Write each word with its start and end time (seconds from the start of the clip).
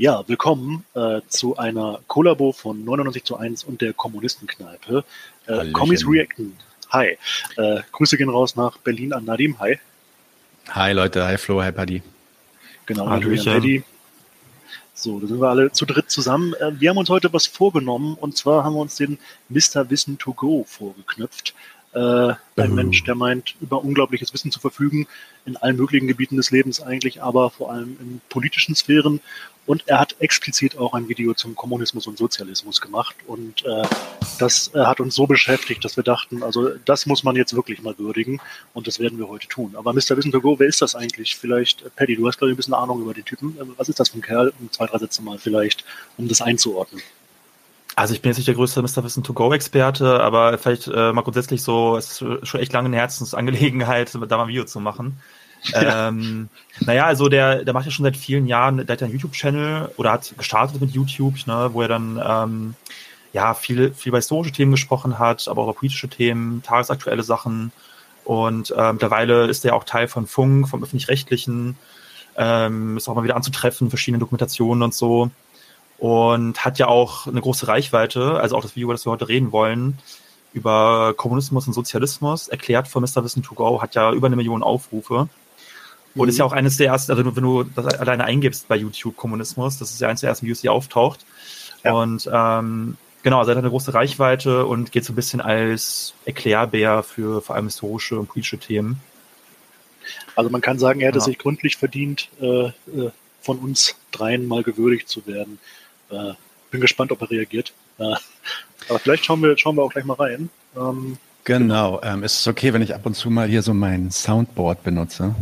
Ja, 0.00 0.22
willkommen 0.28 0.84
äh, 0.94 1.22
zu 1.26 1.56
einer 1.56 1.98
Kollabo 2.06 2.52
von 2.52 2.84
99 2.84 3.24
zu 3.24 3.36
1 3.36 3.64
und 3.64 3.80
der 3.80 3.92
Kommunistenkneipe. 3.92 5.02
Äh, 5.48 5.72
Kommis 5.72 6.06
Reacten. 6.06 6.56
Hi. 6.90 7.18
Äh, 7.56 7.80
Grüße 7.90 8.16
gehen 8.16 8.28
raus 8.28 8.54
nach 8.54 8.78
Berlin 8.78 9.12
an 9.12 9.24
Nadim. 9.24 9.58
Hi. 9.58 9.80
Hi 10.68 10.92
Leute, 10.92 11.26
hi 11.26 11.36
Flo, 11.36 11.60
hi 11.60 11.72
Paddy. 11.72 12.00
Genau, 12.86 13.10
Hallöchen. 13.10 13.52
Paddy. 13.52 13.82
So, 14.94 15.18
da 15.18 15.26
sind 15.26 15.40
wir 15.40 15.48
alle 15.48 15.72
zu 15.72 15.84
dritt 15.84 16.12
zusammen. 16.12 16.54
Äh, 16.54 16.80
wir 16.80 16.90
haben 16.90 16.98
uns 16.98 17.10
heute 17.10 17.32
was 17.32 17.48
vorgenommen 17.48 18.16
und 18.20 18.36
zwar 18.36 18.62
haben 18.62 18.74
wir 18.74 18.80
uns 18.80 18.94
den 18.94 19.18
Mr. 19.48 19.90
Wissen 19.90 20.16
to 20.16 20.32
Go 20.32 20.62
vorgeknüpft. 20.62 21.54
Äh, 21.92 22.34
ein 22.56 22.74
Mensch, 22.74 23.02
der 23.02 23.16
meint, 23.16 23.56
über 23.60 23.82
unglaubliches 23.82 24.32
Wissen 24.32 24.52
zu 24.52 24.60
verfügen, 24.60 25.08
in 25.46 25.56
allen 25.56 25.76
möglichen 25.76 26.06
Gebieten 26.06 26.36
des 26.36 26.52
Lebens 26.52 26.80
eigentlich, 26.80 27.22
aber 27.22 27.50
vor 27.50 27.72
allem 27.72 27.96
in 28.00 28.20
politischen 28.28 28.76
Sphären. 28.76 29.20
Und 29.68 29.86
er 29.86 30.00
hat 30.00 30.16
explizit 30.18 30.78
auch 30.78 30.94
ein 30.94 31.10
Video 31.10 31.34
zum 31.34 31.54
Kommunismus 31.54 32.06
und 32.06 32.16
Sozialismus 32.16 32.80
gemacht. 32.80 33.14
Und 33.26 33.66
äh, 33.66 33.82
das 34.38 34.74
äh, 34.74 34.78
hat 34.78 34.98
uns 34.98 35.14
so 35.14 35.26
beschäftigt, 35.26 35.84
dass 35.84 35.98
wir 35.98 36.04
dachten, 36.04 36.42
also 36.42 36.70
das 36.86 37.04
muss 37.04 37.22
man 37.22 37.36
jetzt 37.36 37.54
wirklich 37.54 37.82
mal 37.82 37.98
würdigen. 37.98 38.40
Und 38.72 38.86
das 38.86 38.98
werden 38.98 39.18
wir 39.18 39.28
heute 39.28 39.46
tun. 39.46 39.74
Aber 39.76 39.92
Mr. 39.92 40.16
Wissen 40.16 40.32
to 40.32 40.40
Go, 40.40 40.58
wer 40.58 40.66
ist 40.66 40.80
das 40.80 40.94
eigentlich? 40.94 41.36
Vielleicht, 41.36 41.82
äh, 41.82 41.90
Paddy, 41.94 42.16
du 42.16 42.26
hast, 42.26 42.38
glaube 42.38 42.50
ich, 42.50 42.54
ein 42.54 42.56
bisschen 42.56 42.72
Ahnung 42.72 43.02
über 43.02 43.12
den 43.12 43.26
Typen. 43.26 43.58
Äh, 43.60 43.64
was 43.76 43.90
ist 43.90 44.00
das 44.00 44.08
für 44.08 44.16
ein 44.16 44.22
Kerl? 44.22 44.54
Um 44.58 44.72
zwei, 44.72 44.86
drei 44.86 44.96
Sätze 44.96 45.20
mal 45.20 45.36
vielleicht, 45.38 45.84
um 46.16 46.28
das 46.28 46.40
einzuordnen. 46.40 47.02
Also 47.94 48.14
ich 48.14 48.22
bin 48.22 48.30
jetzt 48.30 48.38
nicht 48.38 48.48
der 48.48 48.54
größte 48.54 48.80
Mr. 48.80 49.04
Wissen 49.04 49.22
to 49.22 49.34
Go 49.34 49.52
Experte, 49.52 50.20
aber 50.20 50.56
vielleicht 50.56 50.86
äh, 50.86 51.12
mal 51.12 51.20
grundsätzlich 51.20 51.62
so, 51.62 51.98
es 51.98 52.22
ist 52.22 52.48
schon 52.48 52.60
echt 52.60 52.72
lange 52.72 52.86
eine 52.86 52.96
Herzensangelegenheit, 52.96 54.14
da 54.28 54.36
mal 54.38 54.44
ein 54.44 54.48
Video 54.48 54.64
zu 54.64 54.80
machen. 54.80 55.20
Ja. 55.64 56.08
Ähm, 56.08 56.48
naja, 56.80 57.06
also 57.06 57.28
der, 57.28 57.64
der 57.64 57.74
macht 57.74 57.86
ja 57.86 57.90
schon 57.90 58.04
seit 58.04 58.16
vielen 58.16 58.46
Jahren, 58.46 58.86
der 58.86 58.94
hat 58.94 59.02
einen 59.02 59.12
YouTube-Channel 59.12 59.92
oder 59.96 60.12
hat 60.12 60.32
gestartet 60.38 60.80
mit 60.80 60.92
YouTube, 60.92 61.46
ne, 61.46 61.70
wo 61.72 61.82
er 61.82 61.88
dann 61.88 62.22
ähm, 62.24 62.74
ja 63.32 63.54
viel, 63.54 63.92
viel 63.92 64.10
über 64.10 64.18
historische 64.18 64.52
Themen 64.52 64.70
gesprochen 64.70 65.18
hat, 65.18 65.48
aber 65.48 65.62
auch 65.62 65.66
über 65.66 65.74
politische 65.74 66.08
Themen, 66.08 66.62
tagesaktuelle 66.62 67.22
Sachen. 67.22 67.72
Und 68.24 68.70
äh, 68.76 68.92
mittlerweile 68.92 69.46
ist 69.46 69.64
er 69.64 69.74
auch 69.74 69.84
Teil 69.84 70.06
von 70.06 70.26
Funk, 70.26 70.68
vom 70.68 70.82
öffentlich-rechtlichen, 70.82 71.76
ähm, 72.36 72.96
ist 72.96 73.08
auch 73.08 73.14
mal 73.14 73.24
wieder 73.24 73.36
anzutreffen, 73.36 73.88
verschiedene 73.88 74.20
Dokumentationen 74.20 74.82
und 74.82 74.94
so 74.94 75.30
und 75.98 76.64
hat 76.64 76.78
ja 76.78 76.86
auch 76.86 77.26
eine 77.26 77.40
große 77.40 77.66
Reichweite, 77.68 78.40
also 78.40 78.56
auch 78.56 78.62
das 78.62 78.76
Video, 78.76 78.86
über 78.86 78.94
das 78.94 79.04
wir 79.04 79.12
heute 79.12 79.28
reden 79.28 79.52
wollen, 79.52 79.98
über 80.52 81.12
Kommunismus 81.16 81.66
und 81.66 81.72
Sozialismus, 81.72 82.48
erklärt 82.48 82.88
von 82.88 83.02
Mr. 83.02 83.24
Wissen 83.24 83.42
to 83.42 83.54
Go, 83.54 83.82
hat 83.82 83.94
ja 83.94 84.12
über 84.12 84.28
eine 84.28 84.36
Million 84.36 84.62
Aufrufe. 84.62 85.28
Und 86.14 86.22
mhm. 86.22 86.28
ist 86.30 86.38
ja 86.38 86.44
auch 86.44 86.52
eines 86.52 86.76
der 86.76 86.88
ersten, 86.88 87.12
also 87.12 87.24
wenn 87.36 87.42
du 87.42 87.64
das 87.64 87.86
alleine 87.86 88.24
eingibst 88.24 88.68
bei 88.68 88.76
YouTube 88.76 89.16
Kommunismus, 89.16 89.78
das 89.78 89.90
ist 89.90 90.00
ja 90.00 90.08
eines 90.08 90.20
der 90.20 90.30
ersten 90.30 90.46
Videos, 90.46 90.60
die 90.60 90.68
auftaucht. 90.68 91.24
Ja. 91.84 91.92
Und 91.92 92.28
ähm, 92.32 92.96
genau, 93.22 93.38
also 93.38 93.50
er 93.50 93.56
hat 93.56 93.62
eine 93.62 93.70
große 93.70 93.94
Reichweite 93.94 94.66
und 94.66 94.92
geht 94.92 95.04
so 95.04 95.12
ein 95.12 95.16
bisschen 95.16 95.40
als 95.40 96.14
Erklärbär 96.24 97.02
für 97.02 97.40
vor 97.42 97.56
allem 97.56 97.66
historische 97.66 98.18
und 98.18 98.28
politische 98.28 98.58
Themen. 98.58 99.00
Also 100.34 100.50
man 100.50 100.60
kann 100.60 100.78
sagen, 100.78 101.00
er 101.00 101.08
hätte 101.08 101.18
ja. 101.18 101.24
sich 101.24 101.38
gründlich 101.38 101.76
verdient, 101.76 102.28
äh, 102.40 102.68
äh, 102.68 102.72
von 103.40 103.58
uns 103.58 103.96
dreien 104.10 104.46
mal 104.46 104.62
gewürdigt 104.62 105.08
zu 105.08 105.26
werden. 105.26 105.58
Äh, 106.10 106.32
bin 106.70 106.80
gespannt, 106.80 107.12
ob 107.12 107.20
er 107.22 107.30
reagiert. 107.30 107.72
Äh, 107.98 108.14
aber 108.88 108.98
vielleicht 108.98 109.24
schauen 109.24 109.42
wir, 109.42 109.56
schauen 109.58 109.76
wir 109.76 109.82
auch 109.82 109.92
gleich 109.92 110.04
mal 110.04 110.14
rein. 110.14 110.48
Ähm, 110.76 111.18
genau. 111.48 112.00
Ähm, 112.04 112.22
ist 112.22 112.40
es 112.40 112.46
okay, 112.46 112.72
wenn 112.72 112.82
ich 112.82 112.94
ab 112.94 113.04
und 113.04 113.14
zu 113.14 113.30
mal 113.30 113.48
hier 113.48 113.62
so 113.62 113.74
mein 113.74 114.10
Soundboard 114.10 114.84
benutze? 114.84 115.34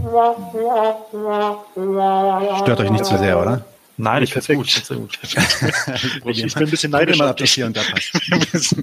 Stört 2.62 2.80
euch 2.80 2.90
nicht 2.90 3.04
zu 3.04 3.18
sehr, 3.18 3.38
oder? 3.40 3.64
Nein, 3.98 4.22
ich 4.22 4.32
finde 4.32 4.62
es 4.62 4.88
gut. 4.88 4.98
gut. 4.98 5.18
ich, 5.22 5.36
ich, 6.44 6.54
bin 6.54 6.64
ein 6.64 6.70
bisschen 6.70 6.92
neidisch. 6.92 7.18
Mal, 7.18 7.30
ob 7.30 7.36
das 7.36 7.50
hier 7.50 7.66
und 7.66 7.76
da 7.76 7.82
passt. 7.82 8.76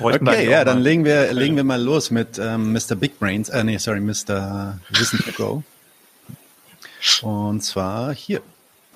okay, 0.00 0.50
ja, 0.50 0.64
dann 0.64 0.80
legen 0.80 1.04
wir, 1.04 1.32
legen 1.32 1.56
wir 1.56 1.64
mal 1.64 1.80
los 1.80 2.10
mit 2.10 2.38
ähm, 2.38 2.72
Mr. 2.72 2.96
Big 2.96 3.18
Brains, 3.18 3.48
äh, 3.48 3.62
nee, 3.62 3.78
sorry, 3.78 4.00
Mr. 4.00 4.78
Wissen 4.90 5.20
to 5.20 5.32
Go. 5.32 5.62
Und 7.22 7.62
zwar 7.62 8.12
hier. 8.12 8.40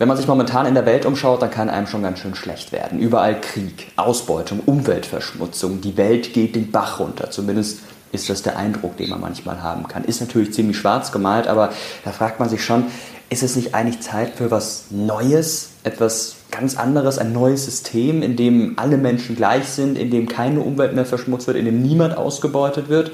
Wenn 0.01 0.09
man 0.09 0.17
sich 0.17 0.27
momentan 0.27 0.65
in 0.65 0.73
der 0.73 0.87
Welt 0.87 1.05
umschaut, 1.05 1.43
dann 1.43 1.51
kann 1.51 1.69
einem 1.69 1.87
schon 1.87 2.03
ganz 2.03 2.21
schön 2.21 2.35
schlecht 2.35 2.73
werden. 2.73 3.01
Überall 3.01 3.39
Krieg, 3.39 3.93
Ausbeutung, 3.97 4.61
Umweltverschmutzung, 4.65 5.83
die 5.83 5.99
Welt 5.99 6.33
geht 6.33 6.57
den 6.57 6.71
Bach 6.71 7.01
runter. 7.01 7.31
Zumindest 7.31 7.81
ist 8.11 8.31
das 8.31 8.41
der 8.41 8.57
Eindruck, 8.57 8.97
den 8.97 9.11
man 9.11 9.21
manchmal 9.21 9.63
haben 9.63 9.89
kann. 9.89 10.05
Ist 10.05 10.23
natürlich 10.23 10.55
ziemlich 10.55 10.79
schwarz 10.79 11.13
gemalt, 11.13 11.49
aber 11.49 11.75
da 12.03 12.13
fragt 12.13 12.41
man 12.41 12.49
sich 12.49 12.65
schon, 12.65 12.87
ist 13.29 13.43
es 13.43 13.57
nicht 13.57 13.75
eigentlich 13.75 14.01
Zeit 14.01 14.37
für 14.37 14.51
was 14.51 14.87
Neues, 14.89 15.73
etwas 15.85 16.37
ganz 16.51 16.79
anderes, 16.79 17.19
ein 17.19 17.35
neues 17.35 17.67
System, 17.67 18.23
in 18.23 18.37
dem 18.37 18.79
alle 18.79 18.97
Menschen 18.97 19.37
gleich 19.37 19.69
sind, 19.69 19.99
in 19.99 20.11
dem 20.11 20.29
keine 20.29 20.61
Umwelt 20.61 20.95
mehr 20.95 21.05
verschmutzt 21.05 21.47
wird, 21.47 21.59
in 21.59 21.67
dem 21.67 21.83
niemand 21.83 22.17
ausgebeutet 22.17 22.89
wird? 22.89 23.11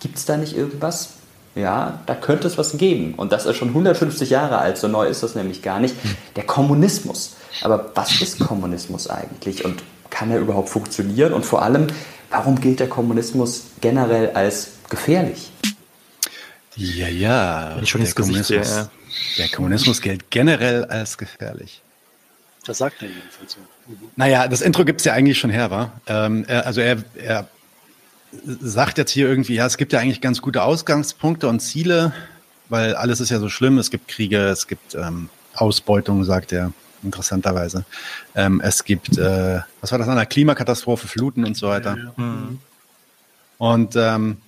Gibt 0.00 0.18
es 0.18 0.26
da 0.26 0.36
nicht 0.36 0.54
irgendwas? 0.54 1.15
Ja, 1.56 2.00
da 2.04 2.14
könnte 2.14 2.46
es 2.46 2.58
was 2.58 2.76
geben. 2.76 3.14
Und 3.14 3.32
das 3.32 3.46
ist 3.46 3.56
schon 3.56 3.68
150 3.68 4.28
Jahre 4.28 4.58
alt, 4.58 4.76
so 4.76 4.88
neu 4.88 5.06
ist 5.06 5.22
das 5.22 5.34
nämlich 5.34 5.62
gar 5.62 5.80
nicht. 5.80 5.94
Der 6.36 6.44
Kommunismus. 6.44 7.36
Aber 7.62 7.90
was 7.94 8.20
ist 8.20 8.38
Kommunismus 8.38 9.08
eigentlich 9.08 9.64
und 9.64 9.82
kann 10.10 10.30
er 10.30 10.38
überhaupt 10.38 10.68
funktionieren? 10.68 11.32
Und 11.32 11.46
vor 11.46 11.62
allem, 11.62 11.86
warum 12.30 12.60
gilt 12.60 12.80
der 12.80 12.88
Kommunismus 12.88 13.64
generell 13.80 14.30
als 14.30 14.72
gefährlich? 14.90 15.50
Ja, 16.76 17.08
ja. 17.08 17.78
Ich 17.80 17.88
schon 17.88 18.02
der, 18.02 18.12
Kommunismus, 18.12 18.70
ja. 18.76 18.90
der 19.38 19.48
Kommunismus 19.48 20.02
gilt 20.02 20.30
generell 20.30 20.84
als 20.84 21.16
gefährlich. 21.16 21.80
Das 22.66 22.78
sagt 22.78 23.00
er 23.00 23.08
jedenfalls 23.08 23.52
so. 23.52 23.60
Mhm. 23.86 24.10
Naja, 24.16 24.46
das 24.46 24.60
Intro 24.60 24.84
gibt 24.84 25.00
es 25.00 25.06
ja 25.06 25.14
eigentlich 25.14 25.38
schon 25.38 25.50
her, 25.50 25.70
war. 25.70 26.00
Ähm, 26.06 26.44
also 26.48 26.82
er, 26.82 26.98
er 27.14 27.48
sagt 28.44 28.98
jetzt 28.98 29.10
hier 29.10 29.28
irgendwie, 29.28 29.54
ja, 29.54 29.66
es 29.66 29.76
gibt 29.76 29.92
ja 29.92 30.00
eigentlich 30.00 30.20
ganz 30.20 30.42
gute 30.42 30.62
Ausgangspunkte 30.62 31.48
und 31.48 31.60
Ziele, 31.60 32.12
weil 32.68 32.94
alles 32.94 33.20
ist 33.20 33.30
ja 33.30 33.38
so 33.38 33.48
schlimm. 33.48 33.78
Es 33.78 33.90
gibt 33.90 34.08
Kriege, 34.08 34.38
es 34.38 34.66
gibt 34.66 34.94
ähm, 34.94 35.28
Ausbeutung, 35.54 36.24
sagt 36.24 36.52
er 36.52 36.72
interessanterweise. 37.02 37.84
Ähm, 38.34 38.60
es 38.60 38.84
gibt, 38.84 39.18
äh, 39.18 39.60
was 39.80 39.92
war 39.92 39.98
das, 39.98 40.08
eine 40.08 40.26
Klimakatastrophe, 40.26 41.06
Fluten 41.06 41.44
und 41.44 41.56
so 41.56 41.68
weiter. 41.68 41.96
Ja, 41.96 42.04
ja. 42.04 42.12
Mhm. 42.16 42.58
Und 43.58 43.96
ähm, 43.96 44.38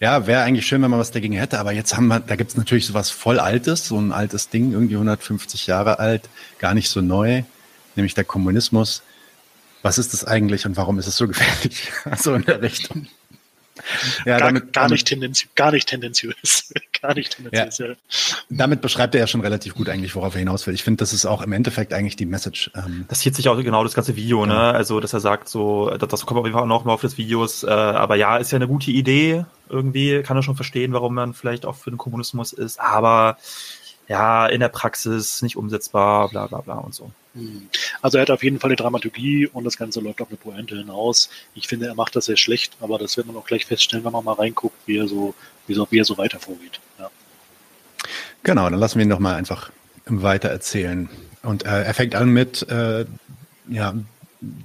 ja, 0.00 0.26
wäre 0.26 0.42
eigentlich 0.42 0.66
schön, 0.66 0.82
wenn 0.82 0.90
man 0.90 1.00
was 1.00 1.10
dagegen 1.10 1.34
hätte, 1.34 1.58
aber 1.58 1.72
jetzt 1.72 1.96
haben 1.96 2.08
wir, 2.08 2.20
da 2.20 2.36
gibt 2.36 2.50
es 2.50 2.56
natürlich 2.56 2.86
sowas 2.86 3.10
voll 3.10 3.38
Altes, 3.38 3.86
so 3.86 3.98
ein 3.98 4.12
altes 4.12 4.50
Ding, 4.50 4.72
irgendwie 4.72 4.94
150 4.94 5.66
Jahre 5.66 5.98
alt, 5.98 6.28
gar 6.58 6.74
nicht 6.74 6.90
so 6.90 7.00
neu, 7.00 7.44
nämlich 7.94 8.14
der 8.14 8.24
Kommunismus 8.24 9.02
was 9.86 9.98
ist 9.98 10.12
das 10.12 10.24
eigentlich 10.24 10.66
und 10.66 10.76
warum 10.76 10.98
ist 10.98 11.06
es 11.06 11.16
so 11.16 11.28
gefährlich? 11.28 11.92
so 12.18 12.34
in 12.34 12.44
der 12.44 12.60
Richtung. 12.60 13.06
Ja, 14.24 14.38
gar, 14.38 14.48
damit, 14.48 14.72
gar, 14.72 14.88
nicht 14.88 15.06
tendenziös, 15.06 15.48
gar 15.54 15.70
nicht 15.70 15.88
tendenziös. 15.88 16.72
gar 17.00 17.14
nicht 17.14 17.36
tendenziös, 17.36 17.78
ja. 17.78 17.86
ja. 17.86 17.94
Damit 18.48 18.80
beschreibt 18.80 19.14
er 19.14 19.20
ja 19.20 19.26
schon 19.28 19.42
relativ 19.42 19.74
gut 19.74 19.88
eigentlich, 19.88 20.16
worauf 20.16 20.34
er 20.34 20.40
hinaus 20.40 20.66
will. 20.66 20.74
Ich 20.74 20.82
finde, 20.82 20.98
das 20.98 21.12
ist 21.12 21.24
auch 21.24 21.40
im 21.40 21.52
Endeffekt 21.52 21.92
eigentlich 21.92 22.16
die 22.16 22.26
Message. 22.26 22.72
Ähm, 22.74 23.04
das 23.06 23.20
hielt 23.20 23.36
sich 23.36 23.48
auch 23.48 23.56
genau 23.56 23.84
das 23.84 23.94
ganze 23.94 24.16
Video, 24.16 24.44
ja. 24.44 24.46
ne? 24.46 24.60
Also, 24.74 24.98
dass 24.98 25.12
er 25.12 25.20
sagt, 25.20 25.48
so, 25.48 25.90
das, 25.90 26.08
das 26.08 26.26
kommt 26.26 26.40
auf 26.40 26.46
jeden 26.46 26.54
Fall 26.54 26.64
auch 26.64 26.68
noch 26.68 26.82
im 26.82 26.88
Laufe 26.88 27.06
des 27.06 27.16
Videos, 27.16 27.62
äh, 27.62 27.68
aber 27.68 28.16
ja, 28.16 28.38
ist 28.38 28.50
ja 28.50 28.56
eine 28.56 28.66
gute 28.66 28.90
Idee. 28.90 29.44
Irgendwie 29.68 30.22
kann 30.22 30.36
er 30.36 30.42
schon 30.42 30.56
verstehen, 30.56 30.92
warum 30.94 31.14
man 31.14 31.32
vielleicht 31.32 31.64
auch 31.64 31.76
für 31.76 31.90
den 31.90 31.98
Kommunismus 31.98 32.52
ist, 32.52 32.80
aber 32.80 33.36
ja, 34.08 34.46
in 34.46 34.58
der 34.58 34.68
Praxis 34.68 35.42
nicht 35.42 35.56
umsetzbar, 35.56 36.28
bla 36.28 36.48
bla 36.48 36.60
bla 36.60 36.78
und 36.78 36.94
so. 36.94 37.12
Also 38.02 38.18
er 38.18 38.22
hat 38.22 38.30
auf 38.30 38.42
jeden 38.42 38.58
Fall 38.60 38.70
eine 38.70 38.76
Dramaturgie 38.76 39.46
und 39.46 39.64
das 39.64 39.76
Ganze 39.76 40.00
läuft 40.00 40.20
auf 40.20 40.28
eine 40.28 40.36
Pointe 40.36 40.76
hinaus. 40.76 41.28
Ich 41.54 41.68
finde, 41.68 41.86
er 41.86 41.94
macht 41.94 42.16
das 42.16 42.26
sehr 42.26 42.36
schlecht, 42.36 42.76
aber 42.80 42.98
das 42.98 43.16
wird 43.16 43.26
man 43.26 43.36
auch 43.36 43.46
gleich 43.46 43.66
feststellen, 43.66 44.04
wenn 44.04 44.12
man 44.12 44.24
mal 44.24 44.34
reinguckt, 44.34 44.76
wie 44.86 44.98
er 44.98 45.08
so, 45.08 45.34
wie, 45.66 45.74
so, 45.74 45.86
wie 45.90 45.98
er 45.98 46.04
so 46.04 46.18
weiter 46.18 46.38
vorgeht. 46.38 46.80
Ja. 46.98 47.10
Genau, 48.42 48.68
dann 48.70 48.78
lassen 48.78 48.98
wir 48.98 49.04
ihn 49.04 49.10
doch 49.10 49.18
mal 49.18 49.34
einfach 49.34 49.70
weiter 50.06 50.48
erzählen. 50.48 51.08
Und 51.42 51.64
äh, 51.64 51.82
er 51.82 51.94
fängt 51.94 52.14
an 52.14 52.30
mit 52.30 52.68
äh, 52.68 53.04
ja, 53.68 53.94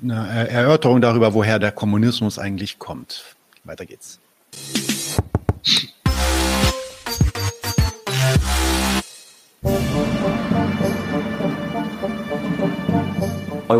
einer 0.03 0.27
Erörterung 0.27 1.01
darüber, 1.01 1.33
woher 1.33 1.59
der 1.59 1.71
Kommunismus 1.71 2.39
eigentlich 2.39 2.79
kommt. 2.79 3.35
Weiter 3.63 3.85
geht's. 3.85 4.19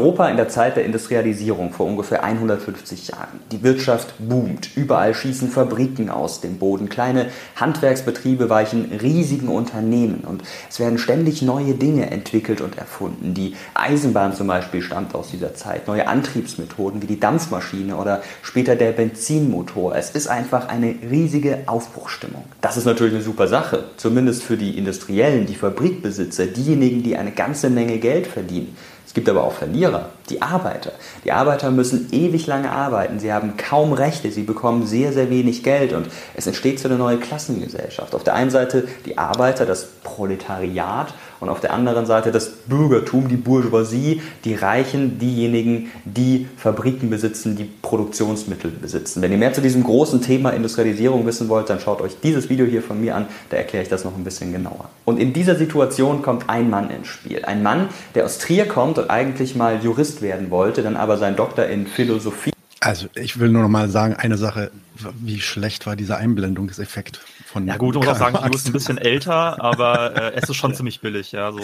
Europa 0.02 0.30
in 0.30 0.38
der 0.38 0.50
Zeit 0.50 0.78
der 0.78 0.86
Industrialisierung 0.86 1.74
vor 1.74 1.86
ungefähr 1.86 2.24
150 2.24 3.10
Jahren. 3.10 3.40
Die 3.52 3.62
Wirtschaft 3.62 4.16
boomt. 4.18 4.76
Überall 4.76 5.14
schießen 5.14 5.50
Fabriken 5.50 6.10
aus 6.10 6.42
dem 6.42 6.58
Boden. 6.58 6.90
Kleine 6.90 7.28
Handwerksbetriebe 7.56 8.50
weichen 8.50 8.92
riesigen 9.00 9.48
Unternehmen. 9.48 10.24
Und 10.28 10.42
es 10.72 10.80
werden 10.80 10.98
ständig 10.98 11.44
neue 11.44 11.76
Dinge 11.76 12.10
entwickelt 12.10 12.62
und 12.62 12.80
erfunden. 12.80 13.36
Die 13.36 13.54
Eisenbahn 13.76 14.34
zum 14.34 14.48
Beispiel 14.48 14.82
stammt 14.82 15.14
aus 15.14 15.30
dieser 15.30 15.54
Zeit. 15.54 15.88
Neue 15.88 16.08
Antriebsmethoden 16.08 17.04
wie 17.04 17.08
die 17.08 17.20
Dampfmaschine 17.20 17.96
oder 17.96 18.24
später 18.42 18.76
der 18.76 18.94
Benzinmotor. 18.94 19.96
Es 19.96 20.10
ist 20.10 20.28
einfach 20.28 20.68
eine 20.68 20.96
riesige 21.12 21.60
Aufbruchstimmung. 21.68 22.46
Das 22.62 22.76
ist 22.76 22.86
natürlich 22.86 23.14
eine 23.14 23.24
super 23.24 23.48
Sache. 23.48 23.84
Zumindest 23.98 24.42
für 24.42 24.58
die 24.58 24.80
Industriellen, 24.80 25.46
die 25.46 25.54
Fabrikbesitzer, 25.54 26.48
diejenigen, 26.48 27.04
die 27.04 27.18
eine 27.18 27.32
ganze 27.32 27.70
Menge 27.70 28.00
Geld 28.00 28.26
verdienen. 28.26 28.76
Es 29.12 29.16
gibt 29.16 29.28
aber 29.28 29.44
auch 29.44 29.52
Verlierer, 29.52 30.08
die 30.30 30.42
Arbeiter. 30.42 30.94
Die 31.26 31.34
Arbeiter 31.34 31.70
müssen 31.70 32.08
ewig 32.14 32.48
lange 32.48 32.72
arbeiten, 32.72 33.20
sie 33.20 33.34
haben 33.34 33.58
kaum 33.58 33.92
Rechte, 33.92 34.32
sie 34.32 34.44
bekommen 34.44 34.88
sehr, 34.88 35.12
sehr 35.12 35.30
wenig 35.30 35.64
Geld 35.64 35.92
und 35.92 36.08
es 36.34 36.48
entsteht 36.48 36.80
so 36.80 36.88
eine 36.88 36.98
neue 36.98 37.18
Klassengesellschaft. 37.18 38.16
Auf 38.16 38.24
der 38.24 38.36
einen 38.36 38.52
Seite 38.52 38.88
die 39.06 39.18
Arbeiter, 39.18 39.66
das 39.66 39.86
Proletariat 40.02 41.14
und 41.42 41.50
auf 41.50 41.60
der 41.60 41.74
anderen 41.74 42.06
Seite 42.06 42.32
das 42.32 42.50
Bürgertum, 42.50 43.28
die 43.28 43.36
Bourgeoisie, 43.36 44.22
die 44.46 44.54
Reichen, 44.54 45.20
diejenigen, 45.20 45.92
die 46.06 46.48
Fabriken 46.56 47.10
besitzen, 47.10 47.58
die 47.58 47.66
Produktionsmittel 47.66 48.72
besitzen. 48.72 49.22
Wenn 49.22 49.32
ihr 49.32 49.38
mehr 49.38 49.52
zu 49.52 49.62
diesem 49.62 49.84
großen 49.84 50.22
Thema 50.22 50.52
Industrialisierung 50.52 51.26
wissen 51.26 51.50
wollt, 51.50 51.70
dann 51.70 51.80
schaut 51.80 52.00
euch 52.00 52.16
dieses 52.24 52.50
Video 52.50 52.66
hier 52.66 52.84
von 52.84 53.02
mir 53.02 53.16
an, 53.16 53.26
da 53.50 53.58
erkläre 53.58 53.84
ich 53.84 53.90
das 53.90 54.06
noch 54.06 54.16
ein 54.16 54.24
bisschen 54.24 54.54
genauer. 54.54 54.90
Und 55.04 55.20
in 55.20 55.34
dieser 55.34 55.56
Situation 55.56 56.22
kommt 56.22 56.48
ein 56.48 56.70
Mann 56.70 56.92
ins 56.92 57.08
Spiel. 57.08 57.44
Ein 57.44 57.64
Mann, 57.64 57.90
der 58.14 58.26
aus 58.26 58.38
Trier 58.38 58.68
kommt 58.68 59.00
und 59.00 59.10
eigentlich 59.10 59.56
mal 59.56 59.84
Jurist 59.84 60.22
werden 60.22 60.52
wollte, 60.52 60.84
dann 60.84 60.96
aber 60.96 61.18
seinen 61.18 61.36
Doktor 61.36 61.66
in 61.66 61.88
Philosophie 61.88 62.52
also 62.84 63.08
ich 63.14 63.40
will 63.40 63.50
nur 63.50 63.62
noch 63.62 63.70
mal 63.70 63.90
sagen, 63.90 64.16
eine 64.16 64.38
Sache, 64.38 64.72
wie 65.20 65.40
schlecht 65.40 65.86
war 65.86 65.96
dieser 65.96 66.18
Einblendungseffekt 66.18 67.22
von 67.52 67.68
Ja 67.68 67.78
gut, 67.78 67.96
man 67.96 68.06
muss 68.06 68.16
auch 68.16 68.20
sagen, 68.20 68.38
du 68.44 68.50
bist 68.50 68.68
ein 68.68 68.74
bisschen 68.74 68.98
älter, 68.98 69.62
aber 69.62 70.16
äh, 70.16 70.34
es 70.36 70.50
ist 70.50 70.56
schon 70.56 70.74
ziemlich 70.74 71.02
billig, 71.02 71.32
ja. 71.32 71.52
So, 71.52 71.60
äh, 71.60 71.64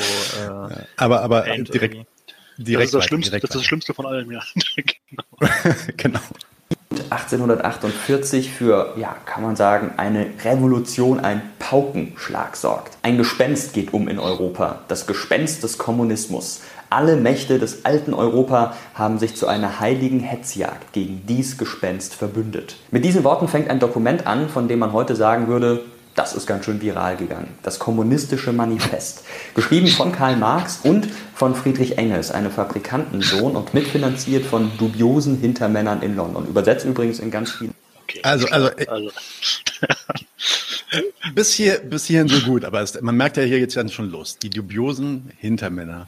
aber 0.97 1.21
aber 1.21 1.41
direkt, 1.41 1.69
direkt 1.69 2.07
das 2.57 2.85
ist 2.85 2.93
das, 2.93 3.05
Schlimmste, 3.05 3.31
das 3.31 3.43
ist 3.43 3.55
das 3.55 3.65
Schlimmste 3.65 3.93
von 3.93 4.05
allem, 4.05 4.31
ja. 4.31 4.41
genau. 5.97 6.19
1848 7.09 8.51
für, 8.51 8.93
ja, 8.97 9.15
kann 9.25 9.43
man 9.43 9.55
sagen, 9.55 9.91
eine 9.97 10.27
Revolution, 10.43 11.19
ein 11.19 11.41
Paukenschlag 11.59 12.55
sorgt. 12.55 12.97
Ein 13.01 13.17
Gespenst 13.17 13.73
geht 13.73 13.93
um 13.93 14.07
in 14.07 14.19
Europa, 14.19 14.81
das 14.87 15.07
Gespenst 15.07 15.63
des 15.63 15.77
Kommunismus. 15.77 16.61
Alle 16.89 17.17
Mächte 17.17 17.59
des 17.59 17.85
alten 17.85 18.13
Europa 18.13 18.75
haben 18.93 19.19
sich 19.19 19.35
zu 19.35 19.47
einer 19.47 19.79
heiligen 19.79 20.19
Hetzjagd 20.21 20.93
gegen 20.93 21.23
dies 21.27 21.57
Gespenst 21.57 22.13
verbündet. 22.13 22.77
Mit 22.91 23.03
diesen 23.03 23.23
Worten 23.23 23.47
fängt 23.47 23.69
ein 23.69 23.79
Dokument 23.79 24.25
an, 24.25 24.47
von 24.49 24.67
dem 24.67 24.79
man 24.79 24.93
heute 24.93 25.15
sagen 25.15 25.47
würde, 25.47 25.81
das 26.15 26.33
ist 26.33 26.47
ganz 26.47 26.65
schön 26.65 26.81
viral 26.81 27.15
gegangen. 27.15 27.49
Das 27.61 27.77
Kommunistische 27.77 28.51
Manifest. 28.51 29.23
Geschrieben 29.53 29.87
von 29.87 30.11
Karl 30.11 30.35
Marx 30.35 30.79
und 30.83 31.07
von 31.35 31.53
Friedrich 31.53 31.99
Engels, 31.99 32.31
einem 32.31 32.51
Fabrikantensohn 32.51 33.55
und 33.55 33.75
mitfinanziert 33.75 34.45
von 34.45 34.71
dubiosen 34.79 35.37
Hintermännern 35.37 36.01
in 36.01 36.15
London. 36.15 36.47
Übersetzt 36.47 36.85
übrigens 36.85 37.19
in 37.19 37.29
ganz 37.29 37.51
vielen. 37.51 37.75
Okay, 38.03 38.21
also, 38.23 38.47
also, 38.47 38.69
also. 38.87 39.11
bis, 41.35 41.53
hier, 41.53 41.79
bis 41.79 42.05
hierhin 42.05 42.29
so 42.29 42.39
gut, 42.39 42.65
aber 42.65 42.81
es, 42.81 42.99
man 42.99 43.15
merkt 43.15 43.37
ja, 43.37 43.43
hier 43.43 43.59
jetzt 43.59 43.77
schon 43.93 44.09
los. 44.09 44.39
Die 44.39 44.49
dubiosen 44.49 45.31
Hintermänner. 45.37 46.07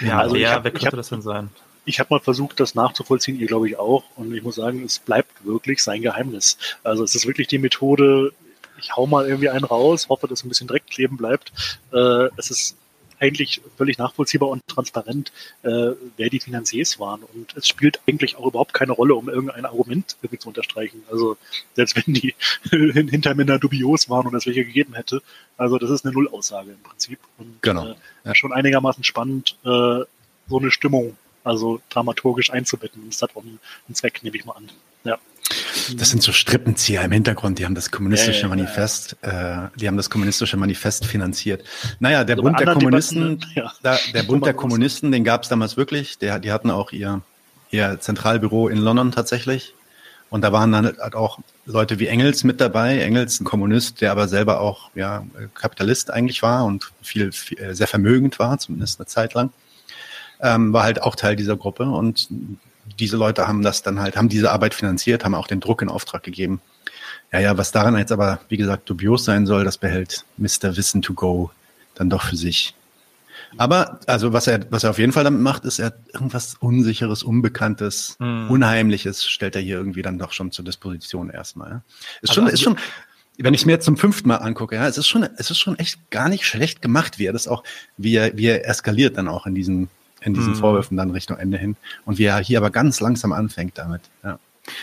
Ja, 0.00 0.18
also 0.18 0.34
wer, 0.34 0.52
hab, 0.52 0.64
wer 0.64 0.70
könnte 0.70 0.86
hab, 0.86 0.94
das 0.94 1.08
denn 1.08 1.22
sein? 1.22 1.50
Ich 1.84 2.00
habe 2.00 2.14
mal 2.14 2.20
versucht, 2.20 2.60
das 2.60 2.74
nachzuvollziehen, 2.74 3.38
ihr 3.38 3.46
glaube 3.46 3.68
ich 3.68 3.78
auch. 3.78 4.04
Und 4.16 4.34
ich 4.34 4.42
muss 4.42 4.56
sagen, 4.56 4.84
es 4.84 4.98
bleibt 4.98 5.44
wirklich 5.44 5.82
sein 5.82 6.02
Geheimnis. 6.02 6.58
Also 6.82 7.04
es 7.04 7.14
ist 7.14 7.26
wirklich 7.26 7.48
die 7.48 7.58
Methode, 7.58 8.32
ich 8.78 8.96
hau 8.96 9.06
mal 9.06 9.26
irgendwie 9.26 9.48
einen 9.48 9.64
raus, 9.64 10.08
hoffe, 10.08 10.26
dass 10.26 10.44
ein 10.44 10.48
bisschen 10.48 10.66
Dreck 10.66 10.86
kleben 10.86 11.16
bleibt. 11.16 11.52
Äh, 11.92 12.28
es 12.36 12.50
ist 12.50 12.76
eigentlich 13.18 13.60
völlig 13.76 13.98
nachvollziehbar 13.98 14.48
und 14.48 14.66
transparent, 14.66 15.32
äh, 15.62 15.92
wer 16.16 16.30
die 16.30 16.40
Finanziers 16.40 16.98
waren. 16.98 17.22
Und 17.22 17.56
es 17.56 17.68
spielt 17.68 18.00
eigentlich 18.06 18.36
auch 18.36 18.46
überhaupt 18.46 18.74
keine 18.74 18.92
Rolle, 18.92 19.14
um 19.14 19.28
irgendein 19.28 19.64
Argument 19.64 20.16
irgendwie 20.22 20.38
zu 20.38 20.48
unterstreichen. 20.48 21.02
Also 21.10 21.36
selbst 21.74 21.96
wenn 21.96 22.14
die 22.14 22.34
Hintermänner 22.70 23.58
dubios 23.58 24.08
waren 24.10 24.26
und 24.26 24.34
es 24.34 24.46
welche 24.46 24.64
gegeben 24.64 24.94
hätte. 24.94 25.22
Also 25.56 25.78
das 25.78 25.90
ist 25.90 26.04
eine 26.04 26.14
Nullaussage 26.14 26.70
im 26.70 26.82
Prinzip. 26.82 27.18
Und 27.38 27.62
genau. 27.62 27.88
Äh, 27.88 27.94
ja. 28.24 28.34
schon 28.34 28.52
einigermaßen 28.52 29.04
spannend, 29.04 29.56
äh, 29.64 30.04
so 30.48 30.58
eine 30.58 30.70
Stimmung 30.70 31.16
also 31.46 31.80
dramaturgisch 31.90 32.50
einzubetten. 32.50 33.02
Das 33.08 33.22
hat 33.22 33.36
auch 33.36 33.42
einen, 33.42 33.60
einen 33.86 33.94
Zweck, 33.94 34.22
nehme 34.24 34.36
ich 34.36 34.44
mal 34.44 34.54
an. 34.54 34.68
Ja. 35.88 35.94
Das 35.96 36.10
sind 36.10 36.22
so 36.22 36.32
Strippenzieher 36.32 37.02
im 37.02 37.12
Hintergrund, 37.12 37.58
die 37.58 37.64
haben 37.64 37.74
das 37.74 37.90
kommunistische 37.90 38.42
ja, 38.42 38.42
ja, 38.42 38.48
Manifest, 38.48 39.16
ja. 39.22 39.66
Äh, 39.66 39.68
die 39.76 39.88
haben 39.88 39.96
das 39.96 40.10
kommunistische 40.10 40.56
Manifest 40.56 41.06
finanziert. 41.06 41.64
Naja, 42.00 42.24
der 42.24 42.36
also 42.36 42.42
Bund 42.42 42.60
der 42.60 42.72
Kommunisten, 42.72 43.40
Debatten, 43.54 43.78
da, 43.82 43.98
der 44.14 44.22
Bund 44.22 44.46
der 44.46 44.54
Kommunisten, 44.54 45.12
den 45.12 45.24
gab 45.24 45.42
es 45.42 45.48
damals 45.48 45.76
wirklich. 45.76 46.18
Der, 46.18 46.38
die 46.38 46.52
hatten 46.52 46.70
auch 46.70 46.92
ihr, 46.92 47.22
ihr 47.70 47.98
Zentralbüro 48.00 48.68
in 48.68 48.78
London 48.78 49.12
tatsächlich. 49.12 49.74
Und 50.28 50.42
da 50.42 50.52
waren 50.52 50.72
dann 50.72 50.86
halt 50.86 51.14
auch 51.14 51.38
Leute 51.66 51.98
wie 51.98 52.08
Engels 52.08 52.42
mit 52.42 52.60
dabei. 52.60 52.98
Engels, 52.98 53.40
ein 53.40 53.44
Kommunist, 53.44 54.00
der 54.00 54.10
aber 54.10 54.26
selber 54.26 54.60
auch 54.60 54.90
ja, 54.94 55.24
Kapitalist 55.54 56.10
eigentlich 56.10 56.42
war 56.42 56.64
und 56.64 56.92
viel, 57.00 57.30
viel 57.32 57.58
äh, 57.58 57.74
sehr 57.74 57.86
vermögend 57.86 58.38
war, 58.38 58.58
zumindest 58.58 58.98
eine 58.98 59.06
Zeit 59.06 59.34
lang. 59.34 59.50
Ähm, 60.40 60.72
war 60.72 60.82
halt 60.82 61.00
auch 61.02 61.14
Teil 61.14 61.36
dieser 61.36 61.56
Gruppe. 61.56 61.84
Und 61.84 62.28
diese 62.98 63.16
Leute 63.16 63.46
haben 63.46 63.62
das 63.62 63.82
dann 63.82 64.00
halt, 64.00 64.16
haben 64.16 64.28
diese 64.28 64.50
Arbeit 64.50 64.74
finanziert, 64.74 65.24
haben 65.24 65.34
auch 65.34 65.46
den 65.46 65.60
Druck 65.60 65.82
in 65.82 65.88
Auftrag 65.88 66.22
gegeben. 66.22 66.60
Ja, 67.32 67.40
ja, 67.40 67.58
was 67.58 67.72
daran 67.72 67.96
jetzt 67.96 68.12
aber, 68.12 68.40
wie 68.48 68.56
gesagt, 68.56 68.88
dubios 68.88 69.24
sein 69.24 69.46
soll, 69.46 69.64
das 69.64 69.78
behält 69.78 70.24
Mr. 70.36 70.76
Wissen 70.76 71.02
to 71.02 71.14
go 71.14 71.50
dann 71.94 72.10
doch 72.10 72.22
für 72.22 72.36
sich. 72.36 72.74
Aber, 73.58 74.00
also, 74.06 74.32
was 74.32 74.46
er, 74.46 74.70
was 74.70 74.84
er 74.84 74.90
auf 74.90 74.98
jeden 74.98 75.12
Fall 75.12 75.24
damit 75.24 75.40
macht, 75.40 75.64
ist, 75.64 75.78
er 75.78 75.94
irgendwas 76.12 76.56
Unsicheres, 76.60 77.22
Unbekanntes, 77.22 78.16
hm. 78.18 78.50
Unheimliches 78.50 79.26
stellt 79.26 79.56
er 79.56 79.62
hier 79.62 79.76
irgendwie 79.76 80.02
dann 80.02 80.18
doch 80.18 80.32
schon 80.32 80.52
zur 80.52 80.64
Disposition 80.64 81.30
erstmal. 81.30 81.82
Ist 82.22 82.30
also, 82.30 82.34
schon, 82.34 82.46
ist 82.46 82.52
also 82.52 82.64
schon, 82.64 82.78
wenn 83.38 83.54
ich 83.54 83.62
es 83.62 83.66
mir 83.66 83.72
jetzt 83.72 83.84
zum 83.84 83.96
fünften 83.96 84.28
Mal 84.28 84.36
angucke, 84.36 84.76
ja, 84.76 84.86
es 84.86 84.98
ist 84.98 85.08
schon, 85.08 85.22
es 85.36 85.50
ist 85.50 85.58
schon 85.58 85.78
echt 85.78 86.10
gar 86.10 86.28
nicht 86.28 86.44
schlecht 86.44 86.82
gemacht, 86.82 87.18
wie 87.18 87.26
er 87.26 87.32
das 87.32 87.48
auch, 87.48 87.62
wie 87.96 88.16
er, 88.16 88.36
wie 88.36 88.46
er 88.46 88.68
eskaliert 88.68 89.16
dann 89.16 89.28
auch 89.28 89.46
in 89.46 89.54
diesen, 89.54 89.88
in 90.20 90.34
diesen 90.34 90.52
mhm. 90.52 90.56
Vorwürfen 90.56 90.96
dann 90.96 91.10
Richtung 91.10 91.36
Ende 91.36 91.58
hin. 91.58 91.76
Und 92.04 92.18
wie 92.18 92.24
er 92.24 92.38
hier 92.38 92.58
aber 92.58 92.70
ganz 92.70 93.00
langsam 93.00 93.32
anfängt 93.32 93.78
damit. 93.78 94.02
Ja. 94.24 94.38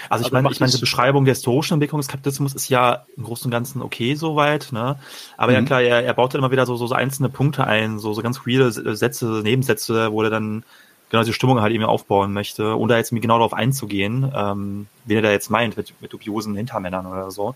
Also 0.10 0.22
ich 0.22 0.27
also 0.27 0.31
meine, 0.31 0.51
ich 0.51 0.60
meine, 0.60 0.72
die 0.72 0.79
Beschreibung 0.79 1.25
der 1.25 1.34
historischen 1.34 1.74
Entwicklung 1.74 2.00
des 2.00 2.08
Kapitalismus 2.08 2.53
ist 2.53 2.69
ja 2.69 3.05
im 3.17 3.24
Großen 3.24 3.46
und 3.46 3.51
Ganzen 3.51 3.81
okay 3.81 4.15
soweit, 4.15 4.69
ne? 4.72 4.98
Aber 5.38 5.51
mhm. 5.51 5.58
ja 5.58 5.62
klar, 5.63 5.81
er, 5.81 6.03
er 6.03 6.13
baut 6.13 6.34
dann 6.34 6.39
immer 6.39 6.51
wieder 6.51 6.65
so, 6.65 6.75
so, 6.75 6.88
so 6.88 6.96
einzelne 6.96 7.29
Punkte 7.29 7.65
ein, 7.65 8.00
so, 8.00 8.13
so 8.13 8.22
ganz 8.22 8.46
reale 8.46 8.72
Sätze, 8.72 9.41
Nebensätze, 9.43 10.12
wo 10.12 10.24
er 10.24 10.29
dann 10.29 10.63
genau 11.10 11.24
diese 11.24 11.34
Stimmung 11.34 11.62
halt 11.62 11.74
eben 11.74 11.84
aufbauen 11.84 12.34
möchte, 12.34 12.77
ohne 12.77 12.93
da 12.93 12.98
jetzt 12.98 13.12
genau 13.12 13.38
darauf 13.38 13.53
einzugehen, 13.53 14.31
ähm, 14.36 14.88
wen 15.05 15.17
er 15.17 15.22
da 15.22 15.31
jetzt 15.31 15.50
meint, 15.50 15.77
mit, 15.77 15.93
mit 16.01 16.13
dubiosen 16.13 16.55
Hintermännern 16.55 17.05
oder 17.05 17.29
so. 17.29 17.55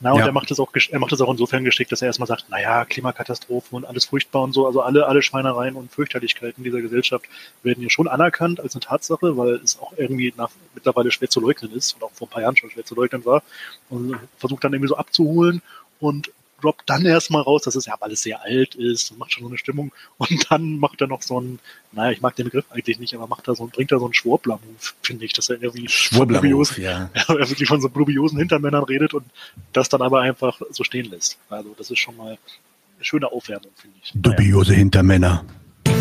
Na, 0.00 0.12
und 0.12 0.20
ja. 0.20 0.26
er 0.26 0.32
macht 0.32 0.50
es 0.50 0.60
auch, 0.60 0.72
er 0.74 0.98
macht 0.98 1.12
es 1.12 1.20
auch 1.20 1.30
insofern 1.30 1.64
geschickt, 1.64 1.92
dass 1.92 2.02
er 2.02 2.06
erstmal 2.06 2.26
sagt, 2.26 2.48
naja, 2.48 2.84
Klimakatastrophen 2.84 3.76
und 3.76 3.84
alles 3.84 4.06
furchtbar 4.06 4.42
und 4.42 4.52
so, 4.52 4.66
also 4.66 4.82
alle, 4.82 5.06
alle 5.06 5.22
Schweinereien 5.22 5.74
und 5.74 5.90
Fürchterlichkeiten 5.90 6.64
dieser 6.64 6.80
Gesellschaft 6.80 7.26
werden 7.62 7.82
ja 7.82 7.90
schon 7.90 8.08
anerkannt 8.08 8.60
als 8.60 8.74
eine 8.74 8.80
Tatsache, 8.80 9.36
weil 9.36 9.54
es 9.54 9.78
auch 9.78 9.92
irgendwie 9.96 10.32
nach, 10.36 10.50
mittlerweile 10.74 11.10
schwer 11.10 11.28
zu 11.28 11.40
leugnen 11.40 11.72
ist 11.72 11.94
und 11.94 12.02
auch 12.02 12.12
vor 12.12 12.26
ein 12.26 12.30
paar 12.30 12.42
Jahren 12.42 12.56
schon 12.56 12.70
schwer 12.70 12.84
zu 12.84 12.94
leugnen 12.94 13.24
war 13.24 13.42
und 13.90 14.16
versucht 14.38 14.64
dann 14.64 14.72
irgendwie 14.72 14.88
so 14.88 14.96
abzuholen 14.96 15.62
und 16.00 16.30
droppt 16.60 16.88
dann 16.88 17.04
erstmal 17.06 17.42
raus, 17.42 17.62
dass 17.62 17.74
es 17.74 17.86
ja 17.86 17.96
alles 18.00 18.22
sehr 18.22 18.42
alt 18.42 18.74
ist 18.74 19.10
und 19.10 19.18
macht 19.18 19.32
schon 19.32 19.42
so 19.42 19.48
eine 19.48 19.58
Stimmung. 19.58 19.92
Und 20.16 20.50
dann 20.50 20.78
macht 20.78 21.00
er 21.00 21.06
noch 21.06 21.22
so 21.22 21.40
ein, 21.40 21.58
naja, 21.92 22.12
ich 22.12 22.20
mag 22.20 22.36
den 22.36 22.46
Begriff 22.46 22.66
eigentlich 22.70 22.98
nicht, 22.98 23.14
aber 23.14 23.26
macht 23.26 23.48
er 23.48 23.54
so, 23.54 23.66
bringt 23.66 23.92
er 23.92 23.98
so 23.98 24.04
einen 24.04 24.14
Schwurbler-Move, 24.14 24.76
finde 25.02 25.24
ich, 25.24 25.32
dass 25.32 25.48
er 25.48 25.62
irgendwie 25.62 25.88
Schwurbler-Move, 25.88 26.68
ja. 26.80 27.10
er 27.14 27.50
wirklich 27.50 27.68
von 27.68 27.80
so 27.80 27.88
blubiosen 27.88 28.38
Hintermännern 28.38 28.84
redet 28.84 29.14
und 29.14 29.24
das 29.72 29.88
dann 29.88 30.02
aber 30.02 30.20
einfach 30.20 30.60
so 30.70 30.84
stehen 30.84 31.10
lässt. 31.10 31.38
Also 31.48 31.74
das 31.78 31.90
ist 31.90 31.98
schon 31.98 32.16
mal 32.16 32.38
eine 32.96 33.04
schöne 33.04 33.30
Aufwärmung, 33.30 33.70
finde 33.76 33.96
ich. 34.02 34.12
Dubiose 34.14 34.70
naja. 34.70 34.78
Hintermänner. 34.78 35.44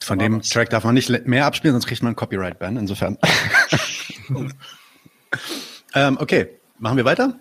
Von 0.00 0.20
dem 0.20 0.40
Track 0.40 0.70
darf 0.70 0.84
man 0.84 0.94
nicht 0.94 1.26
mehr 1.26 1.46
abspielen, 1.46 1.74
sonst 1.74 1.88
kriegt 1.88 2.00
man 2.00 2.10
einen 2.10 2.16
Copyright-Ban, 2.16 2.76
insofern. 2.76 3.18
Ähm, 5.96 6.18
okay, 6.20 6.55
machen 6.78 6.96
wir 6.96 7.04
weiter? 7.04 7.34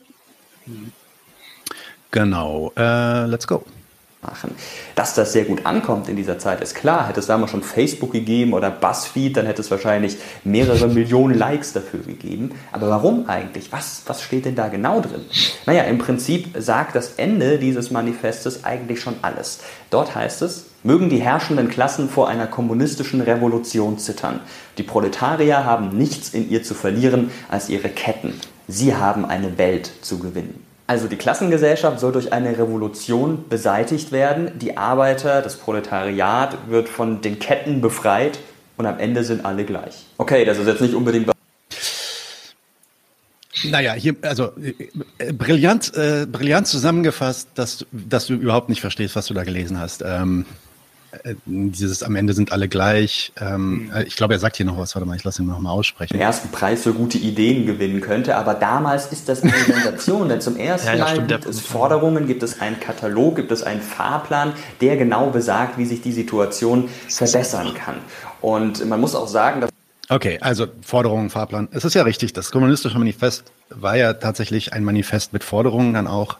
Genau, 2.11 2.71
äh, 2.77 3.25
let's 3.25 3.47
go. 3.47 3.65
machen. 4.25 4.55
Dass 4.95 5.13
das 5.13 5.33
sehr 5.33 5.45
gut 5.45 5.65
ankommt 5.65 6.09
in 6.09 6.15
dieser 6.15 6.39
Zeit, 6.39 6.61
ist 6.61 6.75
klar. 6.75 7.07
Hätte 7.07 7.19
es 7.19 7.27
damals 7.27 7.51
schon 7.51 7.63
Facebook 7.63 8.11
gegeben 8.11 8.53
oder 8.53 8.71
BuzzFeed, 8.71 9.37
dann 9.37 9.45
hätte 9.45 9.61
es 9.61 9.71
wahrscheinlich 9.71 10.17
mehrere 10.43 10.87
Millionen 10.87 11.37
Likes 11.37 11.73
dafür 11.73 11.99
gegeben. 12.01 12.51
Aber 12.71 12.89
warum 12.89 13.29
eigentlich? 13.29 13.71
Was, 13.71 14.03
was 14.05 14.21
steht 14.21 14.45
denn 14.45 14.55
da 14.55 14.67
genau 14.67 15.01
drin? 15.01 15.21
Naja, 15.65 15.83
im 15.83 15.97
Prinzip 15.97 16.55
sagt 16.57 16.95
das 16.95 17.13
Ende 17.15 17.59
dieses 17.59 17.91
Manifestes 17.91 18.63
eigentlich 18.63 19.01
schon 19.01 19.15
alles. 19.21 19.59
Dort 19.89 20.15
heißt 20.15 20.41
es, 20.41 20.65
mögen 20.83 21.09
die 21.09 21.21
herrschenden 21.21 21.69
Klassen 21.69 22.09
vor 22.09 22.27
einer 22.27 22.47
kommunistischen 22.47 23.21
Revolution 23.21 23.97
zittern. 23.97 24.39
Die 24.77 24.83
Proletarier 24.83 25.65
haben 25.65 25.89
nichts 25.89 26.29
in 26.29 26.49
ihr 26.49 26.63
zu 26.63 26.73
verlieren 26.73 27.31
als 27.49 27.69
ihre 27.69 27.89
Ketten. 27.89 28.39
Sie 28.67 28.95
haben 28.95 29.25
eine 29.25 29.57
Welt 29.57 29.91
zu 30.01 30.19
gewinnen. 30.19 30.63
Also 30.87 31.07
die 31.07 31.15
Klassengesellschaft 31.15 31.99
soll 31.99 32.11
durch 32.11 32.31
eine 32.31 32.57
Revolution 32.57 33.45
beseitigt 33.49 34.11
werden. 34.11 34.51
Die 34.59 34.77
Arbeiter, 34.77 35.41
das 35.41 35.57
Proletariat 35.57 36.69
wird 36.69 36.89
von 36.89 37.21
den 37.21 37.39
Ketten 37.39 37.81
befreit 37.81 38.39
und 38.77 38.85
am 38.85 38.99
Ende 38.99 39.23
sind 39.23 39.45
alle 39.45 39.65
gleich. 39.65 40.05
Okay, 40.17 40.45
das 40.45 40.59
ist 40.59 40.67
jetzt 40.67 40.81
nicht 40.81 40.93
unbedingt. 40.93 41.31
Naja, 43.63 43.93
hier, 43.93 44.15
also 44.21 44.51
äh, 45.17 45.33
brillant, 45.33 45.95
äh, 45.95 46.27
brillant 46.29 46.67
zusammengefasst, 46.67 47.49
dass, 47.55 47.85
dass 47.91 48.27
du 48.27 48.33
überhaupt 48.33 48.69
nicht 48.69 48.81
verstehst, 48.81 49.15
was 49.15 49.25
du 49.25 49.33
da 49.33 49.43
gelesen 49.43 49.79
hast. 49.79 50.03
Ähm, 50.05 50.45
äh, 50.45 50.64
dieses 51.45 52.03
am 52.03 52.15
Ende 52.15 52.33
sind 52.33 52.51
alle 52.51 52.67
gleich. 52.67 53.31
Ähm, 53.39 53.85
mhm. 53.85 53.91
Ich 54.05 54.15
glaube, 54.15 54.33
er 54.33 54.39
sagt 54.39 54.57
hier 54.57 54.65
noch 54.65 54.77
was. 54.77 54.95
Warte 54.95 55.07
mal, 55.07 55.15
ich 55.15 55.23
lasse 55.23 55.41
ihn 55.41 55.47
noch 55.47 55.59
mal 55.59 55.71
aussprechen. 55.71 56.13
Den 56.13 56.21
ersten 56.21 56.49
Preis 56.49 56.83
für 56.83 56.93
gute 56.93 57.17
Ideen 57.17 57.65
gewinnen 57.65 58.01
könnte, 58.01 58.35
aber 58.35 58.53
damals 58.53 59.07
ist 59.07 59.29
das 59.29 59.43
eine 59.43 59.53
Sensation, 59.53 60.29
denn 60.29 60.41
zum 60.41 60.55
ersten 60.57 60.87
ja, 60.87 60.95
ja, 60.95 61.05
Mal 61.05 61.27
gibt 61.27 61.45
es 61.45 61.59
Forderungen, 61.59 62.27
gibt 62.27 62.43
es 62.43 62.61
einen 62.61 62.79
Katalog, 62.79 63.35
gibt 63.35 63.51
es 63.51 63.63
einen 63.63 63.81
Fahrplan, 63.81 64.53
der 64.81 64.97
genau 64.97 65.29
besagt, 65.29 65.77
wie 65.77 65.85
sich 65.85 66.01
die 66.01 66.11
Situation 66.11 66.89
verbessern 67.07 67.73
kann. 67.73 67.95
Und 68.41 68.85
man 68.85 68.99
muss 68.99 69.15
auch 69.15 69.27
sagen, 69.27 69.61
dass 69.61 69.69
Okay, 70.07 70.37
also 70.39 70.67
Forderungen, 70.83 71.31
Fahrplan. 71.31 71.67
Es 71.71 71.83
ist 71.83 71.95
ja 71.95 72.03
richtig, 72.03 72.31
das 72.31 72.51
kommunistische 72.51 72.97
Manifest 72.99 73.51
war 73.69 73.97
ja 73.97 74.13
tatsächlich 74.13 74.71
ein 74.71 74.83
Manifest 74.83 75.33
mit 75.33 75.43
Forderungen 75.43 75.95
dann 75.95 76.05
auch. 76.05 76.37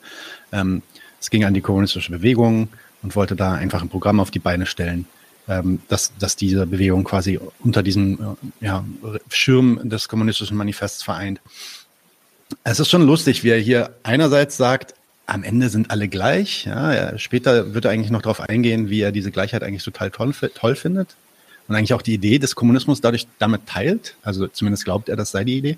Ähm, 0.52 0.84
es 1.20 1.32
ging 1.32 1.46
an 1.46 1.56
die 1.56 1.62
kommunistische 1.62 2.12
Bewegung, 2.12 2.70
und 3.06 3.16
wollte 3.16 3.36
da 3.36 3.54
einfach 3.54 3.84
ein 3.84 3.90
Programm 3.90 4.20
auf 4.20 4.32
die 4.32 4.40
Beine 4.40 4.66
stellen, 4.66 5.06
ähm, 5.48 5.80
dass, 5.90 6.12
dass 6.18 6.36
diese 6.36 6.66
Bewegung 6.66 7.04
quasi 7.04 7.40
unter 7.64 7.84
diesem 7.84 8.36
äh, 8.62 8.66
ja, 8.66 8.84
Schirm 9.30 9.80
des 9.88 10.10
kommunistischen 10.10 10.58
Manifests 10.58 11.04
vereint. 11.04 11.40
Es 12.64 12.80
ist 12.80 12.90
schon 12.90 13.04
lustig, 13.04 13.44
wie 13.44 13.50
er 13.50 13.60
hier 13.60 13.92
einerseits 14.02 14.58
sagt, 14.58 14.96
am 15.28 15.44
Ende 15.44 15.70
sind 15.70 15.92
alle 15.92 16.08
gleich. 16.08 16.66
Ja, 16.66 17.16
später 17.20 17.76
wird 17.76 17.86
er 17.86 17.92
eigentlich 17.92 18.10
noch 18.10 18.24
darauf 18.24 18.42
eingehen, 18.42 18.90
wie 18.90 19.02
er 19.02 19.12
diese 19.12 19.30
Gleichheit 19.30 19.62
eigentlich 19.62 19.84
total 19.84 20.10
toll, 20.10 20.34
toll 20.56 20.76
findet 20.76 21.16
und 21.68 21.76
eigentlich 21.76 21.94
auch 21.94 22.02
die 22.02 22.16
Idee 22.16 22.40
des 22.40 22.56
Kommunismus 22.56 23.02
dadurch 23.02 23.28
damit 23.38 23.68
teilt. 23.68 24.16
Also 24.24 24.48
zumindest 24.48 24.84
glaubt 24.84 25.10
er, 25.10 25.16
das 25.16 25.30
sei 25.30 25.44
die 25.44 25.58
Idee. 25.58 25.78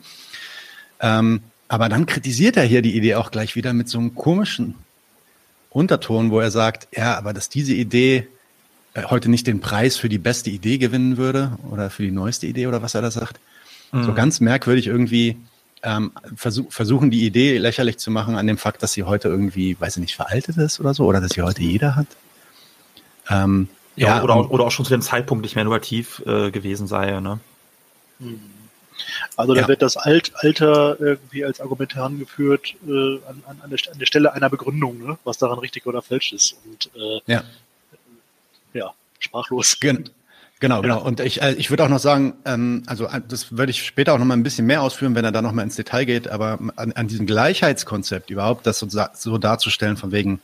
Ähm, 1.01 1.41
aber 1.67 1.89
dann 1.89 2.05
kritisiert 2.05 2.55
er 2.55 2.63
hier 2.63 2.81
die 2.81 2.95
Idee 2.95 3.15
auch 3.15 3.31
gleich 3.31 3.57
wieder 3.57 3.73
mit 3.73 3.89
so 3.89 3.99
einem 3.99 4.15
komischen 4.15 4.75
Unterton, 5.77 6.31
wo 6.31 6.39
er 6.39 6.49
sagt, 6.49 6.87
ja, 6.91 7.15
aber 7.17 7.33
dass 7.33 7.49
diese 7.49 7.73
Idee 7.73 8.27
äh, 8.95 9.03
heute 9.03 9.29
nicht 9.29 9.45
den 9.45 9.61
Preis 9.61 9.95
für 9.95 10.09
die 10.09 10.17
beste 10.17 10.49
Idee 10.49 10.79
gewinnen 10.79 11.17
würde 11.17 11.51
oder 11.69 11.91
für 11.91 12.01
die 12.01 12.11
neueste 12.11 12.47
Idee 12.47 12.65
oder 12.65 12.81
was 12.81 12.95
er 12.95 13.03
da 13.03 13.11
sagt. 13.11 13.39
Mhm. 13.91 14.03
So 14.03 14.13
ganz 14.15 14.39
merkwürdig 14.39 14.87
irgendwie 14.87 15.37
ähm, 15.83 16.13
versuch, 16.35 16.71
versuchen, 16.71 17.11
die 17.11 17.27
Idee 17.27 17.59
lächerlich 17.59 17.99
zu 17.99 18.09
machen 18.09 18.35
an 18.35 18.47
dem 18.47 18.57
Fakt, 18.57 18.81
dass 18.81 18.93
sie 18.93 19.03
heute 19.03 19.27
irgendwie, 19.27 19.79
weiß 19.79 19.97
ich 19.97 20.01
nicht, 20.01 20.15
veraltet 20.15 20.57
ist 20.57 20.79
oder 20.79 20.95
so 20.95 21.05
oder 21.05 21.21
dass 21.21 21.33
sie 21.33 21.43
heute 21.43 21.61
jeder 21.61 21.95
hat. 21.95 22.07
Ähm, 23.29 23.69
ja, 23.95 24.17
ja, 24.17 24.23
oder, 24.23 24.35
auch, 24.35 24.49
oder 24.49 24.65
auch 24.65 24.71
schon 24.71 24.83
zu 24.83 24.91
dem 24.91 25.03
Zeitpunkt 25.03 25.43
nicht 25.43 25.53
mehr 25.53 25.61
innovativ 25.61 26.23
äh, 26.25 26.49
gewesen 26.49 26.87
sei. 26.87 27.19
Ne? 27.19 27.39
Mhm. 28.17 28.39
Also 29.35 29.53
da 29.53 29.61
ja. 29.61 29.67
wird 29.67 29.81
das 29.81 29.97
Alt, 29.97 30.31
Alter 30.35 30.99
irgendwie 30.99 31.45
als 31.45 31.61
Argument 31.61 31.95
herangeführt 31.95 32.75
äh, 32.87 32.91
an, 33.27 33.43
an, 33.47 33.61
an, 33.63 33.69
der, 33.69 33.79
an, 33.91 33.99
der, 33.99 34.05
Stelle 34.05 34.33
einer 34.33 34.49
Begründung, 34.49 35.05
ne? 35.05 35.17
was 35.23 35.37
daran 35.37 35.59
richtig 35.59 35.85
oder 35.85 36.01
falsch 36.01 36.33
ist. 36.33 36.57
Und 36.65 36.89
äh, 36.95 37.31
ja. 37.31 37.43
ja, 38.73 38.93
sprachlos. 39.19 39.79
Gen 39.79 40.09
genau, 40.59 40.81
genau. 40.81 41.01
Und 41.03 41.19
ich, 41.19 41.41
äh, 41.41 41.53
ich 41.53 41.69
würde 41.69 41.83
auch 41.83 41.89
noch 41.89 41.99
sagen, 41.99 42.35
ähm, 42.45 42.83
also 42.87 43.05
äh, 43.05 43.21
das 43.27 43.57
würde 43.57 43.69
ich 43.69 43.85
später 43.85 44.13
auch 44.13 44.19
noch 44.19 44.25
mal 44.25 44.35
ein 44.35 44.43
bisschen 44.43 44.65
mehr 44.65 44.81
ausführen, 44.81 45.15
wenn 45.15 45.25
er 45.25 45.31
da 45.31 45.41
noch 45.41 45.51
mal 45.51 45.63
ins 45.63 45.75
Detail 45.75 46.05
geht, 46.05 46.27
aber 46.27 46.59
an, 46.75 46.91
an 46.93 47.07
diesem 47.07 47.25
Gleichheitskonzept 47.25 48.29
überhaupt, 48.29 48.65
das 48.65 48.79
so, 48.79 48.87
so 49.13 49.37
darzustellen, 49.37 49.97
von 49.97 50.11
wegen 50.11 50.39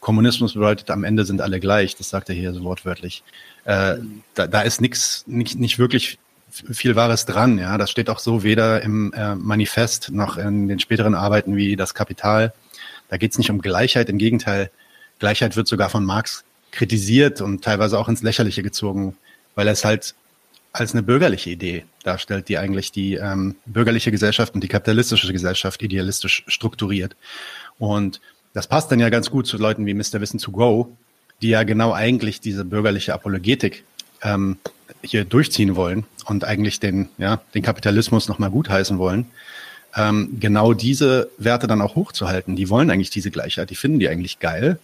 Kommunismus 0.00 0.52
bedeutet, 0.52 0.90
am 0.90 1.02
Ende 1.02 1.24
sind 1.24 1.40
alle 1.40 1.60
gleich, 1.60 1.96
das 1.96 2.10
sagt 2.10 2.28
er 2.28 2.34
hier 2.34 2.52
so 2.52 2.62
wortwörtlich. 2.62 3.22
Äh, 3.64 3.96
mhm. 3.96 4.22
da, 4.34 4.46
da 4.46 4.60
ist 4.60 4.82
nichts, 4.82 5.24
nicht, 5.26 5.58
nicht 5.58 5.78
wirklich 5.78 6.18
viel 6.70 6.96
Wahres 6.96 7.26
dran. 7.26 7.58
Ja, 7.58 7.78
das 7.78 7.90
steht 7.90 8.08
auch 8.10 8.18
so 8.18 8.42
weder 8.42 8.82
im 8.82 9.12
äh, 9.12 9.34
Manifest 9.34 10.10
noch 10.10 10.36
in 10.36 10.68
den 10.68 10.78
späteren 10.78 11.14
Arbeiten 11.14 11.56
wie 11.56 11.76
das 11.76 11.94
Kapital. 11.94 12.52
Da 13.08 13.16
geht 13.16 13.32
es 13.32 13.38
nicht 13.38 13.50
um 13.50 13.60
Gleichheit. 13.60 14.08
Im 14.08 14.18
Gegenteil, 14.18 14.70
Gleichheit 15.18 15.56
wird 15.56 15.68
sogar 15.68 15.90
von 15.90 16.04
Marx 16.04 16.44
kritisiert 16.70 17.40
und 17.40 17.62
teilweise 17.62 17.98
auch 17.98 18.08
ins 18.08 18.22
Lächerliche 18.22 18.62
gezogen, 18.62 19.16
weil 19.54 19.66
er 19.66 19.72
es 19.72 19.84
halt 19.84 20.14
als 20.72 20.92
eine 20.92 21.04
bürgerliche 21.04 21.50
Idee 21.50 21.84
darstellt, 22.02 22.48
die 22.48 22.58
eigentlich 22.58 22.90
die 22.90 23.14
ähm, 23.14 23.54
bürgerliche 23.64 24.10
Gesellschaft 24.10 24.54
und 24.54 24.64
die 24.64 24.68
kapitalistische 24.68 25.32
Gesellschaft 25.32 25.82
idealistisch 25.82 26.44
strukturiert. 26.48 27.14
Und 27.78 28.20
das 28.54 28.66
passt 28.66 28.90
dann 28.90 28.98
ja 28.98 29.08
ganz 29.08 29.30
gut 29.30 29.46
zu 29.46 29.56
Leuten 29.56 29.86
wie 29.86 29.94
Mr. 29.94 30.20
Wissen 30.20 30.38
to 30.38 30.50
Go, 30.50 30.96
die 31.42 31.50
ja 31.50 31.62
genau 31.62 31.92
eigentlich 31.92 32.40
diese 32.40 32.64
bürgerliche 32.64 33.14
Apologetik 33.14 33.84
ähm, 34.22 34.58
hier 35.04 35.24
durchziehen 35.24 35.76
wollen 35.76 36.04
und 36.26 36.44
eigentlich 36.44 36.80
den, 36.80 37.08
ja, 37.18 37.40
den 37.54 37.62
Kapitalismus 37.62 38.28
nochmal 38.28 38.50
gutheißen 38.50 38.98
wollen, 38.98 39.26
ähm, 39.96 40.38
genau 40.40 40.72
diese 40.72 41.30
Werte 41.38 41.66
dann 41.66 41.80
auch 41.80 41.94
hochzuhalten. 41.94 42.56
Die 42.56 42.68
wollen 42.68 42.90
eigentlich 42.90 43.10
diese 43.10 43.30
Gleichheit, 43.30 43.70
die 43.70 43.76
finden 43.76 44.00
die 44.00 44.08
eigentlich 44.08 44.40
geil. 44.40 44.78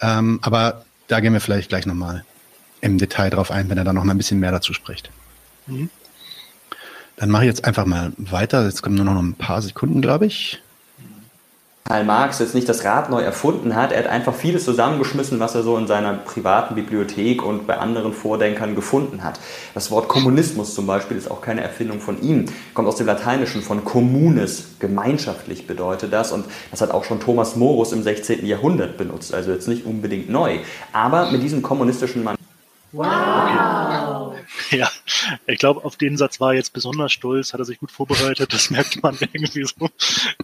Ähm, 0.00 0.38
aber 0.42 0.84
da 1.08 1.20
gehen 1.20 1.32
wir 1.32 1.40
vielleicht 1.40 1.68
gleich 1.68 1.86
nochmal 1.86 2.24
im 2.80 2.98
Detail 2.98 3.30
drauf 3.30 3.50
ein, 3.50 3.68
wenn 3.68 3.78
er 3.78 3.84
da 3.84 3.92
nochmal 3.92 4.14
ein 4.14 4.18
bisschen 4.18 4.40
mehr 4.40 4.52
dazu 4.52 4.72
spricht. 4.72 5.10
Mhm. 5.66 5.90
Dann 7.16 7.30
mache 7.30 7.44
ich 7.44 7.48
jetzt 7.48 7.64
einfach 7.64 7.86
mal 7.86 8.12
weiter. 8.16 8.64
Jetzt 8.64 8.82
kommen 8.82 8.96
nur 8.96 9.04
noch 9.04 9.16
ein 9.18 9.34
paar 9.34 9.62
Sekunden, 9.62 10.02
glaube 10.02 10.26
ich. 10.26 10.62
Karl 11.88 12.04
Marx 12.04 12.40
jetzt 12.40 12.54
nicht 12.54 12.68
das 12.68 12.84
Rad 12.84 13.10
neu 13.10 13.20
erfunden 13.20 13.76
hat. 13.76 13.92
Er 13.92 14.00
hat 14.00 14.06
einfach 14.08 14.34
vieles 14.34 14.64
zusammengeschmissen, 14.64 15.38
was 15.38 15.54
er 15.54 15.62
so 15.62 15.76
in 15.76 15.86
seiner 15.86 16.14
privaten 16.14 16.74
Bibliothek 16.74 17.44
und 17.44 17.66
bei 17.66 17.78
anderen 17.78 18.12
Vordenkern 18.12 18.74
gefunden 18.74 19.22
hat. 19.22 19.38
Das 19.72 19.92
Wort 19.92 20.08
Kommunismus 20.08 20.74
zum 20.74 20.86
Beispiel 20.86 21.16
ist 21.16 21.30
auch 21.30 21.40
keine 21.40 21.62
Erfindung 21.62 22.00
von 22.00 22.20
ihm, 22.20 22.46
kommt 22.74 22.88
aus 22.88 22.96
dem 22.96 23.06
Lateinischen 23.06 23.62
von 23.62 23.84
communis, 23.84 24.64
gemeinschaftlich 24.80 25.68
bedeutet 25.68 26.12
das 26.12 26.32
und 26.32 26.46
das 26.72 26.80
hat 26.80 26.90
auch 26.90 27.04
schon 27.04 27.20
Thomas 27.20 27.54
Morus 27.54 27.92
im 27.92 28.02
16. 28.02 28.44
Jahrhundert 28.44 28.96
benutzt, 28.96 29.32
also 29.32 29.52
jetzt 29.52 29.68
nicht 29.68 29.86
unbedingt 29.86 30.28
neu. 30.28 30.58
Aber 30.92 31.30
mit 31.30 31.42
diesem 31.42 31.62
kommunistischen 31.62 32.24
Mann. 32.24 32.35
Wow! 32.96 34.34
Ja, 34.70 34.90
ich 35.46 35.58
glaube, 35.58 35.84
auf 35.84 35.96
den 35.96 36.16
Satz 36.16 36.40
war 36.40 36.52
er 36.52 36.56
jetzt 36.56 36.72
besonders 36.72 37.12
stolz, 37.12 37.52
hat 37.52 37.60
er 37.60 37.64
sich 37.64 37.78
gut 37.78 37.90
vorbereitet, 37.90 38.52
das 38.52 38.70
merkt 38.70 39.02
man 39.02 39.16
irgendwie 39.20 39.64
so. 39.64 39.88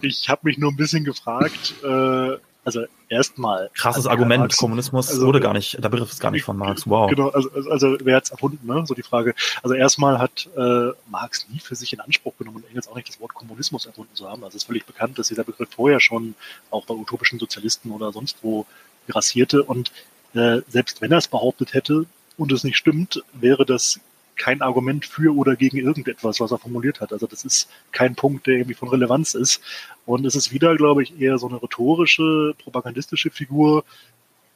Ich 0.01 0.29
habe 0.29 0.41
mich 0.43 0.57
nur 0.57 0.71
ein 0.71 0.77
bisschen 0.77 1.03
gefragt, 1.03 1.73
äh, 1.83 2.37
also 2.65 2.85
erstmal. 3.09 3.69
Krasses 3.73 4.07
Argument, 4.07 4.41
Marx, 4.41 4.57
Kommunismus 4.57 5.09
also, 5.09 5.25
wurde 5.25 5.41
gar 5.41 5.53
nicht, 5.53 5.83
der 5.83 5.89
Begriff 5.89 6.11
ist 6.11 6.19
gar 6.19 6.31
nicht 6.31 6.43
von 6.43 6.57
Marx, 6.57 6.87
wow. 6.87 7.09
Genau, 7.09 7.29
also, 7.29 7.49
also, 7.51 7.69
also 7.69 7.97
wer 8.01 8.15
hat's 8.15 8.29
erfunden, 8.29 8.65
ne? 8.65 8.85
So 8.85 8.93
die 8.93 9.03
Frage. 9.03 9.35
Also 9.61 9.75
erstmal 9.75 10.19
hat 10.19 10.47
äh, 10.55 10.91
Marx 11.09 11.47
nie 11.49 11.59
für 11.59 11.75
sich 11.75 11.91
in 11.91 11.99
Anspruch 11.99 12.37
genommen 12.37 12.57
und 12.57 12.69
Engels 12.69 12.87
auch 12.87 12.95
nicht 12.95 13.09
das 13.09 13.19
Wort 13.19 13.33
Kommunismus 13.33 13.85
erfunden 13.85 14.15
zu 14.15 14.29
haben. 14.29 14.43
Also 14.43 14.55
es 14.55 14.63
ist 14.63 14.67
völlig 14.67 14.85
bekannt, 14.85 15.19
dass 15.19 15.27
dieser 15.27 15.43
Begriff 15.43 15.69
vorher 15.75 15.99
schon 15.99 16.35
auch 16.71 16.85
bei 16.85 16.93
utopischen 16.93 17.39
Sozialisten 17.39 17.91
oder 17.91 18.13
sonst 18.13 18.37
wo 18.41 18.65
grassierte 19.09 19.63
und 19.63 19.91
äh, 20.33 20.61
selbst 20.69 21.01
wenn 21.01 21.11
er 21.11 21.17
es 21.17 21.27
behauptet 21.27 21.73
hätte, 21.73 22.05
und 22.37 22.51
es 22.51 22.63
nicht 22.63 22.77
stimmt, 22.77 23.23
wäre 23.33 23.65
das 23.65 23.99
kein 24.35 24.61
Argument 24.61 25.05
für 25.05 25.35
oder 25.35 25.55
gegen 25.55 25.77
irgendetwas, 25.77 26.39
was 26.39 26.51
er 26.51 26.57
formuliert 26.57 27.01
hat. 27.01 27.13
Also 27.13 27.27
das 27.27 27.45
ist 27.45 27.69
kein 27.91 28.15
Punkt, 28.15 28.47
der 28.47 28.55
irgendwie 28.55 28.73
von 28.73 28.89
Relevanz 28.89 29.35
ist. 29.35 29.61
Und 30.05 30.25
es 30.25 30.35
ist 30.35 30.51
wieder, 30.51 30.75
glaube 30.75 31.03
ich, 31.03 31.19
eher 31.19 31.37
so 31.37 31.47
eine 31.47 31.61
rhetorische, 31.61 32.55
propagandistische 32.57 33.29
Figur, 33.29 33.83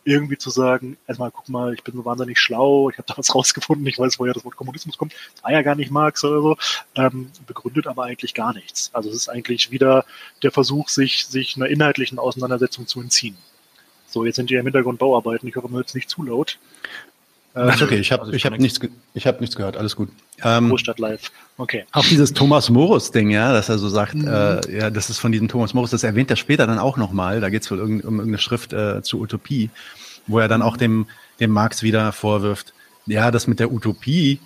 irgendwie 0.07 0.38
zu 0.38 0.50
sagen, 0.50 0.98
erstmal 1.05 1.31
guck 1.31 1.50
mal, 1.50 1.74
ich 1.74 1.84
bin 1.84 1.93
so 1.93 2.05
wahnsinnig 2.05 2.39
schlau, 2.39 2.89
ich 2.89 2.98
habe 2.98 3.07
da 3.07 3.17
was 3.17 3.36
rausgefunden, 3.36 3.86
ich 3.88 4.00
weiß, 4.00 4.17
woher 4.19 4.34
das 4.34 4.46
Wort 4.46 4.55
Kommunismus 4.55 4.98
kommt, 4.98 5.13
war 5.41 5.51
ja 5.51 5.62
gar 5.62 5.75
nicht 5.75 5.91
Marx 5.91 6.24
oder 6.24 6.41
so, 6.41 6.57
ähm, 6.96 7.29
begründet 7.46 7.88
aber 7.88 8.05
eigentlich 8.05 8.34
gar 8.34 8.53
nichts. 8.53 8.89
Also 8.93 9.10
es 9.10 9.15
ist 9.15 9.27
eigentlich 9.27 9.69
wieder 9.69 10.05
der 10.43 10.51
Versuch, 10.51 10.88
sich, 10.88 11.25
sich 11.25 11.57
einer 11.57 11.67
inhaltlichen 11.67 12.19
Auseinandersetzung 12.19 12.88
zu 12.88 13.01
entziehen. 13.01 13.38
So, 14.07 14.24
jetzt 14.24 14.38
sind 14.38 14.50
die 14.50 14.55
im 14.55 14.63
Hintergrund 14.63 15.00
Bauarbeiten, 15.00 15.50
ich 15.50 15.57
hoffe, 15.57 15.67
man 15.67 15.77
hört 15.77 15.89
es 15.89 15.93
nicht 15.93 16.10
zu 16.10 16.24
laut. 16.24 16.57
Ist 17.57 17.81
okay, 17.81 17.97
ich 17.97 18.11
habe 18.11 18.23
also 18.23 18.33
ich 18.33 18.45
hab 18.45 18.57
nichts, 18.57 18.79
hab 19.25 19.41
nichts 19.41 19.55
gehört, 19.55 19.77
alles 19.77 19.95
gut. 19.95 20.09
Ähm, 20.43 20.69
Großstadt 20.69 20.99
live, 20.99 21.31
okay. 21.57 21.85
Auch 21.91 22.05
dieses 22.05 22.33
Thomas 22.33 22.69
Morus-Ding, 22.69 23.29
ja, 23.29 23.51
dass 23.51 23.69
er 23.69 23.77
so 23.77 23.89
sagt, 23.89 24.15
mhm. 24.15 24.27
äh, 24.27 24.77
ja, 24.77 24.89
das 24.89 25.09
ist 25.09 25.19
von 25.19 25.31
diesem 25.31 25.47
Thomas 25.47 25.73
Morus, 25.73 25.91
das 25.91 26.03
erwähnt 26.03 26.29
er 26.29 26.35
später 26.35 26.67
dann 26.67 26.79
auch 26.79 26.97
nochmal, 26.97 27.41
da 27.41 27.49
geht 27.49 27.63
es 27.63 27.71
wohl 27.71 27.79
um, 27.79 27.99
irgendeine 27.99 28.37
Schrift 28.37 28.73
äh, 28.73 29.01
zu 29.01 29.19
Utopie. 29.19 29.69
wo 30.27 30.39
er 30.39 30.47
dann 30.47 30.61
auch 30.61 30.77
dem, 30.77 31.07
dem 31.39 31.51
Marx 31.51 31.83
wieder 31.83 32.11
vorwirft, 32.11 32.73
ja, 33.05 33.31
das 33.31 33.47
mit 33.47 33.59
der 33.59 33.71
Utopie 33.71 34.39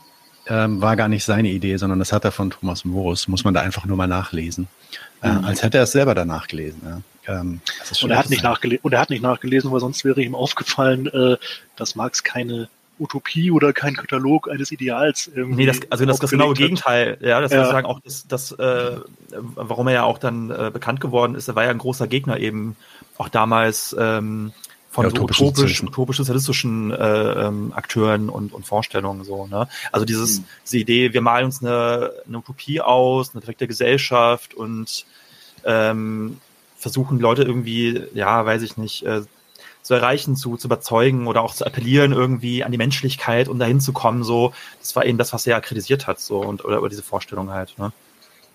ähm, 0.47 0.81
war 0.81 0.95
gar 0.95 1.07
nicht 1.07 1.23
seine 1.23 1.49
Idee, 1.49 1.77
sondern 1.77 1.99
das 1.99 2.11
hat 2.13 2.25
er 2.25 2.31
von 2.31 2.49
Thomas 2.49 2.85
Morus, 2.85 3.27
muss 3.27 3.43
man 3.43 3.53
da 3.53 3.61
einfach 3.61 3.85
nur 3.85 3.97
mal 3.97 4.07
nachlesen. 4.07 4.67
Äh, 5.21 5.31
mhm. 5.31 5.45
als 5.45 5.63
hätte 5.63 5.77
er 5.77 5.83
es 5.83 5.91
selber 5.91 6.15
danach 6.15 6.47
gelesen. 6.47 6.81
Ja. 6.83 7.01
Ähm, 7.27 7.61
und, 8.01 8.11
er 8.11 8.17
hat 8.17 8.29
nicht 8.29 8.43
nachgelesen, 8.43 8.83
und 8.83 8.93
er 8.93 8.99
hat 8.99 9.09
nicht 9.09 9.21
nachgelesen, 9.21 9.71
weil 9.71 9.79
sonst 9.79 10.03
wäre 10.03 10.21
ihm 10.21 10.35
aufgefallen, 10.35 11.07
äh, 11.07 11.37
dass 11.75 11.95
Marx 11.95 12.23
keine 12.23 12.69
Utopie 13.01 13.51
oder 13.51 13.73
kein 13.73 13.95
Katalog 13.95 14.49
eines 14.49 14.71
Ideals 14.71 15.29
irgendwie. 15.33 15.65
Nee, 15.65 15.65
das, 15.65 15.79
also 15.89 16.05
das, 16.05 16.19
das 16.19 16.29
genaue 16.29 16.53
Gegenteil. 16.53 17.17
Ja, 17.21 17.41
das 17.41 17.51
ja. 17.51 17.65
sagen 17.65 17.87
auch 17.87 17.99
das, 17.99 18.27
das 18.27 18.51
äh, 18.53 18.97
warum 19.29 19.87
er 19.87 19.93
ja 19.93 20.03
auch 20.03 20.19
dann 20.19 20.51
äh, 20.51 20.69
bekannt 20.71 21.01
geworden 21.01 21.35
ist. 21.35 21.47
Er 21.47 21.55
war 21.55 21.63
ja 21.63 21.71
ein 21.71 21.79
großer 21.79 22.07
Gegner 22.07 22.39
eben 22.39 22.75
auch 23.17 23.29
damals 23.29 23.95
ähm, 23.99 24.53
von 24.91 25.05
ja, 25.05 25.09
so 25.09 25.23
utopisch, 25.23 25.83
utopisch-sozialistischen 25.83 26.91
äh, 26.91 27.47
ähm, 27.47 27.71
Akteuren 27.73 28.29
und, 28.29 28.53
und 28.53 28.65
Vorstellungen 28.65 29.23
so. 29.23 29.47
Ne? 29.47 29.67
Also 29.91 30.05
dieses, 30.05 30.39
mhm. 30.39 30.45
diese 30.65 30.77
Idee, 30.77 31.13
wir 31.13 31.21
malen 31.21 31.45
uns 31.45 31.63
eine, 31.63 32.11
eine 32.27 32.37
Utopie 32.37 32.81
aus, 32.81 33.31
eine 33.31 33.41
perfekte 33.41 33.67
Gesellschaft 33.67 34.53
und 34.53 35.05
ähm, 35.63 36.39
versuchen 36.77 37.19
Leute 37.19 37.43
irgendwie, 37.43 38.03
ja, 38.13 38.45
weiß 38.45 38.63
ich 38.63 38.75
nicht, 38.75 39.03
äh, 39.03 39.21
zu 39.81 39.93
erreichen, 39.93 40.35
zu, 40.35 40.57
zu 40.57 40.67
überzeugen 40.67 41.27
oder 41.27 41.41
auch 41.41 41.53
zu 41.53 41.65
appellieren 41.65 42.11
irgendwie 42.11 42.63
an 42.63 42.71
die 42.71 42.77
Menschlichkeit 42.77 43.47
und 43.47 43.59
dahin 43.59 43.81
zu 43.81 43.93
kommen, 43.93 44.23
so, 44.23 44.53
das 44.79 44.95
war 44.95 45.05
eben 45.05 45.17
das, 45.17 45.33
was 45.33 45.47
er 45.47 45.59
kritisiert 45.61 46.07
hat, 46.07 46.19
so, 46.19 46.39
und, 46.39 46.63
oder, 46.65 46.79
oder 46.79 46.89
diese 46.89 47.03
Vorstellung 47.03 47.51
halt, 47.51 47.77
ne? 47.77 47.91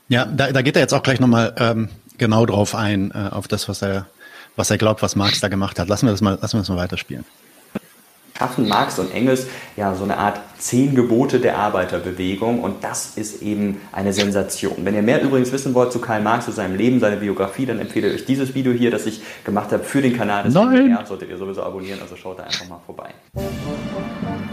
Ja, 0.08 0.24
da, 0.24 0.52
da 0.52 0.62
geht 0.62 0.76
er 0.76 0.82
jetzt 0.82 0.94
auch 0.94 1.02
gleich 1.02 1.18
nochmal 1.18 1.52
ähm, 1.58 1.88
genau 2.16 2.46
drauf 2.46 2.76
ein, 2.76 3.10
äh, 3.10 3.28
auf 3.32 3.48
das, 3.48 3.68
was 3.68 3.82
er, 3.82 4.06
was 4.54 4.70
er 4.70 4.78
glaubt, 4.78 5.02
was 5.02 5.16
Marx 5.16 5.40
da 5.40 5.48
gemacht 5.48 5.80
hat. 5.80 5.88
Lassen 5.88 6.06
wir 6.06 6.12
das 6.12 6.20
mal, 6.20 6.38
lassen 6.40 6.54
wir 6.54 6.60
das 6.60 6.68
mal 6.68 6.76
weiterspielen 6.76 7.24
schaffen 8.36 8.68
Marx 8.68 8.98
und 8.98 9.12
Engels 9.12 9.46
ja 9.76 9.94
so 9.94 10.04
eine 10.04 10.16
Art 10.18 10.40
zehn 10.58 10.94
Gebote 10.94 11.40
der 11.40 11.58
Arbeiterbewegung 11.58 12.60
und 12.60 12.82
das 12.82 13.16
ist 13.16 13.42
eben 13.42 13.80
eine 13.92 14.12
Sensation. 14.12 14.76
Wenn 14.78 14.94
ihr 14.94 15.02
mehr 15.02 15.22
übrigens 15.22 15.52
wissen 15.52 15.74
wollt 15.74 15.92
zu 15.92 16.00
Karl 16.00 16.22
Marx, 16.22 16.46
zu 16.46 16.52
seinem 16.52 16.76
Leben, 16.76 17.00
seiner 17.00 17.16
Biografie, 17.16 17.66
dann 17.66 17.78
empfehle 17.78 18.08
ich 18.08 18.14
euch 18.14 18.24
dieses 18.24 18.54
Video 18.54 18.72
hier, 18.72 18.90
das 18.90 19.06
ich 19.06 19.20
gemacht 19.44 19.72
habe 19.72 19.84
für 19.84 20.00
den 20.00 20.16
Kanal 20.16 20.44
des 20.44 20.54
Nein. 20.54 20.86
NDR. 20.86 21.06
Solltet 21.06 21.30
ihr 21.30 21.36
sowieso 21.36 21.62
abonnieren, 21.62 22.00
also 22.00 22.16
schaut 22.16 22.38
da 22.38 22.44
einfach 22.44 22.68
mal 22.68 22.80
vorbei. 22.84 23.10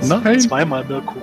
Nein. 0.02 0.40
Zweimal 0.40 0.84
Mirko. 0.84 1.16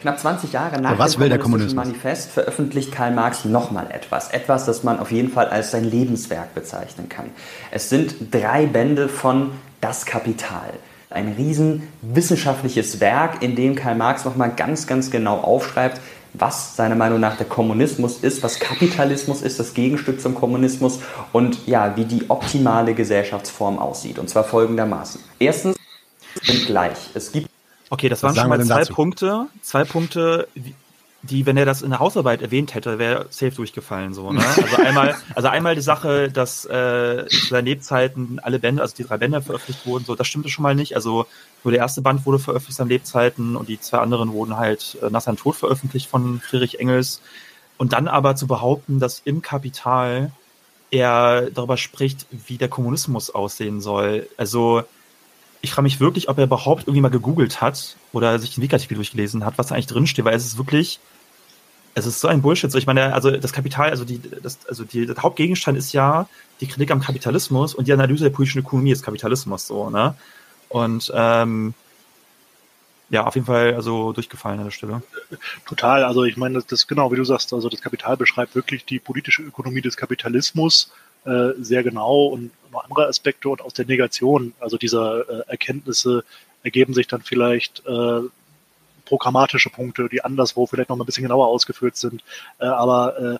Knapp 0.00 0.18
20 0.18 0.52
Jahre 0.52 0.80
nach 0.80 0.98
was 0.98 1.16
dem 1.16 1.38
Kommunistischen 1.38 1.76
Manifest 1.76 2.32
veröffentlicht 2.32 2.90
Karl 2.90 3.12
Marx 3.12 3.44
nochmal 3.44 3.86
etwas. 3.92 4.30
Etwas, 4.30 4.66
das 4.66 4.82
man 4.82 4.98
auf 4.98 5.12
jeden 5.12 5.30
Fall 5.30 5.46
als 5.46 5.70
sein 5.70 5.84
Lebenswerk 5.84 6.54
bezeichnen 6.54 7.08
kann. 7.08 7.26
Es 7.70 7.88
sind 7.88 8.16
drei 8.32 8.66
Bände 8.66 9.08
von 9.08 9.52
Das 9.80 10.04
Kapital 10.04 10.72
ein 11.12 11.34
riesen 11.36 11.88
wissenschaftliches 12.02 13.00
Werk, 13.00 13.42
in 13.42 13.56
dem 13.56 13.74
Karl 13.74 13.94
Marx 13.94 14.24
nochmal 14.24 14.52
ganz, 14.56 14.86
ganz 14.86 15.10
genau 15.10 15.38
aufschreibt, 15.38 16.00
was 16.34 16.76
seiner 16.76 16.94
Meinung 16.94 17.20
nach 17.20 17.36
der 17.36 17.46
Kommunismus 17.46 18.18
ist, 18.18 18.42
was 18.42 18.58
Kapitalismus 18.58 19.42
ist, 19.42 19.60
das 19.60 19.74
Gegenstück 19.74 20.20
zum 20.20 20.34
Kommunismus 20.34 21.00
und 21.32 21.66
ja, 21.66 21.94
wie 21.96 22.04
die 22.04 22.30
optimale 22.30 22.94
Gesellschaftsform 22.94 23.78
aussieht. 23.78 24.18
Und 24.18 24.30
zwar 24.30 24.44
folgendermaßen. 24.44 25.20
Erstens 25.38 25.76
sind 26.42 26.66
gleich. 26.66 27.10
Es 27.14 27.32
gibt 27.32 27.48
Okay, 27.90 28.08
das 28.08 28.22
waren 28.22 28.34
schon 28.34 28.48
mal 28.48 28.64
zwei 28.64 28.78
dazu? 28.78 28.94
Punkte. 28.94 29.46
Zwei 29.60 29.84
Punkte, 29.84 30.48
die, 31.22 31.46
wenn 31.46 31.56
er 31.56 31.64
das 31.64 31.82
in 31.82 31.90
der 31.90 32.00
Hausarbeit 32.00 32.42
erwähnt 32.42 32.74
hätte, 32.74 32.98
wäre 32.98 33.26
safe 33.30 33.52
durchgefallen. 33.52 34.12
So, 34.12 34.32
ne? 34.32 34.44
Also 34.44 34.76
einmal, 34.82 35.14
also 35.34 35.48
einmal 35.48 35.74
die 35.76 35.80
Sache, 35.80 36.28
dass 36.30 36.64
äh, 36.64 37.26
zu 37.28 37.46
seinen 37.46 37.66
Lebzeiten 37.66 38.40
alle 38.40 38.58
Bände, 38.58 38.82
also 38.82 38.94
die 38.96 39.04
drei 39.04 39.18
Bände 39.18 39.40
veröffentlicht 39.40 39.86
wurden, 39.86 40.04
so 40.04 40.16
das 40.16 40.26
stimmte 40.26 40.48
schon 40.48 40.64
mal 40.64 40.74
nicht. 40.74 40.96
Also 40.96 41.26
nur 41.62 41.70
der 41.70 41.80
erste 41.80 42.02
Band 42.02 42.26
wurde 42.26 42.40
veröffentlicht 42.40 42.76
seinen 42.76 42.88
Lebzeiten 42.88 43.54
und 43.54 43.68
die 43.68 43.78
zwei 43.78 43.98
anderen 43.98 44.32
wurden 44.32 44.56
halt 44.56 44.98
äh, 45.00 45.10
nach 45.10 45.20
seinem 45.20 45.36
Tod 45.36 45.54
veröffentlicht 45.54 46.08
von 46.08 46.40
Friedrich 46.40 46.80
Engels. 46.80 47.22
Und 47.78 47.92
dann 47.92 48.08
aber 48.08 48.34
zu 48.34 48.46
behaupten, 48.46 48.98
dass 48.98 49.22
im 49.24 49.42
Kapital 49.42 50.32
er 50.90 51.50
darüber 51.50 51.76
spricht, 51.76 52.26
wie 52.30 52.58
der 52.58 52.68
Kommunismus 52.68 53.30
aussehen 53.30 53.80
soll. 53.80 54.28
Also 54.36 54.82
ich 55.62 55.72
frage 55.72 55.84
mich 55.84 56.00
wirklich, 56.00 56.28
ob 56.28 56.38
er 56.38 56.44
überhaupt 56.44 56.82
irgendwie 56.82 57.00
mal 57.00 57.08
gegoogelt 57.08 57.60
hat 57.60 57.96
oder 58.12 58.38
sich 58.38 58.54
den 58.54 58.62
Wikiartikel 58.62 58.96
durchgelesen 58.96 59.44
hat, 59.44 59.56
was 59.56 59.68
da 59.68 59.74
eigentlich 59.74 59.86
drinsteht, 59.86 60.24
weil 60.24 60.34
es 60.34 60.44
ist 60.44 60.58
wirklich 60.58 61.00
es 61.94 62.06
ist 62.06 62.20
so 62.20 62.28
ein 62.28 62.42
Bullshit. 62.42 62.70
So, 62.70 62.78
ich 62.78 62.86
meine, 62.86 63.12
also 63.12 63.30
das 63.30 63.52
Kapital, 63.52 63.90
also 63.90 64.04
die, 64.04 64.20
das, 64.42 64.66
also 64.66 64.84
die, 64.84 65.06
der 65.06 65.16
Hauptgegenstand 65.16 65.76
ist 65.76 65.92
ja 65.92 66.28
die 66.60 66.66
Kritik 66.66 66.90
am 66.90 67.00
Kapitalismus 67.00 67.74
und 67.74 67.88
die 67.88 67.92
Analyse 67.92 68.24
der 68.24 68.30
politischen 68.30 68.60
Ökonomie 68.60 68.90
des 68.90 69.02
Kapitalismus, 69.02 69.66
so, 69.66 69.90
ne? 69.90 70.14
Und 70.68 71.12
ähm, 71.14 71.74
ja, 73.10 73.26
auf 73.26 73.34
jeden 73.34 73.46
Fall 73.46 73.74
also 73.74 74.12
durchgefallen 74.12 74.58
an 74.58 74.64
der 74.64 74.70
Stelle. 74.70 75.02
Total, 75.66 76.04
also 76.04 76.24
ich 76.24 76.38
meine, 76.38 76.54
das, 76.54 76.66
das 76.66 76.86
genau, 76.86 77.12
wie 77.12 77.16
du 77.16 77.24
sagst, 77.24 77.52
also 77.52 77.68
das 77.68 77.82
Kapital 77.82 78.16
beschreibt 78.16 78.54
wirklich 78.54 78.86
die 78.86 78.98
politische 78.98 79.42
Ökonomie 79.42 79.82
des 79.82 79.98
Kapitalismus 79.98 80.90
äh, 81.26 81.50
sehr 81.60 81.82
genau 81.82 82.24
und 82.26 82.50
noch 82.72 82.84
andere 82.84 83.06
Aspekte 83.06 83.48
und 83.48 83.62
aus 83.62 83.74
der 83.74 83.86
Negation, 83.86 84.54
also 84.60 84.76
dieser 84.76 85.28
äh, 85.28 85.42
Erkenntnisse 85.48 86.24
ergeben 86.62 86.94
sich 86.94 87.06
dann 87.06 87.22
vielleicht 87.22 87.84
äh, 87.86 88.20
programmatische 89.04 89.70
Punkte, 89.70 90.08
die 90.08 90.24
anderswo 90.24 90.66
vielleicht 90.66 90.88
noch 90.88 90.96
mal 90.96 91.04
ein 91.04 91.06
bisschen 91.06 91.24
genauer 91.24 91.48
ausgeführt 91.48 91.96
sind. 91.96 92.22
Äh, 92.58 92.66
aber 92.66 93.18
äh, 93.18 93.38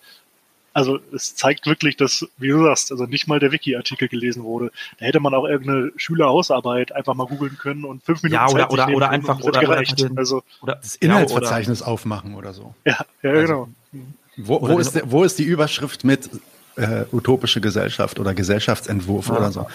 also 0.74 0.98
es 1.14 1.34
zeigt 1.34 1.66
wirklich, 1.66 1.96
dass, 1.96 2.26
wie 2.38 2.48
du 2.48 2.62
sagst, 2.64 2.92
also 2.92 3.04
nicht 3.04 3.28
mal 3.28 3.38
der 3.38 3.52
Wiki-Artikel 3.52 4.08
gelesen 4.08 4.42
wurde. 4.42 4.70
Da 4.98 5.06
hätte 5.06 5.20
man 5.20 5.34
auch 5.34 5.44
irgendeine 5.44 5.92
Schülerhausarbeit 5.96 6.92
einfach 6.92 7.14
mal 7.14 7.26
googeln 7.26 7.58
können 7.58 7.84
und 7.84 8.02
fünf 8.02 8.22
Minuten 8.22 8.42
ja, 8.42 8.48
oder, 8.48 8.68
Zeit 8.68 8.72
oder, 8.72 8.88
oder 8.96 9.10
einfach 9.10 9.40
oder, 9.40 9.60
gereicht. 9.60 10.02
Oder, 10.02 10.12
also, 10.16 10.42
oder 10.62 10.76
das 10.76 10.96
Inhaltsverzeichnis 10.96 11.80
ja, 11.80 11.86
oder, 11.86 11.92
aufmachen 11.92 12.34
oder 12.34 12.52
so. 12.52 12.74
Ja, 12.84 12.98
ja 13.22 13.30
also, 13.30 13.68
genau. 13.92 14.02
Wo, 14.38 14.62
wo, 14.62 14.78
ist, 14.78 14.94
der, 14.94 15.10
wo 15.10 15.24
ist 15.24 15.38
die 15.38 15.44
Überschrift 15.44 16.04
mit 16.04 16.30
äh, 16.76 17.04
utopische 17.12 17.60
Gesellschaft 17.60 18.18
oder 18.18 18.34
Gesellschaftsentwurf 18.34 19.28
ja. 19.28 19.36
oder 19.36 19.52
so? 19.52 19.66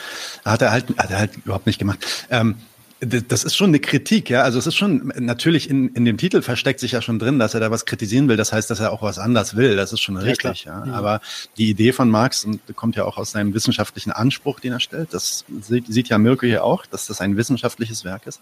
Hat 0.45 0.61
er 0.61 0.71
halt, 0.71 0.85
hat 0.97 1.11
er 1.11 1.19
halt 1.19 1.37
überhaupt 1.37 1.67
nicht 1.67 1.79
gemacht. 1.79 2.05
Ähm, 2.29 2.55
das 2.99 3.43
ist 3.43 3.55
schon 3.55 3.69
eine 3.69 3.79
Kritik, 3.79 4.29
ja. 4.29 4.41
Also 4.41 4.57
es 4.57 4.65
ist 4.65 4.75
schon 4.75 5.13
natürlich 5.19 5.69
in, 5.69 5.89
in 5.89 6.03
dem 6.03 6.17
Titel 6.17 6.41
versteckt 6.41 6.79
sich 6.79 6.93
ja 6.93 7.01
schon 7.03 7.19
drin, 7.19 7.37
dass 7.37 7.53
er 7.53 7.59
da 7.59 7.69
was 7.69 7.85
kritisieren 7.85 8.27
will. 8.27 8.37
Das 8.37 8.51
heißt, 8.51 8.71
dass 8.71 8.79
er 8.79 8.91
auch 8.91 9.03
was 9.03 9.19
anders 9.19 9.55
will. 9.55 9.75
Das 9.75 9.93
ist 9.93 10.01
schon 10.01 10.15
ja, 10.15 10.21
richtig, 10.21 10.63
klar. 10.63 10.79
ja. 10.79 10.85
Mhm. 10.85 10.93
Aber 10.93 11.21
die 11.57 11.69
Idee 11.69 11.91
von 11.91 12.09
Marx 12.09 12.43
und 12.43 12.59
kommt 12.75 12.95
ja 12.95 13.05
auch 13.05 13.17
aus 13.17 13.31
seinem 13.31 13.53
wissenschaftlichen 13.53 14.11
Anspruch, 14.11 14.59
den 14.59 14.73
er 14.73 14.79
stellt. 14.79 15.13
Das 15.13 15.45
sieht, 15.61 15.85
sieht 15.87 16.09
ja 16.09 16.17
Mirko 16.17 16.47
hier 16.47 16.63
auch, 16.63 16.87
dass 16.87 17.05
das 17.05 17.21
ein 17.21 17.37
wissenschaftliches 17.37 18.03
Werk 18.03 18.25
ist. 18.25 18.41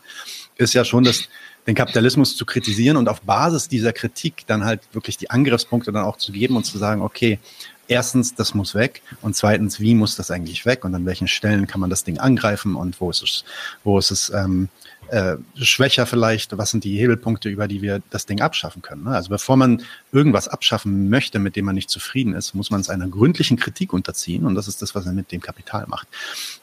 Ist 0.55 0.73
ja 0.73 0.85
schon, 0.85 1.03
dass 1.03 1.27
den 1.67 1.75
Kapitalismus 1.75 2.37
zu 2.37 2.45
kritisieren 2.45 2.95
und 2.95 3.09
auf 3.09 3.21
Basis 3.21 3.67
dieser 3.67 3.91
Kritik 3.91 4.43
dann 4.47 4.63
halt 4.63 4.81
wirklich 4.93 5.17
die 5.17 5.31
Angriffspunkte 5.31 5.91
dann 5.91 6.05
auch 6.05 6.17
zu 6.17 6.31
geben 6.31 6.55
und 6.55 6.63
zu 6.63 6.77
sagen, 6.77 7.01
okay, 7.01 7.39
erstens, 7.87 8.35
das 8.35 8.53
muss 8.53 8.75
weg 8.75 9.01
und 9.21 9.35
zweitens, 9.35 9.79
wie 9.79 9.95
muss 9.95 10.15
das 10.15 10.31
eigentlich 10.31 10.65
weg 10.65 10.85
und 10.85 10.95
an 10.95 11.05
welchen 11.05 11.27
Stellen 11.27 11.67
kann 11.67 11.81
man 11.81 11.89
das 11.89 12.03
Ding 12.03 12.17
angreifen 12.19 12.75
und 12.75 12.99
wo 12.99 13.09
ist 13.09 13.23
es, 13.23 13.45
wo 13.83 13.97
ist 13.97 14.11
es 14.11 14.29
ähm, 14.29 14.69
äh, 15.09 15.35
schwächer 15.55 16.05
vielleicht, 16.05 16.57
was 16.57 16.71
sind 16.71 16.83
die 16.83 16.97
Hebelpunkte, 16.97 17.49
über 17.49 17.67
die 17.67 17.81
wir 17.81 18.01
das 18.09 18.25
Ding 18.25 18.41
abschaffen 18.41 18.81
können. 18.81 19.03
Ne? 19.03 19.11
Also 19.11 19.29
bevor 19.29 19.55
man 19.55 19.83
irgendwas 20.11 20.47
abschaffen 20.47 21.09
möchte, 21.09 21.39
mit 21.39 21.55
dem 21.55 21.65
man 21.65 21.75
nicht 21.75 21.89
zufrieden 21.89 22.33
ist, 22.33 22.55
muss 22.55 22.71
man 22.71 22.81
es 22.81 22.89
einer 22.89 23.07
gründlichen 23.07 23.57
Kritik 23.57 23.93
unterziehen 23.93 24.45
und 24.45 24.55
das 24.55 24.67
ist 24.67 24.81
das, 24.81 24.95
was 24.95 25.05
er 25.05 25.13
mit 25.13 25.31
dem 25.31 25.41
Kapital 25.41 25.85
macht. 25.87 26.07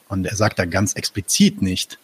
Und 0.09 0.25
er 0.25 0.35
sagt 0.35 0.59
da 0.59 0.65
ganz 0.65 0.93
explizit 0.93 1.61
nicht 1.61 1.99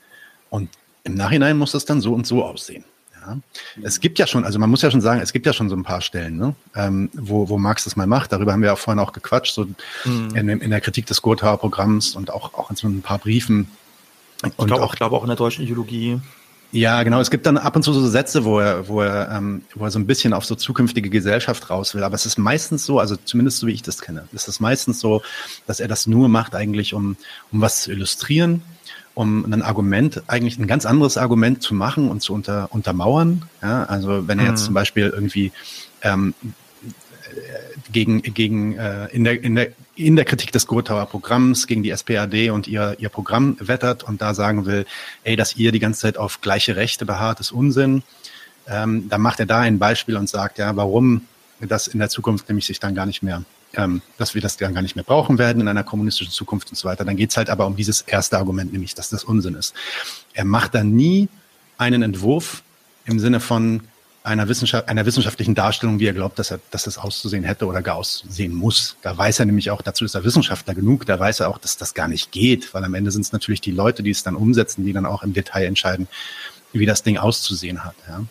und 0.49 0.69
im 1.03 1.15
Nachhinein 1.15 1.57
muss 1.57 1.71
das 1.71 1.85
dann 1.85 2.01
so 2.01 2.13
und 2.13 2.25
so 2.25 2.43
aussehen. 2.43 2.83
Ja. 3.25 3.37
Es 3.83 3.99
gibt 3.99 4.19
ja 4.19 4.27
schon, 4.27 4.45
also 4.45 4.59
man 4.59 4.69
muss 4.69 4.81
ja 4.81 4.91
schon 4.91 5.01
sagen, 5.01 5.21
es 5.21 5.33
gibt 5.33 5.45
ja 5.45 5.53
schon 5.53 5.69
so 5.69 5.75
ein 5.75 5.83
paar 5.83 6.01
Stellen, 6.01 6.37
ne, 6.37 6.55
ähm, 6.75 7.09
wo, 7.13 7.49
wo 7.49 7.57
Marx 7.57 7.83
das 7.83 7.95
mal 7.95 8.07
macht. 8.07 8.31
Darüber 8.31 8.53
haben 8.53 8.61
wir 8.61 8.73
auch 8.73 8.79
vorhin 8.79 8.99
auch 8.99 9.13
gequatscht, 9.13 9.53
so 9.53 9.67
mhm. 10.05 10.35
in, 10.35 10.49
in, 10.49 10.69
der 10.69 10.81
Kritik 10.81 11.05
des 11.05 11.21
Gothaer 11.21 11.57
Programms 11.57 12.15
und 12.15 12.31
auch, 12.31 12.53
auch 12.53 12.69
in 12.69 12.75
so 12.75 12.87
ein 12.87 13.01
paar 13.01 13.19
Briefen. 13.19 13.69
Und 14.41 14.53
ich 14.57 14.67
glaube 14.67 14.83
auch, 14.83 14.95
glaub 14.95 15.11
auch 15.11 15.23
in 15.23 15.27
der 15.27 15.35
deutschen 15.35 15.63
Ideologie. 15.63 16.19
Ja, 16.71 17.01
genau. 17.01 17.19
Es 17.19 17.31
gibt 17.31 17.47
dann 17.47 17.57
ab 17.57 17.75
und 17.75 17.81
zu 17.81 17.93
so 17.93 18.07
Sätze, 18.07 18.45
wo 18.45 18.59
er, 18.59 18.87
wo 18.87 19.01
er, 19.01 19.31
ähm, 19.31 19.63
wo 19.73 19.85
er 19.85 19.91
so 19.91 19.97
ein 19.97 20.05
bisschen 20.05 20.33
auf 20.33 20.45
so 20.45 20.53
zukünftige 20.53 21.09
Gesellschaft 21.09 21.69
raus 21.69 21.95
will. 21.95 22.03
Aber 22.03 22.13
es 22.13 22.27
ist 22.27 22.37
meistens 22.37 22.85
so, 22.85 22.99
also 22.99 23.15
zumindest 23.15 23.57
so 23.57 23.67
wie 23.67 23.71
ich 23.71 23.81
das 23.81 24.01
kenne, 24.01 24.27
ist 24.33 24.47
es 24.47 24.59
meistens 24.59 24.99
so, 24.99 25.23
dass 25.65 25.79
er 25.79 25.87
das 25.87 26.05
nur 26.05 26.29
macht 26.29 26.55
eigentlich, 26.55 26.93
um, 26.93 27.17
um 27.51 27.61
was 27.61 27.83
zu 27.83 27.91
illustrieren 27.91 28.61
um 29.19 29.43
ein 29.51 29.61
Argument, 29.63 30.23
eigentlich 30.27 30.57
ein 30.59 30.67
ganz 30.67 30.85
anderes 30.85 31.17
Argument 31.17 31.61
zu 31.61 31.75
machen 31.75 32.09
und 32.09 32.21
zu 32.21 32.33
unter, 32.33 32.69
untermauern. 32.71 33.43
Ja, 33.61 33.83
also 33.83 34.29
wenn 34.29 34.39
er 34.39 34.45
jetzt 34.45 34.61
mhm. 34.61 34.65
zum 34.67 34.73
Beispiel 34.75 35.11
irgendwie 35.13 35.51
ähm, 36.03 36.33
gegen, 37.91 38.21
gegen 38.21 38.77
äh, 38.77 39.07
in, 39.07 39.25
der, 39.25 39.43
in, 39.43 39.55
der, 39.55 39.71
in 39.97 40.15
der 40.15 40.23
Kritik 40.23 40.53
des 40.53 40.67
Gotauer 40.67 41.05
Programms 41.05 41.67
gegen 41.67 41.83
die 41.83 41.93
SPAD 41.93 42.51
und 42.51 42.69
ihr, 42.69 42.95
ihr 42.99 43.09
Programm 43.09 43.57
wettert 43.59 44.05
und 44.05 44.21
da 44.21 44.33
sagen 44.33 44.65
will, 44.65 44.85
ey, 45.25 45.35
dass 45.35 45.57
ihr 45.57 45.73
die 45.73 45.79
ganze 45.79 45.99
Zeit 45.99 46.17
auf 46.17 46.39
gleiche 46.39 46.77
Rechte 46.77 47.05
beharrt, 47.05 47.41
ist 47.41 47.51
Unsinn. 47.51 48.03
Ähm, 48.69 49.09
dann 49.09 49.19
macht 49.19 49.41
er 49.41 49.47
da 49.47 49.59
ein 49.59 49.79
Beispiel 49.79 50.15
und 50.15 50.29
sagt, 50.29 50.59
ja, 50.59 50.73
warum 50.77 51.23
das 51.59 51.89
in 51.89 51.99
der 51.99 52.07
Zukunft 52.07 52.47
nämlich 52.47 52.67
sich 52.67 52.79
dann 52.79 52.95
gar 52.95 53.05
nicht 53.05 53.21
mehr 53.21 53.43
ähm, 53.75 54.01
dass 54.17 54.35
wir 54.35 54.41
das 54.41 54.57
dann 54.57 54.73
gar 54.73 54.81
nicht 54.81 54.95
mehr 54.95 55.05
brauchen 55.05 55.37
werden 55.37 55.61
in 55.61 55.67
einer 55.67 55.83
kommunistischen 55.83 56.33
Zukunft 56.33 56.69
und 56.69 56.75
so 56.75 56.87
weiter. 56.87 57.05
Dann 57.05 57.15
geht's 57.15 57.37
halt 57.37 57.49
aber 57.49 57.65
um 57.67 57.75
dieses 57.75 58.01
erste 58.01 58.37
Argument, 58.37 58.73
nämlich, 58.73 58.95
dass 58.95 59.09
das 59.09 59.23
Unsinn 59.23 59.55
ist. 59.55 59.73
Er 60.33 60.45
macht 60.45 60.75
da 60.75 60.83
nie 60.83 61.29
einen 61.77 62.01
Entwurf 62.01 62.63
im 63.05 63.19
Sinne 63.19 63.39
von 63.39 63.81
einer, 64.23 64.47
Wissenschaft, 64.47 64.89
einer 64.89 65.05
wissenschaftlichen 65.05 65.55
Darstellung, 65.55 65.99
wie 65.99 66.07
er 66.07 66.13
glaubt, 66.13 66.39
dass 66.39 66.51
er, 66.51 66.59
dass 66.71 66.83
das 66.83 66.97
auszusehen 66.97 67.43
hätte 67.43 67.65
oder 67.65 67.81
gar 67.81 67.95
aussehen 67.95 68.53
muss. 68.53 68.97
Da 69.01 69.17
weiß 69.17 69.39
er 69.39 69.45
nämlich 69.45 69.71
auch, 69.71 69.81
dazu 69.81 70.05
ist 70.05 70.15
er 70.15 70.23
Wissenschaftler 70.23 70.75
genug, 70.75 71.05
da 71.05 71.19
weiß 71.19 71.39
er 71.39 71.49
auch, 71.49 71.57
dass 71.57 71.77
das 71.77 71.93
gar 71.93 72.07
nicht 72.07 72.31
geht, 72.31 72.73
weil 72.73 72.83
am 72.83 72.93
Ende 72.93 73.11
sind 73.11 73.21
es 73.21 73.31
natürlich 73.31 73.61
die 73.61 73.71
Leute, 73.71 74.03
die 74.03 74.11
es 74.11 74.23
dann 74.23 74.35
umsetzen, 74.35 74.85
die 74.85 74.93
dann 74.93 75.05
auch 75.05 75.23
im 75.23 75.33
Detail 75.33 75.65
entscheiden, 75.65 76.07
wie 76.73 76.85
das 76.85 77.03
Ding 77.03 77.17
auszusehen 77.17 77.83
hat. 77.83 77.95
Ja. 78.07 78.23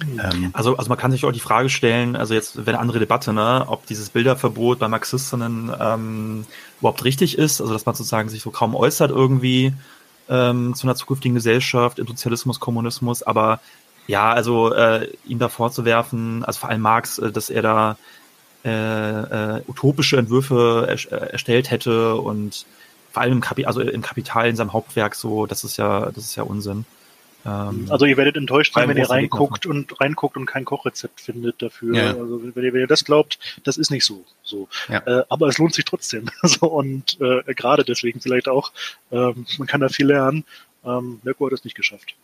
Ähm, 0.00 0.50
also, 0.52 0.76
also 0.76 0.88
man 0.88 0.98
kann 0.98 1.10
sich 1.10 1.24
auch 1.24 1.32
die 1.32 1.40
Frage 1.40 1.68
stellen, 1.68 2.16
also 2.16 2.34
jetzt 2.34 2.56
wäre 2.56 2.70
eine 2.70 2.80
andere 2.80 2.98
Debatte, 2.98 3.32
ne, 3.32 3.64
ob 3.66 3.86
dieses 3.86 4.10
Bilderverbot 4.10 4.78
bei 4.78 4.88
Marxistinnen 4.88 5.72
ähm, 5.78 6.44
überhaupt 6.80 7.04
richtig 7.04 7.38
ist, 7.38 7.60
also 7.60 7.72
dass 7.72 7.86
man 7.86 7.94
sozusagen 7.94 8.28
sich 8.28 8.42
so 8.42 8.50
kaum 8.50 8.74
äußert 8.74 9.10
irgendwie 9.10 9.72
ähm, 10.28 10.74
zu 10.74 10.86
einer 10.86 10.96
zukünftigen 10.96 11.34
Gesellschaft, 11.34 11.98
im 11.98 12.06
Sozialismus, 12.06 12.60
Kommunismus, 12.60 13.22
aber 13.22 13.60
ja, 14.06 14.32
also 14.32 14.72
äh, 14.72 15.08
ihm 15.24 15.38
da 15.38 15.48
vorzuwerfen, 15.48 16.44
also 16.44 16.60
vor 16.60 16.68
allem 16.68 16.82
Marx, 16.82 17.18
äh, 17.18 17.32
dass 17.32 17.50
er 17.50 17.62
da 17.62 17.96
äh, 18.64 19.56
äh, 19.58 19.62
utopische 19.66 20.16
Entwürfe 20.16 20.86
er, 20.88 21.12
äh, 21.12 21.32
erstellt 21.32 21.70
hätte 21.70 22.16
und 22.16 22.66
vor 23.12 23.22
allem 23.22 23.34
im, 23.34 23.40
Kapi 23.40 23.64
also 23.64 23.80
im 23.80 24.02
Kapital 24.02 24.48
in 24.48 24.56
seinem 24.56 24.72
Hauptwerk 24.72 25.14
so, 25.14 25.46
das 25.46 25.64
ist 25.64 25.76
ja, 25.78 26.10
das 26.10 26.24
ist 26.24 26.36
ja 26.36 26.42
Unsinn. 26.42 26.84
Ähm, 27.46 27.86
also 27.88 28.04
ihr 28.06 28.16
werdet 28.16 28.36
enttäuscht 28.36 28.74
sein, 28.74 28.88
wenn 28.88 28.96
ihr 28.96 29.08
reinguckt 29.08 29.66
und 29.66 30.00
reinguckt 30.00 30.36
und 30.36 30.46
kein 30.46 30.64
Kochrezept 30.64 31.20
findet 31.20 31.62
dafür. 31.62 31.96
Ja. 31.96 32.08
Also 32.08 32.42
wenn 32.42 32.64
ihr, 32.64 32.72
wenn 32.72 32.80
ihr, 32.80 32.86
das 32.86 33.04
glaubt, 33.04 33.38
das 33.62 33.76
ist 33.76 33.90
nicht 33.90 34.04
so. 34.04 34.24
so. 34.42 34.68
Ja. 34.88 34.98
Äh, 35.06 35.24
aber 35.28 35.48
es 35.48 35.58
lohnt 35.58 35.74
sich 35.74 35.84
trotzdem. 35.84 36.26
so, 36.42 36.66
und 36.66 37.18
äh, 37.20 37.54
gerade 37.54 37.84
deswegen 37.84 38.20
vielleicht 38.20 38.48
auch. 38.48 38.72
Ähm, 39.12 39.46
man 39.58 39.68
kann 39.68 39.80
da 39.80 39.88
viel 39.88 40.06
lernen. 40.06 40.44
Ähm, 40.84 41.20
Mirko 41.22 41.46
hat 41.46 41.52
es 41.52 41.64
nicht 41.64 41.76
geschafft. 41.76 42.14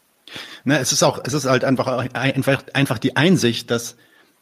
Na, 0.64 0.78
es 0.78 0.92
ist 0.92 1.02
auch, 1.02 1.20
es 1.24 1.34
ist 1.34 1.44
halt 1.44 1.64
einfach, 1.64 1.86
einfach, 2.14 2.64
einfach 2.72 2.98
die 2.98 3.16
Einsicht, 3.16 3.70
dass 3.70 3.96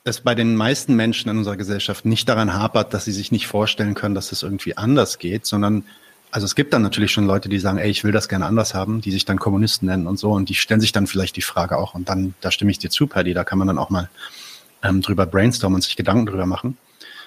es 0.05 0.21
bei 0.23 0.35
den 0.35 0.57
meisten 0.57 0.95
Menschen 0.95 1.31
in 1.31 1.39
unserer 1.39 1.57
Gesellschaft 1.57 2.07
nicht 2.07 2.29
daran 2.29 2.55
hapert, 2.55 2.95
dass 2.95 3.05
sie 3.05 3.13
sich 3.13 3.33
nicht 3.33 3.47
vorstellen 3.47 3.95
können, 3.95 4.15
dass 4.15 4.33
es 4.33 4.43
irgendwie 4.43 4.77
anders 4.77 5.19
geht, 5.19 5.45
sondern 5.47 5.85
also 6.31 6.45
es 6.45 6.55
gibt 6.55 6.73
dann 6.73 6.83
natürlich 6.83 7.13
schon 7.13 7.27
Leute, 7.27 7.49
die 7.49 7.59
sagen, 7.59 7.79
ey, 7.79 7.91
ich 7.91 8.05
will 8.05 8.13
das 8.13 8.29
gerne 8.29 8.47
anders 8.47 8.75
haben, 8.75 9.01
die 9.01 9.11
sich 9.11 9.25
dann 9.25 9.39
Kommunisten 9.39 9.87
nennen 9.87 10.07
und 10.07 10.19
so 10.19 10.33
und 10.33 10.49
die 10.49 10.55
stellen 10.55 10.81
sich 10.81 10.93
dann 10.93 11.07
vielleicht 11.07 11.37
die 11.37 11.43
Frage 11.43 11.77
auch 11.77 11.95
und 11.95 12.09
dann, 12.09 12.35
da 12.41 12.51
stimme 12.51 12.71
ich 12.71 12.79
dir 12.79 12.91
zu, 12.91 13.07
Paddy, 13.07 13.35
da 13.35 13.45
kann 13.45 13.59
man 13.59 13.67
dann 13.67 13.79
auch 13.79 13.91
mal 13.91 14.09
ähm, 14.83 15.03
drüber 15.03 15.27
brainstormen 15.27 15.77
und 15.77 15.83
sich 15.83 15.97
Gedanken 15.97 16.27
drüber 16.27 16.47
machen. 16.47 16.79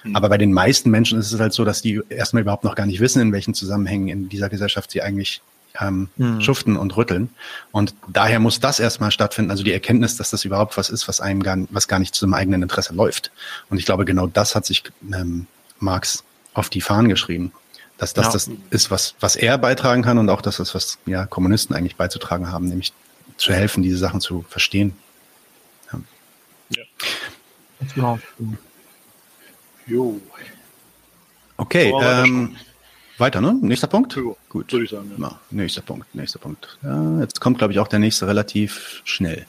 Mhm. 0.04 0.16
Aber 0.16 0.28
bei 0.28 0.38
den 0.38 0.52
meisten 0.52 0.90
Menschen 0.90 1.18
ist 1.18 1.32
es 1.32 1.40
halt 1.40 1.52
so, 1.52 1.64
dass 1.64 1.82
die 1.82 2.00
erstmal 2.08 2.42
überhaupt 2.42 2.64
noch 2.64 2.74
gar 2.74 2.86
nicht 2.86 3.00
wissen, 3.00 3.20
in 3.20 3.32
welchen 3.32 3.54
Zusammenhängen 3.54 4.08
in 4.08 4.28
dieser 4.28 4.48
Gesellschaft 4.48 4.90
sie 4.90 5.02
eigentlich 5.02 5.42
ähm, 5.80 6.08
mhm. 6.16 6.40
schuften 6.40 6.76
und 6.76 6.96
rütteln. 6.96 7.30
Und 7.72 7.94
daher 8.08 8.38
muss 8.38 8.60
das 8.60 8.80
erstmal 8.80 9.10
stattfinden, 9.10 9.50
also 9.50 9.64
die 9.64 9.72
Erkenntnis, 9.72 10.16
dass 10.16 10.30
das 10.30 10.44
überhaupt 10.44 10.76
was 10.76 10.88
ist, 10.88 11.08
was 11.08 11.20
einem 11.20 11.42
gar, 11.42 11.58
was 11.70 11.88
gar 11.88 11.98
nicht 11.98 12.14
zu 12.14 12.20
seinem 12.20 12.34
eigenen 12.34 12.62
Interesse 12.62 12.94
läuft. 12.94 13.32
Und 13.68 13.78
ich 13.78 13.84
glaube, 13.84 14.04
genau 14.04 14.26
das 14.26 14.54
hat 14.54 14.64
sich 14.64 14.84
ähm, 15.12 15.46
Marx 15.78 16.24
auf 16.54 16.70
die 16.70 16.80
Fahnen 16.80 17.08
geschrieben 17.08 17.52
dass 17.98 18.12
das 18.12 18.26
ja. 18.26 18.32
das 18.32 18.50
ist, 18.70 18.90
was, 18.90 19.14
was 19.20 19.36
er 19.36 19.58
beitragen 19.58 20.02
kann 20.02 20.18
und 20.18 20.28
auch 20.28 20.42
das 20.42 20.60
ist, 20.60 20.74
was 20.74 20.98
ja, 21.06 21.26
Kommunisten 21.26 21.76
eigentlich 21.76 21.96
beizutragen 21.96 22.50
haben, 22.50 22.68
nämlich 22.68 22.92
zu 23.36 23.52
helfen, 23.52 23.82
diese 23.82 23.98
Sachen 23.98 24.20
zu 24.20 24.44
verstehen. 24.48 24.94
Ja. 25.92 26.00
ja. 26.70 26.82
Genau. 27.94 28.18
Jo. 29.86 30.20
Okay, 31.56 31.92
ähm, 32.00 32.56
weiter, 33.18 33.40
ne? 33.40 33.56
Nächster 33.60 33.86
Punkt? 33.86 34.14
Jo, 34.16 34.36
Gut. 34.48 34.72
Würde 34.72 34.84
ich 34.84 34.90
sagen, 34.90 35.12
ja. 35.16 35.28
ja. 35.28 35.40
Nächster 35.50 35.82
Punkt, 35.82 36.14
nächster 36.14 36.38
Punkt. 36.38 36.78
Ja, 36.82 37.20
jetzt 37.20 37.40
kommt, 37.40 37.58
glaube 37.58 37.72
ich, 37.72 37.78
auch 37.78 37.88
der 37.88 38.00
nächste 38.00 38.26
relativ 38.26 39.02
schnell. 39.04 39.46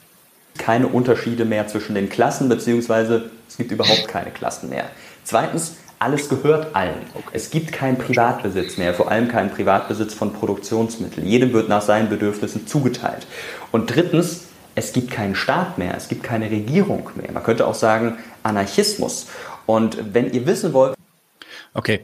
Keine 0.58 0.88
Unterschiede 0.88 1.46
mehr 1.46 1.68
zwischen 1.68 1.96
den 1.96 2.10
Klassen, 2.10 2.48
beziehungsweise 2.48 3.32
es 3.50 3.58
gibt 3.58 3.72
überhaupt 3.72 4.08
keine 4.08 4.32
Klassen 4.32 4.70
mehr. 4.70 4.90
Zweitens, 5.24 5.76
alles 6.06 6.30
gehört 6.30 6.76
allen. 6.76 7.02
Okay. 7.16 7.30
Es 7.34 7.50
gibt 7.50 7.72
keinen 7.72 7.98
Privatbesitz 7.98 8.78
mehr, 8.78 8.94
vor 8.94 9.10
allem 9.10 9.28
keinen 9.28 9.50
Privatbesitz 9.50 10.14
von 10.14 10.34
Produktionsmitteln. 10.34 11.26
Jedem 11.26 11.52
wird 11.52 11.68
nach 11.68 11.82
seinen 11.82 12.10
Bedürfnissen 12.10 12.68
zugeteilt. 12.68 13.26
Und 13.72 13.88
drittens, 13.88 14.42
es 14.76 14.94
gibt 14.94 15.10
keinen 15.10 15.34
Staat 15.34 15.80
mehr, 15.80 15.98
es 15.98 16.08
gibt 16.08 16.22
keine 16.22 16.52
Regierung 16.52 17.10
mehr. 17.16 17.32
Man 17.32 17.42
könnte 17.42 17.66
auch 17.66 17.74
sagen 17.74 18.20
Anarchismus. 18.44 19.26
Und 19.66 19.98
wenn 20.14 20.32
ihr 20.32 20.46
wissen 20.46 20.74
wollt. 20.74 20.96
Okay. 21.74 22.02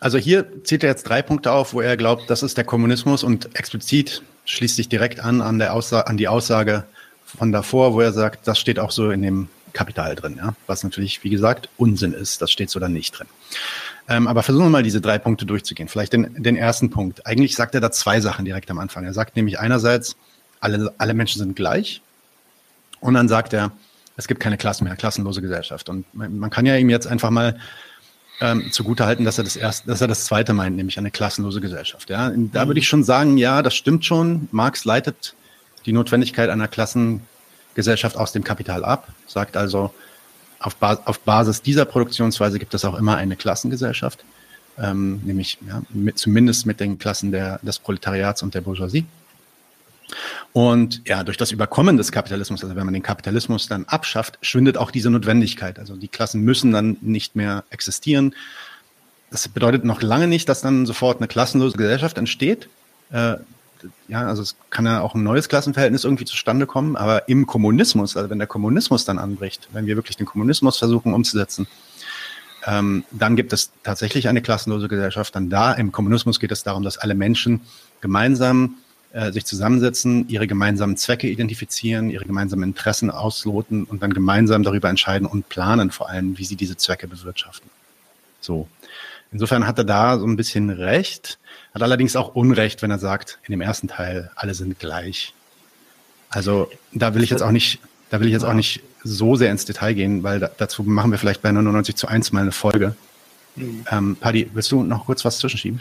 Also 0.00 0.16
hier 0.16 0.64
zieht 0.64 0.82
er 0.82 0.88
jetzt 0.88 1.02
drei 1.02 1.20
Punkte 1.20 1.52
auf, 1.52 1.74
wo 1.74 1.82
er 1.82 1.98
glaubt, 1.98 2.30
das 2.30 2.42
ist 2.42 2.56
der 2.56 2.64
Kommunismus 2.64 3.22
und 3.24 3.54
explizit 3.58 4.22
schließt 4.46 4.76
sich 4.76 4.88
direkt 4.88 5.20
an 5.20 5.42
an, 5.42 5.58
der 5.58 5.74
Aussage, 5.74 6.06
an 6.06 6.16
die 6.16 6.28
Aussage 6.28 6.84
von 7.26 7.52
davor, 7.52 7.92
wo 7.92 8.00
er 8.00 8.12
sagt, 8.12 8.48
das 8.48 8.58
steht 8.58 8.78
auch 8.78 8.90
so 8.90 9.10
in 9.10 9.20
dem 9.20 9.48
Kapital 9.72 10.14
drin, 10.14 10.36
ja? 10.36 10.54
was 10.66 10.84
natürlich, 10.84 11.22
wie 11.24 11.30
gesagt, 11.30 11.68
Unsinn 11.76 12.12
ist. 12.12 12.42
Das 12.42 12.50
steht 12.50 12.70
so 12.70 12.80
dann 12.80 12.92
nicht 12.92 13.18
drin. 13.18 13.26
Ähm, 14.08 14.26
aber 14.26 14.42
versuchen 14.42 14.66
wir 14.66 14.70
mal 14.70 14.82
diese 14.82 15.00
drei 15.00 15.18
Punkte 15.18 15.46
durchzugehen. 15.46 15.88
Vielleicht 15.88 16.12
den, 16.12 16.42
den 16.42 16.56
ersten 16.56 16.90
Punkt. 16.90 17.26
Eigentlich 17.26 17.54
sagt 17.54 17.74
er 17.74 17.80
da 17.80 17.90
zwei 17.90 18.20
Sachen 18.20 18.44
direkt 18.44 18.70
am 18.70 18.78
Anfang. 18.78 19.04
Er 19.04 19.14
sagt 19.14 19.36
nämlich 19.36 19.58
einerseits, 19.58 20.16
alle, 20.60 20.92
alle 20.98 21.14
Menschen 21.14 21.38
sind 21.38 21.56
gleich. 21.56 22.02
Und 23.00 23.14
dann 23.14 23.28
sagt 23.28 23.52
er, 23.52 23.72
es 24.16 24.28
gibt 24.28 24.40
keine 24.40 24.58
Klassen 24.58 24.84
mehr, 24.84 24.96
klassenlose 24.96 25.40
Gesellschaft. 25.40 25.88
Und 25.88 26.04
man, 26.14 26.38
man 26.38 26.50
kann 26.50 26.66
ja 26.66 26.76
ihm 26.76 26.90
jetzt 26.90 27.06
einfach 27.06 27.30
mal 27.30 27.58
ähm, 28.40 28.70
zugutehalten, 28.70 29.24
dass 29.24 29.38
er 29.38 29.44
das 29.44 29.56
erste, 29.56 29.88
dass 29.88 30.00
er 30.00 30.08
das 30.08 30.24
zweite 30.24 30.52
meint, 30.52 30.76
nämlich 30.76 30.98
eine 30.98 31.10
klassenlose 31.10 31.60
Gesellschaft. 31.60 32.10
Ja, 32.10 32.32
da 32.34 32.66
würde 32.66 32.80
ich 32.80 32.88
schon 32.88 33.04
sagen, 33.04 33.36
ja, 33.38 33.62
das 33.62 33.74
stimmt 33.74 34.04
schon. 34.04 34.48
Marx 34.52 34.84
leitet 34.84 35.34
die 35.86 35.92
Notwendigkeit 35.92 36.50
einer 36.50 36.68
Klassen 36.68 37.22
Gesellschaft 37.74 38.16
aus 38.16 38.32
dem 38.32 38.44
Kapital 38.44 38.84
ab, 38.84 39.08
sagt 39.26 39.56
also, 39.56 39.92
auf, 40.60 40.76
Bas 40.76 40.98
auf 41.06 41.20
Basis 41.20 41.62
dieser 41.62 41.84
Produktionsweise 41.84 42.58
gibt 42.58 42.74
es 42.74 42.84
auch 42.84 42.96
immer 42.96 43.16
eine 43.16 43.36
Klassengesellschaft, 43.36 44.24
ähm, 44.78 45.20
nämlich 45.24 45.58
ja, 45.66 45.82
mit, 45.90 46.18
zumindest 46.18 46.66
mit 46.66 46.80
den 46.80 46.98
Klassen 46.98 47.32
der, 47.32 47.58
des 47.62 47.78
Proletariats 47.78 48.42
und 48.42 48.54
der 48.54 48.60
Bourgeoisie. 48.60 49.06
Und 50.52 51.02
ja, 51.06 51.24
durch 51.24 51.36
das 51.36 51.52
Überkommen 51.52 51.96
des 51.96 52.12
Kapitalismus, 52.12 52.62
also 52.62 52.76
wenn 52.76 52.84
man 52.84 52.94
den 52.94 53.02
Kapitalismus 53.02 53.68
dann 53.68 53.86
abschafft, 53.86 54.38
schwindet 54.42 54.76
auch 54.76 54.90
diese 54.90 55.10
Notwendigkeit. 55.10 55.78
Also 55.78 55.96
die 55.96 56.08
Klassen 56.08 56.42
müssen 56.42 56.72
dann 56.72 56.98
nicht 57.00 57.34
mehr 57.36 57.64
existieren. 57.70 58.34
Das 59.30 59.48
bedeutet 59.48 59.84
noch 59.84 60.02
lange 60.02 60.28
nicht, 60.28 60.48
dass 60.48 60.60
dann 60.60 60.84
sofort 60.84 61.18
eine 61.18 61.28
klassenlose 61.28 61.76
Gesellschaft 61.76 62.18
entsteht. 62.18 62.68
Äh, 63.10 63.36
ja, 64.08 64.26
also 64.26 64.42
es 64.42 64.56
kann 64.70 64.86
ja 64.86 65.00
auch 65.00 65.14
ein 65.14 65.22
neues 65.22 65.48
Klassenverhältnis 65.48 66.04
irgendwie 66.04 66.24
zustande 66.24 66.66
kommen, 66.66 66.96
aber 66.96 67.28
im 67.28 67.46
Kommunismus, 67.46 68.16
also 68.16 68.30
wenn 68.30 68.38
der 68.38 68.46
Kommunismus 68.46 69.04
dann 69.04 69.18
anbricht, 69.18 69.68
wenn 69.72 69.86
wir 69.86 69.96
wirklich 69.96 70.16
den 70.16 70.26
Kommunismus 70.26 70.78
versuchen 70.78 71.14
umzusetzen, 71.14 71.66
ähm, 72.66 73.04
dann 73.10 73.36
gibt 73.36 73.52
es 73.52 73.72
tatsächlich 73.82 74.28
eine 74.28 74.42
klassenlose 74.42 74.88
Gesellschaft. 74.88 75.34
Dann 75.34 75.50
da 75.50 75.72
im 75.72 75.92
Kommunismus 75.92 76.38
geht 76.38 76.52
es 76.52 76.62
darum, 76.62 76.82
dass 76.82 76.98
alle 76.98 77.14
Menschen 77.14 77.60
gemeinsam 78.00 78.76
äh, 79.12 79.32
sich 79.32 79.44
zusammensetzen, 79.44 80.28
ihre 80.28 80.46
gemeinsamen 80.46 80.96
Zwecke 80.96 81.28
identifizieren, 81.28 82.08
ihre 82.08 82.24
gemeinsamen 82.24 82.62
Interessen 82.62 83.10
ausloten 83.10 83.84
und 83.84 84.02
dann 84.02 84.14
gemeinsam 84.14 84.62
darüber 84.62 84.88
entscheiden 84.88 85.26
und 85.26 85.48
planen 85.48 85.90
vor 85.90 86.08
allem, 86.08 86.38
wie 86.38 86.44
sie 86.44 86.56
diese 86.56 86.76
Zwecke 86.76 87.08
bewirtschaften. 87.08 87.68
So. 88.40 88.68
Insofern 89.32 89.66
hat 89.66 89.78
er 89.78 89.84
da 89.84 90.18
so 90.18 90.26
ein 90.26 90.36
bisschen 90.36 90.70
recht. 90.70 91.38
Hat 91.74 91.82
allerdings 91.82 92.16
auch 92.16 92.34
Unrecht, 92.34 92.82
wenn 92.82 92.90
er 92.90 92.98
sagt, 92.98 93.38
in 93.46 93.52
dem 93.52 93.60
ersten 93.60 93.88
Teil, 93.88 94.30
alle 94.36 94.54
sind 94.54 94.78
gleich. 94.78 95.32
Also 96.28 96.70
da 96.92 97.14
will 97.14 97.22
ich 97.22 97.30
jetzt 97.30 97.42
auch 97.42 97.50
nicht, 97.50 97.80
da 98.10 98.20
will 98.20 98.26
ich 98.26 98.32
jetzt 98.32 98.44
auch 98.44 98.52
nicht 98.52 98.82
so 99.04 99.36
sehr 99.36 99.50
ins 99.50 99.64
Detail 99.64 99.94
gehen, 99.94 100.22
weil 100.22 100.40
da, 100.40 100.50
dazu 100.56 100.82
machen 100.82 101.10
wir 101.10 101.18
vielleicht 101.18 101.42
bei 101.42 101.50
99 101.50 101.96
zu 101.96 102.08
1 102.08 102.32
mal 102.32 102.40
eine 102.40 102.52
Folge. 102.52 102.94
Mhm. 103.56 103.84
Ähm, 103.90 104.16
Paddy, 104.16 104.50
willst 104.52 104.70
du 104.72 104.82
noch 104.82 105.06
kurz 105.06 105.24
was 105.24 105.38
zwischenschieben? 105.38 105.80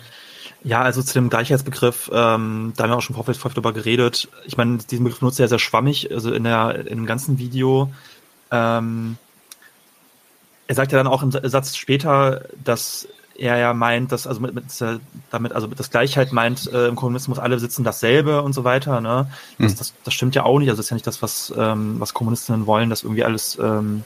Ja, 0.63 0.81
also 0.81 1.01
zu 1.01 1.13
dem 1.13 1.29
Gleichheitsbegriff, 1.29 2.09
ähm, 2.13 2.73
da 2.75 2.83
haben 2.83 2.91
wir 2.91 2.97
auch 2.97 3.01
schon 3.01 3.15
vorher 3.15 3.33
darüber 3.33 3.73
geredet. 3.73 4.29
Ich 4.45 4.57
meine, 4.57 4.77
diesen 4.77 5.03
Begriff 5.03 5.21
nutzt 5.21 5.39
er 5.39 5.47
sehr 5.47 5.59
schwammig, 5.59 6.11
also 6.11 6.31
in 6.31 6.43
der 6.43 6.85
in 6.87 6.97
dem 6.97 7.05
ganzen 7.05 7.39
Video. 7.39 7.91
Ähm, 8.51 9.17
er 10.67 10.75
sagt 10.75 10.91
ja 10.91 10.97
dann 10.99 11.07
auch 11.07 11.23
im 11.23 11.31
Satz 11.31 11.75
später, 11.75 12.45
dass 12.63 13.07
er 13.41 13.57
ja 13.57 13.73
meint, 13.73 14.11
dass 14.11 14.27
also 14.27 14.39
mit, 14.39 14.53
mit 14.53 14.65
damit 15.31 15.51
also 15.53 15.65
das 15.65 15.89
Gleichheit 15.89 16.31
meint 16.31 16.71
äh, 16.71 16.87
im 16.87 16.95
Kommunismus 16.95 17.39
alle 17.39 17.57
sitzen 17.59 17.83
dasselbe 17.83 18.43
und 18.43 18.53
so 18.53 18.63
weiter. 18.63 19.01
Ne? 19.01 19.31
Das, 19.57 19.73
mhm. 19.73 19.77
das, 19.77 19.93
das 20.03 20.13
stimmt 20.13 20.35
ja 20.35 20.43
auch 20.43 20.59
nicht. 20.59 20.69
Also 20.69 20.77
das 20.77 20.85
ist 20.85 20.89
ja 20.91 20.95
nicht 20.95 21.07
das, 21.07 21.21
was 21.23 21.51
ähm, 21.57 21.99
was 21.99 22.13
Kommunistinnen 22.13 22.67
wollen, 22.67 22.91
dass 22.91 23.01
irgendwie 23.01 23.23
alles, 23.23 23.57
ähm, 23.59 24.05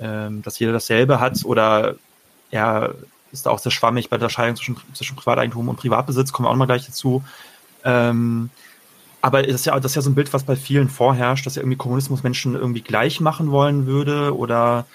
ähm, 0.00 0.42
dass 0.42 0.58
jeder 0.58 0.72
dasselbe 0.72 1.20
hat 1.20 1.44
oder 1.44 1.94
ja 2.50 2.90
ist 3.30 3.46
da 3.46 3.50
auch 3.50 3.60
sehr 3.60 3.72
schwammig 3.72 4.10
bei 4.10 4.16
der 4.16 4.28
Scheidung 4.28 4.56
zwischen, 4.56 4.76
zwischen 4.92 5.14
Privateigentum 5.14 5.68
und 5.68 5.76
Privatbesitz. 5.76 6.32
Kommen 6.32 6.46
wir 6.46 6.50
auch 6.50 6.54
noch 6.54 6.58
mal 6.58 6.66
gleich 6.66 6.86
dazu. 6.86 7.22
Ähm, 7.84 8.50
aber 9.20 9.42
das 9.42 9.54
ist 9.54 9.66
ja 9.66 9.78
das 9.78 9.92
ist 9.92 9.96
ja 9.96 10.02
so 10.02 10.10
ein 10.10 10.14
Bild, 10.16 10.32
was 10.32 10.42
bei 10.42 10.56
vielen 10.56 10.88
vorherrscht, 10.88 11.46
dass 11.46 11.54
ja 11.54 11.62
irgendwie 11.62 11.78
Kommunismus 11.78 12.24
Menschen 12.24 12.54
irgendwie 12.54 12.82
gleich 12.82 13.20
machen 13.20 13.52
wollen 13.52 13.86
würde 13.86 14.36
oder 14.36 14.86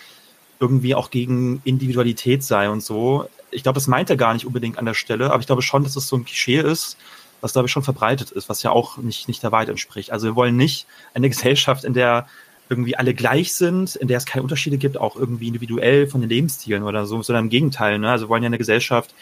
irgendwie 0.63 0.95
auch 0.95 1.09
gegen 1.09 1.61
Individualität 1.65 2.41
sei 2.41 2.69
und 2.69 2.81
so. 2.81 3.27
Ich 3.51 3.63
glaube, 3.63 3.75
das 3.75 3.87
meint 3.87 4.09
er 4.09 4.15
gar 4.15 4.33
nicht 4.33 4.45
unbedingt 4.45 4.77
an 4.77 4.85
der 4.85 4.93
Stelle, 4.93 5.31
aber 5.31 5.41
ich 5.41 5.45
glaube 5.45 5.61
schon, 5.61 5.83
dass 5.83 5.97
es 5.97 6.07
so 6.07 6.15
ein 6.15 6.23
Klischee 6.23 6.59
ist, 6.59 6.95
was 7.41 7.51
glaube 7.51 7.65
ich 7.65 7.71
schon 7.73 7.83
verbreitet 7.83 8.31
ist, 8.31 8.47
was 8.47 8.63
ja 8.63 8.71
auch 8.71 8.95
nicht, 8.97 9.27
nicht 9.27 9.43
der 9.43 9.51
Wahrheit 9.51 9.67
entspricht. 9.67 10.11
Also 10.11 10.27
wir 10.27 10.35
wollen 10.37 10.55
nicht 10.55 10.87
eine 11.13 11.27
Gesellschaft, 11.27 11.83
in 11.83 11.93
der 11.93 12.27
irgendwie 12.69 12.95
alle 12.95 13.13
gleich 13.13 13.53
sind, 13.53 13.97
in 13.97 14.07
der 14.07 14.17
es 14.17 14.25
keine 14.25 14.43
Unterschiede 14.43 14.77
gibt, 14.77 14.97
auch 14.97 15.17
irgendwie 15.17 15.49
individuell 15.49 16.07
von 16.07 16.21
den 16.21 16.29
Lebensstilen 16.29 16.83
oder 16.83 17.05
so, 17.05 17.21
sondern 17.21 17.45
im 17.45 17.49
Gegenteil. 17.49 17.99
Ne? 17.99 18.09
Also 18.09 18.25
wir 18.25 18.29
wollen 18.29 18.43
ja 18.43 18.47
eine 18.47 18.57
Gesellschaft, 18.57 19.13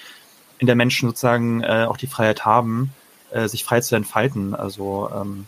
in 0.59 0.67
der 0.67 0.75
Menschen 0.75 1.09
sozusagen 1.09 1.63
äh, 1.63 1.87
auch 1.89 1.97
die 1.97 2.05
Freiheit 2.05 2.45
haben, 2.45 2.93
äh, 3.31 3.47
sich 3.47 3.63
frei 3.63 3.81
zu 3.81 3.95
entfalten. 3.95 4.53
Also 4.53 5.09
ähm, 5.11 5.47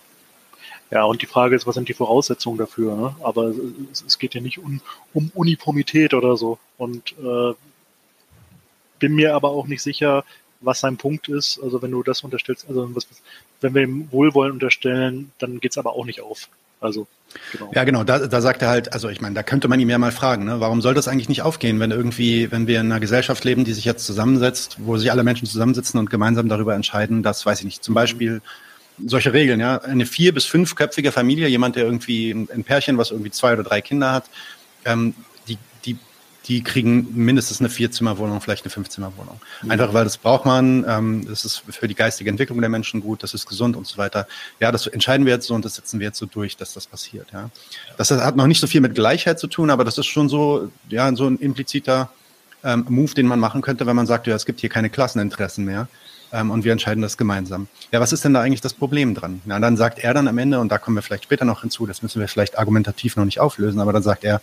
ja, 0.93 1.03
und 1.05 1.23
die 1.23 1.25
Frage 1.25 1.55
ist, 1.55 1.65
was 1.65 1.73
sind 1.73 1.89
die 1.89 1.95
Voraussetzungen 1.95 2.59
dafür? 2.59 2.95
Ne? 2.95 3.15
Aber 3.23 3.51
es, 3.91 4.03
es, 4.05 4.19
geht 4.19 4.35
ja 4.35 4.41
nicht 4.41 4.59
um, 4.59 4.79
um 5.11 5.31
Uniformität 5.33 6.13
oder 6.13 6.37
so. 6.37 6.59
Und 6.77 7.13
äh, 7.13 7.53
bin 8.99 9.15
mir 9.15 9.33
aber 9.33 9.49
auch 9.49 9.65
nicht 9.65 9.81
sicher, 9.81 10.23
was 10.61 10.81
sein 10.81 10.97
Punkt 10.97 11.29
ist. 11.29 11.59
Also 11.63 11.81
wenn 11.81 11.89
du 11.89 12.03
das 12.03 12.21
unterstellst, 12.23 12.67
also 12.69 12.95
was, 12.95 13.07
wenn 13.61 13.73
wir 13.73 13.81
ihm 13.81 14.07
Wohlwollen 14.11 14.53
unterstellen, 14.53 15.31
dann 15.39 15.59
geht 15.59 15.71
es 15.71 15.79
aber 15.79 15.93
auch 15.93 16.05
nicht 16.05 16.21
auf. 16.21 16.47
Also 16.79 17.07
Genau. 17.51 17.71
Ja, 17.73 17.83
genau, 17.83 18.03
da, 18.03 18.27
da 18.27 18.41
sagt 18.41 18.61
er 18.61 18.69
halt, 18.69 18.93
also 18.93 19.09
ich 19.09 19.19
meine, 19.19 19.33
da 19.33 19.41
könnte 19.41 19.67
man 19.67 19.79
ihm 19.79 19.89
ja 19.89 19.97
mal 19.97 20.11
fragen, 20.11 20.45
ne, 20.45 20.59
warum 20.59 20.83
soll 20.83 20.93
das 20.93 21.07
eigentlich 21.07 21.29
nicht 21.29 21.41
aufgehen, 21.41 21.79
wenn 21.79 21.89
irgendwie, 21.89 22.51
wenn 22.51 22.67
wir 22.67 22.79
in 22.79 22.91
einer 22.91 22.99
Gesellschaft 22.99 23.43
leben, 23.43 23.63
die 23.63 23.73
sich 23.73 23.85
jetzt 23.85 24.05
zusammensetzt, 24.05 24.77
wo 24.79 24.97
sich 24.97 25.11
alle 25.11 25.23
Menschen 25.23 25.47
zusammensitzen 25.47 25.99
und 25.99 26.11
gemeinsam 26.11 26.47
darüber 26.47 26.75
entscheiden, 26.75 27.23
dass, 27.23 27.43
weiß 27.43 27.59
ich 27.59 27.65
nicht, 27.65 27.83
zum 27.83 27.95
Beispiel 27.95 28.43
solche 29.05 29.33
Regeln, 29.33 29.59
ja, 29.59 29.81
eine 29.81 30.05
vier- 30.05 30.33
bis 30.33 30.45
fünfköpfige 30.45 31.11
Familie, 31.11 31.47
jemand, 31.47 31.75
der 31.75 31.83
irgendwie 31.83 32.31
ein 32.31 32.63
Pärchen, 32.63 32.97
was 32.97 33.11
irgendwie 33.11 33.31
zwei 33.31 33.53
oder 33.53 33.63
drei 33.63 33.81
Kinder 33.81 34.11
hat, 34.11 34.25
ähm, 34.85 35.15
die, 35.47 35.57
die, 35.85 35.97
die 36.47 36.63
kriegen 36.63 37.07
mindestens 37.13 37.59
eine 37.59 37.69
Vierzimmerwohnung, 37.69 38.39
vielleicht 38.39 38.65
eine 38.65 38.69
Fünfzimmerwohnung. 38.69 39.41
Mhm. 39.61 39.71
Einfach 39.71 39.93
weil 39.93 40.03
das 40.03 40.17
braucht 40.17 40.45
man, 40.45 40.85
ähm, 40.87 41.25
das 41.27 41.43
ist 41.43 41.63
für 41.69 41.87
die 41.87 41.95
geistige 41.95 42.29
Entwicklung 42.29 42.59
der 42.61 42.69
Menschen 42.69 43.01
gut, 43.01 43.23
das 43.23 43.33
ist 43.33 43.47
gesund 43.47 43.75
und 43.75 43.87
so 43.87 43.97
weiter. 43.97 44.27
Ja, 44.59 44.71
das 44.71 44.85
entscheiden 44.85 45.25
wir 45.25 45.33
jetzt 45.33 45.47
so 45.47 45.55
und 45.55 45.65
das 45.65 45.75
setzen 45.75 45.99
wir 45.99 46.07
jetzt 46.07 46.19
so 46.19 46.25
durch, 46.25 46.55
dass 46.55 46.73
das 46.73 46.85
passiert, 46.85 47.27
ja. 47.33 47.49
Das 47.97 48.11
hat 48.11 48.35
noch 48.35 48.47
nicht 48.47 48.59
so 48.59 48.67
viel 48.67 48.81
mit 48.81 48.93
Gleichheit 48.93 49.39
zu 49.39 49.47
tun, 49.47 49.69
aber 49.69 49.83
das 49.83 49.97
ist 49.97 50.05
schon 50.05 50.29
so, 50.29 50.71
ja, 50.89 51.15
so 51.15 51.27
ein 51.27 51.37
impliziter 51.37 52.11
ähm, 52.63 52.85
Move, 52.89 53.13
den 53.15 53.25
man 53.25 53.39
machen 53.39 53.61
könnte, 53.61 53.87
wenn 53.87 53.95
man 53.95 54.05
sagt, 54.05 54.27
ja, 54.27 54.35
es 54.35 54.45
gibt 54.45 54.59
hier 54.59 54.69
keine 54.69 54.89
Klasseninteressen 54.89 55.65
mehr 55.65 55.87
ähm, 56.33 56.51
und 56.51 56.65
wir 56.65 56.71
entscheiden 56.71 57.01
das 57.01 57.17
gemeinsam. 57.17 57.67
Ja, 57.91 58.01
was 58.01 58.11
ist 58.11 58.25
denn 58.25 58.33
da 58.33 58.41
eigentlich 58.41 58.61
das 58.61 58.73
Problem 58.73 59.15
dran? 59.15 59.41
Na, 59.45 59.59
dann 59.59 59.77
sagt 59.77 59.99
er 59.99 60.13
dann 60.13 60.27
am 60.27 60.37
Ende, 60.37 60.59
und 60.59 60.69
da 60.69 60.77
kommen 60.77 60.97
wir 60.97 61.01
vielleicht 61.01 61.23
später 61.23 61.45
noch 61.45 61.61
hinzu, 61.61 61.85
das 61.85 62.01
müssen 62.01 62.19
wir 62.19 62.27
vielleicht 62.27 62.57
argumentativ 62.57 63.15
noch 63.15 63.25
nicht 63.25 63.39
auflösen, 63.39 63.79
aber 63.79 63.93
dann 63.93 64.03
sagt 64.03 64.23
er, 64.23 64.41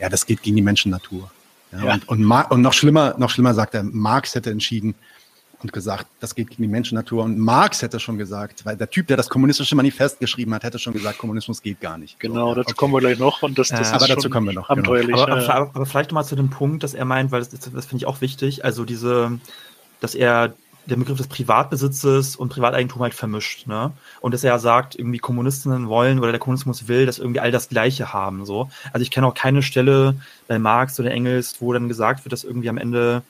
ja, 0.00 0.08
das 0.08 0.26
geht 0.26 0.42
gegen 0.42 0.56
die 0.56 0.62
Menschennatur. 0.62 1.30
Ja, 1.72 1.84
ja. 1.84 1.94
Und, 1.94 2.08
und, 2.08 2.30
und 2.30 2.60
noch 2.60 2.72
schlimmer, 2.72 3.14
noch 3.18 3.30
schlimmer 3.30 3.54
sagt 3.54 3.74
er, 3.74 3.84
Marx 3.84 4.34
hätte 4.34 4.50
entschieden, 4.50 4.94
und 5.62 5.72
gesagt, 5.72 6.06
das 6.20 6.34
geht 6.34 6.50
gegen 6.50 6.62
die 6.62 6.68
Menschennatur. 6.68 7.24
Und 7.24 7.38
Marx 7.38 7.82
hätte 7.82 7.98
schon 7.98 8.16
gesagt, 8.16 8.64
weil 8.64 8.76
der 8.76 8.88
Typ, 8.88 9.08
der 9.08 9.16
das 9.16 9.28
kommunistische 9.28 9.74
Manifest 9.74 10.20
geschrieben 10.20 10.54
hat, 10.54 10.62
hätte 10.62 10.78
schon 10.78 10.92
gesagt, 10.92 11.18
Kommunismus 11.18 11.60
geht 11.60 11.80
gar 11.80 11.98
nicht. 11.98 12.20
Genau, 12.20 12.50
so, 12.50 12.54
dazu 12.56 12.70
okay. 12.70 12.74
kommen 12.76 12.94
wir 12.94 13.00
gleich 13.00 13.18
noch. 13.18 13.42
Und 13.42 13.58
das, 13.58 13.68
das 13.68 13.90
äh, 13.90 13.94
aber 13.94 14.06
dazu 14.06 14.30
kommen 14.30 14.46
wir 14.46 14.54
noch. 14.54 14.68
Genau. 14.68 14.94
Aber, 14.94 15.28
aber, 15.28 15.70
aber, 15.74 15.86
vielleicht 15.86 16.10
nochmal 16.10 16.24
zu 16.24 16.36
dem 16.36 16.50
Punkt, 16.50 16.84
dass 16.84 16.94
er 16.94 17.04
meint, 17.04 17.32
weil 17.32 17.40
das, 17.40 17.50
das 17.50 17.86
finde 17.86 17.96
ich 17.96 18.06
auch 18.06 18.20
wichtig, 18.20 18.64
also 18.64 18.84
diese, 18.84 19.40
dass 20.00 20.14
er 20.14 20.54
den 20.88 21.00
Begriff 21.00 21.18
des 21.18 21.28
Privatbesitzes 21.28 22.36
und 22.36 22.48
Privateigentum 22.48 23.02
halt 23.02 23.14
vermischt, 23.14 23.66
ne? 23.66 23.92
Und 24.20 24.34
dass 24.34 24.44
er 24.44 24.58
sagt, 24.58 24.98
irgendwie 24.98 25.18
Kommunistinnen 25.18 25.88
wollen 25.88 26.18
oder 26.18 26.30
der 26.30 26.40
Kommunismus 26.40 26.88
will, 26.88 27.06
dass 27.06 27.18
irgendwie 27.18 27.40
all 27.40 27.50
das 27.50 27.68
Gleiche 27.68 28.12
haben, 28.12 28.46
so. 28.46 28.70
Also 28.92 29.02
ich 29.02 29.10
kenne 29.10 29.26
auch 29.26 29.34
keine 29.34 29.62
Stelle 29.62 30.14
bei 30.46 30.58
Marx 30.58 30.98
oder 30.98 31.10
Engels, 31.10 31.56
wo 31.60 31.72
dann 31.72 31.88
gesagt 31.88 32.24
wird, 32.24 32.32
dass 32.32 32.44
irgendwie 32.44 32.68
am 32.68 32.78
Ende 32.78 33.22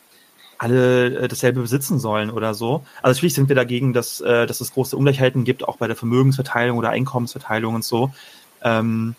alle 0.59 1.19
äh, 1.19 1.29
dasselbe 1.29 1.61
besitzen 1.61 1.99
sollen 1.99 2.31
oder 2.31 2.55
so. 2.55 2.85
Also 3.03 3.17
natürlich 3.17 3.35
sind 3.35 3.49
wir 3.49 3.57
dagegen, 3.57 3.93
dass, 3.93 4.21
äh, 4.21 4.47
dass 4.47 4.61
es 4.61 4.73
große 4.73 4.97
Ungleichheiten 4.97 5.45
gibt, 5.45 5.67
auch 5.67 5.77
bei 5.77 5.87
der 5.87 5.97
Vermögensverteilung 5.97 6.79
oder 6.79 6.91
Einkommensverteilung 6.91 7.77
und 7.77 7.85
so. 7.85 8.13
Ähm, 8.63 9.15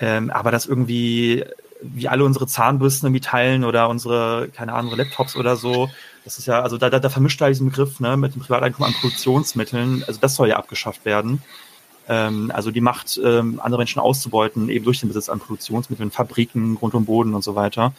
ähm, 0.00 0.30
aber 0.30 0.52
dass 0.52 0.66
irgendwie 0.66 1.44
wie 1.80 2.08
alle 2.08 2.24
unsere 2.24 2.46
Zahnbürsten 2.46 3.06
irgendwie 3.06 3.20
teilen 3.20 3.64
oder 3.64 3.88
unsere, 3.88 4.48
keine 4.52 4.72
Ahnung, 4.72 4.96
Laptops 4.96 5.36
oder 5.36 5.56
so, 5.56 5.88
das 6.28 6.38
ist 6.38 6.44
ja, 6.44 6.60
also 6.60 6.76
da, 6.76 6.90
da, 6.90 6.98
da 6.98 7.08
vermischt 7.08 7.40
er 7.40 7.48
diesen 7.48 7.70
Begriff 7.70 8.00
ne, 8.00 8.18
mit 8.18 8.34
dem 8.34 8.42
Privateinkommen 8.42 8.92
an 8.92 9.00
Produktionsmitteln. 9.00 10.04
Also 10.06 10.20
das 10.20 10.34
soll 10.34 10.50
ja 10.50 10.56
abgeschafft 10.58 11.06
werden. 11.06 11.40
Ähm, 12.06 12.52
also 12.54 12.70
die 12.70 12.82
Macht, 12.82 13.18
ähm, 13.24 13.58
andere 13.64 13.78
Menschen 13.78 13.98
auszubeuten, 13.98 14.68
eben 14.68 14.84
durch 14.84 15.00
den 15.00 15.08
Besitz 15.08 15.30
an 15.30 15.38
Produktionsmitteln, 15.38 16.10
Fabriken, 16.10 16.74
Grund 16.74 16.92
und 16.92 17.06
Boden 17.06 17.34
und 17.34 17.42
so 17.42 17.54
weiter. 17.54 17.94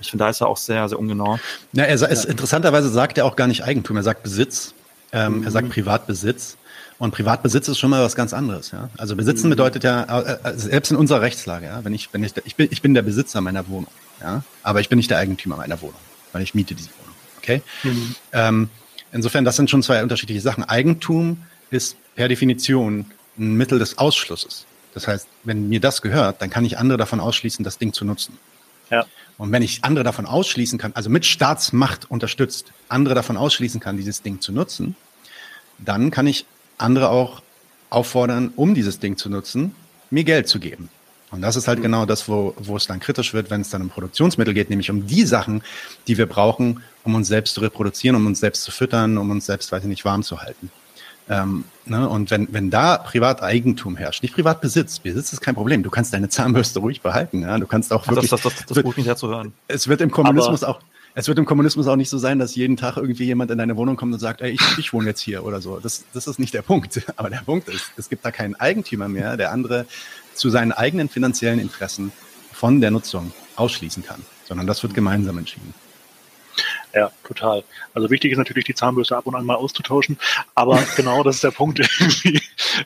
Ich 0.00 0.08
finde, 0.08 0.22
da 0.24 0.30
ist 0.30 0.40
er 0.40 0.46
auch 0.46 0.56
sehr, 0.56 0.88
sehr 0.88 1.00
ungenau. 1.00 1.40
Ja, 1.72 1.82
er 1.82 1.94
ist, 1.94 2.24
interessanterweise 2.26 2.88
sagt 2.90 3.18
er 3.18 3.24
auch 3.26 3.34
gar 3.34 3.48
nicht 3.48 3.64
Eigentum, 3.64 3.96
er 3.96 4.04
sagt 4.04 4.22
Besitz. 4.22 4.72
Ähm, 5.10 5.38
mhm. 5.38 5.42
Er 5.42 5.50
sagt 5.50 5.68
Privatbesitz. 5.70 6.56
Und 6.98 7.10
Privatbesitz 7.10 7.66
ist 7.66 7.80
schon 7.80 7.90
mal 7.90 8.04
was 8.04 8.14
ganz 8.14 8.32
anderes. 8.32 8.70
Ja? 8.70 8.88
Also 8.96 9.16
besitzen 9.16 9.48
mhm. 9.48 9.50
bedeutet 9.50 9.82
ja, 9.82 10.02
äh, 10.04 10.38
äh, 10.44 10.56
selbst 10.56 10.92
in 10.92 10.96
unserer 10.96 11.22
Rechtslage, 11.22 11.66
ja, 11.66 11.84
wenn 11.84 11.92
ich, 11.92 12.14
wenn 12.14 12.22
ich, 12.22 12.34
ich 12.44 12.54
bin, 12.54 12.68
ich 12.70 12.82
bin 12.82 12.94
der 12.94 13.02
Besitzer 13.02 13.40
meiner 13.40 13.66
Wohnung, 13.66 13.90
ja, 14.20 14.44
aber 14.62 14.80
ich 14.80 14.88
bin 14.88 14.98
nicht 14.98 15.10
der 15.10 15.18
Eigentümer 15.18 15.56
meiner 15.56 15.80
Wohnung, 15.82 15.98
weil 16.32 16.42
ich 16.42 16.54
miete 16.54 16.76
diese 16.76 16.90
Wohnung. 16.90 17.13
Okay? 17.44 17.62
Mhm. 17.82 18.14
Ähm, 18.32 18.70
insofern, 19.12 19.44
das 19.44 19.56
sind 19.56 19.70
schon 19.70 19.82
zwei 19.82 20.02
unterschiedliche 20.02 20.40
Sachen. 20.40 20.64
Eigentum 20.64 21.44
ist 21.70 21.96
per 22.14 22.28
Definition 22.28 23.06
ein 23.38 23.54
Mittel 23.54 23.78
des 23.78 23.98
Ausschlusses. 23.98 24.66
Das 24.94 25.08
heißt, 25.08 25.28
wenn 25.42 25.68
mir 25.68 25.80
das 25.80 26.02
gehört, 26.02 26.40
dann 26.40 26.50
kann 26.50 26.64
ich 26.64 26.78
andere 26.78 26.96
davon 26.96 27.20
ausschließen, 27.20 27.64
das 27.64 27.78
Ding 27.78 27.92
zu 27.92 28.04
nutzen. 28.04 28.38
Ja. 28.90 29.04
Und 29.36 29.50
wenn 29.50 29.62
ich 29.62 29.82
andere 29.82 30.04
davon 30.04 30.26
ausschließen 30.26 30.78
kann, 30.78 30.92
also 30.94 31.10
mit 31.10 31.26
Staatsmacht 31.26 32.10
unterstützt, 32.10 32.72
andere 32.88 33.14
davon 33.14 33.36
ausschließen 33.36 33.80
kann, 33.80 33.96
dieses 33.96 34.22
Ding 34.22 34.40
zu 34.40 34.52
nutzen, 34.52 34.94
dann 35.78 36.10
kann 36.10 36.26
ich 36.26 36.46
andere 36.78 37.10
auch 37.10 37.42
auffordern, 37.90 38.52
um 38.56 38.74
dieses 38.74 39.00
Ding 39.00 39.16
zu 39.16 39.28
nutzen, 39.28 39.74
mir 40.10 40.24
Geld 40.24 40.48
zu 40.48 40.60
geben. 40.60 40.88
Und 41.30 41.42
das 41.42 41.56
ist 41.56 41.66
halt 41.66 41.82
genau 41.82 42.06
das, 42.06 42.28
wo, 42.28 42.54
wo 42.58 42.76
es 42.76 42.86
dann 42.86 43.00
kritisch 43.00 43.34
wird, 43.34 43.50
wenn 43.50 43.60
es 43.60 43.70
dann 43.70 43.82
um 43.82 43.88
Produktionsmittel 43.88 44.54
geht, 44.54 44.70
nämlich 44.70 44.90
um 44.90 45.08
die 45.08 45.24
Sachen, 45.24 45.62
die 46.06 46.16
wir 46.16 46.26
brauchen, 46.26 46.80
um 47.04 47.14
uns 47.14 47.28
selbst 47.28 47.54
zu 47.54 47.60
reproduzieren, 47.60 48.16
um 48.16 48.26
uns 48.26 48.40
selbst 48.40 48.62
zu 48.62 48.72
füttern, 48.72 49.18
um 49.18 49.30
uns 49.30 49.46
selbst, 49.46 49.70
weiß 49.70 49.82
ich 49.82 49.88
nicht, 49.88 50.04
warm 50.04 50.22
zu 50.22 50.40
halten. 50.40 50.70
Ähm, 51.28 51.64
ne? 51.86 52.08
Und 52.08 52.30
wenn, 52.30 52.52
wenn 52.52 52.70
da 52.70 52.98
Privateigentum 52.98 53.96
herrscht, 53.96 54.22
nicht 54.22 54.34
Privatbesitz, 54.34 54.98
Besitz 54.98 55.32
ist 55.32 55.40
kein 55.40 55.54
Problem. 55.54 55.82
Du 55.82 55.90
kannst 55.90 56.12
deine 56.12 56.28
Zahnbürste 56.28 56.80
ruhig 56.80 57.00
behalten. 57.00 57.42
Ja? 57.42 57.58
Du 57.58 57.66
kannst 57.66 57.92
auch 57.92 58.06
wirklich. 58.08 58.30
Das, 58.30 58.42
das, 58.42 58.54
das, 58.54 58.66
das, 58.66 58.82
gut, 58.82 58.96
mich 58.96 59.14
zu 59.14 59.28
hören. 59.28 59.52
Es 59.68 59.88
wird 59.88 60.00
im 60.00 60.10
Kommunismus 60.10 60.62
Aber 60.64 60.76
auch 60.76 60.80
es 61.16 61.28
wird 61.28 61.38
im 61.38 61.46
Kommunismus 61.46 61.86
auch 61.86 61.94
nicht 61.94 62.10
so 62.10 62.18
sein, 62.18 62.40
dass 62.40 62.56
jeden 62.56 62.76
Tag 62.76 62.96
irgendwie 62.96 63.24
jemand 63.24 63.50
in 63.52 63.58
deine 63.58 63.76
Wohnung 63.76 63.94
kommt 63.94 64.12
und 64.12 64.18
sagt, 64.18 64.40
ey, 64.40 64.50
ich, 64.50 64.78
ich 64.78 64.92
wohne 64.92 65.06
jetzt 65.06 65.20
hier 65.20 65.44
oder 65.44 65.60
so. 65.60 65.78
Das, 65.78 66.04
das 66.12 66.26
ist 66.26 66.40
nicht 66.40 66.52
der 66.54 66.62
Punkt. 66.62 67.00
Aber 67.16 67.30
der 67.30 67.38
Punkt 67.38 67.68
ist, 67.68 67.92
es 67.96 68.08
gibt 68.08 68.24
da 68.24 68.32
keinen 68.32 68.56
Eigentümer 68.56 69.08
mehr, 69.08 69.36
der 69.36 69.52
andere 69.52 69.86
zu 70.34 70.50
seinen 70.50 70.72
eigenen 70.72 71.08
finanziellen 71.08 71.60
Interessen 71.60 72.12
von 72.52 72.80
der 72.80 72.90
Nutzung 72.90 73.32
ausschließen 73.54 74.04
kann, 74.04 74.22
sondern 74.44 74.66
das 74.66 74.82
wird 74.82 74.94
gemeinsam 74.94 75.38
entschieden. 75.38 75.72
Ja, 76.94 77.10
total. 77.24 77.64
Also 77.92 78.08
wichtig 78.10 78.30
ist 78.30 78.38
natürlich, 78.38 78.64
die 78.66 78.74
Zahnbürste 78.74 79.16
ab 79.16 79.26
und 79.26 79.34
an 79.34 79.44
mal 79.44 79.56
auszutauschen. 79.56 80.16
Aber 80.54 80.80
genau 80.96 81.24
das 81.24 81.36
ist 81.36 81.44
der 81.44 81.50
Punkt. 81.50 81.80
Irgendwie 81.80 82.40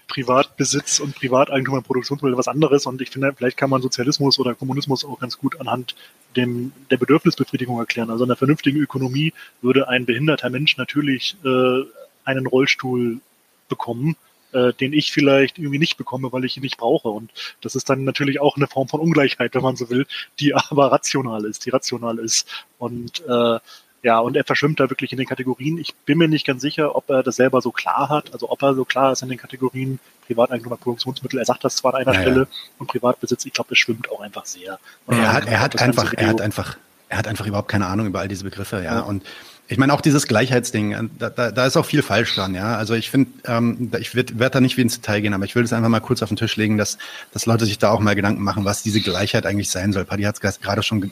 Privatbesitz 0.09 0.99
und 0.99 1.14
Privateigentum 1.14 1.75
an 1.75 1.83
Produktionsmitteln 1.83 2.38
was 2.38 2.49
anderes. 2.49 2.87
Und 2.87 3.03
ich 3.03 3.11
finde, 3.11 3.35
vielleicht 3.37 3.59
kann 3.59 3.68
man 3.68 3.83
Sozialismus 3.83 4.38
oder 4.38 4.55
Kommunismus 4.55 5.05
auch 5.05 5.21
ganz 5.21 5.37
gut 5.37 5.61
anhand 5.61 5.94
dem, 6.37 6.73
der 6.90 6.97
Bedürfnisbefriedigung 6.97 7.79
erklären. 7.79 8.11
Also 8.11 8.25
in 8.25 8.31
einer 8.31 8.37
vernünftigen 8.37 8.79
Ökonomie 8.81 9.35
würde 9.61 9.88
ein 9.88 10.07
behinderter 10.07 10.49
Mensch 10.49 10.79
natürlich 10.79 11.37
äh, 11.44 11.83
einen 12.25 12.47
Rollstuhl 12.47 13.21
bekommen, 13.68 14.16
äh, 14.53 14.73
den 14.73 14.94
ich 14.94 15.12
vielleicht 15.12 15.59
irgendwie 15.59 15.79
nicht 15.79 15.99
bekomme, 15.99 16.33
weil 16.33 16.47
ich 16.47 16.57
ihn 16.57 16.62
nicht 16.62 16.79
brauche. 16.79 17.09
Und 17.09 17.31
das 17.61 17.75
ist 17.75 17.90
dann 17.90 18.05
natürlich 18.05 18.40
auch 18.40 18.57
eine 18.57 18.68
Form 18.68 18.88
von 18.88 19.01
Ungleichheit, 19.01 19.55
wenn 19.55 19.62
man 19.62 19.77
so 19.77 19.90
will, 19.90 20.07
die 20.40 20.55
aber 20.55 20.90
rational 20.90 21.44
ist, 21.44 21.66
die 21.66 21.71
rational 21.71 22.18
ist. 22.18 22.49
Und 22.79 23.23
äh, 23.27 23.59
ja, 24.03 24.19
und 24.21 24.37
er 24.37 24.45
verschwimmt 24.45 24.79
da 24.79 24.89
wirklich 24.91 25.13
in 25.13 25.19
den 25.19 25.27
Kategorien. 25.27 25.79
Ich 25.79 25.95
bin 25.95 26.19
mir 26.19 26.29
nicht 26.29 26.47
ganz 26.47 26.63
sicher, 26.63 26.95
ob 26.95 27.11
er 27.11 27.23
das 27.23 27.37
selber 27.37 27.61
so 27.61 27.73
klar 27.73 28.09
hat, 28.09 28.33
also 28.33 28.51
ob 28.51 28.63
er 28.63 28.75
so 28.75 28.85
klar 28.85 29.13
ist 29.13 29.23
in 29.23 29.29
den 29.29 29.39
Kategorien 29.39 29.99
Privateigentum 30.27 30.73
an 30.73 30.79
Produktionsmittel. 30.79 31.39
Er 31.39 31.45
sagt 31.45 31.65
das 31.65 31.77
zwar 31.77 31.95
an 31.95 32.03
einer 32.03 32.15
ja, 32.15 32.21
Stelle 32.21 32.49
und 32.79 32.87
Privatbesitz, 32.87 33.45
ich 33.47 33.53
glaube, 33.53 33.71
das 33.71 33.79
schwimmt 33.79 34.11
auch 34.11 34.21
einfach 34.21 34.47
sehr. 34.47 34.79
er 35.09 35.33
hat, 35.33 35.47
er 35.47 35.61
hat 35.61 35.81
einfach, 35.83 36.13
er 36.15 36.29
hat 36.29 36.41
einfach, 36.41 36.77
er 37.09 37.19
hat 37.19 37.27
einfach 37.27 37.47
überhaupt 37.47 37.69
keine 37.69 37.87
Ahnung 37.87 38.07
über 38.07 38.21
all 38.21 38.29
diese 38.29 38.45
Begriffe, 38.45 38.77
ja. 38.77 38.83
ja. 38.83 39.01
Und 39.01 39.25
ich 39.67 39.79
meine 39.79 39.93
auch 39.93 40.01
dieses 40.01 40.27
Gleichheitsding, 40.27 41.11
da, 41.19 41.29
da, 41.29 41.51
da 41.51 41.67
ist 41.67 41.77
auch 41.77 41.85
viel 41.85 42.03
falsch 42.03 42.37
dran, 42.37 42.55
ja. 42.55 42.77
Also 42.77 42.95
ich 42.95 43.11
finde, 43.11 43.33
ähm, 43.47 43.91
ich 43.99 44.15
werde 44.15 44.39
werd 44.39 44.55
da 44.55 44.61
nicht 44.61 44.77
wie 44.77 44.83
ins 44.83 45.01
Detail 45.01 45.21
gehen, 45.23 45.35
aber 45.35 45.45
ich 45.45 45.55
will 45.57 45.63
das 45.63 45.73
einfach 45.73 45.89
mal 45.89 46.01
kurz 46.01 46.23
auf 46.23 46.29
den 46.29 46.37
Tisch 46.37 46.57
legen, 46.57 46.79
dass, 46.79 46.99
dass 47.33 47.47
Leute 47.47 47.67
sich 47.67 47.79
da 47.79 47.91
auch 47.91 48.01
mal 48.01 48.15
Gedanken 48.15 48.43
machen, 48.43 48.65
was 48.65 48.83
diese 48.83 49.01
Gleichheit 49.01 49.45
eigentlich 49.45 49.71
sein 49.71 49.93
soll. 49.93 50.05
Paddy 50.05 50.23
hat 50.23 50.43
es 50.43 50.61
gerade 50.61 50.83
schon 50.83 51.11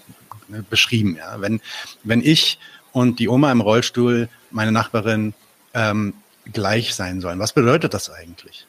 beschrieben, 0.71 1.17
ja. 1.17 1.41
Wenn, 1.41 1.61
wenn 2.05 2.23
ich 2.23 2.59
und 2.97 3.19
die 3.19 3.29
Oma 3.29 3.53
im 3.53 3.61
Rollstuhl, 3.61 4.31
meine 4.51 4.73
Nachbarin, 4.73 5.35
ähm, 5.75 6.15
gleich 6.51 6.95
sein 6.95 7.21
sollen. 7.21 7.39
Was 7.39 7.53
bedeutet 7.53 7.93
das 7.93 8.09
eigentlich? 8.09 8.67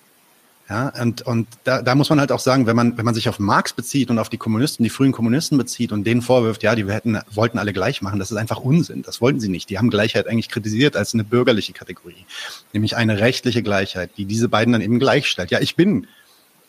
Ja, 0.67 0.91
und, 1.01 1.21
und 1.21 1.47
da, 1.63 1.81
da 1.81 1.95
muss 1.95 2.09
man 2.09 2.19
halt 2.19 2.33
auch 2.33 2.41
sagen, 2.41 2.67
wenn 2.67 2.75
man, 2.75 2.97
wenn 2.97 3.05
man 3.05 3.13
sich 3.13 3.29
auf 3.29 3.39
Marx 3.39 3.71
bezieht 3.71 4.09
und 4.09 4.19
auf 4.19 4.27
die 4.27 4.37
Kommunisten, 4.37 4.83
die 4.83 4.89
frühen 4.89 5.13
Kommunisten 5.13 5.57
bezieht 5.57 5.93
und 5.93 6.03
denen 6.03 6.21
vorwirft, 6.21 6.61
ja, 6.61 6.75
die 6.75 6.85
hätten, 6.91 7.17
wollten 7.31 7.57
alle 7.57 7.71
gleich 7.71 8.01
machen, 8.01 8.19
das 8.19 8.29
ist 8.29 8.35
einfach 8.35 8.59
Unsinn. 8.59 9.01
Das 9.01 9.21
wollten 9.21 9.39
sie 9.39 9.47
nicht. 9.47 9.69
Die 9.69 9.77
haben 9.77 9.89
Gleichheit 9.89 10.27
eigentlich 10.27 10.49
kritisiert 10.49 10.97
als 10.97 11.13
eine 11.13 11.23
bürgerliche 11.23 11.71
Kategorie. 11.71 12.25
Nämlich 12.73 12.97
eine 12.97 13.19
rechtliche 13.19 13.63
Gleichheit, 13.63 14.09
die 14.17 14.25
diese 14.25 14.49
beiden 14.49 14.73
dann 14.73 14.81
eben 14.81 14.99
gleichstellt. 14.99 15.51
Ja, 15.51 15.61
ich 15.61 15.77
bin 15.77 16.05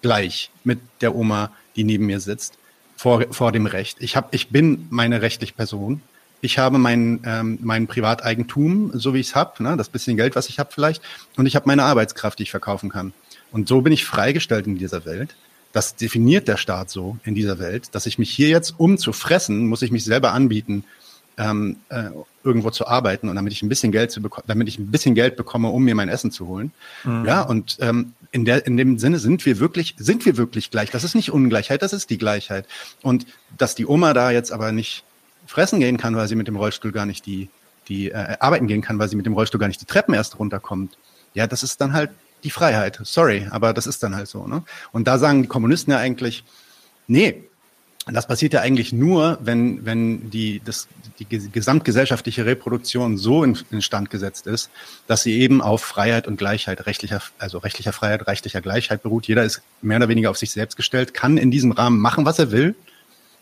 gleich 0.00 0.52
mit 0.62 0.78
der 1.00 1.16
Oma, 1.16 1.50
die 1.74 1.82
neben 1.82 2.06
mir 2.06 2.20
sitzt, 2.20 2.56
vor, 2.94 3.24
vor 3.32 3.50
dem 3.50 3.66
Recht. 3.66 3.96
Ich, 3.98 4.14
hab, 4.14 4.32
ich 4.32 4.50
bin 4.50 4.86
meine 4.90 5.22
rechtliche 5.22 5.54
Person. 5.54 6.02
Ich 6.40 6.58
habe 6.58 6.78
mein, 6.78 7.20
ähm, 7.24 7.58
mein 7.62 7.86
Privateigentum, 7.86 8.92
so 8.94 9.14
wie 9.14 9.20
ich 9.20 9.28
es 9.28 9.34
habe, 9.34 9.62
ne, 9.62 9.76
das 9.76 9.88
bisschen 9.88 10.16
Geld, 10.16 10.36
was 10.36 10.48
ich 10.48 10.58
habe 10.58 10.70
vielleicht. 10.72 11.02
Und 11.36 11.46
ich 11.46 11.56
habe 11.56 11.66
meine 11.66 11.82
Arbeitskraft, 11.82 12.38
die 12.38 12.44
ich 12.44 12.50
verkaufen 12.50 12.90
kann. 12.90 13.12
Und 13.50 13.68
so 13.68 13.80
bin 13.80 13.92
ich 13.92 14.04
freigestellt 14.04 14.66
in 14.66 14.78
dieser 14.78 15.04
Welt. 15.04 15.34
Das 15.72 15.96
definiert 15.96 16.48
der 16.48 16.56
Staat 16.56 16.90
so 16.90 17.18
in 17.24 17.34
dieser 17.34 17.58
Welt, 17.58 17.94
dass 17.94 18.06
ich 18.06 18.18
mich 18.18 18.30
hier 18.30 18.48
jetzt, 18.48 18.74
um 18.78 18.98
zu 18.98 19.12
fressen, 19.12 19.66
muss 19.66 19.82
ich 19.82 19.90
mich 19.90 20.04
selber 20.04 20.32
anbieten, 20.32 20.84
ähm, 21.38 21.76
äh, 21.88 22.10
irgendwo 22.42 22.70
zu 22.70 22.86
arbeiten 22.86 23.28
und 23.28 23.36
damit 23.36 23.52
ich 23.52 23.62
ein 23.62 23.68
bisschen 23.68 23.92
Geld 23.92 24.10
zu 24.10 24.20
bekommen, 24.20 24.44
damit 24.48 24.68
ich 24.68 24.78
ein 24.78 24.90
bisschen 24.90 25.14
Geld 25.14 25.36
bekomme, 25.36 25.68
um 25.68 25.84
mir 25.84 25.94
mein 25.94 26.08
Essen 26.08 26.30
zu 26.30 26.48
holen. 26.48 26.72
Mhm. 27.04 27.24
Ja, 27.24 27.42
und 27.42 27.76
ähm, 27.80 28.14
in 28.32 28.44
der 28.44 28.66
in 28.66 28.76
dem 28.76 28.98
Sinne 28.98 29.18
sind 29.18 29.46
wir 29.46 29.60
wirklich 29.60 29.94
sind 29.98 30.26
wir 30.26 30.36
wirklich 30.36 30.70
gleich. 30.70 30.90
Das 30.90 31.04
ist 31.04 31.14
nicht 31.14 31.30
Ungleichheit, 31.30 31.82
das 31.82 31.92
ist 31.92 32.10
die 32.10 32.18
Gleichheit. 32.18 32.66
Und 33.02 33.26
dass 33.56 33.74
die 33.74 33.86
Oma 33.86 34.14
da 34.14 34.30
jetzt 34.30 34.52
aber 34.52 34.72
nicht 34.72 35.04
fressen 35.48 35.80
gehen 35.80 35.96
kann, 35.96 36.14
weil 36.16 36.28
sie 36.28 36.36
mit 36.36 36.46
dem 36.46 36.56
Rollstuhl 36.56 36.92
gar 36.92 37.06
nicht 37.06 37.26
die 37.26 37.48
die 37.88 38.10
äh, 38.10 38.36
arbeiten 38.40 38.66
gehen 38.66 38.82
kann, 38.82 38.98
weil 38.98 39.08
sie 39.08 39.16
mit 39.16 39.26
dem 39.26 39.32
Rollstuhl 39.32 39.60
gar 39.60 39.68
nicht 39.68 39.80
die 39.80 39.86
Treppen 39.86 40.14
erst 40.14 40.38
runterkommt. 40.38 40.96
Ja, 41.34 41.46
das 41.46 41.62
ist 41.62 41.80
dann 41.80 41.92
halt 41.92 42.10
die 42.44 42.50
Freiheit. 42.50 43.00
Sorry, 43.02 43.48
aber 43.50 43.72
das 43.72 43.86
ist 43.86 44.02
dann 44.02 44.14
halt 44.14 44.28
so. 44.28 44.46
Ne? 44.46 44.62
Und 44.92 45.08
da 45.08 45.18
sagen 45.18 45.42
die 45.42 45.48
Kommunisten 45.48 45.92
ja 45.92 45.98
eigentlich, 45.98 46.44
nee, 47.06 47.44
das 48.10 48.26
passiert 48.26 48.54
ja 48.54 48.60
eigentlich 48.60 48.92
nur, 48.92 49.38
wenn, 49.42 49.84
wenn 49.84 50.30
die, 50.30 50.62
das, 50.64 50.88
die 51.18 51.26
gesamtgesellschaftliche 51.26 52.46
Reproduktion 52.46 53.18
so 53.18 53.44
in, 53.44 53.58
instand 53.70 54.08
gesetzt 54.08 54.46
ist, 54.46 54.70
dass 55.06 55.22
sie 55.22 55.38
eben 55.38 55.60
auf 55.60 55.82
Freiheit 55.82 56.26
und 56.26 56.38
Gleichheit, 56.38 56.86
rechtlicher, 56.86 57.20
also 57.38 57.58
rechtlicher 57.58 57.92
Freiheit, 57.92 58.26
rechtlicher 58.26 58.62
Gleichheit 58.62 59.02
beruht. 59.02 59.26
Jeder 59.26 59.44
ist 59.44 59.60
mehr 59.82 59.98
oder 59.98 60.08
weniger 60.08 60.30
auf 60.30 60.38
sich 60.38 60.52
selbst 60.52 60.76
gestellt, 60.76 61.12
kann 61.12 61.36
in 61.36 61.50
diesem 61.50 61.72
Rahmen 61.72 61.98
machen, 61.98 62.24
was 62.24 62.38
er 62.38 62.50
will 62.50 62.74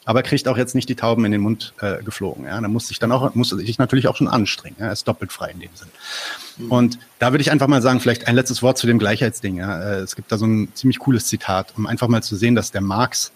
aber 0.06 0.22
kriegt 0.22 0.48
auch 0.48 0.56
jetzt 0.56 0.74
nicht 0.74 0.88
die 0.88 0.94
Tauben 0.94 1.24
in 1.24 1.32
den 1.32 1.40
Mund 1.40 1.74
äh, 1.80 2.02
geflogen. 2.02 2.46
Ja, 2.46 2.58
da 2.60 2.68
muss 2.68 2.88
sich 2.88 2.98
dann 3.00 3.12
auch 3.12 3.34
muss 3.34 3.50
sich 3.50 3.78
natürlich 3.78 4.06
auch 4.08 4.16
schon 4.16 4.28
anstrengen. 4.28 4.76
Ja, 4.78 4.86
er 4.86 4.92
ist 4.92 5.06
doppelt 5.06 5.32
frei 5.32 5.50
in 5.50 5.60
dem 5.60 5.70
Sinn. 5.74 5.88
Mhm. 6.58 6.72
Und 6.72 6.98
da 7.18 7.32
würde 7.32 7.42
ich 7.42 7.50
einfach 7.50 7.66
mal 7.66 7.82
sagen, 7.82 8.00
vielleicht 8.00 8.28
ein 8.28 8.36
letztes 8.36 8.62
Wort 8.62 8.78
zu 8.78 8.86
dem 8.86 9.00
Gleichheitsding. 9.00 9.56
Ja. 9.58 9.82
Äh, 9.82 9.98
es 9.98 10.14
gibt 10.14 10.30
da 10.30 10.38
so 10.38 10.46
ein 10.46 10.72
ziemlich 10.74 11.00
cooles 11.00 11.26
Zitat, 11.26 11.74
um 11.76 11.86
einfach 11.86 12.06
mal 12.06 12.22
zu 12.22 12.36
sehen, 12.36 12.54
dass 12.54 12.70
der 12.70 12.80
Marx 12.80 13.32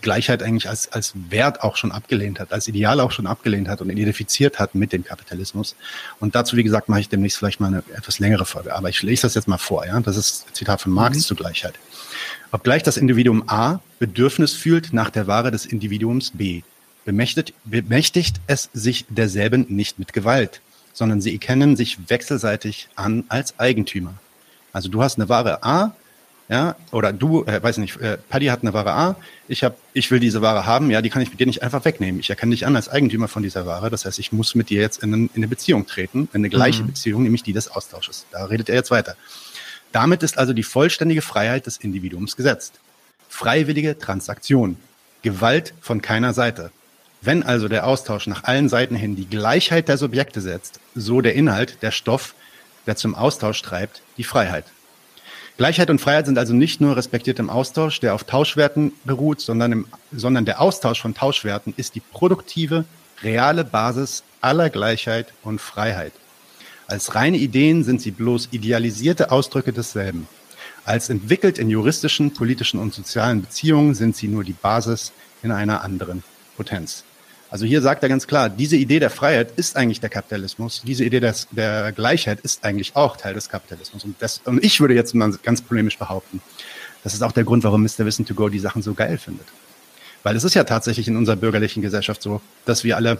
Gleichheit 0.00 0.42
eigentlich 0.42 0.68
als, 0.68 0.92
als 0.92 1.12
Wert 1.30 1.62
auch 1.62 1.76
schon 1.76 1.90
abgelehnt 1.90 2.38
hat, 2.38 2.52
als 2.52 2.68
Ideal 2.68 3.00
auch 3.00 3.10
schon 3.10 3.26
abgelehnt 3.26 3.66
hat 3.66 3.80
und 3.80 3.90
identifiziert 3.90 4.60
hat 4.60 4.74
mit 4.74 4.92
dem 4.92 5.02
Kapitalismus. 5.02 5.74
Und 6.20 6.36
dazu, 6.36 6.56
wie 6.56 6.62
gesagt, 6.62 6.88
mache 6.88 7.00
ich 7.00 7.08
demnächst 7.08 7.38
vielleicht 7.38 7.58
mal 7.58 7.68
eine 7.68 7.82
etwas 7.96 8.20
längere 8.20 8.44
Folge. 8.44 8.76
Aber 8.76 8.88
ich 8.88 9.02
lese 9.02 9.22
das 9.22 9.34
jetzt 9.34 9.48
mal 9.48 9.58
vor. 9.58 9.86
Ja, 9.86 9.98
das 9.98 10.16
ist 10.16 10.54
Zitat 10.54 10.80
von 10.80 10.92
Marx 10.92 11.16
mhm. 11.16 11.22
zur 11.22 11.36
Gleichheit. 11.36 11.74
Obgleich 12.52 12.82
das 12.82 12.96
Individuum 12.96 13.48
A 13.48 13.80
Bedürfnis 13.98 14.52
fühlt 14.54 14.92
nach 14.92 15.10
der 15.10 15.26
Ware 15.26 15.50
des 15.50 15.66
Individuums 15.66 16.32
B, 16.32 16.62
bemächtigt, 17.04 17.54
bemächtigt 17.64 18.40
es 18.46 18.68
sich 18.72 19.06
derselben 19.08 19.66
nicht 19.68 19.98
mit 19.98 20.12
Gewalt, 20.12 20.60
sondern 20.92 21.20
sie 21.20 21.32
erkennen 21.32 21.76
sich 21.76 22.10
wechselseitig 22.10 22.88
an 22.94 23.24
als 23.28 23.58
Eigentümer. 23.58 24.14
Also 24.72 24.88
du 24.88 25.02
hast 25.02 25.18
eine 25.18 25.28
Ware 25.28 25.62
A, 25.62 25.94
ja, 26.48 26.76
oder 26.92 27.12
du, 27.12 27.44
äh, 27.44 27.60
weiß 27.60 27.78
nicht, 27.78 27.96
äh, 28.00 28.18
Paddy 28.28 28.46
hat 28.46 28.62
eine 28.62 28.72
Ware 28.72 28.92
A, 28.92 29.16
ich 29.48 29.64
hab, 29.64 29.78
ich 29.94 30.10
will 30.10 30.20
diese 30.20 30.42
Ware 30.42 30.64
haben, 30.64 30.90
ja, 30.90 31.02
die 31.02 31.10
kann 31.10 31.22
ich 31.22 31.30
mit 31.30 31.40
dir 31.40 31.46
nicht 31.46 31.62
einfach 31.62 31.84
wegnehmen. 31.84 32.20
Ich 32.20 32.30
erkenne 32.30 32.50
dich 32.50 32.66
an 32.66 32.76
als 32.76 32.88
Eigentümer 32.88 33.26
von 33.26 33.42
dieser 33.42 33.66
Ware. 33.66 33.90
Das 33.90 34.04
heißt, 34.04 34.18
ich 34.20 34.30
muss 34.30 34.54
mit 34.54 34.70
dir 34.70 34.80
jetzt 34.80 35.02
in, 35.02 35.12
in 35.12 35.30
eine 35.34 35.48
Beziehung 35.48 35.86
treten, 35.86 36.28
in 36.32 36.40
eine 36.40 36.48
gleiche 36.48 36.82
mhm. 36.82 36.88
Beziehung, 36.88 37.24
nämlich 37.24 37.42
die 37.42 37.52
des 37.52 37.68
Austausches. 37.68 38.26
Da 38.30 38.44
redet 38.44 38.68
er 38.68 38.76
jetzt 38.76 38.92
weiter. 38.92 39.16
Damit 39.96 40.22
ist 40.22 40.36
also 40.36 40.52
die 40.52 40.62
vollständige 40.62 41.22
Freiheit 41.22 41.64
des 41.64 41.78
Individuums 41.78 42.36
gesetzt. 42.36 42.80
Freiwillige 43.30 43.96
Transaktion. 43.96 44.76
Gewalt 45.22 45.72
von 45.80 46.02
keiner 46.02 46.34
Seite. 46.34 46.70
Wenn 47.22 47.42
also 47.42 47.66
der 47.66 47.86
Austausch 47.86 48.26
nach 48.26 48.44
allen 48.44 48.68
Seiten 48.68 48.94
hin 48.94 49.16
die 49.16 49.26
Gleichheit 49.26 49.88
der 49.88 49.96
Subjekte 49.96 50.42
setzt, 50.42 50.80
so 50.94 51.22
der 51.22 51.34
Inhalt, 51.34 51.78
der 51.80 51.92
Stoff, 51.92 52.34
der 52.86 52.96
zum 52.96 53.14
Austausch 53.14 53.62
treibt, 53.62 54.02
die 54.18 54.24
Freiheit. 54.24 54.66
Gleichheit 55.56 55.88
und 55.88 55.98
Freiheit 55.98 56.26
sind 56.26 56.36
also 56.36 56.52
nicht 56.52 56.82
nur 56.82 56.94
respektiert 56.94 57.38
im 57.38 57.48
Austausch, 57.48 57.98
der 57.98 58.14
auf 58.14 58.24
Tauschwerten 58.24 58.92
beruht, 59.04 59.40
sondern, 59.40 59.72
im, 59.72 59.86
sondern 60.12 60.44
der 60.44 60.60
Austausch 60.60 61.00
von 61.00 61.14
Tauschwerten 61.14 61.72
ist 61.78 61.94
die 61.94 62.00
produktive, 62.00 62.84
reale 63.22 63.64
Basis 63.64 64.24
aller 64.42 64.68
Gleichheit 64.68 65.32
und 65.42 65.58
Freiheit. 65.58 66.12
Als 66.88 67.14
reine 67.14 67.36
Ideen 67.36 67.82
sind 67.82 68.00
sie 68.00 68.12
bloß 68.12 68.48
idealisierte 68.52 69.32
Ausdrücke 69.32 69.72
desselben. 69.72 70.28
Als 70.84 71.08
entwickelt 71.08 71.58
in 71.58 71.68
juristischen, 71.68 72.32
politischen 72.32 72.78
und 72.78 72.94
sozialen 72.94 73.40
Beziehungen 73.40 73.94
sind 73.94 74.16
sie 74.16 74.28
nur 74.28 74.44
die 74.44 74.52
Basis 74.52 75.12
in 75.42 75.50
einer 75.50 75.82
anderen 75.82 76.22
Potenz. 76.56 77.04
Also 77.50 77.66
hier 77.66 77.80
sagt 77.80 78.02
er 78.02 78.08
ganz 78.08 78.26
klar, 78.26 78.48
diese 78.48 78.76
Idee 78.76 79.00
der 79.00 79.10
Freiheit 79.10 79.52
ist 79.56 79.76
eigentlich 79.76 80.00
der 80.00 80.10
Kapitalismus. 80.10 80.82
Diese 80.84 81.04
Idee 81.04 81.20
des, 81.20 81.48
der 81.50 81.92
Gleichheit 81.92 82.40
ist 82.40 82.64
eigentlich 82.64 82.94
auch 82.94 83.16
Teil 83.16 83.34
des 83.34 83.48
Kapitalismus. 83.48 84.04
Und, 84.04 84.16
das, 84.20 84.40
und 84.44 84.64
ich 84.64 84.80
würde 84.80 84.94
jetzt 84.94 85.14
mal 85.14 85.32
ganz 85.42 85.62
polemisch 85.62 85.98
behaupten, 85.98 86.40
das 87.02 87.14
ist 87.14 87.22
auch 87.22 87.32
der 87.32 87.44
Grund, 87.44 87.64
warum 87.64 87.82
Mr. 87.82 88.04
Wissen 88.04 88.26
to 88.26 88.34
Go 88.34 88.48
die 88.48 88.58
Sachen 88.58 88.82
so 88.82 88.94
geil 88.94 89.18
findet. 89.18 89.46
Weil 90.22 90.34
es 90.34 90.42
ist 90.42 90.54
ja 90.54 90.64
tatsächlich 90.64 91.06
in 91.06 91.16
unserer 91.16 91.36
bürgerlichen 91.36 91.82
Gesellschaft 91.82 92.20
so, 92.20 92.40
dass 92.64 92.82
wir 92.82 92.96
alle 92.96 93.18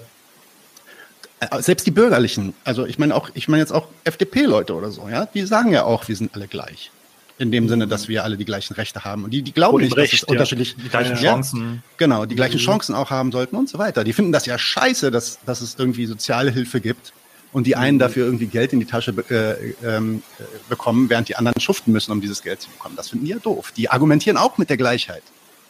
selbst 1.61 1.87
die 1.87 1.91
Bürgerlichen, 1.91 2.55
also 2.65 2.87
ich 2.87 2.99
meine 2.99 3.15
auch, 3.15 3.31
ich 3.35 3.49
meine 3.49 3.61
jetzt 3.61 3.73
auch 3.73 3.89
FDP-Leute 4.05 4.75
oder 4.75 4.91
so, 4.91 5.09
ja, 5.09 5.27
die 5.27 5.45
sagen 5.47 5.73
ja 5.73 5.85
auch, 5.85 6.09
wir 6.09 6.17
sind 6.17 6.35
alle 6.35 6.49
gleich. 6.49 6.91
In 7.39 7.53
dem 7.53 7.69
Sinne, 7.69 7.87
dass 7.87 8.09
wir 8.09 8.25
alle 8.25 8.39
die 8.39 8.47
gleichen 8.47 8.73
Rechte 8.73 9.05
haben. 9.05 9.25
Und 9.25 9.31
die, 9.31 9.43
die 9.43 9.53
glauben 9.53 9.77
nicht, 9.83 9.95
Recht, 9.95 10.15
dass 10.15 10.23
es 10.23 10.27
ja. 10.27 10.33
unterschiedlich 10.33 10.75
die 10.77 10.89
gleichen 10.89 11.17
ja, 11.17 11.33
Chancen. 11.33 11.83
Genau, 11.99 12.25
die 12.25 12.35
gleichen 12.35 12.57
mhm. 12.57 12.63
Chancen 12.63 12.95
auch 12.95 13.11
haben 13.11 13.31
sollten 13.31 13.57
und 13.57 13.69
so 13.69 13.77
weiter. 13.77 14.05
Die 14.05 14.15
finden 14.15 14.33
das 14.33 14.47
ja 14.47 14.59
scheiße, 14.59 15.11
dass, 15.11 15.39
dass 15.45 15.61
es 15.61 15.77
irgendwie 15.79 16.07
soziale 16.07 16.51
Hilfe 16.51 16.81
gibt 16.81 17.13
und 17.53 17.67
die 17.67 17.77
einen 17.77 17.97
mhm. 17.97 18.01
dafür 18.01 18.25
irgendwie 18.25 18.47
Geld 18.47 18.73
in 18.73 18.81
die 18.81 18.87
Tasche 18.87 19.13
äh, 19.29 19.75
ähm, 19.87 20.23
äh, 20.39 20.45
bekommen, 20.71 21.11
während 21.11 21.29
die 21.29 21.37
anderen 21.37 21.61
schuften 21.61 21.93
müssen, 21.93 22.11
um 22.11 22.23
dieses 22.23 22.43
Geld 22.43 22.63
zu 22.63 22.71
bekommen. 22.71 22.97
Das 22.97 23.11
finden 23.11 23.27
die 23.27 23.33
ja 23.33 23.39
doof. 23.39 23.71
Die 23.77 23.91
argumentieren 23.91 24.39
auch 24.39 24.57
mit 24.57 24.71
der 24.71 24.79
Gleichheit, 24.79 25.23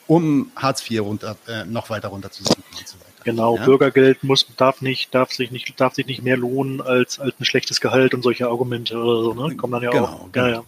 um 0.07 0.53
Hartz 0.55 0.89
IV 0.89 1.01
runter, 1.01 1.37
äh, 1.49 1.65
noch 1.65 1.91
weiter 1.91 2.09
runterzusenken 2.09 2.63
und 2.79 2.87
so 2.87 2.95
weiter. 3.01 3.06
Genau, 3.27 3.57
ja? 3.57 3.65
Bürgergeld 3.65 4.23
muss, 4.23 4.47
darf 4.57 4.83
nicht, 4.83 5.13
darf 5.13 5.33
sich 5.33 5.51
nicht, 5.51 5.81
darf 5.81 5.95
sich 5.95 6.07
nicht 6.07 6.23
mehr 6.23 6.37
lohnen 6.37 6.81
als, 6.81 7.19
als 7.19 7.35
ein 7.41 7.45
schlechtes 7.45 7.81
Gehalt 7.81 8.15
und 8.15 8.23
solche 8.23 8.47
Argumente 8.47 8.97
oder 8.97 9.25
so, 9.25 9.35
ne? 9.35 9.51
Die 9.51 9.57
kommen 9.57 9.73
dann 9.73 9.83
ja 9.83 9.91
genau, 9.91 10.05
auch. 10.05 10.29
Genau. 10.31 10.47
Ja, 10.47 10.53
ja. 10.53 10.63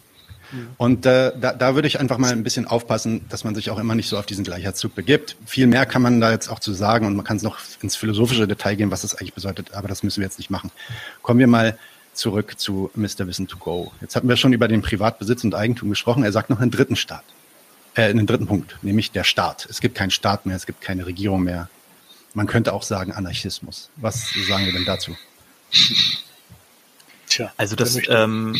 Und 0.77 1.05
äh, 1.05 1.31
da, 1.39 1.53
da 1.53 1.75
würde 1.75 1.87
ich 1.87 2.01
einfach 2.01 2.17
mal 2.17 2.33
ein 2.33 2.43
bisschen 2.43 2.67
aufpassen, 2.67 3.21
dass 3.29 3.45
man 3.45 3.55
sich 3.55 3.69
auch 3.69 3.79
immer 3.79 3.95
nicht 3.95 4.09
so 4.09 4.17
auf 4.17 4.25
diesen 4.25 4.43
Gleichheitszug 4.43 4.93
begibt. 4.93 5.37
Viel 5.45 5.67
mehr 5.67 5.85
kann 5.85 6.01
man 6.01 6.19
da 6.19 6.31
jetzt 6.31 6.49
auch 6.49 6.59
zu 6.59 6.73
sagen 6.73 7.05
und 7.05 7.15
man 7.15 7.23
kann 7.23 7.37
es 7.37 7.43
noch 7.43 7.59
ins 7.81 7.95
philosophische 7.95 8.45
Detail 8.45 8.75
gehen, 8.75 8.91
was 8.91 9.03
das 9.03 9.15
eigentlich 9.15 9.33
bedeutet, 9.33 9.73
aber 9.73 9.87
das 9.87 10.03
müssen 10.03 10.19
wir 10.19 10.25
jetzt 10.25 10.37
nicht 10.37 10.49
machen. 10.49 10.69
Kommen 11.21 11.39
wir 11.39 11.47
mal 11.47 11.77
zurück 12.13 12.59
zu 12.59 12.91
Mr. 12.93 13.25
Wissen 13.27 13.47
to 13.47 13.55
Go. 13.55 13.93
Jetzt 14.01 14.17
hatten 14.17 14.27
wir 14.27 14.35
schon 14.35 14.51
über 14.51 14.67
den 14.67 14.81
Privatbesitz 14.81 15.45
und 15.45 15.55
Eigentum 15.55 15.91
gesprochen. 15.91 16.25
Er 16.25 16.33
sagt 16.33 16.49
noch 16.49 16.59
einen 16.59 16.71
dritten 16.71 16.97
Staat, 16.97 17.23
äh, 17.95 18.09
einen 18.09 18.27
dritten 18.27 18.47
Punkt, 18.47 18.79
nämlich 18.81 19.11
der 19.11 19.23
Staat. 19.23 19.65
Es 19.69 19.79
gibt 19.79 19.95
keinen 19.95 20.11
Staat 20.11 20.45
mehr, 20.45 20.57
es 20.57 20.65
gibt 20.65 20.81
keine 20.81 21.05
Regierung 21.05 21.43
mehr, 21.43 21.69
man 22.39 22.47
könnte 22.47 22.71
auch 22.71 22.83
sagen 22.83 23.11
Anarchismus. 23.11 23.89
Was 23.97 24.31
sagen 24.47 24.65
wir 24.65 24.71
denn 24.71 24.85
dazu? 24.85 25.13
Tja, 27.27 27.51
also 27.57 27.75
das, 27.75 27.99
ähm, 28.07 28.55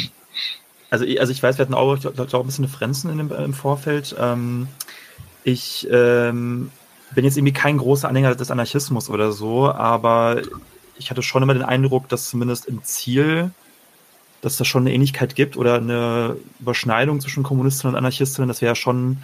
also, 0.89 1.05
ich, 1.05 1.21
also 1.21 1.31
ich 1.31 1.41
weiß, 1.41 1.57
wir 1.57 1.63
hatten 1.63 1.73
auch, 1.73 1.97
auch 2.03 2.33
ein 2.41 2.45
bisschen 2.45 2.65
Differenzen 2.65 3.09
in 3.09 3.17
dem, 3.19 3.31
im 3.31 3.53
Vorfeld. 3.53 4.13
Ähm, 4.19 4.67
ich 5.45 5.87
ähm, 5.89 6.71
bin 7.15 7.23
jetzt 7.23 7.37
irgendwie 7.37 7.53
kein 7.53 7.77
großer 7.77 8.09
Anhänger 8.09 8.35
des 8.35 8.51
Anarchismus 8.51 9.09
oder 9.09 9.31
so, 9.31 9.71
aber 9.71 10.41
ich 10.97 11.09
hatte 11.09 11.23
schon 11.23 11.41
immer 11.41 11.53
den 11.53 11.63
Eindruck, 11.63 12.09
dass 12.09 12.29
zumindest 12.29 12.65
im 12.65 12.83
Ziel, 12.83 13.51
dass 14.41 14.57
da 14.57 14.65
schon 14.65 14.83
eine 14.83 14.93
Ähnlichkeit 14.93 15.35
gibt 15.35 15.55
oder 15.55 15.75
eine 15.75 16.35
Überschneidung 16.59 17.21
zwischen 17.21 17.43
Kommunisten 17.43 17.89
und 17.89 17.95
Anarchistinnen. 17.95 18.49
Das 18.49 18.61
wäre 18.61 18.71
ja 18.71 18.75
schon 18.75 19.23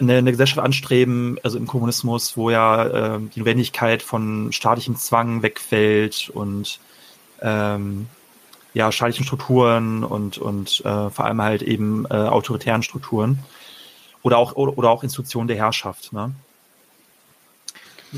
eine, 0.00 0.16
eine 0.16 0.30
Gesellschaft 0.30 0.60
anstreben, 0.60 1.38
also 1.42 1.58
im 1.58 1.66
Kommunismus, 1.66 2.36
wo 2.36 2.50
ja 2.50 3.16
äh, 3.16 3.20
die 3.34 3.40
Notwendigkeit 3.40 4.02
von 4.02 4.52
staatlichem 4.52 4.96
Zwang 4.96 5.42
wegfällt 5.42 6.30
und 6.32 6.78
ähm, 7.40 8.06
ja, 8.74 8.92
staatlichen 8.92 9.24
Strukturen 9.24 10.04
und, 10.04 10.38
und 10.38 10.80
äh, 10.84 11.10
vor 11.10 11.24
allem 11.24 11.42
halt 11.42 11.62
eben 11.62 12.06
äh, 12.06 12.14
autoritären 12.14 12.82
Strukturen 12.82 13.38
oder 14.22 14.38
auch, 14.38 14.54
oder, 14.56 14.76
oder 14.76 14.90
auch 14.90 15.02
Institutionen 15.02 15.48
der 15.48 15.56
Herrschaft. 15.56 16.12
Ne? 16.12 16.32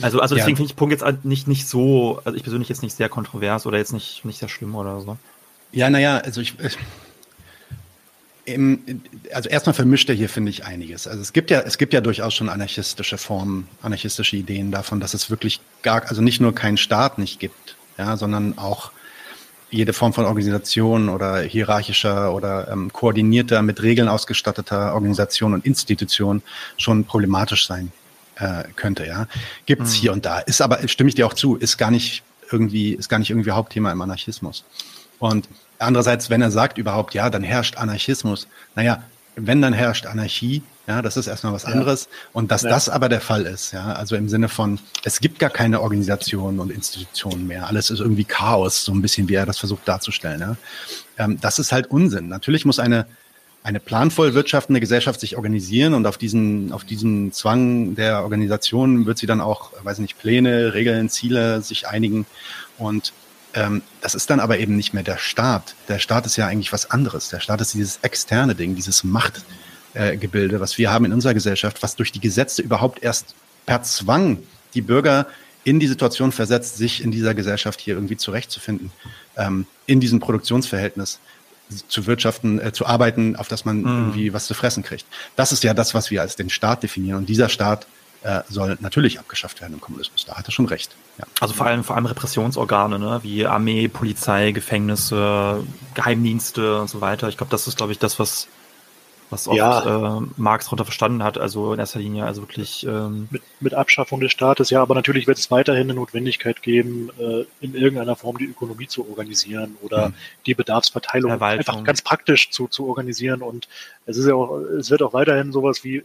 Also, 0.03 0.21
also 0.21 0.35
deswegen 0.35 0.57
ja. 0.57 0.57
finde 0.57 0.71
ich 0.71 0.77
Punkt 0.77 0.93
jetzt 0.93 1.25
nicht, 1.25 1.49
nicht 1.49 1.67
so, 1.67 2.21
also 2.25 2.37
ich 2.37 2.43
persönlich 2.43 2.69
jetzt 2.69 2.83
nicht 2.83 2.97
sehr 2.97 3.09
kontrovers 3.09 3.67
oder 3.67 3.79
jetzt 3.79 3.93
nicht, 3.93 4.25
nicht 4.25 4.39
sehr 4.39 4.49
schlimm 4.49 4.75
oder 4.75 5.01
so. 5.01 5.17
Ja, 5.73 5.91
naja, 5.91 6.19
also 6.19 6.41
ich, 6.41 6.59
Im, 6.59 6.77
also 9.33 9.49
erstmal 9.49 9.75
vermischt 9.75 10.09
er 10.09 10.15
hier, 10.15 10.29
finde 10.29 10.51
ich, 10.51 10.65
einiges. 10.65 11.07
Also 11.07 11.21
es 11.21 11.33
gibt 11.33 11.51
ja, 11.51 11.61
es 11.61 11.79
gibt 11.79 11.93
ja 11.93 12.01
durchaus 12.01 12.35
schon 12.35 12.49
anarchistische 12.49 13.19
Formen, 13.19 13.69
anarchistische 13.83 14.37
Ideen 14.37 14.71
davon, 14.71 15.01
dass 15.01 15.15
es 15.15 15.31
wirklich 15.31 15.61
gar, 15.83 16.09
also 16.09 16.23
nicht 16.23 16.41
nur 16.41 16.55
keinen 16.55 16.77
Staat 16.77 17.19
nicht 17.19 17.39
gibt, 17.39 17.77
ja, 17.99 18.17
sondern 18.17 18.59
auch 18.59 18.93
jede 19.71 19.93
Form 19.93 20.13
von 20.13 20.25
Organisation 20.25 21.09
oder 21.09 21.41
hierarchischer 21.41 22.35
oder 22.35 22.69
ähm, 22.71 22.93
koordinierter, 22.93 23.63
mit 23.63 23.83
Regeln 23.83 24.09
ausgestatteter 24.09 24.95
Organisation 24.95 25.55
und 25.55 25.65
Institution 25.65 26.43
schon 26.77 27.05
problematisch 27.05 27.67
sein 27.67 27.93
äh, 28.37 28.65
könnte, 28.75 29.07
ja. 29.07 29.27
Gibt's 29.67 29.93
mhm. 29.93 30.01
hier 30.01 30.13
und 30.13 30.25
da. 30.25 30.41
Ist 30.41 30.61
aber, 30.61 30.87
stimme 30.89 31.09
ich 31.09 31.15
dir 31.15 31.27
auch 31.27 31.35
zu, 31.35 31.57
ist 31.57 31.77
gar 31.77 31.91
nicht 31.91 32.23
irgendwie, 32.51 32.95
ist 32.95 33.09
gar 33.09 33.19
nicht 33.19 33.31
irgendwie 33.31 33.53
Hauptthema 33.53 33.93
im 33.93 34.03
Anarchismus. 34.03 34.65
Und 35.19 35.49
andererseits, 35.81 36.31
wenn 36.31 36.43
er 36.43 36.51
sagt 36.51 36.79
überhaupt, 36.79 37.15
ja, 37.15 37.31
dann 37.31 37.43
herrscht 37.43 37.77
Anarchismus, 37.77 38.47
naja, 38.75 39.03
wenn 39.37 39.63
dann 39.63 39.73
herrscht 39.73 40.07
Anarchie, 40.07 40.63
ja, 40.87 41.03
das 41.03 41.17
ist 41.17 41.27
erstmal 41.29 41.53
was 41.53 41.65
anderes. 41.65 42.09
Ja. 42.11 42.31
Und 42.33 42.51
dass 42.51 42.63
ja. 42.63 42.71
das 42.71 42.89
aber 42.89 43.09
der 43.09 43.21
Fall 43.21 43.47
ist, 43.47 43.73
ja, 43.73 43.93
also 43.93 44.17
im 44.17 44.29
Sinne 44.29 44.49
von, 44.49 44.79
es 45.05 45.21
gibt 45.21 45.39
gar 45.39 45.51
keine 45.51 45.81
Organisationen 45.81 46.59
und 46.59 46.71
Institutionen 46.71 47.47
mehr. 47.47 47.69
Alles 47.69 47.91
ist 47.91 48.01
irgendwie 48.01 48.25
Chaos, 48.25 48.85
so 48.85 48.93
ein 48.93 49.03
bisschen, 49.03 49.29
wie 49.29 49.35
er 49.35 49.47
das 49.47 49.59
versucht 49.59 49.87
darzustellen. 49.87 50.41
Ja. 50.41 50.57
Ähm, 51.19 51.39
das 51.41 51.59
ist 51.59 51.73
halt 51.73 51.87
Unsinn. 51.91 52.29
Natürlich 52.29 52.65
muss 52.65 52.79
eine, 52.79 53.07
eine 53.63 53.79
planvoll 53.79 54.35
wirtschaftende 54.35 54.81
Gesellschaft 54.81 55.21
sich 55.21 55.37
organisieren 55.37 55.95
und 55.95 56.07
auf 56.07 56.19
diesen, 56.19 56.73
auf 56.73 56.85
diesen 56.85 57.33
Zwang 57.33 57.95
der 57.95 58.23
Organisation 58.23 59.07
wird 59.07 59.19
sie 59.19 59.27
dann 59.27 59.41
auch, 59.41 59.73
weiß 59.85 59.99
nicht, 59.99 60.19
Pläne, 60.19 60.75
Regeln, 60.75 61.09
Ziele 61.09 61.63
sich 61.63 61.87
einigen. 61.87 62.27
Und 62.79 63.13
ähm, 63.55 63.83
das 64.01 64.15
ist 64.15 64.31
dann 64.31 64.41
aber 64.41 64.59
eben 64.59 64.77
nicht 64.77 64.95
mehr 64.95 65.03
der 65.03 65.19
Staat. 65.19 65.75
Der 65.89 65.99
Staat 65.99 66.27
ist 66.27 66.37
ja 66.37 66.47
eigentlich 66.47 66.73
was 66.73 66.91
anderes. 66.91 67.29
Der 67.29 67.41
Staat 67.41 67.61
ist 67.61 67.75
dieses 67.75 67.99
externe 68.03 68.55
Ding, 68.55 68.75
dieses 68.75 69.05
Machtgebilde, 69.05 70.57
äh, 70.57 70.61
was 70.61 70.79
wir 70.79 70.91
haben 70.91 71.05
in 71.05 71.13
unserer 71.13 71.35
Gesellschaft, 71.35 71.83
was 71.83 71.97
durch 71.97 72.13
die 72.13 72.21
Gesetze 72.21 72.63
überhaupt 72.63 73.03
erst 73.03 73.35
per 73.67 73.83
Zwang 73.83 74.39
die 74.75 74.83
Bürger 74.83 75.27
in 75.65 75.81
die 75.81 75.89
Situation 75.89 76.33
versetzt, 76.33 76.77
sich 76.77 77.03
in 77.03 77.11
dieser 77.11 77.35
Gesellschaft 77.35 77.81
hier 77.81 77.95
irgendwie 77.95 78.17
zurechtzufinden, 78.17 78.93
ähm, 79.37 79.67
in 79.87 80.01
diesem 80.01 80.21
Produktionsverhältnis 80.21 81.19
zu 81.89 82.07
wirtschaften, 82.07 82.61
äh, 82.61 82.73
zu 82.73 82.87
arbeiten, 82.87 83.37
auf 83.37 83.49
das 83.49 83.65
man 83.65 83.81
mhm. 83.81 83.87
irgendwie 83.87 84.33
was 84.33 84.47
zu 84.47 84.55
fressen 84.55 84.83
kriegt. 84.83 85.07
Das 85.37 85.53
ist 85.53 85.63
ja 85.63 85.75
das, 85.75 85.95
was 85.95 86.11
wir 86.11 86.23
als 86.23 86.37
den 86.37 86.51
Staat 86.51 86.83
definieren. 86.83 87.19
Und 87.19 87.29
dieser 87.29 87.49
Staat 87.49 87.87
äh, 88.23 88.43
soll 88.49 88.77
natürlich 88.81 89.19
abgeschafft 89.19 89.61
werden 89.61 89.75
im 89.75 89.81
Kommunismus. 89.81 90.25
Da 90.27 90.37
hat 90.37 90.47
er 90.47 90.53
schon 90.53 90.67
recht. 90.67 90.95
Ja. 91.19 91.25
Also 91.41 91.55
vor 91.55 91.67
allem 91.67 91.85
vor 91.85 91.97
allem 91.97 92.07
Repressionsorgane, 92.07 92.99
ne? 92.99 93.21
wie 93.23 93.47
Armee, 93.47 93.89
Polizei, 93.89 94.53
Gefängnisse, 94.53 95.65
Geheimdienste 95.95 96.81
und 96.81 96.91
so 96.91 97.01
weiter. 97.01 97.29
Ich 97.29 97.37
glaube, 97.37 97.51
das 97.51 97.67
ist, 97.67 97.77
glaube 97.77 97.93
ich, 97.93 97.99
das, 97.99 98.19
was 98.19 98.49
was 99.31 99.47
oft 99.47 99.57
ja. 99.57 100.19
äh, 100.19 100.23
Marx 100.37 100.67
darunter 100.67 100.85
verstanden 100.85 101.23
hat, 101.23 101.39
also 101.39 101.73
in 101.73 101.79
erster 101.79 102.01
Linie, 102.01 102.25
also 102.25 102.43
wirklich 102.43 102.85
ähm, 102.85 103.29
mit, 103.31 103.43
mit 103.61 103.75
Abschaffung 103.75 104.21
des 104.21 104.33
Staates, 104.33 104.71
ja, 104.71 104.83
aber 104.83 104.95
natürlich 104.95 105.27
wird 105.27 105.39
es 105.39 105.51
weiterhin 105.51 105.85
eine 105.85 105.95
Notwendigkeit 105.95 106.63
geben, 106.63 107.11
äh, 107.19 107.45
in 107.61 107.75
irgendeiner 107.75 108.17
Form 108.17 108.39
die 108.39 108.47
Ökonomie 108.47 108.89
zu 108.89 109.09
organisieren 109.09 109.77
oder 109.83 110.09
mhm. 110.09 110.15
die 110.47 110.55
Bedarfsverteilung 110.55 111.31
einfach 111.41 111.85
ganz 111.85 112.03
praktisch 112.03 112.51
zu, 112.51 112.67
zu 112.67 112.87
organisieren. 112.87 113.43
Und 113.43 113.69
es 114.05 114.17
ist 114.17 114.27
ja 114.27 114.35
auch, 114.35 114.59
es 114.59 114.91
wird 114.91 115.03
auch 115.03 115.13
weiterhin 115.13 115.53
sowas 115.53 115.85
wie 115.85 116.03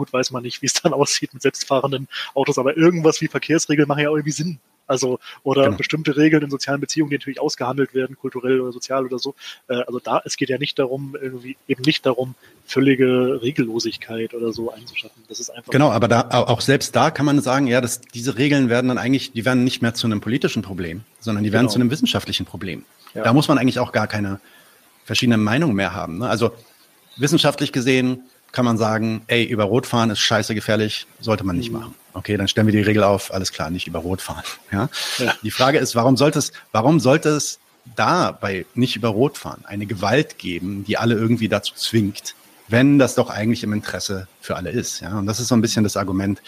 Gut, 0.00 0.14
weiß 0.14 0.30
man 0.30 0.42
nicht, 0.42 0.62
wie 0.62 0.66
es 0.66 0.72
dann 0.72 0.92
aussieht 0.94 1.34
mit 1.34 1.42
selbstfahrenden 1.42 2.08
Autos, 2.32 2.56
aber 2.56 2.74
irgendwas 2.74 3.20
wie 3.20 3.28
Verkehrsregeln 3.28 3.86
machen 3.86 4.02
ja 4.02 4.08
irgendwie 4.08 4.30
Sinn. 4.30 4.58
Also, 4.86 5.18
oder 5.42 5.66
genau. 5.66 5.76
bestimmte 5.76 6.16
Regeln 6.16 6.42
in 6.42 6.48
sozialen 6.50 6.80
Beziehungen, 6.80 7.10
die 7.10 7.16
natürlich 7.16 7.38
ausgehandelt 7.38 7.92
werden, 7.92 8.16
kulturell 8.16 8.62
oder 8.62 8.72
sozial 8.72 9.04
oder 9.04 9.18
so. 9.18 9.34
Äh, 9.68 9.82
also 9.82 10.00
da, 10.00 10.22
es 10.24 10.38
geht 10.38 10.48
ja 10.48 10.56
nicht 10.56 10.78
darum, 10.78 11.14
irgendwie, 11.20 11.58
eben 11.68 11.82
nicht 11.82 12.06
darum, 12.06 12.34
völlige 12.64 13.40
Regellosigkeit 13.42 14.32
oder 14.32 14.54
so 14.54 14.72
einzuschaffen. 14.72 15.22
Das 15.28 15.38
ist 15.38 15.50
einfach. 15.50 15.70
Genau, 15.70 15.90
aber 15.90 16.08
da, 16.08 16.30
auch 16.30 16.62
selbst 16.62 16.96
da 16.96 17.10
kann 17.10 17.26
man 17.26 17.42
sagen, 17.42 17.66
ja, 17.66 17.82
dass 17.82 18.00
diese 18.00 18.38
Regeln 18.38 18.70
werden 18.70 18.88
dann 18.88 18.98
eigentlich, 18.98 19.32
die 19.32 19.44
werden 19.44 19.64
nicht 19.64 19.82
mehr 19.82 19.92
zu 19.92 20.06
einem 20.06 20.22
politischen 20.22 20.62
Problem, 20.62 21.02
sondern 21.20 21.44
die 21.44 21.52
werden 21.52 21.66
genau. 21.66 21.72
zu 21.74 21.78
einem 21.78 21.90
wissenschaftlichen 21.90 22.46
Problem. 22.46 22.86
Ja. 23.12 23.22
Da 23.22 23.34
muss 23.34 23.48
man 23.48 23.58
eigentlich 23.58 23.80
auch 23.80 23.92
gar 23.92 24.06
keine 24.06 24.40
verschiedenen 25.04 25.42
Meinungen 25.42 25.76
mehr 25.76 25.92
haben. 25.92 26.18
Ne? 26.18 26.28
Also 26.28 26.52
wissenschaftlich 27.16 27.72
gesehen, 27.72 28.24
kann 28.52 28.64
man 28.64 28.78
sagen, 28.78 29.22
ey, 29.26 29.44
über 29.44 29.64
Rot 29.64 29.86
fahren 29.86 30.10
ist 30.10 30.20
scheiße 30.20 30.54
gefährlich, 30.54 31.06
sollte 31.20 31.44
man 31.44 31.56
nicht 31.56 31.70
mhm. 31.70 31.78
machen. 31.78 31.94
Okay, 32.12 32.36
dann 32.36 32.48
stellen 32.48 32.66
wir 32.66 32.72
die 32.72 32.82
Regel 32.82 33.04
auf, 33.04 33.32
alles 33.32 33.52
klar, 33.52 33.70
nicht 33.70 33.86
über 33.86 34.00
Rot 34.00 34.20
fahren. 34.20 34.42
Ja? 34.72 34.88
ja. 35.18 35.34
Die 35.42 35.50
Frage 35.50 35.78
ist, 35.78 35.94
warum 35.94 36.16
sollte 36.16 36.38
es, 36.38 36.52
warum 36.72 37.00
sollte 37.00 37.30
es 37.30 37.58
da 37.96 38.32
bei 38.32 38.66
nicht 38.74 38.96
über 38.96 39.08
Rot 39.08 39.38
fahren 39.38 39.64
eine 39.64 39.86
Gewalt 39.86 40.38
geben, 40.38 40.84
die 40.84 40.96
alle 40.96 41.14
irgendwie 41.14 41.48
dazu 41.48 41.74
zwingt, 41.74 42.34
wenn 42.68 42.98
das 42.98 43.14
doch 43.14 43.30
eigentlich 43.30 43.64
im 43.64 43.72
Interesse 43.72 44.28
für 44.40 44.56
alle 44.56 44.70
ist. 44.70 45.00
Ja? 45.00 45.18
Und 45.18 45.26
das 45.26 45.40
ist 45.40 45.48
so 45.48 45.54
ein 45.54 45.60
bisschen 45.60 45.82
das 45.82 45.96
Argument 45.96 46.40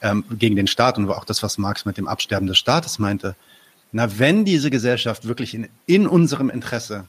ähm, 0.00 0.24
gegen 0.30 0.56
den 0.56 0.66
Staat 0.66 0.96
und 0.96 1.10
auch 1.10 1.24
das, 1.24 1.42
was 1.42 1.58
Marx 1.58 1.84
mit 1.84 1.98
dem 1.98 2.08
Absterben 2.08 2.46
des 2.46 2.58
Staates 2.58 2.98
meinte. 2.98 3.34
Na, 3.92 4.18
wenn 4.18 4.44
diese 4.44 4.70
Gesellschaft 4.70 5.26
wirklich 5.26 5.54
in, 5.54 5.68
in 5.86 6.06
unserem 6.06 6.50
Interesse 6.50 7.06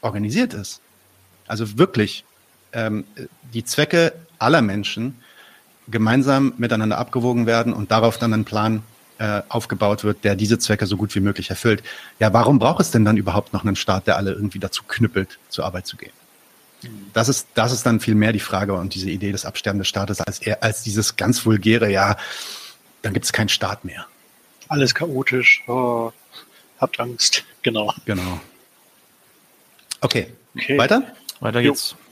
organisiert 0.00 0.54
ist, 0.54 0.80
also 1.46 1.78
wirklich 1.78 2.24
ähm, 2.72 3.04
die 3.54 3.64
Zwecke 3.64 4.12
aller 4.38 4.62
Menschen 4.62 5.16
gemeinsam 5.88 6.54
miteinander 6.58 6.98
abgewogen 6.98 7.46
werden 7.46 7.72
und 7.72 7.90
darauf 7.90 8.18
dann 8.18 8.32
ein 8.34 8.44
Plan 8.44 8.82
äh, 9.18 9.42
aufgebaut 9.48 10.04
wird, 10.04 10.24
der 10.24 10.36
diese 10.36 10.58
Zwecke 10.58 10.86
so 10.86 10.96
gut 10.96 11.14
wie 11.14 11.20
möglich 11.20 11.50
erfüllt. 11.50 11.82
Ja, 12.20 12.32
warum 12.32 12.58
braucht 12.58 12.80
es 12.80 12.90
denn 12.90 13.04
dann 13.04 13.16
überhaupt 13.16 13.52
noch 13.52 13.64
einen 13.64 13.76
Staat, 13.76 14.06
der 14.06 14.16
alle 14.16 14.32
irgendwie 14.32 14.58
dazu 14.58 14.82
knüppelt, 14.86 15.38
zur 15.48 15.64
Arbeit 15.64 15.86
zu 15.86 15.96
gehen? 15.96 16.12
Das 17.12 17.28
ist, 17.28 17.48
das 17.54 17.72
ist 17.72 17.84
dann 17.84 17.98
viel 17.98 18.14
mehr 18.14 18.32
die 18.32 18.38
Frage 18.40 18.74
und 18.74 18.94
diese 18.94 19.10
Idee 19.10 19.32
des 19.32 19.44
Absterben 19.44 19.78
des 19.80 19.88
Staates 19.88 20.20
als, 20.20 20.38
eher, 20.38 20.62
als 20.62 20.82
dieses 20.82 21.16
ganz 21.16 21.44
vulgäre, 21.44 21.90
ja, 21.90 22.16
dann 23.02 23.12
gibt 23.12 23.24
es 23.24 23.32
keinen 23.32 23.48
Staat 23.48 23.84
mehr. 23.84 24.06
Alles 24.68 24.94
chaotisch, 24.94 25.64
oh, 25.66 26.12
habt 26.78 27.00
Angst, 27.00 27.44
genau. 27.62 27.92
Genau. 28.04 28.40
Okay, 30.00 30.28
okay. 30.54 30.78
weiter? 30.78 31.02
Weiter 31.40 31.62
geht's. 31.62 31.92
Jo. 31.92 32.07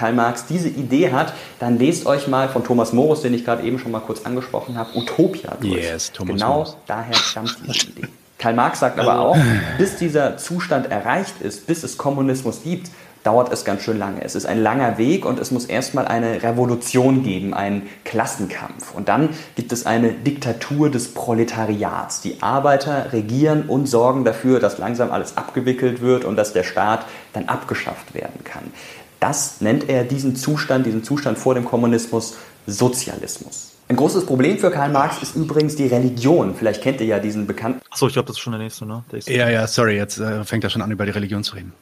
Karl 0.00 0.14
Marx 0.14 0.46
diese 0.46 0.70
Idee 0.70 1.12
hat, 1.12 1.34
dann 1.58 1.78
lest 1.78 2.06
euch 2.06 2.26
mal 2.26 2.48
von 2.48 2.64
Thomas 2.64 2.94
Morus, 2.94 3.20
den 3.20 3.34
ich 3.34 3.44
gerade 3.44 3.62
eben 3.64 3.78
schon 3.78 3.92
mal 3.92 4.00
kurz 4.00 4.24
angesprochen 4.24 4.78
habe, 4.78 4.96
Utopia 4.96 5.58
durch. 5.60 5.74
Yes, 5.74 6.10
Thomas 6.10 6.32
genau 6.36 6.54
Morris. 6.54 6.76
daher 6.86 7.14
stammt 7.14 7.54
diese 7.66 7.88
Idee. 7.88 8.08
Karl 8.38 8.54
Marx 8.54 8.80
sagt 8.80 8.98
aber 8.98 9.20
auch, 9.20 9.36
bis 9.76 9.96
dieser 9.96 10.38
Zustand 10.38 10.90
erreicht 10.90 11.42
ist, 11.42 11.66
bis 11.66 11.82
es 11.82 11.98
Kommunismus 11.98 12.62
gibt, 12.62 12.88
dauert 13.22 13.52
es 13.52 13.64
ganz 13.64 13.82
schön 13.82 13.98
lange. 13.98 14.22
Es 14.24 14.34
ist 14.34 14.46
ein 14.46 14.62
langer 14.62 14.96
Weg 14.96 15.26
und 15.26 15.38
es 15.38 15.50
muss 15.50 15.66
erstmal 15.66 16.08
eine 16.08 16.42
Revolution 16.42 17.22
geben, 17.22 17.52
einen 17.52 17.88
Klassenkampf. 18.04 18.94
Und 18.94 19.08
dann 19.08 19.30
gibt 19.56 19.72
es 19.72 19.84
eine 19.84 20.12
Diktatur 20.12 20.90
des 20.90 21.12
Proletariats. 21.12 22.22
Die 22.22 22.42
Arbeiter 22.42 23.12
regieren 23.12 23.64
und 23.68 23.86
sorgen 23.86 24.24
dafür, 24.24 24.60
dass 24.60 24.78
langsam 24.78 25.10
alles 25.10 25.36
abgewickelt 25.36 26.00
wird 26.00 26.24
und 26.24 26.36
dass 26.36 26.54
der 26.54 26.64
Staat 26.64 27.04
dann 27.34 27.48
abgeschafft 27.48 28.14
werden 28.14 28.42
kann. 28.44 28.72
Das 29.20 29.60
nennt 29.60 29.88
er 29.88 30.04
diesen 30.04 30.34
Zustand, 30.34 30.86
diesen 30.86 31.04
Zustand 31.04 31.38
vor 31.38 31.54
dem 31.54 31.64
Kommunismus 31.64 32.36
Sozialismus. 32.66 33.72
Ein 33.88 33.96
großes 33.96 34.24
Problem 34.24 34.58
für 34.58 34.70
Karl 34.70 34.90
Marx 34.90 35.20
ist 35.22 35.34
übrigens 35.34 35.74
die 35.74 35.86
Religion. 35.86 36.54
Vielleicht 36.54 36.82
kennt 36.82 37.00
ihr 37.00 37.06
ja 37.06 37.18
diesen 37.18 37.46
bekannten. 37.46 37.80
Achso, 37.90 38.06
ich 38.06 38.12
glaube, 38.12 38.28
das 38.28 38.36
ist 38.36 38.40
schon 38.40 38.52
der 38.52 38.62
nächste, 38.62 38.86
ne? 38.86 39.04
Der 39.10 39.20
ja, 39.34 39.50
ja, 39.50 39.66
sorry, 39.66 39.96
jetzt 39.96 40.18
äh, 40.18 40.44
fängt 40.44 40.62
er 40.62 40.70
schon 40.70 40.80
an, 40.80 40.90
über 40.90 41.04
die 41.04 41.10
Religion 41.10 41.42
zu 41.42 41.56
reden. 41.56 41.72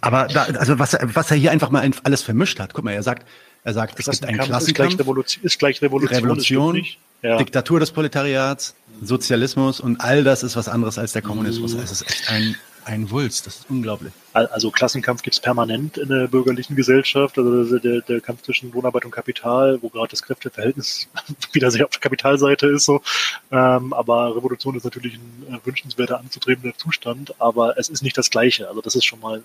Aber 0.00 0.26
da, 0.26 0.44
also 0.44 0.78
was, 0.78 0.96
was 1.00 1.30
er 1.30 1.36
hier 1.36 1.50
einfach 1.52 1.70
mal 1.70 1.88
alles 2.02 2.22
vermischt 2.22 2.58
hat, 2.58 2.72
guck 2.74 2.84
mal, 2.84 2.92
er 2.92 3.02
sagt, 3.02 3.26
er 3.64 3.74
sagt, 3.74 4.00
es 4.00 4.06
gibt 4.06 4.24
einen 4.24 4.38
Klassenkampf, 4.38 4.68
ist 4.68 4.74
gleich 4.74 4.98
Revolution, 4.98 5.44
ist 5.44 5.58
gleich 5.58 5.82
Revolution, 5.82 6.16
Revolution 6.16 6.82
ja. 7.22 7.36
Diktatur 7.36 7.78
des 7.78 7.92
Proletariats, 7.92 8.74
Sozialismus 9.02 9.78
und 9.78 10.00
all 10.00 10.24
das 10.24 10.42
ist 10.42 10.56
was 10.56 10.68
anderes 10.68 10.98
als 10.98 11.12
der 11.12 11.22
Kommunismus. 11.22 11.74
Mhm. 11.74 11.82
Es 11.82 11.92
ist 11.92 12.02
echt 12.02 12.30
ein 12.30 12.56
ein 12.84 13.10
Wulst, 13.10 13.46
das 13.46 13.56
ist 13.60 13.70
unglaublich. 13.70 14.12
Also 14.32 14.70
Klassenkampf 14.70 15.22
gibt 15.22 15.34
es 15.34 15.40
permanent 15.40 15.98
in 15.98 16.08
der 16.08 16.26
bürgerlichen 16.26 16.74
Gesellschaft, 16.74 17.38
also 17.38 17.78
der, 17.78 18.00
der 18.00 18.20
Kampf 18.20 18.42
zwischen 18.42 18.72
Lohnarbeit 18.72 19.04
und 19.04 19.10
Kapital, 19.10 19.78
wo 19.82 19.88
gerade 19.88 20.08
das 20.08 20.22
Kräfteverhältnis 20.22 21.08
wieder 21.52 21.70
sehr 21.70 21.84
auf 21.84 21.90
der 21.90 22.00
Kapitalseite 22.00 22.66
ist. 22.68 22.84
so. 22.84 23.02
Ähm, 23.50 23.92
aber 23.92 24.34
Revolution 24.36 24.74
ist 24.76 24.84
natürlich 24.84 25.14
ein 25.14 25.54
äh, 25.54 25.66
wünschenswerter 25.66 26.18
anzutretender 26.18 26.76
Zustand, 26.76 27.34
aber 27.40 27.78
es 27.78 27.88
ist 27.88 28.02
nicht 28.02 28.16
das 28.16 28.30
Gleiche. 28.30 28.68
Also 28.68 28.80
das 28.80 28.94
ist 28.94 29.04
schon 29.04 29.20
mal 29.20 29.42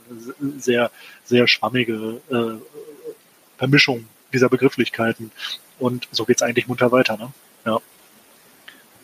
sehr, 0.58 0.90
sehr 1.26 1.48
schwammige 1.48 2.22
äh, 2.30 2.58
Vermischung 3.58 4.06
dieser 4.34 4.50
Begrifflichkeiten. 4.50 5.32
Und 5.80 6.08
so 6.12 6.26
geht 6.26 6.38
es 6.38 6.42
eigentlich 6.42 6.68
munter 6.68 6.92
weiter. 6.92 7.18
Ne? 7.18 7.32
Ja. 7.66 7.80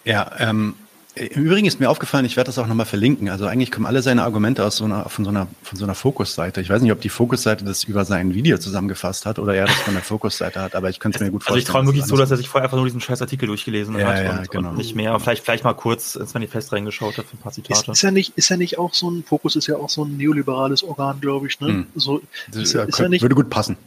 Ja, 0.05 0.31
ähm, 0.39 0.75
Im 1.15 1.43
Übrigen 1.43 1.67
ist 1.67 1.79
mir 1.79 1.91
aufgefallen, 1.91 2.25
ich 2.25 2.37
werde 2.37 2.47
das 2.47 2.57
auch 2.57 2.65
nochmal 2.65 2.87
verlinken. 2.87 3.29
Also 3.29 3.45
eigentlich 3.45 3.71
kommen 3.71 3.85
alle 3.85 4.01
seine 4.01 4.23
Argumente 4.23 4.65
aus 4.65 4.77
so 4.77 4.85
einer, 4.85 5.07
von 5.09 5.23
so 5.23 5.29
einer, 5.29 5.47
von 5.61 5.77
so 5.77 5.83
einer 5.83 5.93
Fokusseite. 5.93 6.59
Ich 6.59 6.71
weiß 6.71 6.81
nicht, 6.81 6.91
ob 6.91 7.01
die 7.01 7.09
Fokusseite 7.09 7.63
das 7.63 7.83
über 7.83 8.03
sein 8.03 8.33
Video 8.33 8.57
zusammengefasst 8.57 9.27
hat 9.27 9.37
oder 9.37 9.53
er 9.53 9.65
das 9.65 9.75
von 9.75 9.93
der 9.93 10.01
Fokusseite 10.01 10.59
hat, 10.59 10.73
aber 10.73 10.89
ich 10.89 10.99
könnte 10.99 11.17
es 11.17 11.21
mir 11.23 11.29
gut 11.29 11.43
vorstellen. 11.43 11.57
Also 11.57 11.69
ich 11.69 11.71
traue 11.71 11.85
wirklich 11.85 12.05
so, 12.05 12.17
dass 12.17 12.31
er 12.31 12.37
sich 12.37 12.49
vorher 12.49 12.65
einfach 12.65 12.77
nur 12.77 12.87
diesen 12.87 12.99
scheiß 12.99 13.21
Artikel 13.21 13.45
durchgelesen 13.45 13.95
ja, 13.99 14.07
hat 14.07 14.23
ja, 14.23 14.39
und, 14.39 14.49
genau. 14.49 14.69
und 14.69 14.77
nicht 14.77 14.95
mehr. 14.95 15.19
Vielleicht, 15.19 15.43
vielleicht 15.43 15.63
mal 15.63 15.73
kurz 15.73 16.15
ins 16.15 16.33
Manifest 16.33 16.73
reingeschaut 16.73 17.19
hat 17.19 17.25
für 17.27 17.35
ein 17.35 17.39
paar 17.39 17.51
Zitate. 17.51 17.79
Ist, 17.79 17.89
ist, 17.89 18.01
ja 18.01 18.09
nicht, 18.09 18.35
ist 18.35 18.49
ja 18.49 18.57
nicht 18.57 18.79
auch 18.79 18.95
so 18.95 19.11
ein, 19.11 19.23
Fokus 19.23 19.55
ist 19.55 19.67
ja 19.67 19.75
auch 19.75 19.89
so 19.89 20.05
ein 20.05 20.17
neoliberales 20.17 20.83
Organ, 20.83 21.21
glaube 21.21 21.45
ich, 21.45 21.59
ne? 21.59 21.67
Hm. 21.67 21.87
So, 21.93 22.21
Das 22.47 22.63
ist, 22.63 22.73
ja, 22.73 22.83
ist, 22.85 22.95
könnte- 22.95 23.11
nicht, 23.11 23.21
würde 23.21 23.35
gut 23.35 23.51
passen. 23.51 23.77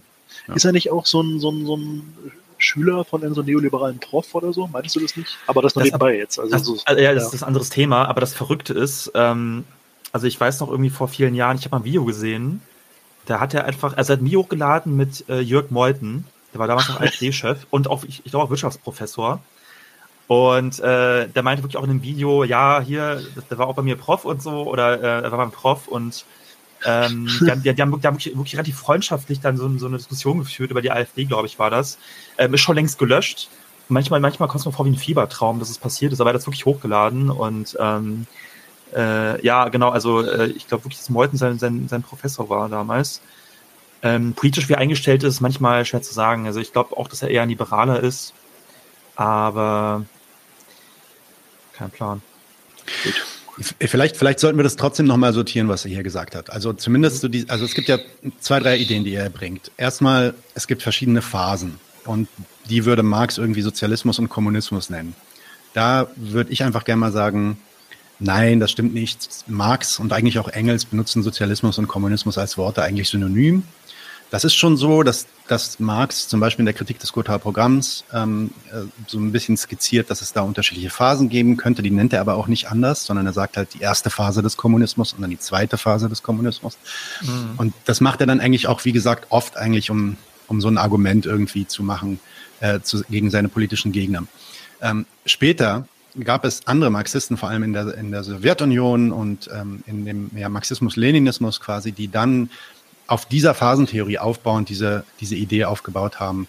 Ja. 0.47 0.55
ist 0.55 0.62
ja 0.62 0.70
nicht 0.70 0.93
auch 0.93 1.07
so 1.07 1.22
ein, 1.22 1.41
so 1.41 1.51
ein, 1.51 1.66
so 1.66 1.77
ein 1.77 2.03
Schüler 2.59 3.04
von 3.04 3.22
einem 3.22 3.34
so 3.34 3.42
neoliberalen 3.42 3.98
Prof 3.98 4.34
oder 4.34 4.52
so? 4.52 4.66
Meintest 4.66 4.96
du 4.96 5.00
das 5.00 5.16
nicht? 5.16 5.36
Aber 5.46 5.62
das 5.62 5.74
nur 5.74 5.82
Das- 5.84 5.92
nebenbei 5.92 6.16
jetzt. 6.16 6.38
Also, 6.38 6.50
Das, 6.52 6.64
so, 6.64 6.78
also, 6.84 7.00
ja, 7.02 7.14
das 7.14 7.32
ist 7.34 7.42
ein 7.42 7.46
anderes 7.48 7.70
Thema, 7.70 8.07
aber 8.07 8.20
das 8.20 8.34
Verrückte 8.34 8.72
ist, 8.74 9.11
ähm, 9.14 9.64
also 10.12 10.26
ich 10.26 10.40
weiß 10.40 10.61
noch 10.61 10.70
irgendwie 10.70 10.90
vor 10.90 11.09
vielen 11.09 11.34
Jahren, 11.34 11.57
ich 11.59 11.64
habe 11.64 11.74
mal 11.76 11.80
ein 11.80 11.84
Video 11.84 12.04
gesehen, 12.04 12.62
da 13.26 13.40
hat 13.40 13.54
er 13.54 13.64
einfach, 13.64 13.96
also 13.96 14.12
er 14.12 14.16
hat 14.16 14.22
ein 14.22 14.26
Video 14.26 14.40
hochgeladen 14.42 14.96
mit 14.96 15.28
äh, 15.28 15.40
Jörg 15.40 15.70
Meuthen, 15.70 16.24
der 16.52 16.61
war 16.61 16.68
damals 16.68 16.88
noch 16.88 17.00
AfD-Chef 17.00 17.66
und 17.70 17.88
auch, 17.88 18.04
ich, 18.04 18.22
ich 18.24 18.30
glaube 18.30 18.46
auch 18.46 18.50
Wirtschaftsprofessor. 18.50 19.40
Und 20.28 20.80
äh, 20.80 21.28
der 21.28 21.42
meinte 21.44 21.62
wirklich 21.62 21.76
auch 21.76 21.84
in 21.84 21.90
dem 21.90 22.02
Video, 22.02 22.42
ja, 22.42 22.80
hier, 22.80 23.22
der 23.48 23.59
war 23.59 23.68
auch 23.68 23.76
bei 23.76 23.82
mir 23.82 23.94
Prof 23.96 24.24
und 24.24 24.42
so, 24.42 24.64
oder 24.68 25.00
äh, 25.00 25.22
er 25.24 25.30
war 25.30 25.38
beim 25.38 25.52
Prof 25.52 25.86
und 25.86 26.24
ähm, 26.85 27.29
die, 27.41 27.51
haben, 27.51 27.62
die, 27.62 27.74
die 27.74 27.83
haben 27.83 28.01
die 28.01 28.07
haben 28.07 28.14
wirklich, 28.14 28.37
wirklich 28.37 28.55
relativ 28.55 28.79
freundschaftlich 28.79 29.41
dann 29.41 29.57
so, 29.57 29.79
so 29.79 29.87
eine 29.87 29.97
Diskussion 29.97 30.39
geführt 30.39 30.70
über 30.70 30.83
die 30.83 30.91
AfD, 30.91 31.24
glaube 31.24 31.47
ich, 31.47 31.59
war 31.59 31.70
das. 31.70 31.99
Ähm, 32.39 32.55
ist 32.55 32.61
schon 32.61 32.77
längst 32.77 32.99
gelöscht. 32.99 33.49
Manchmal, 33.89 34.20
manchmal 34.20 34.49
kommt 34.49 34.61
es 34.61 34.66
mir 34.66 34.72
vor 34.72 34.85
wie 34.85 34.91
ein 34.91 34.97
Fiebertraum, 34.97 35.59
dass 35.59 35.70
es 35.70 35.79
passiert 35.79 36.12
ist, 36.12 36.20
aber 36.20 36.31
er 36.31 36.35
hat 36.35 36.41
das 36.41 36.47
wirklich 36.47 36.66
hochgeladen 36.66 37.31
und 37.31 37.77
ähm, 37.81 38.27
äh, 38.95 39.45
ja, 39.45 39.68
genau, 39.68 39.91
also 39.91 40.22
äh, 40.22 40.47
ich 40.49 40.66
glaube 40.68 40.85
wirklich, 40.85 40.99
dass 40.99 41.11
Meuthen 41.11 41.39
sein, 41.39 41.59
sein, 41.59 41.89
sein 41.89 42.03
Professor 42.03 42.49
war 42.49 42.68
damals. 42.68 43.20
Ähm, 44.03 44.35
politisch 44.35 44.68
wie 44.68 44.77
eingestellt 44.77 45.22
ist, 45.22 45.41
manchmal 45.41 45.85
schwer 45.85 46.03
zu 46.03 46.12
sagen. 46.12 46.47
Also 46.47 46.61
ich 46.61 46.72
glaube 46.72 46.97
auch, 46.97 47.09
dass 47.09 47.22
er 47.22 47.31
eher 47.31 47.43
ein 47.43 47.49
Liberaler 47.49 48.01
ist, 48.01 48.35
aber 49.16 50.05
kein 51.72 51.91
Plan. 51.91 52.22
Vielleicht, 53.59 54.16
vielleicht 54.16 54.38
sollten 54.38 54.59
wir 54.59 54.64
das 54.64 54.76
trotzdem 54.76 55.07
nochmal 55.07 55.32
sortieren, 55.32 55.68
was 55.68 55.84
er 55.84 55.90
hier 55.90 56.02
gesagt 56.02 56.34
hat. 56.34 56.50
Also 56.50 56.74
zumindest 56.74 57.22
so 57.22 57.28
die, 57.28 57.48
also 57.48 57.64
es 57.64 57.74
gibt 57.74 57.88
ja 57.88 57.98
zwei, 58.38 58.61
drei 58.61 58.76
Ideen, 58.76 59.04
die 59.04 59.14
er 59.14 59.30
bringt. 59.30 59.70
Erstmal, 59.78 60.34
es 60.54 60.66
gibt 60.66 60.82
verschiedene 60.82 61.22
Phasen 61.22 61.78
und 62.04 62.28
die 62.68 62.84
würde 62.84 63.02
Marx 63.02 63.38
irgendwie 63.38 63.62
Sozialismus 63.62 64.18
und 64.18 64.28
Kommunismus 64.28 64.90
nennen. 64.90 65.14
Da 65.72 66.09
würde 66.16 66.52
ich 66.52 66.64
einfach 66.64 66.84
gerne 66.84 67.00
mal 67.00 67.12
sagen, 67.12 67.59
nein, 68.18 68.61
das 68.61 68.70
stimmt 68.70 68.92
nicht. 68.92 69.28
Marx 69.46 69.98
und 69.98 70.12
eigentlich 70.12 70.38
auch 70.38 70.48
Engels 70.48 70.84
benutzen 70.84 71.22
Sozialismus 71.22 71.78
und 71.78 71.88
Kommunismus 71.88 72.36
als 72.36 72.59
Worte 72.59 72.82
eigentlich 72.82 73.09
synonym. 73.09 73.62
Das 74.31 74.45
ist 74.45 74.55
schon 74.55 74.77
so, 74.77 75.03
dass, 75.03 75.27
dass 75.47 75.79
Marx 75.79 76.27
zum 76.27 76.41
Beispiel 76.41 76.62
in 76.62 76.66
der 76.66 76.74
Kritik 76.74 76.99
des 76.99 77.12
Gothaer 77.12 77.39
Programms 77.39 78.05
ähm, 78.12 78.51
äh, 78.72 78.83
so 79.07 79.18
ein 79.18 79.31
bisschen 79.31 79.57
skizziert, 79.57 80.11
dass 80.11 80.20
es 80.20 80.33
da 80.33 80.41
unterschiedliche 80.41 80.91
Phasen 80.91 81.29
geben 81.29 81.57
könnte. 81.57 81.83
Die 81.83 81.91
nennt 81.91 82.12
er 82.12 82.20
aber 82.20 82.35
auch 82.35 82.49
nicht 82.49 82.68
anders, 82.68 83.05
sondern 83.05 83.27
er 83.27 83.33
sagt 83.33 83.57
halt 83.57 83.74
die 83.74 83.81
erste 83.81 84.11
Phase 84.11 84.43
des 84.43 84.57
Kommunismus 84.57 85.12
und 85.12 85.22
dann 85.22 85.31
die 85.31 85.39
zweite 85.39 85.79
Phase 85.79 86.09
des 86.09 86.22
Kommunismus. 86.22 86.77
Mhm. 87.22 87.51
Und 87.57 87.74
das 87.85 88.01
macht 88.01 88.20
er 88.20 88.27
dann 88.27 88.41
eigentlich 88.41 88.66
auch, 88.66 88.85
wie 88.85 88.93
gesagt, 88.93 89.27
oft 89.31 89.57
eigentlich, 89.57 89.91
um, 89.91 90.16
um 90.49 90.61
so 90.61 90.68
ein 90.68 90.79
Argument 90.79 91.24
irgendwie 91.24 91.66
zu 91.66 91.85
machen 91.85 92.18
äh, 92.61 92.81
zu, 92.81 93.03
gegen 93.05 93.31
seine 93.31 93.49
politischen 93.49 93.93
Gegner. 93.93 94.24
Ähm, 94.83 95.07
später 95.24 95.87
gab 96.24 96.45
es 96.45 96.66
andere 96.66 96.91
Marxisten, 96.91 97.37
vor 97.37 97.49
allem 97.49 97.62
in 97.62 97.72
der, 97.72 97.95
in 97.95 98.11
der 98.11 98.24
Sowjetunion 98.24 99.12
und 99.12 99.49
ähm, 99.53 99.83
in 99.87 100.05
dem 100.05 100.31
ja, 100.35 100.49
Marxismus-Leninismus 100.49 101.61
quasi, 101.61 101.93
die 101.93 102.09
dann 102.11 102.51
auf 103.07 103.26
dieser 103.26 103.54
Phasentheorie 103.54 104.18
aufbauend 104.18 104.68
diese, 104.68 105.04
diese 105.20 105.36
Idee 105.36 105.64
aufgebaut 105.64 106.20
haben, 106.20 106.48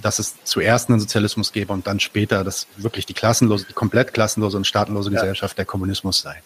dass 0.00 0.18
es 0.18 0.36
zuerst 0.44 0.88
einen 0.88 1.00
Sozialismus 1.00 1.52
gäbe 1.52 1.72
und 1.72 1.86
dann 1.86 2.00
später, 2.00 2.44
dass 2.44 2.66
wirklich 2.76 3.04
die 3.06 3.14
klassenlose, 3.14 3.66
die 3.66 3.72
komplett 3.72 4.14
klassenlose 4.14 4.56
und 4.56 4.66
staatenlose 4.66 5.10
Ja. 5.10 5.20
Gesellschaft 5.20 5.58
der 5.58 5.64
Kommunismus 5.64 6.20
sei. 6.20 6.42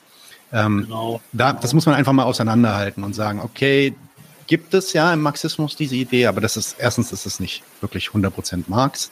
Ähm, 0.53 0.85
genau. 0.85 1.21
da, 1.33 1.53
das 1.53 1.75
muss 1.75 1.87
man 1.87 1.95
einfach 1.95 2.13
mal 2.13 2.25
auseinanderhalten 2.25 3.05
und 3.05 3.15
sagen, 3.15 3.41
okay, 3.41 3.95
gibt 4.47 4.75
es 4.75 4.93
ja 4.93 5.13
im 5.13 5.21
Marxismus 5.21 5.77
diese 5.77 5.97
Idee, 5.97 6.27
aber 6.27 6.41
das 6.41 6.57
ist, 6.57 6.77
erstens 6.79 7.13
ist 7.13 7.27
es 7.27 7.41
nicht 7.41 7.63
wirklich 7.81 8.09
100% 8.09 8.65
Marx. 8.69 9.11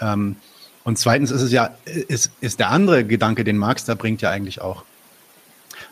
Ähm, 0.00 0.36
und 0.84 0.98
zweitens 0.98 1.30
ist 1.30 1.42
es 1.42 1.52
ja, 1.52 1.70
ist, 1.84 2.30
ist 2.40 2.58
der 2.58 2.70
andere 2.70 3.04
Gedanke, 3.04 3.44
den 3.44 3.56
Marx 3.56 3.84
da 3.84 3.94
bringt, 3.94 4.22
ja 4.22 4.30
eigentlich 4.30 4.60
auch 4.60 4.84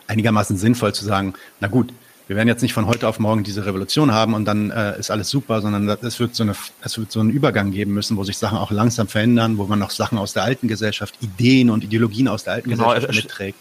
einigermaßen 0.07 0.57
sinnvoll 0.57 0.93
zu 0.93 1.05
sagen, 1.05 1.33
na 1.59 1.67
gut, 1.67 1.93
wir 2.31 2.37
werden 2.37 2.47
jetzt 2.47 2.61
nicht 2.61 2.71
von 2.71 2.85
heute 2.85 3.09
auf 3.09 3.19
morgen 3.19 3.43
diese 3.43 3.65
Revolution 3.65 4.13
haben 4.13 4.33
und 4.35 4.45
dann 4.45 4.71
äh, 4.71 4.97
ist 4.97 5.11
alles 5.11 5.29
super, 5.29 5.59
sondern 5.59 5.89
es 6.01 6.17
wird, 6.17 6.33
so 6.33 6.43
eine, 6.43 6.55
es 6.81 6.97
wird 6.97 7.11
so 7.11 7.19
einen 7.19 7.29
Übergang 7.29 7.71
geben 7.71 7.93
müssen, 7.93 8.15
wo 8.15 8.23
sich 8.23 8.37
Sachen 8.37 8.57
auch 8.57 8.71
langsam 8.71 9.09
verändern, 9.09 9.57
wo 9.57 9.65
man 9.65 9.79
noch 9.79 9.89
Sachen 9.89 10.17
aus 10.17 10.31
der 10.31 10.43
alten 10.43 10.69
Gesellschaft, 10.69 11.15
Ideen 11.19 11.69
und 11.69 11.83
Ideologien 11.83 12.29
aus 12.29 12.45
der 12.45 12.53
alten 12.53 12.69
Genau, 12.69 12.85
Gesellschaft 12.93 13.13
er- 13.17 13.21
mitträgt. 13.23 13.57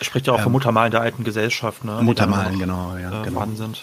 Er 0.00 0.04
spricht 0.04 0.26
ja 0.26 0.34
auch 0.34 0.36
Ähm, 0.36 0.42
vom 0.44 0.52
Muttermalen 0.52 0.90
der 0.90 1.00
alten 1.00 1.24
Gesellschaft, 1.24 1.82
ne? 1.82 1.98
Muttermalen, 2.02 2.58
genau, 2.58 2.94
ja, 2.98 3.22
äh, 3.22 3.24
genau. 3.24 3.48
sind. 3.54 3.80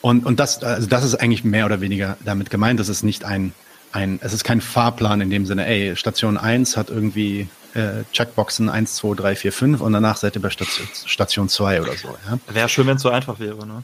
Und, 0.00 0.26
und 0.26 0.40
das, 0.40 0.60
also 0.64 0.88
das 0.88 1.04
ist 1.04 1.14
eigentlich 1.14 1.44
mehr 1.44 1.64
oder 1.64 1.80
weniger 1.80 2.16
damit 2.24 2.50
gemeint. 2.50 2.80
Das 2.80 2.88
ist 2.88 3.04
nicht 3.04 3.24
ein, 3.24 3.52
ein, 3.92 4.18
es 4.20 4.32
ist 4.32 4.42
kein 4.42 4.60
Fahrplan 4.60 5.20
in 5.20 5.30
dem 5.30 5.46
Sinne, 5.46 5.66
ey, 5.66 5.94
Station 5.94 6.36
1 6.36 6.76
hat 6.76 6.90
irgendwie 6.90 7.46
äh, 7.74 8.04
Checkboxen 8.12 8.68
1, 8.68 8.94
2, 8.96 9.14
3, 9.14 9.36
4, 9.36 9.52
5 9.52 9.80
und 9.80 9.92
danach 9.92 10.16
seid 10.16 10.36
ihr 10.36 10.42
bei 10.42 10.50
Station, 10.50 10.86
Station 11.06 11.48
2 11.48 11.82
oder 11.82 11.92
so. 11.94 12.08
Ja? 12.28 12.38
Wäre 12.54 12.68
schön, 12.68 12.86
wenn 12.86 12.96
es 12.96 13.02
so 13.02 13.10
einfach 13.10 13.38
wäre, 13.40 13.66
ne? 13.66 13.82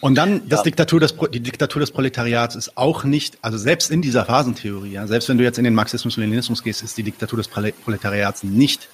Und 0.00 0.14
dann 0.14 0.48
das 0.48 0.60
Ja. 0.60 0.64
Diktatur 0.64 1.00
des, 1.00 1.14
die 1.32 1.40
Diktatur 1.40 1.80
des 1.80 1.90
Proletariats 1.90 2.54
ist 2.54 2.76
auch 2.76 3.02
nicht, 3.02 3.36
also 3.42 3.58
selbst 3.58 3.90
in 3.90 4.00
dieser 4.00 4.24
Phasentheorie, 4.24 4.92
ja, 4.92 5.06
selbst 5.08 5.28
wenn 5.28 5.38
du 5.38 5.44
jetzt 5.44 5.58
in 5.58 5.64
den 5.64 5.74
Marxismus 5.74 6.16
und 6.16 6.22
Leninismus 6.22 6.62
gehst, 6.62 6.82
ist 6.82 6.96
die 6.96 7.02
Diktatur 7.02 7.36
des 7.36 7.48
Prole- 7.48 7.72
Proletariats 7.72 8.44
nicht 8.44 8.88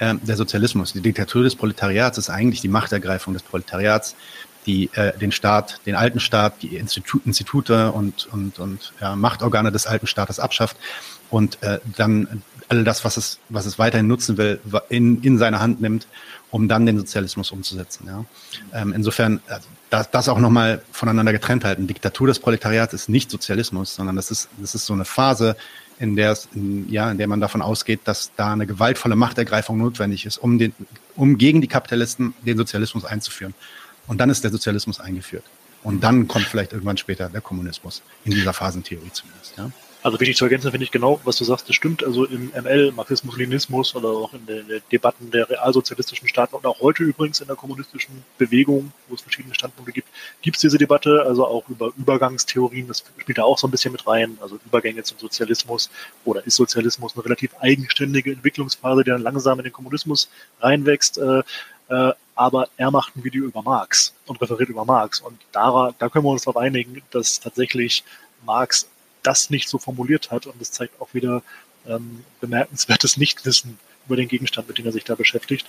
ähm, 0.00 0.20
der 0.22 0.36
Sozialismus. 0.36 0.94
Die 0.94 1.02
Diktatur 1.02 1.42
des 1.42 1.54
Proletariats 1.54 2.16
ist 2.16 2.30
eigentlich 2.30 2.62
die 2.62 2.68
Machtergreifung 2.68 3.34
des 3.34 3.42
Proletariats, 3.42 4.16
die 4.64 4.88
äh, 4.94 5.16
den 5.18 5.32
Staat, 5.32 5.80
den 5.84 5.96
alten 5.96 6.18
Staat, 6.18 6.62
die 6.62 6.76
Institu 6.76 7.20
Institute 7.26 7.92
und, 7.92 8.26
und, 8.32 8.58
und 8.58 8.94
ja, 9.02 9.14
Machtorgane 9.16 9.70
des 9.70 9.86
alten 9.86 10.06
Staates 10.06 10.38
abschafft 10.40 10.78
und 11.28 11.62
äh, 11.62 11.78
dann 11.98 12.42
all 12.72 12.84
das, 12.84 13.04
was 13.04 13.18
es, 13.18 13.38
was 13.50 13.66
es 13.66 13.78
weiterhin 13.78 14.06
nutzen 14.06 14.38
will, 14.38 14.58
in, 14.88 15.22
in 15.22 15.36
seine 15.36 15.60
Hand 15.60 15.80
nimmt, 15.82 16.06
um 16.50 16.68
dann 16.68 16.86
den 16.86 16.96
Sozialismus 16.96 17.50
umzusetzen. 17.50 18.06
Ja. 18.06 18.24
Ähm, 18.72 18.94
insofern, 18.94 19.40
also, 19.46 19.68
das, 19.90 20.10
das 20.10 20.28
auch 20.30 20.38
nochmal 20.38 20.82
voneinander 20.90 21.32
getrennt 21.32 21.64
halten. 21.64 21.86
Diktatur 21.86 22.28
des 22.28 22.38
Proletariats 22.38 22.94
ist 22.94 23.10
nicht 23.10 23.30
Sozialismus, 23.30 23.94
sondern 23.94 24.16
das 24.16 24.30
ist, 24.30 24.48
das 24.58 24.74
ist 24.74 24.86
so 24.86 24.94
eine 24.94 25.04
Phase, 25.04 25.54
in 25.98 26.16
der 26.16 26.32
es, 26.32 26.48
in, 26.54 26.90
ja, 26.90 27.10
in 27.10 27.18
der 27.18 27.28
man 27.28 27.40
davon 27.40 27.60
ausgeht, 27.60 28.00
dass 28.04 28.32
da 28.36 28.52
eine 28.52 28.66
gewaltvolle 28.66 29.16
Machtergreifung 29.16 29.76
notwendig 29.76 30.24
ist, 30.24 30.38
um 30.38 30.58
den, 30.58 30.74
um 31.14 31.36
gegen 31.36 31.60
die 31.60 31.68
Kapitalisten 31.68 32.32
den 32.40 32.56
Sozialismus 32.56 33.04
einzuführen. 33.04 33.54
Und 34.06 34.18
dann 34.18 34.30
ist 34.30 34.44
der 34.44 34.50
Sozialismus 34.50 34.98
eingeführt. 34.98 35.44
Und 35.82 36.02
dann 36.02 36.26
kommt 36.26 36.46
vielleicht 36.46 36.72
irgendwann 36.72 36.96
später 36.96 37.28
der 37.28 37.40
Kommunismus. 37.42 38.02
In 38.24 38.32
dieser 38.32 38.52
Phasentheorie 38.54 39.10
zumindest, 39.12 39.58
ja. 39.58 39.70
Also 40.02 40.18
wichtig 40.18 40.36
zu 40.36 40.44
ergänzen 40.44 40.72
finde 40.72 40.84
ich 40.84 40.90
genau, 40.90 41.20
was 41.22 41.36
du 41.36 41.44
sagst, 41.44 41.68
das 41.68 41.76
stimmt. 41.76 42.02
Also 42.02 42.24
im 42.24 42.50
ML, 42.50 42.90
Marxismus, 42.90 43.36
Leninismus 43.36 43.94
oder 43.94 44.08
auch 44.08 44.34
in 44.34 44.44
den 44.46 44.82
Debatten 44.90 45.30
der 45.30 45.48
realsozialistischen 45.48 46.26
Staaten 46.26 46.56
und 46.56 46.66
auch 46.66 46.80
heute 46.80 47.04
übrigens 47.04 47.40
in 47.40 47.46
der 47.46 47.54
kommunistischen 47.54 48.24
Bewegung, 48.36 48.92
wo 49.08 49.14
es 49.14 49.20
verschiedene 49.20 49.54
Standpunkte 49.54 49.92
gibt, 49.92 50.08
gibt 50.42 50.56
es 50.56 50.60
diese 50.60 50.76
Debatte, 50.76 51.22
also 51.24 51.46
auch 51.46 51.68
über 51.68 51.92
Übergangstheorien, 51.96 52.88
das 52.88 53.04
spielt 53.18 53.38
da 53.38 53.44
auch 53.44 53.58
so 53.58 53.68
ein 53.68 53.70
bisschen 53.70 53.92
mit 53.92 54.04
rein, 54.06 54.38
also 54.40 54.58
Übergänge 54.66 55.04
zum 55.04 55.18
Sozialismus 55.18 55.88
oder 56.24 56.44
ist 56.44 56.56
Sozialismus 56.56 57.14
eine 57.14 57.24
relativ 57.24 57.52
eigenständige 57.60 58.32
Entwicklungsphase, 58.32 59.04
die 59.04 59.10
dann 59.10 59.22
langsam 59.22 59.60
in 59.60 59.64
den 59.64 59.72
Kommunismus 59.72 60.28
reinwächst. 60.60 61.18
Äh, 61.18 61.42
äh, 61.88 62.12
aber 62.34 62.68
er 62.76 62.90
macht 62.90 63.14
ein 63.16 63.22
Video 63.22 63.44
über 63.44 63.62
Marx 63.62 64.14
und 64.26 64.40
referiert 64.40 64.70
über 64.70 64.84
Marx. 64.84 65.20
Und 65.20 65.38
da, 65.52 65.94
da 65.98 66.08
können 66.08 66.24
wir 66.24 66.30
uns 66.30 66.42
darauf 66.42 66.56
einigen, 66.56 67.02
dass 67.10 67.38
tatsächlich 67.38 68.02
Marx 68.44 68.88
das 69.22 69.50
nicht 69.50 69.68
so 69.68 69.78
formuliert 69.78 70.30
hat. 70.30 70.46
Und 70.46 70.60
das 70.60 70.70
zeigt 70.72 71.00
auch 71.00 71.14
wieder 71.14 71.42
ähm, 71.86 72.24
bemerkenswertes 72.40 73.16
Nichtwissen 73.16 73.78
über 74.06 74.16
den 74.16 74.28
Gegenstand, 74.28 74.68
mit 74.68 74.78
dem 74.78 74.86
er 74.86 74.92
sich 74.92 75.04
da 75.04 75.14
beschäftigt. 75.14 75.66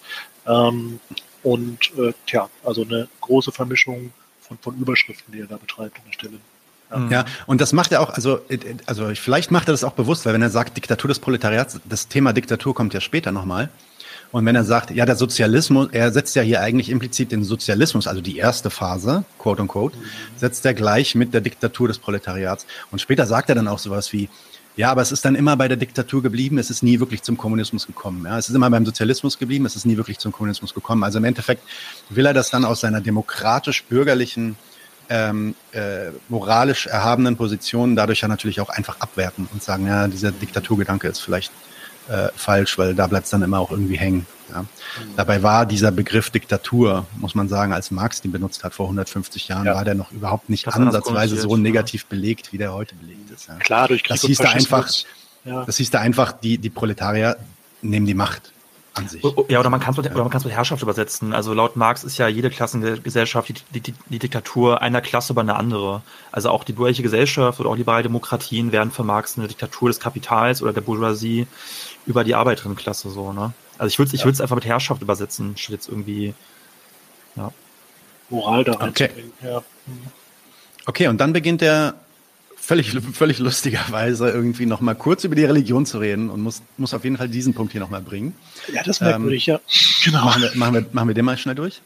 Ähm, 0.47 0.99
und 1.43 1.91
äh, 1.97 2.14
tja, 2.26 2.49
also 2.64 2.84
eine 2.84 3.08
große 3.22 3.51
Vermischung 3.51 4.12
von, 4.41 4.58
von 4.60 4.76
Überschriften, 4.78 5.34
die 5.34 5.41
er 5.41 5.47
da 5.47 5.58
betreibt 5.58 5.97
an 5.97 6.04
der 6.08 6.14
Stelle. 6.14 6.39
Mhm. 6.95 7.12
Ja, 7.12 7.26
und 7.47 7.62
das 7.62 7.74
macht 7.74 7.91
er 7.91 8.01
auch, 8.01 8.10
also, 8.10 8.39
äh, 8.49 8.60
also 8.86 9.14
vielleicht 9.16 9.51
macht 9.51 9.68
er 9.68 9.74
das 9.74 9.84
auch 9.84 9.93
bewusst, 9.93 10.26
weil 10.26 10.34
wenn 10.34 10.41
er 10.41 10.49
sagt 10.49 10.78
Diktatur 10.78 11.08
des 11.08 11.20
Proletariats, 11.20 11.80
das 11.86 12.08
Thema 12.08 12.34
Diktatur 12.34 12.74
kommt 12.74 12.93
ja 12.93 13.01
später 13.01 13.32
nochmal. 13.32 13.70
Und 14.34 14.47
wenn 14.47 14.55
er 14.55 14.63
sagt, 14.63 14.89
ja, 14.89 15.05
der 15.05 15.15
Sozialismus, 15.15 15.89
er 15.91 16.11
setzt 16.11 16.36
ja 16.36 16.41
hier 16.41 16.59
eigentlich 16.59 16.89
implizit 16.89 17.31
den 17.31 17.43
Sozialismus, 17.43 18.07
also 18.07 18.19
die 18.19 18.38
erste 18.38 18.71
Phase, 18.71 19.25
quote 19.38 19.61
unquote, 19.61 19.95
setzt 20.38 20.65
er 20.65 20.73
gleich 20.73 21.13
mit 21.13 21.36
der 21.36 21.41
Diktatur 21.41 21.88
des 21.88 21.99
Proletariats. 21.99 22.65
Und 22.89 22.99
später 22.99 23.27
sagt 23.27 23.49
er 23.49 23.55
dann 23.55 23.67
auch 23.67 23.77
sowas 23.77 24.11
wie, 24.11 24.29
ja, 24.75 24.89
aber 24.89 25.03
es 25.03 25.11
ist 25.11 25.23
dann 25.23 25.36
immer 25.36 25.55
bei 25.55 25.67
der 25.67 25.77
Diktatur 25.77 26.23
geblieben, 26.23 26.57
es 26.57 26.71
ist 26.71 26.81
nie 26.81 26.99
wirklich 26.99 27.21
zum 27.21 27.38
Kommunismus 27.38 27.86
gekommen. 27.86 28.25
Ja, 28.25 28.39
es 28.39 28.49
ist 28.49 28.55
immer 28.55 28.71
beim 28.71 28.88
Sozialismus 28.88 29.38
geblieben, 29.38 29.67
es 29.67 29.75
ist 29.75 29.86
nie 29.86 29.97
wirklich 29.97 30.17
zum 30.17 30.31
Kommunismus 30.31 30.73
gekommen. 30.73 31.03
Also 31.03 31.19
im 31.19 31.25
Endeffekt 31.25 31.61
will 32.09 32.25
er 32.25 32.34
das 32.34 32.49
dann 32.49 32.65
aus 32.65 32.79
seiner 32.79 33.01
demokratisch-bürgerlichen, 33.01 34.55
ähm, 35.09 35.53
äh, 35.73 36.09
moralisch 36.27 36.88
erhabenen 36.88 37.38
Position 37.38 37.95
dadurch 37.95 38.21
ja 38.21 38.27
natürlich 38.27 38.61
auch 38.61 38.69
einfach 38.69 38.99
abwerten 38.99 39.47
und 39.53 39.61
sagen, 39.61 39.86
ja, 39.86 40.07
dieser 40.07 40.31
Diktaturgedanke 40.31 41.07
ist 41.07 41.19
vielleicht 41.19 41.51
äh, 42.10 42.30
falsch, 42.36 42.78
weil 42.78 42.95
da 42.95 43.08
bleibt 43.08 43.26
es 43.26 43.32
dann 43.32 43.41
immer 43.41 43.60
auch 43.60 43.72
irgendwie 43.72 43.97
hängen. 43.97 44.26
Ja. 44.51 44.62
Mhm. 44.62 44.68
Dabei 45.16 45.43
war 45.43 45.66
dieser 45.66 45.91
Begriff 45.91 46.30
Diktatur, 46.30 47.06
muss 47.18 47.36
man 47.36 47.49
sagen, 47.49 47.74
als 47.74 47.91
Marx 47.91 48.22
den 48.22 48.32
benutzt 48.32 48.64
hat 48.64 48.74
vor 48.74 48.86
150 48.88 49.47
Jahren, 49.47 49.66
ja. 49.66 49.76
war 49.76 49.86
der 49.86 49.95
noch 49.95 50.12
überhaupt 50.12 50.49
nicht 50.49 50.68
das 50.68 50.76
ansatzweise 50.76 51.38
so 51.38 51.58
negativ 51.58 52.06
belegt, 52.06 52.54
wie 52.54 52.58
der 52.58 52.74
heute 52.74 52.95
belegt 52.95 53.32
ist. 53.32 53.47
Ja. 53.47 53.56
Klar, 53.56 53.88
durch 53.88 54.04
Krieg 54.04 54.16
das 54.16 54.22
hieß 54.22 54.38
da 54.38 54.49
einfach, 54.49 54.89
das 55.43 55.78
hieß 55.78 55.91
da 55.91 55.99
einfach, 55.99 56.32
die, 56.34 56.58
die 56.58 56.70
Proletarier 56.70 57.38
nehmen 57.82 58.06
die 58.06 58.14
Macht 58.14 58.54
an 58.93 59.08
sich. 59.08 59.24
Ja, 59.47 59.60
oder 59.60 59.70
man 59.70 59.80
kann 59.80 59.93
es 59.93 59.97
mit, 59.97 60.14
mit 60.16 60.54
Herrschaft 60.54 60.84
übersetzen. 60.84 61.34
Also 61.34 61.54
laut 61.54 61.76
Marx 61.76 62.04
ist 62.04 62.18
ja 62.18 62.28
jede 62.28 62.49
Klassengesellschaft 62.49 63.49
die, 63.74 63.80
die, 63.80 63.93
die, 64.10 64.20
Diktatur 64.20 64.82
einer 64.82 65.01
Klasse 65.01 65.34
über 65.34 65.41
eine 65.41 65.56
andere. 65.56 66.01
Also 66.32 66.49
auch 66.49 66.64
die 66.64 66.74
bürgerliche 66.74 67.04
Gesellschaft 67.04 67.60
oder 67.60 67.70
auch 67.70 67.76
liberale 67.76 68.04
Demokratien 68.04 68.72
werden 68.72 68.91
für 68.91 69.04
Marx 69.04 69.38
eine 69.38 69.47
Diktatur 69.47 69.89
des 69.89 69.99
Kapitals 69.99 70.62
oder 70.62 70.74
der 70.74 70.82
Bourgeoisie 70.82 71.47
über 72.06 72.24
die 72.24 72.36
Arbeiterinnenklasse 72.36 73.10
so, 73.10 73.34
ne? 73.34 73.54
Also 73.78 73.88
ich 73.88 73.99
würde 73.99 74.08
es 74.10 74.14
ich 74.14 74.22
ja. 74.22 74.43
einfach 74.43 74.56
mit 74.56 74.66
Herrschaft 74.66 75.01
übersetzen, 75.01 75.58
statt 75.58 75.74
jetzt 75.74 75.89
irgendwie, 75.89 76.34
ja. 77.36 77.51
Moral 78.30 78.64
da 78.64 78.74
okay. 78.74 79.10
ja. 79.41 79.64
Okay, 80.86 81.08
und 81.08 81.20
dann 81.20 81.34
beginnt 81.34 81.62
er 81.62 81.95
völlig, 82.56 82.91
völlig 83.14 83.39
lustigerweise 83.39 84.30
irgendwie 84.30 84.66
noch 84.66 84.82
mal 84.82 84.95
kurz 84.95 85.24
über 85.24 85.36
die 85.36 85.45
Religion 85.45 85.86
zu 85.86 85.97
reden 85.99 86.30
und 86.30 86.41
muss, 86.41 86.62
muss 86.78 86.93
auf 86.93 87.04
jeden 87.04 87.18
Fall 87.18 87.30
diesen 87.30 87.54
Punkt 87.54 87.72
hier 87.72 87.82
noch 87.82 87.89
mal 87.89 88.01
bringen. 88.01 88.36
Ja, 88.72 88.84
das 88.84 89.01
merkwürdig, 89.01 89.47
ähm, 89.47 89.56
ja. 89.56 89.60
Genau. 90.06 90.26
Machen 90.26 90.41
wir, 90.41 90.51
machen, 90.56 90.74
wir, 90.74 90.86
machen 90.91 91.08
wir 91.10 91.16
den 91.16 91.26
mal 91.26 91.38
schnell 91.38 91.56
durch? 91.56 91.82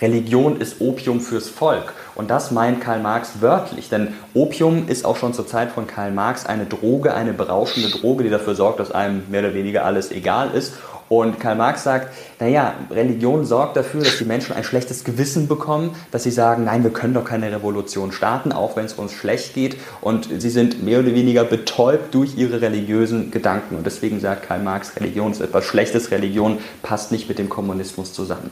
Religion 0.00 0.60
ist 0.60 0.80
Opium 0.80 1.20
fürs 1.20 1.48
Volk. 1.48 1.94
Und 2.14 2.28
das 2.30 2.50
meint 2.50 2.80
Karl 2.80 3.00
Marx 3.00 3.40
wörtlich. 3.40 3.88
Denn 3.88 4.14
Opium 4.34 4.88
ist 4.88 5.04
auch 5.04 5.16
schon 5.16 5.32
zur 5.32 5.46
Zeit 5.46 5.70
von 5.72 5.86
Karl 5.86 6.10
Marx 6.10 6.46
eine 6.46 6.66
Droge, 6.66 7.14
eine 7.14 7.32
berauschende 7.32 7.88
Droge, 7.88 8.24
die 8.24 8.30
dafür 8.30 8.54
sorgt, 8.54 8.80
dass 8.80 8.92
einem 8.92 9.22
mehr 9.30 9.40
oder 9.40 9.54
weniger 9.54 9.84
alles 9.84 10.10
egal 10.10 10.50
ist 10.52 10.74
und 11.08 11.40
Karl 11.40 11.56
Marx 11.56 11.84
sagt, 11.84 12.14
naja, 12.38 12.74
Religion 12.90 13.44
sorgt 13.44 13.76
dafür, 13.76 14.02
dass 14.02 14.18
die 14.18 14.24
Menschen 14.24 14.54
ein 14.54 14.64
schlechtes 14.64 15.04
Gewissen 15.04 15.48
bekommen, 15.48 15.96
dass 16.10 16.24
sie 16.24 16.30
sagen, 16.30 16.64
nein, 16.64 16.82
wir 16.82 16.92
können 16.92 17.14
doch 17.14 17.24
keine 17.24 17.50
Revolution 17.50 18.12
starten, 18.12 18.52
auch 18.52 18.76
wenn 18.76 18.84
es 18.84 18.92
uns 18.92 19.12
schlecht 19.12 19.54
geht. 19.54 19.76
Und 20.00 20.28
sie 20.38 20.50
sind 20.50 20.82
mehr 20.82 21.00
oder 21.00 21.14
weniger 21.14 21.44
betäubt 21.44 22.14
durch 22.14 22.36
ihre 22.36 22.60
religiösen 22.60 23.30
Gedanken. 23.30 23.76
Und 23.76 23.86
deswegen 23.86 24.20
sagt 24.20 24.46
Karl 24.46 24.60
Marx, 24.60 24.96
Religion 24.96 25.32
ist 25.32 25.40
etwas 25.40 25.64
Schlechtes, 25.64 26.10
Religion 26.10 26.58
passt 26.82 27.10
nicht 27.10 27.28
mit 27.28 27.38
dem 27.38 27.48
Kommunismus 27.48 28.12
zusammen. 28.12 28.50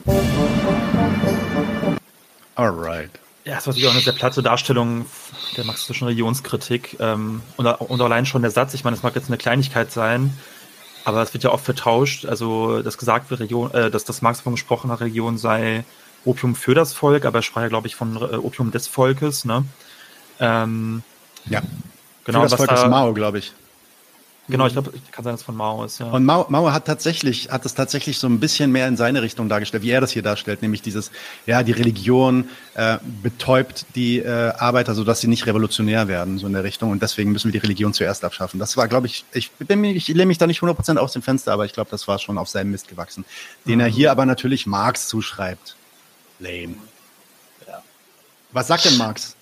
Alright. 2.55 3.11
Ja, 3.45 3.55
das 3.55 3.67
war 3.67 3.73
natürlich 3.73 3.89
auch 3.89 3.93
eine 3.93 4.03
sehr 4.03 4.13
platte 4.13 4.43
Darstellung 4.43 5.07
der 5.57 5.65
marxistischen 5.65 6.09
Religionskritik. 6.09 6.97
Ähm, 6.99 7.43
und, 7.57 7.67
und 7.67 8.01
allein 8.01 8.27
schon 8.27 8.43
der 8.43 8.51
Satz, 8.51 8.75
ich 8.75 8.83
meine, 8.83 8.97
es 8.97 9.05
mag 9.05 9.15
jetzt 9.15 9.29
eine 9.29 9.37
Kleinigkeit 9.37 9.93
sein, 9.93 10.33
aber 11.07 11.23
es 11.23 11.33
wird 11.33 11.45
ja 11.45 11.53
oft 11.53 11.65
vertauscht, 11.65 12.27
also 12.27 12.83
dass 12.83 12.99
gesagt 12.99 13.31
wird, 13.31 13.39
Region, 13.39 13.73
äh, 13.73 13.93
dass 13.93 14.05
das 14.05 14.23
Marx 14.23 14.39
davon 14.39 14.55
gesprochen 14.55 14.91
hat, 14.91 15.01
Region 15.01 15.39
sei 15.39 15.85
Opium 16.25 16.57
für 16.57 16.75
das 16.75 16.95
Volk, 16.95 17.25
aber 17.25 17.39
er 17.39 17.43
sprach 17.43 17.63
ja, 17.63 17.69
glaube 17.69 17.87
ich, 17.87 17.95
von 17.95 18.17
äh, 18.17 18.35
Opium 18.35 18.73
des 18.73 18.89
Volkes, 18.89 19.45
ne? 19.45 19.65
Ähm, 20.41 21.05
ja. 21.45 21.63
Genau, 22.25 22.41
für 22.41 22.49
das 22.49 22.55
Volk 22.55 22.71
da, 22.71 22.83
ist 22.83 22.91
Mao, 22.91 23.15
glaube 23.15 23.39
ich. 23.39 23.53
Genau, 24.49 24.67
ich 24.67 24.75
glaube, 24.75 24.93
kann 25.11 25.25
sein, 25.25 25.33
dass 25.33 25.41
es 25.41 25.45
von 25.45 25.57
Mao 25.57 25.85
ist, 25.85 25.99
ja. 25.99 26.07
Und 26.07 26.25
Mao, 26.25 26.47
Mao 26.49 26.73
hat 26.73 26.85
tatsächlich, 26.85 27.51
hat 27.51 27.67
es 27.67 27.75
tatsächlich 27.75 28.19
so 28.19 28.29
ein 28.29 28.39
bisschen 28.39 28.71
mehr 28.71 28.87
in 28.87 28.97
seine 28.97 29.23
Richtung 29.23 29.49
dargestellt, 29.49 29.83
wie 29.83 29.91
er 29.91 30.01
das 30.01 30.13
hier 30.13 30.23
darstellt, 30.23 30.63
nämlich 30.63 30.83
dieses, 30.83 31.11
ja, 31.47 31.65
die 31.65 31.73
Religion 31.73 32.49
äh, 32.75 32.99
betäubt 33.23 33.87
die 33.97 34.19
äh, 34.19 34.53
Arbeiter, 34.57 34.95
sodass 34.95 35.21
sie 35.21 35.27
nicht 35.27 35.47
revolutionär 35.47 36.07
werden, 36.07 36.39
so 36.39 36.47
in 36.47 36.53
der 36.53 36.63
Richtung. 36.63 36.93
Und 36.93 37.03
deswegen 37.03 37.33
müssen 37.33 37.53
wir 37.53 37.61
die 37.61 37.65
Religion 37.65 37.93
zuerst 37.93 38.25
abschaffen. 38.25 38.61
Das 38.61 38.77
war, 38.77 38.87
glaube 38.87 39.09
ich, 39.09 39.25
ich 39.33 39.51
bin 39.53 39.81
mir, 39.81 39.93
ich 39.93 40.07
lehne 40.09 40.27
mich 40.27 40.39
da 40.39 40.47
nicht 40.47 40.61
100% 40.61 40.97
aus 40.97 41.13
dem 41.13 41.23
Fenster, 41.23 41.53
aber 41.53 41.65
ich 41.65 41.73
glaube, 41.73 41.91
das 41.91 42.07
war 42.07 42.19
schon 42.19 42.39
auf 42.39 42.49
seinem 42.49 42.71
Mist 42.71 42.89
gewachsen. 42.89 43.25
Den 43.67 43.77
mhm. 43.77 43.81
er 43.81 43.89
hier 43.89 44.11
aber 44.13 44.27
natürlich 44.27 44.67
Marx 44.67 45.09
zuschreibt. 45.09 45.77
Lame. 46.39 46.75
Ja. 47.67 47.83
Was 48.53 48.69
sagt 48.69 48.85
denn 48.85 48.97
Marx? 48.97 49.36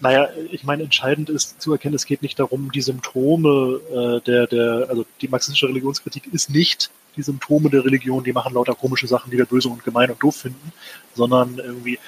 Naja, 0.00 0.28
ich 0.50 0.64
meine, 0.64 0.82
entscheidend 0.82 1.30
ist 1.30 1.60
zu 1.62 1.72
erkennen, 1.72 1.94
es 1.94 2.04
geht 2.04 2.22
nicht 2.22 2.38
darum, 2.38 2.70
die 2.72 2.82
Symptome 2.82 3.80
äh, 3.90 4.20
der, 4.26 4.46
der, 4.46 4.86
also 4.88 5.06
die 5.20 5.28
marxistische 5.28 5.68
Religionskritik 5.68 6.26
ist 6.32 6.50
nicht 6.50 6.90
die 7.16 7.22
Symptome 7.22 7.70
der 7.70 7.84
Religion, 7.84 8.24
die 8.24 8.32
machen 8.32 8.54
lauter 8.54 8.74
komische 8.74 9.06
Sachen, 9.06 9.30
die 9.30 9.38
wir 9.38 9.46
böse 9.46 9.68
und 9.68 9.84
gemein 9.84 10.10
und 10.10 10.22
doof 10.22 10.36
finden, 10.36 10.72
sondern 11.14 11.58
irgendwie 11.58 11.98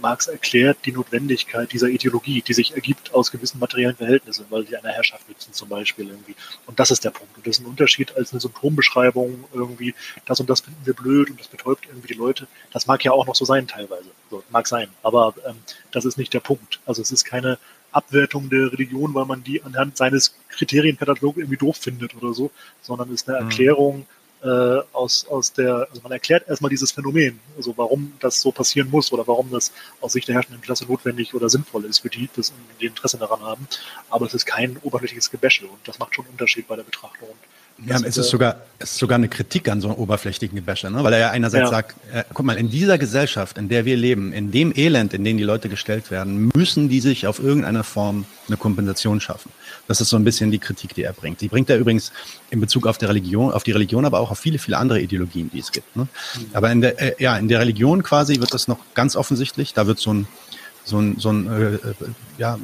Marx 0.00 0.26
erklärt 0.26 0.78
die 0.84 0.92
Notwendigkeit 0.92 1.72
dieser 1.72 1.88
Ideologie, 1.88 2.42
die 2.42 2.52
sich 2.52 2.74
ergibt 2.74 3.14
aus 3.14 3.30
gewissen 3.30 3.58
materiellen 3.58 3.96
Verhältnissen, 3.96 4.46
weil 4.50 4.66
sie 4.66 4.76
einer 4.76 4.90
Herrschaft 4.90 5.28
nützen 5.28 5.52
zum 5.52 5.68
Beispiel 5.68 6.08
irgendwie. 6.08 6.34
Und 6.66 6.78
das 6.78 6.90
ist 6.90 7.04
der 7.04 7.10
Punkt. 7.10 7.36
Und 7.36 7.46
das 7.46 7.58
ist 7.58 7.64
ein 7.64 7.70
Unterschied 7.70 8.14
als 8.16 8.32
eine 8.32 8.40
Symptombeschreibung 8.40 9.44
irgendwie, 9.52 9.94
das 10.26 10.40
und 10.40 10.50
das 10.50 10.60
finden 10.60 10.84
wir 10.84 10.94
blöd 10.94 11.30
und 11.30 11.40
das 11.40 11.48
betäubt 11.48 11.86
irgendwie 11.86 12.08
die 12.08 12.18
Leute. 12.18 12.46
Das 12.72 12.86
mag 12.86 13.04
ja 13.04 13.12
auch 13.12 13.26
noch 13.26 13.34
so 13.34 13.44
sein 13.44 13.66
teilweise. 13.66 14.10
So, 14.30 14.42
mag 14.50 14.66
sein. 14.66 14.88
Aber 15.02 15.34
ähm, 15.46 15.56
das 15.90 16.04
ist 16.04 16.18
nicht 16.18 16.34
der 16.34 16.40
Punkt. 16.40 16.80
Also 16.86 17.02
es 17.02 17.10
ist 17.10 17.24
keine 17.24 17.58
Abwertung 17.92 18.48
der 18.50 18.72
Religion, 18.72 19.14
weil 19.14 19.26
man 19.26 19.44
die 19.44 19.62
anhand 19.62 19.96
seines 19.96 20.34
Kriterienkatalogs 20.48 21.38
irgendwie 21.38 21.58
doof 21.58 21.76
findet 21.76 22.14
oder 22.16 22.32
so, 22.32 22.50
sondern 22.80 23.08
es 23.08 23.22
ist 23.22 23.28
eine 23.28 23.44
mhm. 23.44 23.50
Äh, 24.44 24.82
aus, 24.92 25.24
aus 25.30 25.52
der, 25.52 25.86
also 25.88 26.02
man 26.02 26.10
erklärt 26.10 26.48
erstmal 26.48 26.68
dieses 26.68 26.90
Phänomen, 26.90 27.38
also 27.56 27.74
warum 27.76 28.12
das 28.18 28.40
so 28.40 28.50
passieren 28.50 28.90
muss 28.90 29.12
oder 29.12 29.24
warum 29.28 29.52
das 29.52 29.70
aus 30.00 30.14
Sicht 30.14 30.26
der 30.26 30.34
herrschenden 30.34 30.60
Klasse 30.60 30.84
notwendig 30.84 31.32
oder 31.32 31.48
sinnvoll 31.48 31.84
ist 31.84 32.00
für 32.00 32.08
die, 32.08 32.28
das, 32.34 32.52
die 32.80 32.86
Interesse 32.86 33.18
daran 33.18 33.40
haben. 33.40 33.68
Aber 34.10 34.26
es 34.26 34.34
ist 34.34 34.44
kein 34.44 34.78
oberflächliches 34.82 35.30
Gebäsche 35.30 35.66
und 35.66 35.78
das 35.86 36.00
macht 36.00 36.16
schon 36.16 36.24
einen 36.24 36.32
Unterschied 36.32 36.66
bei 36.66 36.74
der 36.74 36.82
Betrachtung. 36.82 37.28
Ja, 37.86 37.96
es 38.04 38.16
ist, 38.16 38.30
sogar, 38.30 38.62
es 38.78 38.92
ist 38.92 38.98
sogar 38.98 39.16
eine 39.16 39.28
Kritik 39.28 39.68
an 39.68 39.80
so 39.80 39.88
einem 39.88 39.96
oberflächlichen 39.96 40.56
Gebäsche, 40.56 40.90
ne? 40.90 41.02
weil 41.02 41.12
er 41.14 41.18
ja 41.18 41.30
einerseits 41.30 41.64
ja. 41.64 41.70
sagt, 41.70 41.96
äh, 42.12 42.24
guck 42.32 42.44
mal, 42.44 42.56
in 42.56 42.68
dieser 42.68 42.98
Gesellschaft, 42.98 43.58
in 43.58 43.68
der 43.68 43.84
wir 43.84 43.96
leben, 43.96 44.32
in 44.32 44.50
dem 44.50 44.72
Elend, 44.76 45.14
in 45.14 45.24
dem 45.24 45.36
die 45.36 45.44
Leute 45.44 45.68
gestellt 45.68 46.10
werden, 46.10 46.50
müssen 46.54 46.88
die 46.88 47.00
sich 47.00 47.26
auf 47.26 47.38
irgendeine 47.38 47.82
Form 47.84 48.24
eine 48.48 48.56
Kompensation 48.56 49.20
schaffen. 49.20 49.50
Das 49.88 50.00
ist 50.00 50.08
so 50.08 50.16
ein 50.16 50.24
bisschen 50.24 50.50
die 50.50 50.58
Kritik, 50.58 50.94
die 50.94 51.02
er 51.02 51.12
bringt. 51.12 51.40
Die 51.40 51.48
bringt 51.48 51.68
er 51.68 51.78
übrigens 51.78 52.12
in 52.50 52.60
Bezug 52.60 52.86
auf, 52.86 52.98
der 52.98 53.08
Religion, 53.08 53.52
auf 53.52 53.64
die 53.64 53.72
Religion, 53.72 54.04
aber 54.04 54.20
auch 54.20 54.30
auf 54.30 54.38
viele, 54.38 54.58
viele 54.58 54.78
andere 54.78 55.00
Ideologien, 55.00 55.50
die 55.52 55.58
es 55.58 55.72
gibt. 55.72 55.96
Ne? 55.96 56.04
Mhm. 56.04 56.46
Aber 56.52 56.70
in 56.70 56.80
der, 56.80 57.00
äh, 57.00 57.22
ja, 57.22 57.36
in 57.36 57.48
der 57.48 57.60
Religion 57.60 58.02
quasi 58.02 58.40
wird 58.40 58.54
das 58.54 58.68
noch 58.68 58.78
ganz 58.94 59.16
offensichtlich, 59.16 59.74
da 59.74 59.86
wird 59.86 59.98
so 59.98 60.14
ein, 60.14 60.28
so 60.84 60.98
ein, 60.98 61.18
so 61.18 61.30
ein 61.30 61.46
äh, 61.46 61.74
äh 61.74 61.94
ja, 62.38 62.58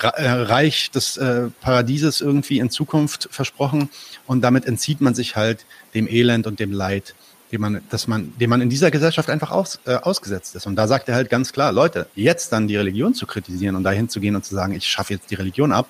äh, 0.00 0.28
Reich 0.28 0.90
des 0.90 1.16
äh, 1.16 1.48
Paradieses 1.60 2.20
irgendwie 2.20 2.58
in 2.58 2.70
Zukunft 2.70 3.28
versprochen 3.30 3.90
und 4.26 4.40
damit 4.40 4.66
entzieht 4.66 5.00
man 5.00 5.14
sich 5.14 5.36
halt 5.36 5.64
dem 5.94 6.08
Elend 6.08 6.46
und 6.46 6.58
dem 6.58 6.72
Leid, 6.72 7.14
dem 7.52 7.60
man, 7.60 7.80
dass 7.90 8.08
man, 8.08 8.32
dem 8.38 8.50
man 8.50 8.60
in 8.60 8.70
dieser 8.70 8.90
Gesellschaft 8.90 9.30
einfach 9.30 9.50
aus, 9.50 9.78
äh, 9.84 9.94
ausgesetzt 9.94 10.56
ist. 10.56 10.66
Und 10.66 10.76
da 10.76 10.88
sagt 10.88 11.08
er 11.08 11.14
halt 11.14 11.30
ganz 11.30 11.52
klar, 11.52 11.70
Leute, 11.70 12.08
jetzt 12.14 12.52
dann 12.52 12.66
die 12.66 12.76
Religion 12.76 13.14
zu 13.14 13.26
kritisieren 13.26 13.76
und 13.76 13.84
dahin 13.84 14.08
zu 14.08 14.20
gehen 14.20 14.34
und 14.34 14.44
zu 14.44 14.54
sagen, 14.54 14.74
ich 14.74 14.86
schaffe 14.86 15.14
jetzt 15.14 15.30
die 15.30 15.36
Religion 15.36 15.70
ab, 15.70 15.86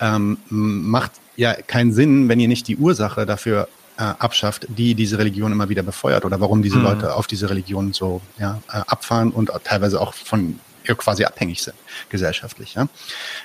ähm, 0.00 0.38
macht 0.48 1.12
ja 1.36 1.54
keinen 1.54 1.92
Sinn, 1.92 2.28
wenn 2.28 2.40
ihr 2.40 2.48
nicht 2.48 2.68
die 2.68 2.76
Ursache 2.76 3.26
dafür 3.26 3.68
äh, 3.98 4.02
abschafft, 4.02 4.66
die 4.68 4.94
diese 4.94 5.18
Religion 5.18 5.52
immer 5.52 5.68
wieder 5.68 5.82
befeuert 5.82 6.24
oder 6.24 6.40
warum 6.40 6.62
diese 6.62 6.76
mhm. 6.76 6.84
Leute 6.84 7.14
auf 7.14 7.26
diese 7.26 7.48
Religion 7.48 7.92
so 7.92 8.20
ja, 8.38 8.60
äh, 8.68 8.78
abfahren 8.86 9.30
und 9.30 9.50
teilweise 9.64 10.00
auch 10.00 10.14
von 10.14 10.60
quasi 10.84 11.24
abhängig 11.24 11.62
sind, 11.62 11.76
gesellschaftlich. 12.10 12.74
Ja? 12.74 12.88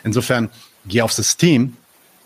Insofern, 0.04 0.50
geh 0.86 1.02
aufs 1.02 1.16
System, 1.16 1.78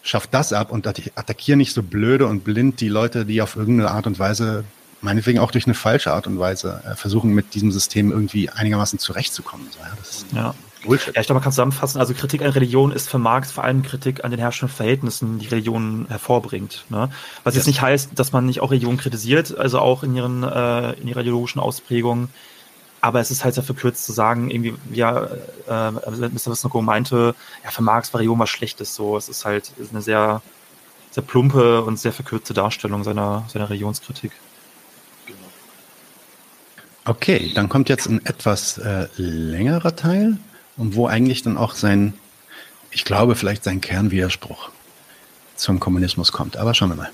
schaff 0.02 0.28
das 0.28 0.54
ab 0.54 0.72
und 0.72 0.88
attackier 0.88 1.56
nicht 1.56 1.74
so 1.74 1.82
blöde 1.84 2.28
und 2.28 2.44
blind 2.44 2.82
die 2.82 2.90
Leute, 2.90 3.26
die 3.26 3.42
auf 3.42 3.56
irgendeine 3.56 3.92
Art 3.92 4.08
und 4.08 4.20
Weise, 4.20 4.66
meinetwegen 5.02 5.40
auch 5.40 5.52
durch 5.52 5.66
eine 5.66 5.74
falsche 5.74 6.12
Art 6.12 6.28
und 6.28 6.38
Weise, 6.38 6.82
äh, 6.86 6.96
versuchen, 6.96 7.32
mit 7.32 7.54
diesem 7.54 7.72
System 7.72 8.12
irgendwie 8.12 8.50
einigermaßen 8.50 9.00
zurechtzukommen. 9.00 9.68
So, 9.72 9.80
ja, 9.80 9.92
das 9.98 10.26
ja. 10.34 10.56
Bullshit. 10.86 11.16
Ja, 11.16 11.22
ich 11.22 11.28
glaube, 11.28 11.38
man 11.38 11.44
kann 11.44 11.52
zusammenfassen, 11.52 12.00
also 12.00 12.14
Kritik 12.14 12.42
an 12.42 12.52
Religion 12.52 12.92
ist 12.92 13.10
für 13.10 13.18
Marx 13.18 13.52
vor 13.52 13.64
allem 13.64 13.84
Kritik 13.84 14.24
an 14.24 14.32
den 14.32 14.40
herrschenden 14.40 14.76
Verhältnissen, 14.76 15.40
die 15.40 15.48
Religion 15.48 16.06
hervorbringt. 16.10 16.86
Ne? 16.90 17.10
Was 17.44 17.54
ja. 17.54 17.60
jetzt 17.60 17.68
nicht 17.68 17.82
heißt, 17.82 18.12
dass 18.16 18.32
man 18.32 18.46
nicht 18.46 18.62
auch 18.62 18.72
Religion 18.72 18.98
kritisiert, 18.98 19.58
also 19.58 19.80
auch 19.80 20.04
in 20.04 20.16
ihren 20.16 20.44
äh, 20.44 20.94
in 20.94 21.08
ihrer 21.08 21.22
ideologischen 21.22 21.60
Ausprägung 21.60 22.30
aber 23.06 23.20
es 23.20 23.30
ist 23.30 23.44
halt 23.44 23.54
sehr 23.54 23.64
verkürzt 23.64 24.04
zu 24.04 24.14
sagen, 24.14 24.50
irgendwie, 24.50 24.74
ja, 24.92 25.26
äh, 25.68 25.92
Mr. 25.92 26.48
Wisnogo 26.48 26.82
meinte, 26.82 27.36
ja, 27.64 27.70
für 27.70 27.84
Marx 27.84 28.12
war 28.12 28.20
Religion 28.20 28.40
was 28.40 28.50
Schlechtes, 28.50 28.96
so. 28.96 29.16
Es 29.16 29.30
ist 29.30 29.46
halt 29.46 29.72
ist 29.78 29.92
eine 29.92 30.02
sehr, 30.02 30.42
sehr 31.12 31.22
plumpe 31.22 31.84
und 31.84 32.00
sehr 32.00 32.12
verkürzte 32.12 32.56
Darstellung 32.56 33.04
seiner, 33.04 33.46
seiner 33.48 33.70
Religionskritik. 33.70 34.32
Genau. 35.28 35.38
Okay, 37.06 37.52
dann 37.54 37.70
kommt 37.70 37.90
jetzt 37.90 38.08
ein 38.08 38.26
etwas 38.26 38.80
äh, 38.80 39.08
längerer 39.18 39.96
Teil 39.96 40.38
und 40.78 40.96
wo 40.96 41.08
eigentlich 41.08 41.42
dann 41.42 41.58
auch 41.58 41.74
sein, 41.76 42.14
ich 42.92 43.06
glaube, 43.06 43.36
vielleicht 43.36 43.64
sein 43.64 43.82
Kernwiderspruch 43.82 44.70
zum 45.56 45.80
Kommunismus 45.80 46.32
kommt. 46.32 46.58
Aber 46.58 46.74
schauen 46.74 46.90
wir 46.90 46.96
mal. 46.96 47.12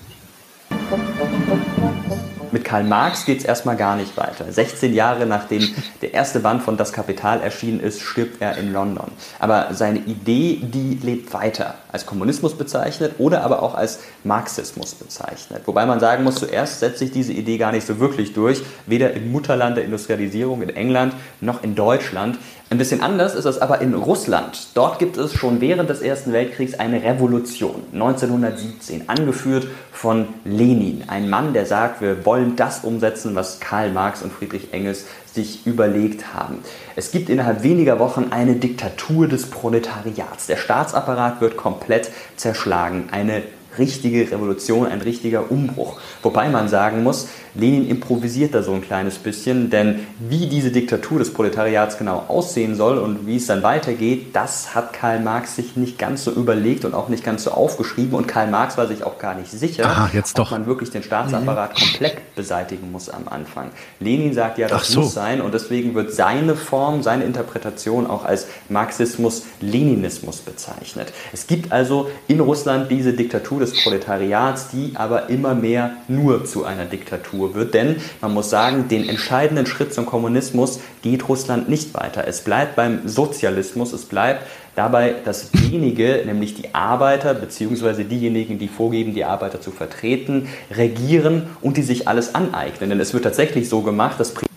Mit 2.52 2.66
Karl 2.66 2.84
Marx 2.84 3.24
geht 3.24 3.38
es 3.38 3.44
erstmal 3.46 3.76
gar 3.76 3.96
nicht 3.96 4.14
weiter. 4.18 4.52
16 4.52 4.92
Jahre 4.92 5.24
nachdem 5.24 5.66
der 6.02 6.12
erste 6.12 6.38
Band 6.38 6.62
von 6.62 6.76
Das 6.76 6.92
Kapital 6.92 7.40
erschienen 7.40 7.80
ist, 7.80 8.02
stirbt 8.02 8.42
er 8.42 8.58
in 8.58 8.74
London. 8.74 9.10
Aber 9.38 9.68
seine 9.72 10.00
Idee, 10.00 10.60
die 10.62 10.98
lebt 11.02 11.32
weiter. 11.32 11.76
Als 11.90 12.04
Kommunismus 12.04 12.54
bezeichnet 12.58 13.14
oder 13.16 13.42
aber 13.42 13.62
auch 13.62 13.74
als 13.74 14.00
Marxismus 14.22 14.94
bezeichnet. 14.94 15.62
Wobei 15.64 15.86
man 15.86 15.98
sagen 15.98 16.24
muss, 16.24 16.34
zuerst 16.34 16.80
setzt 16.80 16.98
sich 16.98 17.10
diese 17.10 17.32
Idee 17.32 17.56
gar 17.56 17.72
nicht 17.72 17.86
so 17.86 17.98
wirklich 17.98 18.34
durch. 18.34 18.62
Weder 18.86 19.14
im 19.14 19.32
Mutterland 19.32 19.78
der 19.78 19.84
Industrialisierung 19.84 20.60
in 20.60 20.68
England 20.68 21.14
noch 21.40 21.62
in 21.62 21.74
Deutschland. 21.74 22.36
Ein 22.72 22.78
bisschen 22.78 23.02
anders 23.02 23.34
ist 23.34 23.44
es 23.44 23.60
aber 23.60 23.82
in 23.82 23.92
Russland. 23.92 24.68
Dort 24.72 24.98
gibt 24.98 25.18
es 25.18 25.34
schon 25.34 25.60
während 25.60 25.90
des 25.90 26.00
Ersten 26.00 26.32
Weltkriegs 26.32 26.72
eine 26.72 27.02
Revolution, 27.02 27.82
1917, 27.92 29.10
angeführt 29.10 29.66
von 29.92 30.28
Lenin, 30.46 31.04
ein 31.06 31.28
Mann, 31.28 31.52
der 31.52 31.66
sagt, 31.66 32.00
wir 32.00 32.24
wollen 32.24 32.56
das 32.56 32.82
umsetzen, 32.82 33.34
was 33.34 33.60
Karl 33.60 33.90
Marx 33.90 34.22
und 34.22 34.32
Friedrich 34.32 34.72
Engels 34.72 35.04
sich 35.30 35.66
überlegt 35.66 36.32
haben. 36.32 36.60
Es 36.96 37.10
gibt 37.10 37.28
innerhalb 37.28 37.62
weniger 37.62 37.98
Wochen 37.98 38.28
eine 38.30 38.54
Diktatur 38.54 39.28
des 39.28 39.50
Proletariats. 39.50 40.46
Der 40.46 40.56
Staatsapparat 40.56 41.42
wird 41.42 41.58
komplett 41.58 42.10
zerschlagen. 42.36 43.08
Eine 43.10 43.42
richtige 43.78 44.30
Revolution, 44.30 44.86
ein 44.86 45.00
richtiger 45.00 45.50
Umbruch. 45.50 46.00
Wobei 46.22 46.48
man 46.48 46.68
sagen 46.68 47.02
muss, 47.02 47.28
Lenin 47.54 47.88
improvisiert 47.88 48.54
da 48.54 48.62
so 48.62 48.72
ein 48.72 48.80
kleines 48.80 49.18
bisschen, 49.18 49.68
denn 49.70 50.06
wie 50.18 50.46
diese 50.46 50.70
Diktatur 50.70 51.18
des 51.18 51.32
Proletariats 51.32 51.98
genau 51.98 52.24
aussehen 52.28 52.74
soll 52.74 52.98
und 52.98 53.26
wie 53.26 53.36
es 53.36 53.46
dann 53.46 53.62
weitergeht, 53.62 54.34
das 54.34 54.74
hat 54.74 54.92
Karl 54.92 55.20
Marx 55.20 55.56
sich 55.56 55.76
nicht 55.76 55.98
ganz 55.98 56.24
so 56.24 56.30
überlegt 56.30 56.84
und 56.84 56.94
auch 56.94 57.08
nicht 57.08 57.24
ganz 57.24 57.44
so 57.44 57.50
aufgeschrieben 57.50 58.14
und 58.14 58.26
Karl 58.26 58.48
Marx 58.48 58.78
war 58.78 58.86
sich 58.86 59.04
auch 59.04 59.18
gar 59.18 59.34
nicht 59.34 59.50
sicher, 59.50 59.86
Aha, 59.86 60.10
jetzt 60.12 60.38
ob 60.38 60.50
man 60.50 60.66
wirklich 60.66 60.90
den 60.90 61.02
Staatsapparat 61.02 61.74
mhm. 61.74 61.84
komplett 61.84 62.34
beseitigen 62.34 62.90
muss 62.90 63.08
am 63.10 63.28
Anfang. 63.28 63.70
Lenin 64.00 64.32
sagt 64.32 64.58
ja, 64.58 64.68
das 64.68 64.88
so. 64.88 65.00
muss 65.00 65.14
sein 65.14 65.40
und 65.40 65.52
deswegen 65.52 65.94
wird 65.94 66.12
seine 66.14 66.56
Form, 66.56 67.02
seine 67.02 67.24
Interpretation 67.24 68.06
auch 68.06 68.24
als 68.24 68.46
Marxismus-Leninismus 68.68 70.38
bezeichnet. 70.38 71.12
Es 71.32 71.46
gibt 71.46 71.70
also 71.72 72.10
in 72.28 72.40
Russland 72.40 72.90
diese 72.90 73.12
Diktatur 73.12 73.61
des 73.62 73.82
Proletariats, 73.82 74.68
die 74.68 74.92
aber 74.94 75.30
immer 75.30 75.54
mehr 75.54 75.92
nur 76.08 76.44
zu 76.44 76.64
einer 76.64 76.84
Diktatur 76.84 77.54
wird. 77.54 77.74
Denn 77.74 77.96
man 78.20 78.34
muss 78.34 78.50
sagen, 78.50 78.88
den 78.88 79.08
entscheidenden 79.08 79.66
Schritt 79.66 79.94
zum 79.94 80.06
Kommunismus 80.06 80.80
geht 81.02 81.28
Russland 81.28 81.68
nicht 81.68 81.94
weiter. 81.94 82.26
Es 82.26 82.42
bleibt 82.42 82.76
beim 82.76 83.08
Sozialismus, 83.08 83.92
es 83.92 84.04
bleibt 84.04 84.46
dabei, 84.74 85.14
dass 85.24 85.50
wenige, 85.52 86.22
nämlich 86.24 86.54
die 86.54 86.74
Arbeiter 86.74 87.34
bzw. 87.34 88.04
diejenigen, 88.04 88.58
die 88.58 88.68
vorgeben, 88.68 89.14
die 89.14 89.24
Arbeiter 89.24 89.60
zu 89.60 89.70
vertreten, 89.70 90.48
regieren 90.70 91.48
und 91.60 91.76
die 91.76 91.82
sich 91.82 92.08
alles 92.08 92.34
aneignen. 92.34 92.90
Denn 92.90 93.00
es 93.00 93.12
wird 93.14 93.24
tatsächlich 93.24 93.68
so 93.68 93.82
gemacht, 93.82 94.18
dass 94.18 94.34
ja. 94.34 94.51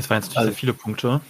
Das 0.00 0.08
waren 0.08 0.22
jetzt 0.22 0.34
also, 0.34 0.52
viele 0.52 0.72
Punkte. 0.72 1.20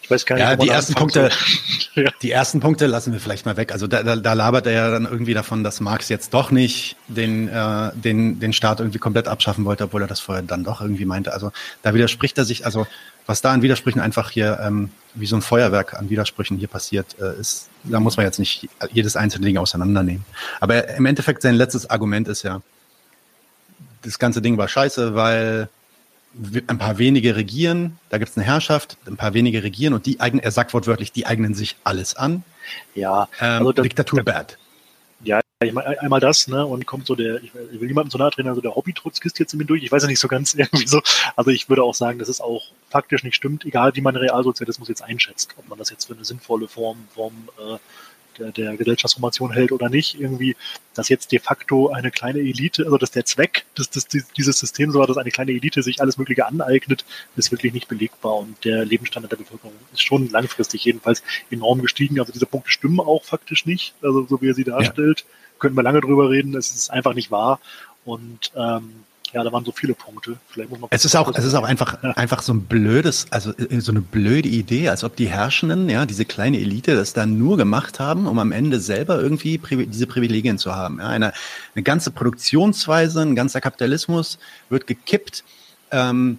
Ich 0.00 0.10
weiß 0.10 0.24
gar 0.24 0.36
nicht, 0.36 0.44
ja, 0.44 0.56
die 0.56 0.68
ersten 0.68 0.94
Punkte, 0.94 1.30
ja. 1.94 2.10
die 2.22 2.30
ersten 2.30 2.60
Punkte 2.60 2.86
lassen 2.86 3.12
wir 3.12 3.20
vielleicht 3.20 3.44
mal 3.44 3.58
weg. 3.58 3.70
Also 3.70 3.86
da, 3.86 4.02
da, 4.02 4.16
da 4.16 4.32
labert 4.32 4.66
er 4.66 4.72
ja 4.72 4.90
dann 4.90 5.04
irgendwie 5.04 5.34
davon, 5.34 5.62
dass 5.62 5.80
Marx 5.80 6.08
jetzt 6.08 6.32
doch 6.32 6.50
nicht 6.50 6.96
den, 7.08 7.48
äh, 7.48 7.90
den, 7.94 8.40
den 8.40 8.54
Staat 8.54 8.80
irgendwie 8.80 8.98
komplett 8.98 9.28
abschaffen 9.28 9.66
wollte, 9.66 9.84
obwohl 9.84 10.00
er 10.00 10.08
das 10.08 10.20
vorher 10.20 10.42
dann 10.42 10.64
doch 10.64 10.80
irgendwie 10.80 11.04
meinte. 11.04 11.34
Also 11.34 11.52
da 11.82 11.92
widerspricht 11.92 12.38
er 12.38 12.46
sich, 12.46 12.64
also 12.64 12.86
was 13.26 13.42
da 13.42 13.52
an 13.52 13.60
Widersprüchen 13.60 14.00
einfach 14.00 14.30
hier 14.30 14.58
ähm, 14.62 14.90
wie 15.14 15.26
so 15.26 15.36
ein 15.36 15.42
Feuerwerk 15.42 15.94
an 15.94 16.08
Widersprüchen 16.08 16.56
hier 16.56 16.68
passiert 16.68 17.16
äh, 17.20 17.38
ist, 17.38 17.68
da 17.82 18.00
muss 18.00 18.16
man 18.16 18.24
jetzt 18.24 18.38
nicht 18.38 18.68
jedes 18.90 19.16
einzelne 19.16 19.46
Ding 19.46 19.58
auseinandernehmen. 19.58 20.24
Aber 20.60 20.88
im 20.96 21.06
Endeffekt 21.06 21.42
sein 21.42 21.54
letztes 21.54 21.88
Argument 21.90 22.28
ist 22.28 22.42
ja, 22.42 22.62
das 24.02 24.18
ganze 24.18 24.42
Ding 24.42 24.58
war 24.58 24.68
scheiße, 24.68 25.14
weil 25.14 25.68
ein 26.66 26.78
paar 26.78 26.98
wenige 26.98 27.36
regieren, 27.36 27.98
da 28.10 28.18
gibt 28.18 28.30
es 28.30 28.36
eine 28.36 28.44
Herrschaft, 28.44 28.96
ein 29.06 29.16
paar 29.16 29.34
wenige 29.34 29.62
regieren 29.62 29.94
und 29.94 30.06
die 30.06 30.20
eignen, 30.20 30.42
er 30.42 30.50
sagt 30.50 30.74
wortwörtlich, 30.74 31.12
die 31.12 31.26
eignen 31.26 31.54
sich 31.54 31.76
alles 31.84 32.16
an. 32.16 32.42
Ja, 32.94 33.28
ähm, 33.40 33.58
also 33.58 33.72
das, 33.72 33.82
Diktatur 33.82 34.22
das, 34.22 34.34
bad. 34.34 34.58
Ja, 35.22 35.40
ich 35.62 35.72
meine, 35.72 36.00
einmal 36.00 36.20
das, 36.20 36.48
ne, 36.48 36.66
und 36.66 36.86
kommt 36.86 37.06
so 37.06 37.14
der, 37.14 37.42
ich 37.42 37.54
will 37.54 37.86
niemandem 37.86 38.10
so 38.10 38.18
nahe 38.18 38.30
treten, 38.30 38.48
also 38.48 38.60
der 38.60 38.74
Hobby-Trotzkist 38.74 39.38
jetzt 39.38 39.52
in 39.52 39.58
mir 39.58 39.64
durch, 39.64 39.82
ich 39.82 39.92
weiß 39.92 40.02
ja 40.02 40.08
nicht 40.08 40.20
so 40.20 40.28
ganz 40.28 40.54
irgendwie 40.58 40.86
so, 40.86 41.00
also 41.36 41.50
ich 41.50 41.68
würde 41.68 41.82
auch 41.82 41.94
sagen, 41.94 42.18
dass 42.18 42.28
es 42.28 42.40
auch 42.40 42.64
faktisch 42.90 43.22
nicht 43.22 43.36
stimmt, 43.36 43.64
egal 43.64 43.94
wie 43.94 44.00
man 44.00 44.16
Realsozialismus 44.16 44.88
jetzt 44.88 45.02
einschätzt, 45.02 45.54
ob 45.56 45.68
man 45.68 45.78
das 45.78 45.90
jetzt 45.90 46.06
für 46.06 46.14
eine 46.14 46.24
sinnvolle 46.24 46.68
Form, 46.68 47.08
Form 47.14 47.48
äh, 47.58 47.78
der, 48.38 48.52
der 48.52 48.76
Gesellschaftsformation 48.76 49.52
hält 49.52 49.72
oder 49.72 49.88
nicht, 49.88 50.18
irgendwie, 50.18 50.56
dass 50.94 51.08
jetzt 51.08 51.32
de 51.32 51.38
facto 51.38 51.90
eine 51.90 52.10
kleine 52.10 52.40
Elite, 52.40 52.84
also 52.84 52.98
dass 52.98 53.10
der 53.10 53.24
Zweck 53.24 53.64
des, 53.78 53.90
des, 53.90 54.06
dieses 54.08 54.58
Systems 54.58 54.92
so 54.92 55.00
war, 55.00 55.06
dass 55.06 55.16
eine 55.16 55.30
kleine 55.30 55.52
Elite 55.52 55.82
sich 55.82 56.00
alles 56.00 56.18
Mögliche 56.18 56.46
aneignet, 56.46 57.04
ist 57.36 57.52
wirklich 57.52 57.72
nicht 57.72 57.88
belegbar 57.88 58.36
und 58.36 58.64
der 58.64 58.84
Lebensstandard 58.84 59.32
der 59.32 59.38
Bevölkerung 59.38 59.72
ist 59.92 60.02
schon 60.02 60.30
langfristig 60.30 60.84
jedenfalls 60.84 61.22
enorm 61.50 61.82
gestiegen. 61.82 62.20
Also 62.20 62.32
diese 62.32 62.46
Punkte 62.46 62.70
stimmen 62.70 63.00
auch 63.00 63.24
faktisch 63.24 63.66
nicht, 63.66 63.94
also 64.02 64.26
so 64.26 64.40
wie 64.40 64.48
er 64.48 64.54
sie 64.54 64.64
darstellt. 64.64 65.20
Ja. 65.20 65.26
Können 65.58 65.76
wir 65.76 65.82
lange 65.82 66.00
drüber 66.00 66.30
reden, 66.30 66.56
es 66.56 66.74
ist 66.74 66.90
einfach 66.90 67.14
nicht 67.14 67.30
wahr 67.30 67.60
und 68.04 68.52
ähm, 68.56 69.04
ja, 69.34 69.42
da 69.42 69.52
waren 69.52 69.64
so 69.64 69.72
viele 69.72 69.94
Punkte. 69.94 70.36
Vielleicht 70.48 70.70
muss 70.70 70.80
man 70.80 70.88
es 70.92 71.04
ist 71.04 71.16
auch, 71.16 71.30
es 71.34 71.44
ist 71.44 71.54
auch 71.54 71.64
einfach, 71.64 72.02
ja. 72.02 72.12
einfach 72.12 72.40
so 72.40 72.54
ein 72.54 72.62
blödes, 72.62 73.26
also 73.30 73.52
äh, 73.56 73.80
so 73.80 73.90
eine 73.90 74.00
blöde 74.00 74.48
Idee, 74.48 74.88
als 74.88 75.02
ob 75.02 75.16
die 75.16 75.26
Herrschenden, 75.26 75.88
ja, 75.88 76.06
diese 76.06 76.24
kleine 76.24 76.58
Elite, 76.58 76.94
das 76.94 77.14
dann 77.14 77.36
nur 77.36 77.56
gemacht 77.56 77.98
haben, 77.98 78.28
um 78.28 78.38
am 78.38 78.52
Ende 78.52 78.78
selber 78.78 79.20
irgendwie 79.20 79.58
diese 79.58 80.06
Privilegien 80.06 80.56
zu 80.58 80.76
haben. 80.76 81.00
Ja, 81.00 81.08
eine, 81.08 81.32
eine 81.74 81.82
ganze 81.82 82.12
Produktionsweise, 82.12 83.22
ein 83.22 83.34
ganzer 83.34 83.60
Kapitalismus 83.60 84.38
wird 84.68 84.86
gekippt, 84.86 85.42
ähm, 85.90 86.38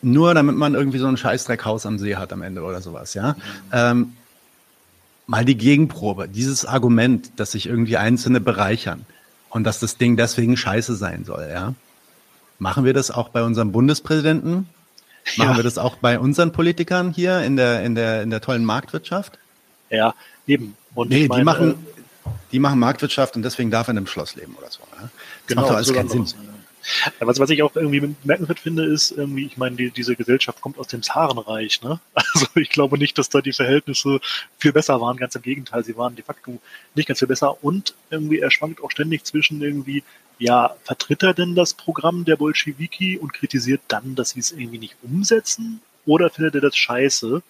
nur 0.00 0.32
damit 0.32 0.56
man 0.56 0.74
irgendwie 0.74 0.98
so 0.98 1.08
ein 1.08 1.18
Scheißdreckhaus 1.18 1.84
am 1.84 1.98
See 1.98 2.16
hat 2.16 2.32
am 2.32 2.40
Ende 2.40 2.62
oder 2.62 2.80
sowas, 2.80 3.12
ja. 3.12 3.32
Mhm. 3.32 3.36
Ähm, 3.72 4.12
mal 5.26 5.44
die 5.44 5.58
Gegenprobe, 5.58 6.26
dieses 6.26 6.64
Argument, 6.64 7.32
dass 7.36 7.52
sich 7.52 7.66
irgendwie 7.66 7.98
Einzelne 7.98 8.40
bereichern 8.40 9.04
und 9.50 9.64
dass 9.64 9.78
das 9.78 9.98
Ding 9.98 10.16
deswegen 10.16 10.56
scheiße 10.56 10.96
sein 10.96 11.26
soll, 11.26 11.50
ja. 11.52 11.74
Machen 12.58 12.84
wir 12.84 12.92
das 12.92 13.10
auch 13.10 13.28
bei 13.28 13.42
unserem 13.42 13.72
Bundespräsidenten? 13.72 14.68
Machen 15.36 15.50
ja. 15.50 15.56
wir 15.56 15.62
das 15.62 15.78
auch 15.78 15.96
bei 15.96 16.18
unseren 16.18 16.52
Politikern 16.52 17.12
hier 17.12 17.42
in 17.42 17.56
der, 17.56 17.84
in 17.84 17.94
der, 17.94 18.22
in 18.22 18.30
der 18.30 18.40
tollen 18.40 18.64
Marktwirtschaft? 18.64 19.38
Ja, 19.90 20.14
eben. 20.46 20.76
Und 20.94 21.10
nee, 21.10 21.28
meine, 21.28 21.40
die 21.40 21.44
machen, 21.44 21.70
äh, 21.70 22.30
die 22.52 22.58
machen 22.58 22.78
Marktwirtschaft 22.78 23.36
und 23.36 23.42
deswegen 23.42 23.70
darf 23.70 23.88
er 23.88 23.92
in 23.92 23.98
einem 23.98 24.06
Schloss 24.06 24.34
leben 24.36 24.54
oder 24.56 24.70
so. 24.70 24.80
Ne? 25.00 25.02
Das 25.02 25.10
genau, 25.46 25.60
macht 25.62 25.70
doch 25.70 25.76
alles 25.76 25.92
keinen 25.92 26.08
Sinn. 26.08 26.26
Ja, 27.20 27.26
was, 27.26 27.38
was 27.38 27.50
ich 27.50 27.62
auch 27.62 27.74
irgendwie 27.76 28.00
bemerkenswert 28.00 28.60
finde, 28.60 28.84
ist 28.86 29.10
irgendwie, 29.10 29.46
ich 29.46 29.56
meine, 29.56 29.76
die, 29.76 29.90
diese 29.90 30.16
Gesellschaft 30.16 30.60
kommt 30.60 30.78
aus 30.78 30.88
dem 30.88 31.02
Zarenreich, 31.02 31.82
ne? 31.82 32.00
Also 32.14 32.46
ich 32.54 32.70
glaube 32.70 32.98
nicht, 32.98 33.18
dass 33.18 33.28
da 33.28 33.40
die 33.40 33.52
Verhältnisse 33.52 34.20
viel 34.58 34.72
besser 34.72 35.00
waren, 35.00 35.16
ganz 35.16 35.34
im 35.34 35.42
Gegenteil, 35.42 35.84
sie 35.84 35.96
waren 35.96 36.16
de 36.16 36.24
facto 36.24 36.58
nicht 36.94 37.06
ganz 37.06 37.18
viel 37.18 37.28
besser 37.28 37.62
und 37.62 37.94
irgendwie 38.10 38.38
er 38.38 38.50
schwankt 38.50 38.82
auch 38.82 38.90
ständig 38.90 39.24
zwischen 39.24 39.60
irgendwie, 39.60 40.02
ja, 40.38 40.74
vertritt 40.84 41.22
er 41.22 41.34
denn 41.34 41.54
das 41.54 41.74
Programm 41.74 42.24
der 42.24 42.36
Bolschewiki 42.36 43.18
und 43.18 43.32
kritisiert 43.32 43.80
dann, 43.88 44.14
dass 44.14 44.30
sie 44.30 44.40
es 44.40 44.52
irgendwie 44.52 44.78
nicht 44.78 44.96
umsetzen? 45.02 45.80
Oder 46.06 46.30
findet 46.30 46.54
er 46.54 46.60
das 46.60 46.76
scheiße? 46.76 47.42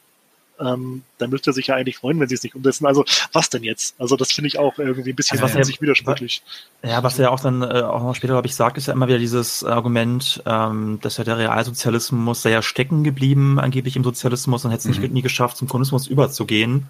Ähm, 0.61 1.03
dann 1.18 1.30
müsste 1.30 1.51
er 1.51 1.53
sich 1.53 1.68
ja 1.68 1.76
eigentlich 1.76 1.99
freuen, 1.99 2.18
wenn 2.18 2.28
sie 2.28 2.34
es 2.34 2.43
nicht 2.43 2.57
umsetzen. 2.57 2.86
Also 2.86 3.05
was 3.32 3.49
denn 3.49 3.62
jetzt? 3.62 3.95
Also 4.01 4.16
das 4.16 4.32
finde 4.32 4.49
ich 4.49 4.59
auch 4.59 4.78
irgendwie 4.78 5.11
ein 5.11 5.16
bisschen 5.16 5.41
also, 5.41 5.57
was 5.57 5.66
sich 5.66 5.80
widersprüchlich. 5.80 6.43
Ja, 6.82 7.03
was 7.05 7.18
er 7.18 7.26
ja 7.26 7.30
auch 7.30 7.39
dann 7.39 7.62
äh, 7.62 7.82
auch 7.82 8.03
noch 8.03 8.14
später, 8.14 8.32
glaube 8.32 8.49
ich, 8.49 8.57
sagt, 8.57 8.76
ist 8.76 8.89
ja 8.89 8.93
immer 8.93 9.07
wieder 9.07 9.18
dieses 9.18 9.62
Argument, 9.62 10.43
ähm, 10.47 10.99
dass 11.01 11.18
ja 11.18 11.24
der 11.24 11.39
Realsozialismus 11.39 12.43
sei 12.43 12.51
ja 12.51 12.62
stecken 12.62 13.05
geblieben, 13.05 13.61
angeblich 13.61 13.95
im 13.95 14.03
Sozialismus 14.03 14.64
und 14.64 14.72
hätte 14.72 14.89
es 14.89 14.97
mhm. 14.97 15.03
nicht 15.03 15.12
nie 15.12 15.22
geschafft, 15.22 15.59
zum 15.59 15.68
Kommunismus 15.68 16.09
überzugehen. 16.09 16.89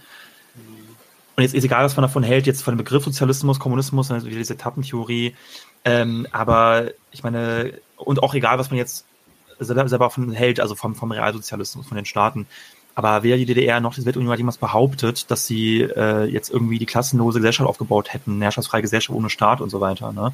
Und 1.39 1.45
jetzt 1.45 1.55
ist 1.55 1.63
egal, 1.63 1.85
was 1.85 1.95
man 1.97 2.03
davon 2.03 2.25
hält, 2.25 2.49
jetzt 2.49 2.65
von 2.65 2.75
dem 2.75 2.79
Begriff 2.79 3.05
Sozialismus, 3.05 3.61
Kommunismus, 3.61 4.11
also 4.11 4.27
diese 4.27 4.55
Etappentheorie, 4.55 5.37
ähm, 5.85 6.27
aber 6.33 6.91
ich 7.13 7.23
meine, 7.23 7.75
und 7.97 8.25
auch 8.25 8.35
egal, 8.35 8.59
was 8.59 8.71
man 8.71 8.79
jetzt 8.79 9.07
selber 9.61 9.85
davon 9.85 10.33
hält, 10.33 10.59
also 10.59 10.75
vom, 10.75 10.97
vom 10.97 11.13
Realsozialismus, 11.13 11.87
von 11.87 11.95
den 11.95 12.07
Staaten. 12.07 12.49
Aber 12.97 13.23
weder 13.23 13.37
die 13.37 13.47
DDR 13.47 13.79
noch 13.79 13.95
die 13.95 14.01
Sowjetunion 14.01 14.33
hat 14.33 14.39
jemals 14.41 14.59
behauptet, 14.59 15.31
dass 15.31 15.47
sie 15.47 15.83
äh, 15.83 16.25
jetzt 16.25 16.51
irgendwie 16.51 16.81
die 16.81 16.87
klassenlose 16.87 17.39
Gesellschaft 17.39 17.69
aufgebaut 17.69 18.13
hätten, 18.13 18.43
herrschaftsfreie 18.43 18.83
Gesellschaft 18.83 19.17
ohne 19.17 19.31
Staat 19.31 19.61
und 19.61 19.71
so 19.71 19.81
weiter. 19.81 20.13
Ne? 20.13 20.33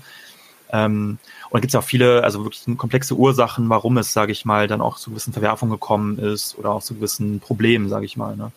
Ähm, 0.71 1.19
und 1.51 1.61
gibt 1.61 1.71
es 1.71 1.77
auch 1.79 1.85
viele, 1.85 2.25
also 2.25 2.45
wirklich 2.45 2.79
komplexe 2.79 3.15
Ursachen, 3.15 3.69
warum 3.69 3.99
es, 3.99 4.15
sage 4.15 4.33
ich 4.33 4.47
mal, 4.47 4.69
dann 4.69 4.81
auch 4.81 4.97
zu 4.97 5.11
gewissen 5.11 5.35
Verwerfungen 5.35 5.73
gekommen 5.73 6.19
ist 6.19 6.57
oder 6.57 6.71
auch 6.71 6.83
zu 6.83 6.95
gewissen 6.95 7.41
Problemen, 7.41 7.91
sage 7.91 8.07
ich 8.07 8.17
mal. 8.17 8.37
Ne? 8.37 8.53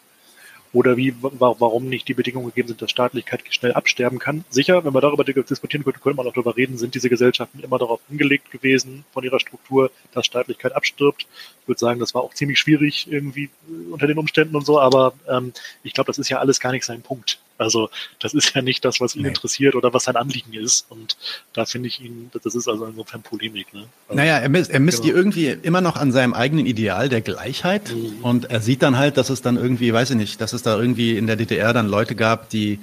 Oder 0.73 0.97
wie, 0.97 1.15
warum 1.21 1.87
nicht 1.87 2.07
die 2.07 2.13
Bedingungen 2.13 2.47
gegeben 2.47 2.67
sind, 2.67 2.81
dass 2.81 2.91
Staatlichkeit 2.91 3.41
schnell 3.49 3.73
absterben 3.73 4.19
kann. 4.19 4.45
Sicher, 4.49 4.83
wenn 4.83 4.93
wir 4.93 5.01
darüber 5.01 5.23
diskutieren 5.23 5.83
könnten, 5.83 6.01
könnte 6.01 6.17
man 6.17 6.27
auch 6.27 6.33
darüber 6.33 6.57
reden, 6.57 6.77
sind 6.77 6.95
diese 6.95 7.09
Gesellschaften 7.09 7.59
immer 7.59 7.77
darauf 7.77 8.01
angelegt 8.09 8.51
gewesen, 8.51 9.05
von 9.11 9.23
ihrer 9.23 9.39
Struktur, 9.39 9.91
dass 10.13 10.25
Staatlichkeit 10.25 10.75
abstirbt. 10.75 11.27
Ich 11.61 11.67
würde 11.67 11.79
sagen, 11.79 11.99
das 11.99 12.13
war 12.13 12.21
auch 12.21 12.33
ziemlich 12.33 12.59
schwierig 12.59 13.11
irgendwie 13.11 13.45
äh, 13.45 13.91
unter 13.91 14.07
den 14.07 14.17
Umständen 14.17 14.55
und 14.55 14.65
so, 14.65 14.79
aber 14.79 15.13
ähm, 15.29 15.53
ich 15.83 15.93
glaube, 15.93 16.07
das 16.07 16.17
ist 16.17 16.29
ja 16.29 16.39
alles 16.39 16.59
gar 16.59 16.71
nicht 16.71 16.85
sein 16.85 17.01
Punkt. 17.01 17.39
Also 17.57 17.89
das 18.19 18.33
ist 18.33 18.55
ja 18.55 18.61
nicht 18.61 18.85
das, 18.85 18.99
was 18.99 19.15
ihn 19.15 19.23
nee. 19.23 19.29
interessiert 19.29 19.75
oder 19.75 19.93
was 19.93 20.05
sein 20.05 20.15
Anliegen 20.15 20.53
ist. 20.53 20.85
Und 20.89 21.17
da 21.53 21.65
finde 21.65 21.87
ich 21.87 21.99
ihn, 22.01 22.29
das 22.43 22.55
ist 22.55 22.67
also 22.67 22.85
insofern 22.85 23.21
Polemik. 23.21 23.73
Ne? 23.73 23.85
Also, 24.07 24.17
naja, 24.17 24.37
er 24.37 24.49
misst, 24.49 24.71
er 24.71 24.79
misst 24.79 25.01
genau. 25.01 25.13
die 25.13 25.17
irgendwie 25.17 25.47
immer 25.63 25.81
noch 25.81 25.95
an 25.95 26.11
seinem 26.11 26.33
eigenen 26.33 26.65
Ideal 26.65 27.09
der 27.09 27.21
Gleichheit. 27.21 27.93
Mhm. 27.93 28.23
Und 28.23 28.45
er 28.49 28.61
sieht 28.61 28.81
dann 28.83 28.97
halt, 28.97 29.17
dass 29.17 29.29
es 29.29 29.41
dann 29.41 29.57
irgendwie, 29.57 29.93
weiß 29.93 30.11
ich 30.11 30.17
nicht, 30.17 30.41
dass 30.41 30.53
es 30.53 30.61
da 30.61 30.77
irgendwie 30.77 31.17
in 31.17 31.27
der 31.27 31.35
DDR 31.35 31.73
dann 31.73 31.87
Leute 31.87 32.15
gab, 32.15 32.49
die 32.49 32.79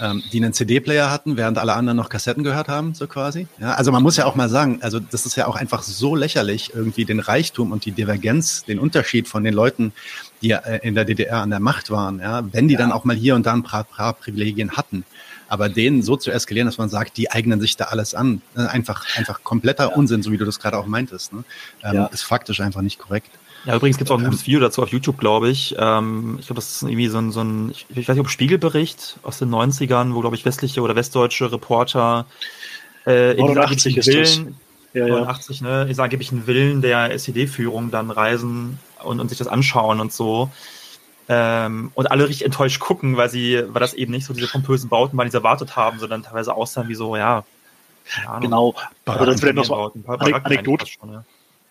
ähm, 0.00 0.22
die 0.32 0.38
einen 0.38 0.52
CD-Player 0.52 1.10
hatten, 1.10 1.36
während 1.36 1.58
alle 1.58 1.74
anderen 1.74 1.96
noch 1.96 2.08
Kassetten 2.08 2.42
gehört 2.42 2.68
haben, 2.68 2.94
so 2.94 3.06
quasi. 3.06 3.46
Ja, 3.60 3.74
also 3.74 3.92
man 3.92 4.02
muss 4.02 4.16
ja 4.16 4.26
auch 4.26 4.34
mal 4.34 4.48
sagen, 4.48 4.78
also 4.82 4.98
das 4.98 5.26
ist 5.26 5.36
ja 5.36 5.46
auch 5.46 5.56
einfach 5.56 5.82
so 5.82 6.16
lächerlich, 6.16 6.72
irgendwie 6.74 7.04
den 7.04 7.20
Reichtum 7.20 7.72
und 7.72 7.84
die 7.84 7.92
Divergenz, 7.92 8.64
den 8.64 8.78
Unterschied 8.78 9.28
von 9.28 9.44
den 9.44 9.54
Leuten, 9.54 9.92
die 10.44 10.50
äh, 10.52 10.78
in 10.82 10.94
der 10.94 11.04
DDR 11.04 11.38
an 11.38 11.50
der 11.50 11.60
Macht 11.60 11.90
waren, 11.90 12.20
ja, 12.20 12.42
wenn 12.52 12.68
die 12.68 12.74
ja. 12.74 12.80
dann 12.80 12.92
auch 12.92 13.04
mal 13.04 13.16
hier 13.16 13.34
und 13.34 13.46
da 13.46 13.52
ein 13.52 13.62
paar, 13.62 13.84
paar 13.84 14.12
Privilegien 14.12 14.72
hatten. 14.72 15.04
Aber 15.48 15.68
denen 15.68 16.02
so 16.02 16.16
zu 16.16 16.30
eskalieren, 16.30 16.66
dass 16.66 16.78
man 16.78 16.88
sagt, 16.88 17.16
die 17.16 17.30
eignen 17.30 17.60
sich 17.60 17.76
da 17.76 17.86
alles 17.86 18.14
an, 18.14 18.42
ne, 18.54 18.70
einfach, 18.70 19.04
einfach 19.16 19.42
kompletter 19.42 19.90
ja. 19.90 19.94
Unsinn, 19.94 20.22
so 20.22 20.32
wie 20.32 20.38
du 20.38 20.44
das 20.44 20.58
gerade 20.58 20.78
auch 20.78 20.86
meintest, 20.86 21.32
ne? 21.32 21.44
ähm, 21.82 21.94
ja. 21.94 22.06
ist 22.06 22.22
faktisch 22.22 22.60
einfach 22.60 22.80
nicht 22.80 22.98
korrekt. 22.98 23.30
Ja, 23.64 23.76
übrigens 23.76 23.96
gibt 23.96 24.10
es 24.10 24.14
auch 24.14 24.18
ein 24.18 24.24
gutes 24.24 24.46
Video 24.46 24.60
dazu 24.60 24.82
auf 24.82 24.90
YouTube, 24.90 25.18
glaube 25.18 25.48
ich. 25.48 25.74
Ähm, 25.78 26.36
ich 26.38 26.46
glaube, 26.46 26.56
das 26.56 26.70
ist 26.70 26.82
irgendwie 26.82 27.08
so 27.08 27.18
ein, 27.18 27.30
so 27.32 27.42
ein 27.42 27.70
ich, 27.70 27.86
ich 27.88 28.08
weiß 28.08 28.16
nicht, 28.16 28.20
ob 28.20 28.28
Spiegelbericht 28.28 29.18
aus 29.22 29.38
den 29.38 29.48
90ern, 29.50 30.14
wo, 30.14 30.20
glaube 30.20 30.36
ich, 30.36 30.44
westliche 30.44 30.82
oder 30.82 30.96
westdeutsche 30.96 31.50
Reporter 31.50 32.26
äh, 33.06 33.34
89 33.34 33.96
ist 33.96 34.06
Willen, 34.06 34.56
das. 34.92 35.08
Ja, 35.08 35.08
89, 35.08 35.60
ja. 35.60 35.84
ne, 35.84 35.90
ist 35.90 35.98
angeblich 35.98 36.30
ein 36.32 36.46
Willen 36.46 36.82
der 36.82 37.10
SED-Führung 37.12 37.90
dann 37.90 38.10
reisen 38.10 38.78
und, 39.04 39.20
und 39.20 39.28
sich 39.28 39.38
das 39.38 39.48
anschauen 39.48 40.00
und 40.00 40.12
so. 40.12 40.50
Ähm, 41.28 41.90
und 41.94 42.10
alle 42.10 42.28
richtig 42.28 42.44
enttäuscht 42.44 42.80
gucken, 42.80 43.16
weil 43.16 43.30
sie, 43.30 43.62
weil 43.68 43.80
das 43.80 43.94
eben 43.94 44.12
nicht 44.12 44.26
so 44.26 44.34
diese 44.34 44.48
pompösen 44.48 44.90
Bauten 44.90 45.16
waren, 45.16 45.26
die 45.26 45.30
sie 45.30 45.38
erwartet 45.38 45.74
haben, 45.74 45.98
sondern 45.98 46.22
teilweise 46.22 46.54
aussahen 46.54 46.88
wie 46.88 46.94
so, 46.94 47.16
ja. 47.16 47.44
Genau. 48.40 48.74
Also 49.06 49.24
das 49.24 49.40
vielleicht 49.40 49.56
noch 49.56 49.64
so 49.64 49.92
anekdotisch. 50.06 50.98
Schon, 51.00 51.12
ja 51.12 51.24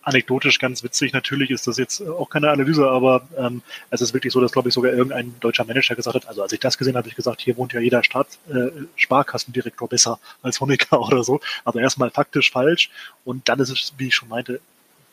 anekdotisch 0.03 0.59
ganz 0.59 0.83
witzig. 0.83 1.13
Natürlich 1.13 1.49
ist 1.49 1.65
das 1.65 1.77
jetzt 1.77 2.05
auch 2.07 2.29
keine 2.29 2.49
Analyse, 2.51 2.89
aber 2.89 3.27
ähm, 3.37 3.61
es 3.89 4.01
ist 4.01 4.13
wirklich 4.13 4.33
so, 4.33 4.41
dass, 4.41 4.51
glaube 4.51 4.69
ich, 4.69 4.75
sogar 4.75 4.91
irgendein 4.93 5.33
deutscher 5.39 5.65
Manager 5.65 5.95
gesagt 5.95 6.15
hat, 6.15 6.27
also 6.27 6.43
als 6.43 6.51
ich 6.51 6.59
das 6.59 6.77
gesehen 6.77 6.93
habe, 6.93 7.03
habe 7.03 7.09
ich 7.09 7.15
gesagt, 7.15 7.41
hier 7.41 7.57
wohnt 7.57 7.73
ja 7.73 7.79
jeder 7.79 8.03
Staat, 8.03 8.27
äh, 8.49 8.69
Sparkassendirektor 8.95 9.87
besser 9.87 10.19
als 10.41 10.59
Honecker 10.59 11.01
oder 11.07 11.23
so. 11.23 11.39
Also 11.65 11.79
erstmal 11.79 12.11
faktisch 12.11 12.51
falsch 12.51 12.89
und 13.25 13.49
dann 13.49 13.59
ist 13.59 13.69
es, 13.69 13.93
wie 13.97 14.07
ich 14.07 14.15
schon 14.15 14.29
meinte, 14.29 14.59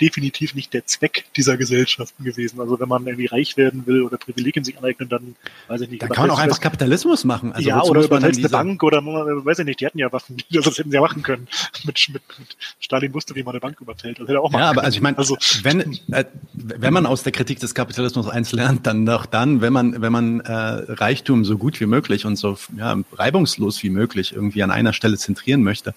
definitiv 0.00 0.54
nicht 0.54 0.72
der 0.72 0.86
Zweck 0.86 1.24
dieser 1.36 1.56
Gesellschaften 1.56 2.24
gewesen. 2.24 2.60
Also 2.60 2.80
wenn 2.80 2.88
man 2.88 3.06
irgendwie 3.06 3.26
reich 3.26 3.56
werden 3.56 3.86
will 3.86 4.02
oder 4.02 4.16
Privilegien 4.16 4.64
sich 4.64 4.78
aneignen, 4.78 5.08
dann 5.08 5.36
weiß 5.68 5.82
ich 5.82 5.90
nicht. 5.90 6.02
Dann 6.02 6.10
kann 6.10 6.28
man 6.28 6.36
auch 6.36 6.38
einfach 6.38 6.60
Kapitalismus 6.60 7.24
machen. 7.24 7.52
Also 7.52 7.68
ja, 7.68 7.82
oder 7.82 8.04
überfällst 8.04 8.40
eine 8.40 8.48
Bank 8.48 8.82
oder 8.82 9.02
weiß 9.04 9.60
ich 9.60 9.64
nicht, 9.64 9.80
die 9.80 9.86
hatten 9.86 9.98
ja 9.98 10.12
Waffen, 10.12 10.36
das 10.50 10.78
hätten 10.78 10.90
sie 10.90 10.94
ja 10.94 11.00
machen 11.00 11.22
können. 11.22 11.48
Mit, 11.84 11.98
mit, 12.12 12.22
mit 12.38 12.56
Stalin 12.78 13.14
wusste, 13.14 13.34
wie 13.34 13.42
man 13.42 13.52
eine 13.52 13.60
Bank 13.60 13.80
überfällt. 13.80 14.18
Das 14.18 14.24
hätte 14.24 14.34
er 14.34 14.42
auch 14.42 14.50
machen 14.50 14.60
Ja, 14.60 14.70
aber 14.70 14.82
also 14.84 14.96
ich 14.96 15.00
meine, 15.00 15.16
also, 15.16 15.36
wenn, 15.62 15.98
äh, 16.12 16.24
wenn 16.52 16.92
man 16.92 17.06
aus 17.06 17.22
der 17.22 17.32
Kritik 17.32 17.58
des 17.58 17.74
Kapitalismus 17.74 18.28
eins 18.28 18.52
lernt, 18.52 18.86
dann 18.86 19.06
doch 19.06 19.26
dann, 19.26 19.60
wenn 19.60 19.72
man, 19.72 20.00
wenn 20.02 20.12
man 20.12 20.40
äh, 20.40 20.52
Reichtum 20.52 21.44
so 21.44 21.56
gut 21.56 21.80
wie 21.80 21.86
möglich 21.86 22.26
und 22.26 22.36
so 22.36 22.58
ja, 22.76 22.96
reibungslos 23.12 23.82
wie 23.82 23.90
möglich 23.90 24.32
irgendwie 24.34 24.62
an 24.62 24.70
einer 24.70 24.92
Stelle 24.92 25.16
zentrieren 25.16 25.62
möchte 25.62 25.94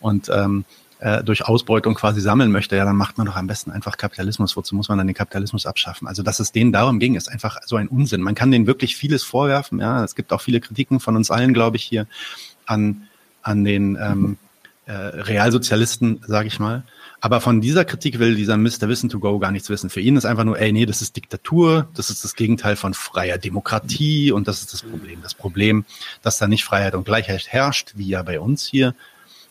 und 0.00 0.28
ähm, 0.30 0.64
äh, 1.00 1.22
durch 1.22 1.44
Ausbeutung 1.44 1.94
quasi 1.94 2.20
sammeln 2.20 2.50
möchte, 2.50 2.76
ja, 2.76 2.84
dann 2.84 2.96
macht 2.96 3.18
man 3.18 3.26
doch 3.26 3.36
am 3.36 3.46
besten 3.46 3.70
einfach 3.70 3.96
Kapitalismus. 3.96 4.56
Wozu 4.56 4.74
muss 4.74 4.88
man 4.88 4.98
dann 4.98 5.06
den 5.06 5.14
Kapitalismus 5.14 5.66
abschaffen? 5.66 6.08
Also, 6.08 6.22
dass 6.22 6.40
es 6.40 6.52
denen 6.52 6.72
darum 6.72 6.98
ging, 6.98 7.14
ist 7.14 7.28
einfach 7.28 7.58
so 7.64 7.76
ein 7.76 7.88
Unsinn. 7.88 8.22
Man 8.22 8.34
kann 8.34 8.50
denen 8.50 8.66
wirklich 8.66 8.96
vieles 8.96 9.22
vorwerfen. 9.22 9.80
Ja, 9.80 10.02
es 10.04 10.14
gibt 10.14 10.32
auch 10.32 10.40
viele 10.40 10.60
Kritiken 10.60 11.00
von 11.00 11.16
uns 11.16 11.30
allen, 11.30 11.54
glaube 11.54 11.76
ich, 11.76 11.84
hier 11.84 12.06
an, 12.66 13.08
an 13.42 13.64
den 13.64 13.96
ähm, 14.00 14.38
äh, 14.86 14.92
Realsozialisten, 14.92 16.20
sage 16.26 16.48
ich 16.48 16.58
mal. 16.58 16.82
Aber 17.20 17.40
von 17.40 17.60
dieser 17.60 17.84
Kritik 17.84 18.18
will 18.18 18.36
dieser 18.36 18.56
Mr. 18.56 18.88
Wissen 18.88 19.08
to 19.08 19.18
Go 19.18 19.38
gar 19.38 19.50
nichts 19.50 19.68
wissen. 19.70 19.90
Für 19.90 20.00
ihn 20.00 20.16
ist 20.16 20.24
einfach 20.24 20.44
nur, 20.44 20.58
ey, 20.58 20.72
nee, 20.72 20.86
das 20.86 21.02
ist 21.02 21.16
Diktatur, 21.16 21.88
das 21.94 22.10
ist 22.10 22.24
das 22.24 22.34
Gegenteil 22.36 22.76
von 22.76 22.94
freier 22.94 23.38
Demokratie 23.38 24.32
und 24.32 24.48
das 24.48 24.60
ist 24.60 24.72
das 24.72 24.82
Problem. 24.82 25.20
Das 25.22 25.34
Problem, 25.34 25.84
dass 26.22 26.38
da 26.38 26.46
nicht 26.46 26.64
Freiheit 26.64 26.94
und 26.94 27.04
Gleichheit 27.04 27.48
herrscht, 27.48 27.92
wie 27.96 28.08
ja 28.08 28.22
bei 28.22 28.40
uns 28.40 28.66
hier, 28.66 28.94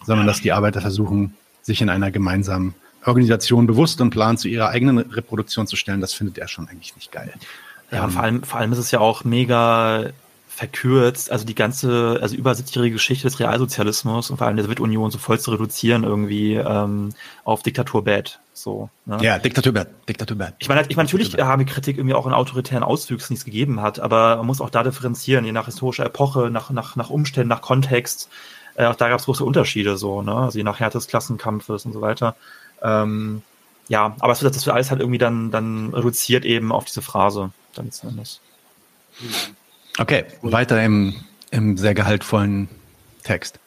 sondern 0.05 0.27
dass 0.27 0.41
die 0.41 0.51
Arbeiter 0.51 0.81
versuchen, 0.81 1.35
sich 1.61 1.81
in 1.81 1.89
einer 1.89 2.11
gemeinsamen 2.11 2.73
Organisation 3.05 3.67
bewusst 3.67 4.01
und 4.01 4.09
plan 4.09 4.37
zu 4.37 4.47
ihrer 4.47 4.69
eigenen 4.69 4.99
Reproduktion 4.99 5.67
zu 5.67 5.75
stellen, 5.75 6.01
das 6.01 6.13
findet 6.13 6.37
er 6.37 6.47
schon 6.47 6.67
eigentlich 6.67 6.95
nicht 6.95 7.11
geil. 7.11 7.33
Ja, 7.91 8.03
und 8.03 8.11
vor 8.11 8.23
allem, 8.23 8.43
vor 8.43 8.59
allem 8.59 8.71
ist 8.73 8.79
es 8.79 8.91
ja 8.91 8.99
auch 8.99 9.23
mega 9.23 10.11
verkürzt, 10.57 11.31
also 11.31 11.45
die 11.45 11.53
ganze, 11.53 12.17
also 12.19 12.35
über 12.35 12.51
70-jährige 12.51 12.93
Geschichte 12.93 13.27
des 13.27 13.39
Realsozialismus 13.39 14.31
und 14.31 14.37
vor 14.37 14.47
allem 14.47 14.55
der 14.55 14.65
Sowjetunion 14.65 15.11
so 15.11 15.19
voll 15.19 15.39
zu 15.39 15.51
reduzieren 15.51 16.03
irgendwie 16.03 16.55
ähm, 16.55 17.11
auf 17.43 17.61
Diktaturbad. 17.61 18.39
So, 18.53 18.89
ne? 19.05 19.19
Ja, 19.21 19.37
Diktaturbad, 19.37 19.87
Diktaturbad. 20.09 20.55
Ich 20.57 20.67
meine, 20.67 20.81
ich 20.89 20.95
meine, 20.95 21.05
natürlich 21.05 21.37
haben 21.37 21.63
die 21.63 21.71
Kritik 21.71 21.97
irgendwie 21.97 22.15
auch 22.15 22.25
in 22.25 22.33
autoritären 22.33 22.81
Auswüchsen, 22.81 23.35
die 23.35 23.37
es 23.37 23.45
gegeben 23.45 23.83
hat, 23.83 23.99
aber 23.99 24.37
man 24.37 24.47
muss 24.47 24.59
auch 24.59 24.71
da 24.71 24.81
differenzieren, 24.81 25.45
je 25.45 25.51
nach 25.51 25.65
historischer 25.65 26.07
Epoche, 26.07 26.49
nach, 26.49 26.71
nach, 26.71 26.95
nach 26.95 27.11
Umständen, 27.11 27.49
nach 27.49 27.61
Kontext. 27.61 28.27
Äh, 28.77 28.85
auch 28.85 28.95
da 28.95 29.09
gab 29.09 29.19
es 29.19 29.25
große 29.25 29.43
Unterschiede, 29.43 29.97
so, 29.97 30.21
ne? 30.21 30.33
Also 30.33 30.59
je 30.59 30.63
nach 30.63 30.79
Härte 30.79 30.97
des 30.97 31.07
Klassenkampfes 31.07 31.85
und 31.85 31.93
so 31.93 32.01
weiter. 32.01 32.35
Ähm, 32.81 33.41
ja, 33.89 34.15
aber 34.19 34.33
es 34.33 34.41
wird, 34.41 34.55
das 34.55 34.65
wird 34.65 34.75
alles 34.75 34.91
halt 34.91 35.01
irgendwie 35.01 35.17
dann, 35.17 35.51
dann 35.51 35.93
reduziert 35.93 36.45
eben 36.45 36.71
auf 36.71 36.85
diese 36.85 37.01
Phrase, 37.01 37.51
dann 37.73 37.91
zumindest. 37.91 38.39
Okay, 39.97 40.25
weiter 40.43 40.81
im, 40.83 41.15
im 41.51 41.77
sehr 41.77 41.95
gehaltvollen 41.95 42.69
Text. 43.23 43.59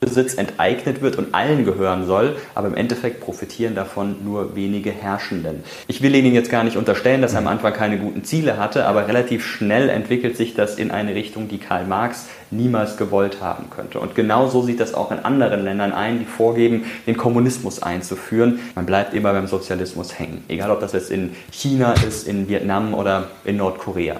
Besitz 0.00 0.34
enteignet 0.34 1.02
wird 1.02 1.16
und 1.16 1.34
allen 1.34 1.64
gehören 1.64 2.06
soll, 2.06 2.36
aber 2.54 2.68
im 2.68 2.76
Endeffekt 2.76 3.20
profitieren 3.20 3.74
davon 3.74 4.16
nur 4.24 4.54
wenige 4.54 4.92
Herrschenden. 4.92 5.64
Ich 5.88 6.02
will 6.02 6.14
Ihnen 6.14 6.34
jetzt 6.34 6.50
gar 6.50 6.62
nicht 6.62 6.76
unterstellen, 6.76 7.20
dass 7.20 7.32
er 7.32 7.40
am 7.40 7.48
Anfang 7.48 7.72
keine 7.72 7.98
guten 7.98 8.22
Ziele 8.22 8.58
hatte, 8.58 8.86
aber 8.86 9.08
relativ 9.08 9.44
schnell 9.44 9.88
entwickelt 9.88 10.36
sich 10.36 10.54
das 10.54 10.76
in 10.76 10.92
eine 10.92 11.16
Richtung, 11.16 11.48
die 11.48 11.58
Karl 11.58 11.84
Marx 11.84 12.26
niemals 12.52 12.96
gewollt 12.96 13.38
haben 13.40 13.70
könnte. 13.70 13.98
Und 13.98 14.14
genau 14.14 14.46
so 14.46 14.62
sieht 14.62 14.78
das 14.78 14.94
auch 14.94 15.10
in 15.10 15.18
anderen 15.18 15.64
Ländern 15.64 15.92
ein, 15.92 16.20
die 16.20 16.26
vorgeben, 16.26 16.84
den 17.08 17.16
Kommunismus 17.16 17.82
einzuführen. 17.82 18.60
Man 18.76 18.86
bleibt 18.86 19.14
immer 19.14 19.32
beim 19.32 19.48
Sozialismus 19.48 20.16
hängen, 20.16 20.44
egal 20.46 20.70
ob 20.70 20.78
das 20.78 20.92
jetzt 20.92 21.10
in 21.10 21.34
China 21.50 21.94
ist, 22.06 22.28
in 22.28 22.48
Vietnam 22.48 22.94
oder 22.94 23.28
in 23.44 23.56
Nordkorea. 23.56 24.16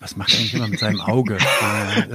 Was 0.00 0.16
macht 0.16 0.32
er 0.32 0.38
eigentlich 0.38 0.54
immer 0.54 0.68
mit 0.68 0.80
seinem 0.80 1.00
Auge? 1.02 1.36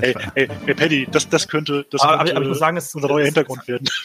ey, 0.01 0.15
ey, 0.33 0.49
ey, 0.65 0.73
Paddy, 0.73 1.07
das, 1.11 1.29
das 1.29 1.47
könnte, 1.47 1.85
das 1.91 2.01
aber, 2.01 2.17
könnte 2.17 2.35
aber 2.35 2.41
ich 2.41 2.49
muss 2.49 2.59
sagen, 2.59 2.77
es, 2.77 2.95
unser 2.95 3.07
neuer 3.07 3.25
Hintergrund 3.25 3.67
werden. 3.67 3.87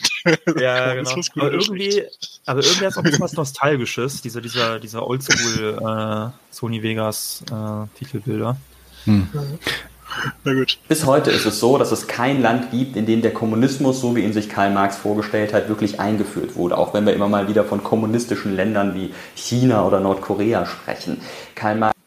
Ja, 0.60 0.94
genau. 0.96 1.10
Aber 1.36 1.50
irgendwie, 1.50 2.02
aber 2.44 2.60
irgendwie 2.60 2.84
hat 2.84 2.90
es 2.90 2.96
auch 2.98 3.00
ein 3.00 3.04
bisschen 3.04 3.20
was 3.20 3.32
Nostalgisches, 3.32 4.20
dieser, 4.20 4.42
dieser, 4.42 4.78
dieser 4.78 5.06
Oldschool 5.06 5.78
äh, 5.80 6.54
Sony 6.54 6.82
Vegas 6.82 7.42
äh, 7.50 7.86
Titelbilder. 7.98 8.58
Hm. 9.04 9.28
Na 10.44 10.52
gut. 10.52 10.78
Bis 10.88 11.06
heute 11.06 11.30
ist 11.30 11.46
es 11.46 11.58
so, 11.58 11.78
dass 11.78 11.90
es 11.90 12.06
kein 12.06 12.42
Land 12.42 12.70
gibt, 12.72 12.96
in 12.96 13.06
dem 13.06 13.22
der 13.22 13.32
Kommunismus, 13.32 14.02
so 14.02 14.14
wie 14.14 14.20
ihn 14.20 14.34
sich 14.34 14.50
Karl 14.50 14.72
Marx 14.72 14.98
vorgestellt 14.98 15.54
hat, 15.54 15.70
wirklich 15.70 16.00
eingeführt 16.00 16.54
wurde. 16.54 16.76
Auch 16.76 16.92
wenn 16.92 17.06
wir 17.06 17.14
immer 17.14 17.28
mal 17.28 17.48
wieder 17.48 17.64
von 17.64 17.82
kommunistischen 17.82 18.54
Ländern 18.54 18.94
wie 18.94 19.14
China 19.34 19.86
oder 19.86 20.00
Nordkorea 20.00 20.66
sprechen. 20.66 21.22
Karl 21.54 21.76
Marx 21.76 21.99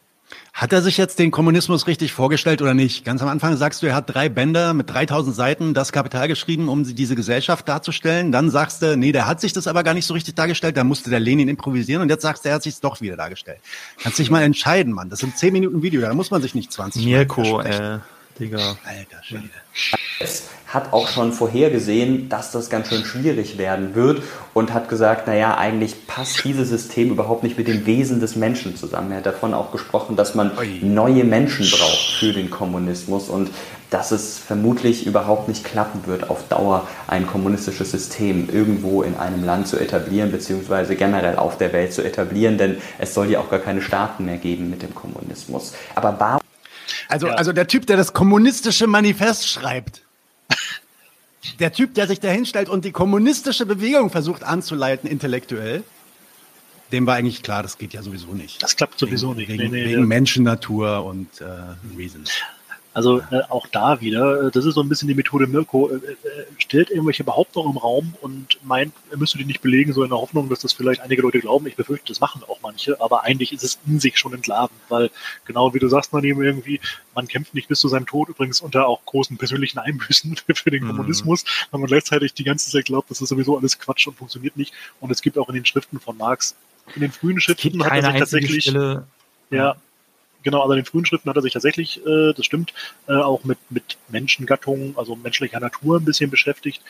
hat 0.54 0.72
er 0.72 0.82
sich 0.82 0.96
jetzt 0.96 1.18
den 1.18 1.32
Kommunismus 1.32 1.88
richtig 1.88 2.12
vorgestellt 2.12 2.62
oder 2.62 2.74
nicht? 2.74 3.04
Ganz 3.04 3.20
am 3.20 3.28
Anfang 3.28 3.56
sagst 3.56 3.82
du, 3.82 3.86
er 3.86 3.96
hat 3.96 4.14
drei 4.14 4.28
Bänder 4.28 4.72
mit 4.72 4.88
3000 4.88 5.34
Seiten 5.34 5.74
das 5.74 5.90
Kapital 5.90 6.28
geschrieben, 6.28 6.68
um 6.68 6.84
diese 6.84 7.16
Gesellschaft 7.16 7.68
darzustellen. 7.68 8.30
Dann 8.30 8.50
sagst 8.50 8.80
du, 8.80 8.96
nee, 8.96 9.10
der 9.10 9.26
hat 9.26 9.40
sich 9.40 9.52
das 9.52 9.66
aber 9.66 9.82
gar 9.82 9.94
nicht 9.94 10.06
so 10.06 10.14
richtig 10.14 10.36
dargestellt. 10.36 10.76
Da 10.76 10.84
musste 10.84 11.10
der 11.10 11.18
Lenin 11.18 11.48
improvisieren 11.48 12.02
und 12.02 12.08
jetzt 12.08 12.22
sagst 12.22 12.44
du, 12.44 12.50
er 12.50 12.54
hat 12.54 12.62
sich 12.62 12.78
doch 12.78 13.00
wieder 13.00 13.16
dargestellt. 13.16 13.58
Kannst 14.00 14.20
dich 14.20 14.30
mal 14.30 14.42
entscheiden, 14.42 14.92
Mann. 14.92 15.10
Das 15.10 15.18
sind 15.18 15.36
10 15.36 15.52
Minuten 15.52 15.82
Video, 15.82 16.00
da 16.00 16.14
muss 16.14 16.30
man 16.30 16.40
sich 16.40 16.54
nicht 16.54 16.72
20 16.72 17.04
Mirko, 17.04 17.60
äh, 17.60 17.98
Digga. 18.38 18.76
Alter 18.84 19.22
Schwede. 19.22 19.50
Es 20.20 20.44
hat 20.66 20.92
auch 20.92 21.08
schon 21.08 21.32
vorhergesehen, 21.32 22.28
dass 22.28 22.50
das 22.50 22.68
ganz 22.68 22.88
schön 22.88 23.04
schwierig 23.04 23.58
werden 23.58 23.94
wird 23.94 24.22
und 24.54 24.72
hat 24.72 24.88
gesagt, 24.88 25.26
naja, 25.26 25.56
eigentlich 25.56 26.06
passt 26.06 26.44
dieses 26.44 26.68
System 26.68 27.10
überhaupt 27.10 27.44
nicht 27.44 27.56
mit 27.56 27.68
dem 27.68 27.86
Wesen 27.86 28.20
des 28.20 28.34
Menschen 28.34 28.76
zusammen. 28.76 29.12
Er 29.12 29.18
hat 29.18 29.26
davon 29.26 29.54
auch 29.54 29.70
gesprochen, 29.70 30.16
dass 30.16 30.34
man 30.34 30.50
neue 30.82 31.24
Menschen 31.24 31.68
braucht 31.70 32.16
für 32.18 32.32
den 32.32 32.50
Kommunismus 32.50 33.28
und 33.28 33.50
dass 33.90 34.10
es 34.10 34.38
vermutlich 34.38 35.06
überhaupt 35.06 35.46
nicht 35.46 35.64
klappen 35.64 36.06
wird, 36.06 36.28
auf 36.28 36.48
Dauer 36.48 36.88
ein 37.06 37.28
kommunistisches 37.28 37.92
System 37.92 38.48
irgendwo 38.52 39.02
in 39.02 39.16
einem 39.16 39.44
Land 39.44 39.68
zu 39.68 39.78
etablieren, 39.78 40.32
beziehungsweise 40.32 40.96
generell 40.96 41.36
auf 41.36 41.58
der 41.58 41.72
Welt 41.72 41.92
zu 41.92 42.02
etablieren, 42.02 42.58
denn 42.58 42.78
es 42.98 43.14
soll 43.14 43.30
ja 43.30 43.38
auch 43.38 43.50
gar 43.50 43.60
keine 43.60 43.82
Staaten 43.82 44.24
mehr 44.24 44.38
geben 44.38 44.70
mit 44.70 44.82
dem 44.82 44.94
Kommunismus. 44.94 45.74
Aber 45.94 46.16
warum 46.18 46.43
also, 47.14 47.28
ja. 47.28 47.34
also 47.34 47.52
der 47.52 47.68
Typ, 47.68 47.86
der 47.86 47.96
das 47.96 48.12
kommunistische 48.12 48.88
Manifest 48.88 49.48
schreibt. 49.48 50.02
Der 51.60 51.72
Typ, 51.72 51.92
der 51.94 52.06
sich 52.06 52.20
da 52.20 52.28
hinstellt 52.28 52.70
und 52.70 52.86
die 52.86 52.90
kommunistische 52.90 53.66
Bewegung 53.66 54.08
versucht 54.08 54.42
anzuleiten, 54.42 55.10
intellektuell, 55.10 55.84
dem 56.90 57.06
war 57.06 57.16
eigentlich 57.16 57.42
klar, 57.42 57.62
das 57.62 57.76
geht 57.76 57.92
ja 57.92 58.02
sowieso 58.02 58.32
nicht. 58.32 58.62
Das 58.62 58.76
klappt 58.76 58.98
sowieso 58.98 59.36
wegen, 59.36 59.52
nicht. 59.52 59.60
Wegen, 59.60 59.70
nee, 59.70 59.84
nee, 59.84 59.90
wegen 59.90 60.08
Menschennatur 60.08 61.04
und 61.04 61.28
äh, 61.42 61.44
Reasons. 61.98 62.30
Also 62.94 63.18
äh, 63.32 63.42
auch 63.48 63.66
da 63.66 64.00
wieder, 64.00 64.44
äh, 64.44 64.50
das 64.52 64.64
ist 64.64 64.74
so 64.74 64.80
ein 64.80 64.88
bisschen 64.88 65.08
die 65.08 65.16
Methode 65.16 65.48
Mirko, 65.48 65.90
äh, 65.90 65.96
äh, 65.96 66.46
stellt 66.58 66.90
irgendwelche 66.90 67.24
Behauptungen 67.24 67.72
im 67.72 67.76
Raum 67.76 68.14
und 68.20 68.58
meint, 68.62 68.94
er 69.10 69.16
müsste 69.16 69.36
die 69.36 69.44
nicht 69.44 69.62
belegen, 69.62 69.92
so 69.92 70.04
in 70.04 70.10
der 70.10 70.18
Hoffnung, 70.18 70.48
dass 70.48 70.60
das 70.60 70.72
vielleicht 70.72 71.00
einige 71.00 71.22
Leute 71.22 71.40
glauben. 71.40 71.66
Ich 71.66 71.74
befürchte, 71.74 72.06
das 72.06 72.20
machen 72.20 72.42
auch 72.46 72.60
manche, 72.62 73.00
aber 73.00 73.24
eigentlich 73.24 73.52
ist 73.52 73.64
es 73.64 73.80
in 73.84 73.98
sich 73.98 74.16
schon 74.16 74.32
entlarvend, 74.32 74.78
weil 74.88 75.10
genau 75.44 75.74
wie 75.74 75.80
du 75.80 75.88
sagst, 75.88 76.12
man 76.12 76.22
eben 76.22 76.40
irgendwie, 76.40 76.80
man 77.16 77.26
kämpft 77.26 77.52
nicht 77.52 77.66
bis 77.66 77.80
zu 77.80 77.88
seinem 77.88 78.06
Tod, 78.06 78.28
übrigens 78.28 78.60
unter 78.60 78.86
auch 78.86 79.04
großen 79.04 79.38
persönlichen 79.38 79.80
Einbüßen 79.80 80.36
für 80.54 80.70
den 80.70 80.84
mhm. 80.84 80.88
Kommunismus, 80.88 81.44
weil 81.72 81.80
man 81.80 81.88
gleichzeitig 81.88 82.32
die 82.34 82.44
ganze 82.44 82.70
Zeit 82.70 82.84
glaubt, 82.84 83.10
das 83.10 83.20
ist 83.20 83.28
sowieso 83.28 83.58
alles 83.58 83.76
Quatsch 83.80 84.06
und 84.06 84.16
funktioniert 84.16 84.56
nicht. 84.56 84.72
Und 85.00 85.10
es 85.10 85.20
gibt 85.20 85.36
auch 85.36 85.48
in 85.48 85.56
den 85.56 85.66
Schriften 85.66 85.98
von 85.98 86.16
Marx, 86.16 86.54
in 86.94 87.00
den 87.00 87.10
frühen 87.10 87.40
Schriften 87.40 87.82
hat 87.84 87.92
er 87.92 88.02
sich 88.02 88.18
tatsächlich, 88.20 88.62
Stelle, 88.62 89.06
ja, 89.50 89.74
Genau, 90.44 90.60
also 90.60 90.74
in 90.74 90.80
den 90.80 90.84
frühen 90.84 91.06
Schriften 91.06 91.28
hat 91.30 91.36
er 91.36 91.42
sich 91.42 91.54
tatsächlich, 91.54 92.04
äh, 92.06 92.34
das 92.34 92.44
stimmt, 92.44 92.74
äh, 93.08 93.14
auch 93.14 93.44
mit, 93.44 93.58
mit 93.70 93.96
Menschengattungen, 94.08 94.96
also 94.96 95.16
menschlicher 95.16 95.58
Natur 95.58 95.98
ein 95.98 96.04
bisschen 96.04 96.30
beschäftigt. 96.30 96.82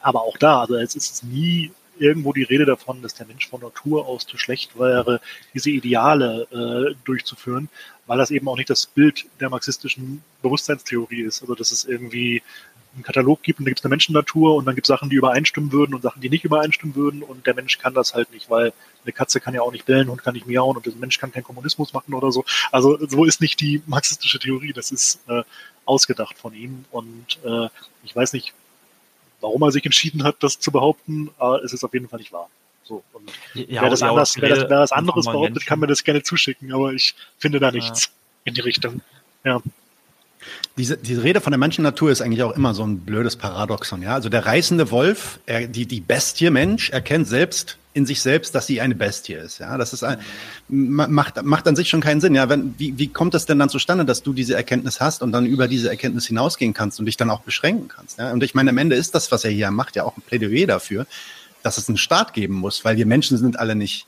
Aber 0.00 0.22
auch 0.22 0.38
da, 0.38 0.60
also 0.60 0.76
es 0.76 0.94
ist 0.94 1.24
nie 1.24 1.72
irgendwo 1.98 2.32
die 2.32 2.44
Rede 2.44 2.64
davon, 2.64 3.02
dass 3.02 3.14
der 3.14 3.26
Mensch 3.26 3.48
von 3.48 3.60
Natur 3.60 4.06
aus 4.06 4.26
zu 4.26 4.38
schlecht 4.38 4.78
wäre, 4.78 5.20
diese 5.52 5.70
Ideale 5.70 6.46
äh, 6.50 6.94
durchzuführen, 7.04 7.68
weil 8.06 8.16
das 8.16 8.30
eben 8.30 8.48
auch 8.48 8.56
nicht 8.56 8.70
das 8.70 8.86
Bild 8.86 9.26
der 9.38 9.50
marxistischen 9.50 10.22
Bewusstseinstheorie 10.40 11.22
ist. 11.22 11.42
Also 11.42 11.54
dass 11.54 11.72
es 11.72 11.84
irgendwie 11.84 12.42
einen 12.94 13.02
Katalog 13.04 13.42
gibt 13.42 13.58
und 13.58 13.66
da 13.66 13.70
gibt 13.70 13.80
es 13.80 13.84
eine 13.84 13.90
Menschennatur 13.90 14.56
und 14.56 14.64
dann 14.64 14.74
gibt 14.74 14.86
es 14.86 14.88
Sachen, 14.88 15.10
die 15.10 15.16
übereinstimmen 15.16 15.72
würden 15.72 15.94
und 15.94 16.02
Sachen, 16.02 16.20
die 16.20 16.28
nicht 16.28 16.44
übereinstimmen 16.44 16.96
würden 16.96 17.22
und 17.22 17.46
der 17.46 17.54
Mensch 17.54 17.78
kann 17.78 17.94
das 17.94 18.14
halt 18.14 18.32
nicht, 18.32 18.50
weil 18.50 18.72
eine 19.04 19.12
Katze 19.12 19.40
kann 19.40 19.54
ja 19.54 19.62
auch 19.62 19.72
nicht 19.72 19.86
bellen, 19.86 20.08
und 20.08 20.22
kann 20.22 20.34
nicht 20.34 20.46
miauen 20.46 20.76
und 20.76 20.84
der 20.84 20.92
Mensch 20.94 21.18
kann 21.18 21.32
keinen 21.32 21.44
Kommunismus 21.44 21.92
machen 21.92 22.14
oder 22.14 22.32
so. 22.32 22.44
Also 22.72 22.98
so 23.06 23.24
ist 23.24 23.40
nicht 23.40 23.60
die 23.60 23.82
marxistische 23.86 24.38
Theorie, 24.38 24.72
das 24.72 24.90
ist 24.90 25.20
äh, 25.28 25.42
ausgedacht 25.84 26.36
von 26.36 26.52
ihm 26.52 26.84
und 26.90 27.38
äh, 27.44 27.68
ich 28.02 28.14
weiß 28.14 28.32
nicht, 28.32 28.54
warum 29.40 29.62
er 29.62 29.72
sich 29.72 29.84
entschieden 29.84 30.24
hat, 30.24 30.36
das 30.40 30.58
zu 30.58 30.70
behaupten, 30.72 31.30
aber 31.38 31.62
es 31.64 31.72
ist 31.72 31.84
auf 31.84 31.94
jeden 31.94 32.08
Fall 32.08 32.18
nicht 32.18 32.32
wahr. 32.32 32.48
So, 32.84 33.04
und 33.12 33.30
ja, 33.54 33.82
wer, 33.82 33.90
das 33.90 34.02
anders, 34.02 34.36
wer, 34.36 34.48
das, 34.48 34.58
wer 34.60 34.80
das 34.80 34.92
anderes 34.92 35.24
behauptet, 35.24 35.54
Menschen. 35.54 35.68
kann 35.68 35.78
mir 35.78 35.86
das 35.86 36.02
gerne 36.02 36.24
zuschicken, 36.24 36.72
aber 36.72 36.92
ich 36.92 37.14
finde 37.38 37.60
da 37.60 37.70
nichts 37.70 38.06
ja. 38.06 38.10
in 38.44 38.54
die 38.54 38.60
Richtung. 38.62 39.00
Ja. 39.44 39.62
Diese, 40.76 40.96
diese 40.96 41.22
Rede 41.22 41.40
von 41.40 41.50
der 41.50 41.58
Menschennatur 41.58 42.10
ist 42.10 42.22
eigentlich 42.22 42.42
auch 42.42 42.56
immer 42.56 42.74
so 42.74 42.84
ein 42.84 43.00
blödes 43.00 43.36
Paradoxon. 43.36 44.02
Ja? 44.02 44.14
Also 44.14 44.28
der 44.28 44.46
reißende 44.46 44.90
Wolf, 44.90 45.40
er, 45.46 45.66
die, 45.66 45.86
die 45.86 46.00
Bestie 46.00 46.50
Mensch, 46.50 46.90
erkennt 46.90 47.28
selbst 47.28 47.76
in 47.92 48.06
sich 48.06 48.22
selbst, 48.22 48.54
dass 48.54 48.66
sie 48.66 48.80
eine 48.80 48.94
Bestie 48.94 49.34
ist. 49.34 49.58
Ja, 49.58 49.76
das 49.76 49.92
ist 49.92 50.04
ein, 50.04 50.18
macht, 50.68 51.42
macht 51.42 51.66
an 51.66 51.74
sich 51.74 51.88
schon 51.88 52.00
keinen 52.00 52.20
Sinn. 52.20 52.36
Ja, 52.36 52.48
wenn, 52.48 52.74
wie, 52.78 52.96
wie 52.98 53.08
kommt 53.08 53.34
es 53.34 53.46
denn 53.46 53.58
dann 53.58 53.68
zustande, 53.68 54.04
dass 54.04 54.22
du 54.22 54.32
diese 54.32 54.54
Erkenntnis 54.54 55.00
hast 55.00 55.22
und 55.22 55.32
dann 55.32 55.44
über 55.44 55.66
diese 55.66 55.90
Erkenntnis 55.90 56.26
hinausgehen 56.26 56.72
kannst 56.72 57.00
und 57.00 57.06
dich 57.06 57.16
dann 57.16 57.30
auch 57.30 57.40
beschränken 57.40 57.88
kannst? 57.88 58.18
Ja, 58.18 58.32
und 58.32 58.42
ich 58.44 58.54
meine, 58.54 58.70
am 58.70 58.78
Ende 58.78 58.94
ist 58.94 59.14
das, 59.16 59.32
was 59.32 59.44
er 59.44 59.50
hier 59.50 59.70
macht, 59.72 59.96
ja 59.96 60.04
auch 60.04 60.16
ein 60.16 60.22
Plädoyer 60.22 60.68
dafür, 60.68 61.06
dass 61.64 61.78
es 61.78 61.88
einen 61.88 61.98
Staat 61.98 62.32
geben 62.32 62.54
muss, 62.54 62.84
weil 62.84 62.96
wir 62.96 63.06
Menschen 63.06 63.36
sind 63.38 63.58
alle 63.58 63.74
nicht 63.74 64.06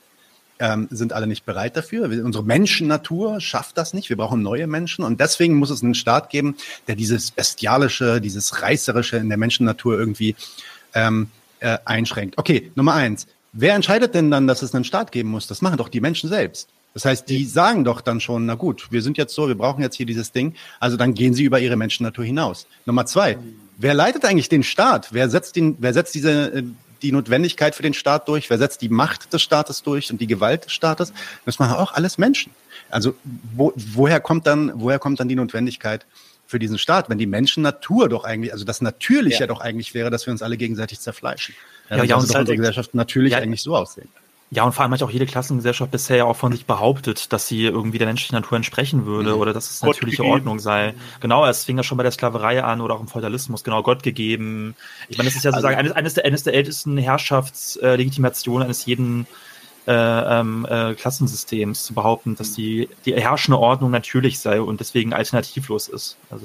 ähm, 0.63 0.87
sind 0.91 1.13
alle 1.13 1.27
nicht 1.27 1.45
bereit 1.45 1.77
dafür. 1.77 2.05
Unsere 2.25 2.45
Menschennatur 2.45 3.41
schafft 3.41 3.77
das 3.77 3.95
nicht. 3.95 4.09
Wir 4.09 4.17
brauchen 4.17 4.43
neue 4.43 4.69
Menschen 4.69 5.05
und 5.05 5.21
deswegen 5.21 5.55
muss 5.55 5.71
es 5.71 5.83
einen 5.83 5.95
Staat 5.95 6.31
geben, 6.31 6.57
der 6.87 6.95
dieses 6.95 7.33
bestialische, 7.33 8.21
dieses 8.21 8.63
reißerische 8.63 9.17
in 9.17 9.29
der 9.29 9.39
Menschennatur 9.39 9.99
irgendwie 9.99 10.37
ähm, 10.95 11.31
äh, 11.59 11.79
einschränkt. 11.85 12.39
Okay, 12.39 12.71
Nummer 12.77 12.95
eins. 12.95 13.27
Wer 13.53 13.75
entscheidet 13.75 14.15
denn 14.15 14.31
dann, 14.31 14.47
dass 14.47 14.63
es 14.63 14.73
einen 14.73 14.85
Staat 14.85 15.11
geben 15.11 15.31
muss? 15.31 15.49
Das 15.49 15.63
machen 15.63 15.79
doch 15.79 15.89
die 15.89 16.01
Menschen 16.01 16.31
selbst. 16.31 16.69
Das 16.95 17.05
heißt, 17.07 17.29
die 17.29 17.45
sagen 17.45 17.85
doch 17.85 18.01
dann 18.01 18.21
schon, 18.21 18.47
na 18.47 18.55
gut, 18.55 18.93
wir 18.93 19.03
sind 19.03 19.19
jetzt 19.19 19.35
so, 19.35 19.49
wir 19.49 19.57
brauchen 19.57 19.83
jetzt 19.83 19.97
hier 19.97 20.07
dieses 20.07 20.31
Ding. 20.31 20.55
Also 20.79 20.97
dann 20.97 21.15
gehen 21.15 21.35
sie 21.35 21.43
über 21.43 21.59
ihre 21.59 21.77
Menschennatur 21.77 22.25
hinaus. 22.25 22.67
Nummer 22.87 23.05
zwei, 23.05 23.37
wer 23.79 23.95
leitet 23.95 24.25
eigentlich 24.25 24.49
den 24.49 24.63
Staat? 24.63 25.09
Wer 25.11 25.29
setzt, 25.29 25.57
den, 25.57 25.77
wer 25.81 25.93
setzt 25.93 26.15
diese, 26.15 26.55
äh, 26.55 26.63
die 27.03 27.13
Notwendigkeit 27.13 27.75
für 27.75 27.83
den 27.83 27.95
Staat 27.95 28.29
durch? 28.29 28.49
Wer 28.51 28.59
setzt 28.59 28.83
die 28.83 28.89
Macht 28.89 29.33
des 29.33 29.43
Staates 29.43 29.83
durch 29.83 30.11
und 30.11 30.21
die 30.21 30.27
Gewalt 30.27 30.67
des 30.67 30.73
Staates? 30.73 31.13
Das 31.45 31.59
machen 31.59 31.77
auch 31.77 31.93
alles 31.93 32.19
Menschen. 32.19 32.53
Also 32.91 33.15
wo, 33.55 33.73
woher 33.77 34.21
kommt 34.21 34.47
dann, 34.47 34.73
woher 34.75 34.99
kommt 34.99 35.21
dann 35.21 35.29
die 35.29 35.35
Notwendigkeit 35.35 36.07
für 36.47 36.59
diesen 36.59 36.79
Staat, 36.79 37.09
wenn 37.09 37.19
die 37.19 37.27
Menschennatur 37.27 38.09
doch 38.09 38.25
eigentlich, 38.25 38.53
also 38.53 38.65
das 38.65 38.81
Natürliche 38.81 39.41
ja. 39.41 39.47
doch 39.47 39.61
eigentlich 39.61 39.95
wäre, 39.95 40.11
dass 40.11 40.27
wir 40.27 40.33
uns 40.33 40.43
alle 40.43 40.57
gegenseitig 40.57 41.01
zerfleischen? 41.01 41.55
Ja, 41.89 41.97
ja, 41.97 42.05
ja 42.05 42.17
und 42.17 42.23
unsere 42.23 42.45
Gesellschaft 42.45 42.95
natürlich 42.95 43.33
ja, 43.33 43.39
eigentlich 43.39 43.63
so 43.63 43.77
aussehen. 43.77 44.09
Ja, 44.55 44.65
und 44.65 44.73
vor 44.73 44.83
allem 44.83 44.93
hat 44.93 45.03
auch 45.03 45.11
jede 45.11 45.25
Klassengesellschaft 45.25 45.91
bisher 45.91 46.19
ja 46.19 46.25
auch 46.27 46.37
von 46.37 46.53
sich 46.53 46.67
behauptet, 46.67 47.33
dass 47.33 47.49
sie 47.49 47.65
irgendwie 47.65 47.97
der 47.97 48.07
menschlichen 48.07 48.37
Natur 48.37 48.57
entsprechen 48.57 49.07
würde 49.07 49.35
mhm. 49.35 49.41
oder 49.41 49.55
dass 49.55 49.71
es 49.71 49.81
Gott 49.81 49.95
natürliche 49.95 50.19
gegeben. 50.19 50.35
Ordnung 50.35 50.59
sei. 50.59 50.93
Genau, 51.21 51.47
es 51.47 51.65
fing 51.65 51.79
ja 51.79 51.83
schon 51.83 51.97
bei 51.97 52.03
der 52.03 52.13
Sklaverei 52.13 52.63
an 52.63 52.83
oder 52.83 52.97
auch 52.97 53.01
im 53.01 53.09
Feudalismus, 53.09 53.65
genau, 53.65 53.83
Gott 53.83 54.03
gegeben. 54.03 54.75
Ich 55.09 55.17
meine, 55.17 55.31
das 55.31 55.37
ist 55.37 55.45
ja 55.45 55.53
sozusagen 55.53 55.77
also, 55.77 55.95
eines, 55.95 55.97
eines, 55.97 56.15
der, 56.15 56.27
eines 56.27 56.43
der 56.43 56.53
ältesten 56.53 56.99
Herrschaftslegitimationen 56.99 58.65
eines 58.65 58.85
jeden 58.85 59.27
äh, 59.87 59.93
ähm, 59.95 60.67
äh, 60.69 60.93
Klassensystems 60.97 61.85
zu 61.85 61.95
behaupten, 61.95 62.37
dass 62.37 62.53
die, 62.53 62.91
die 63.07 63.15
herrschende 63.15 63.59
Ordnung 63.59 63.91
natürlich 63.91 64.39
sei 64.39 64.61
und 64.61 64.81
deswegen 64.81 65.15
alternativlos 65.15 65.89
ist. 65.89 66.19
Also 66.29 66.45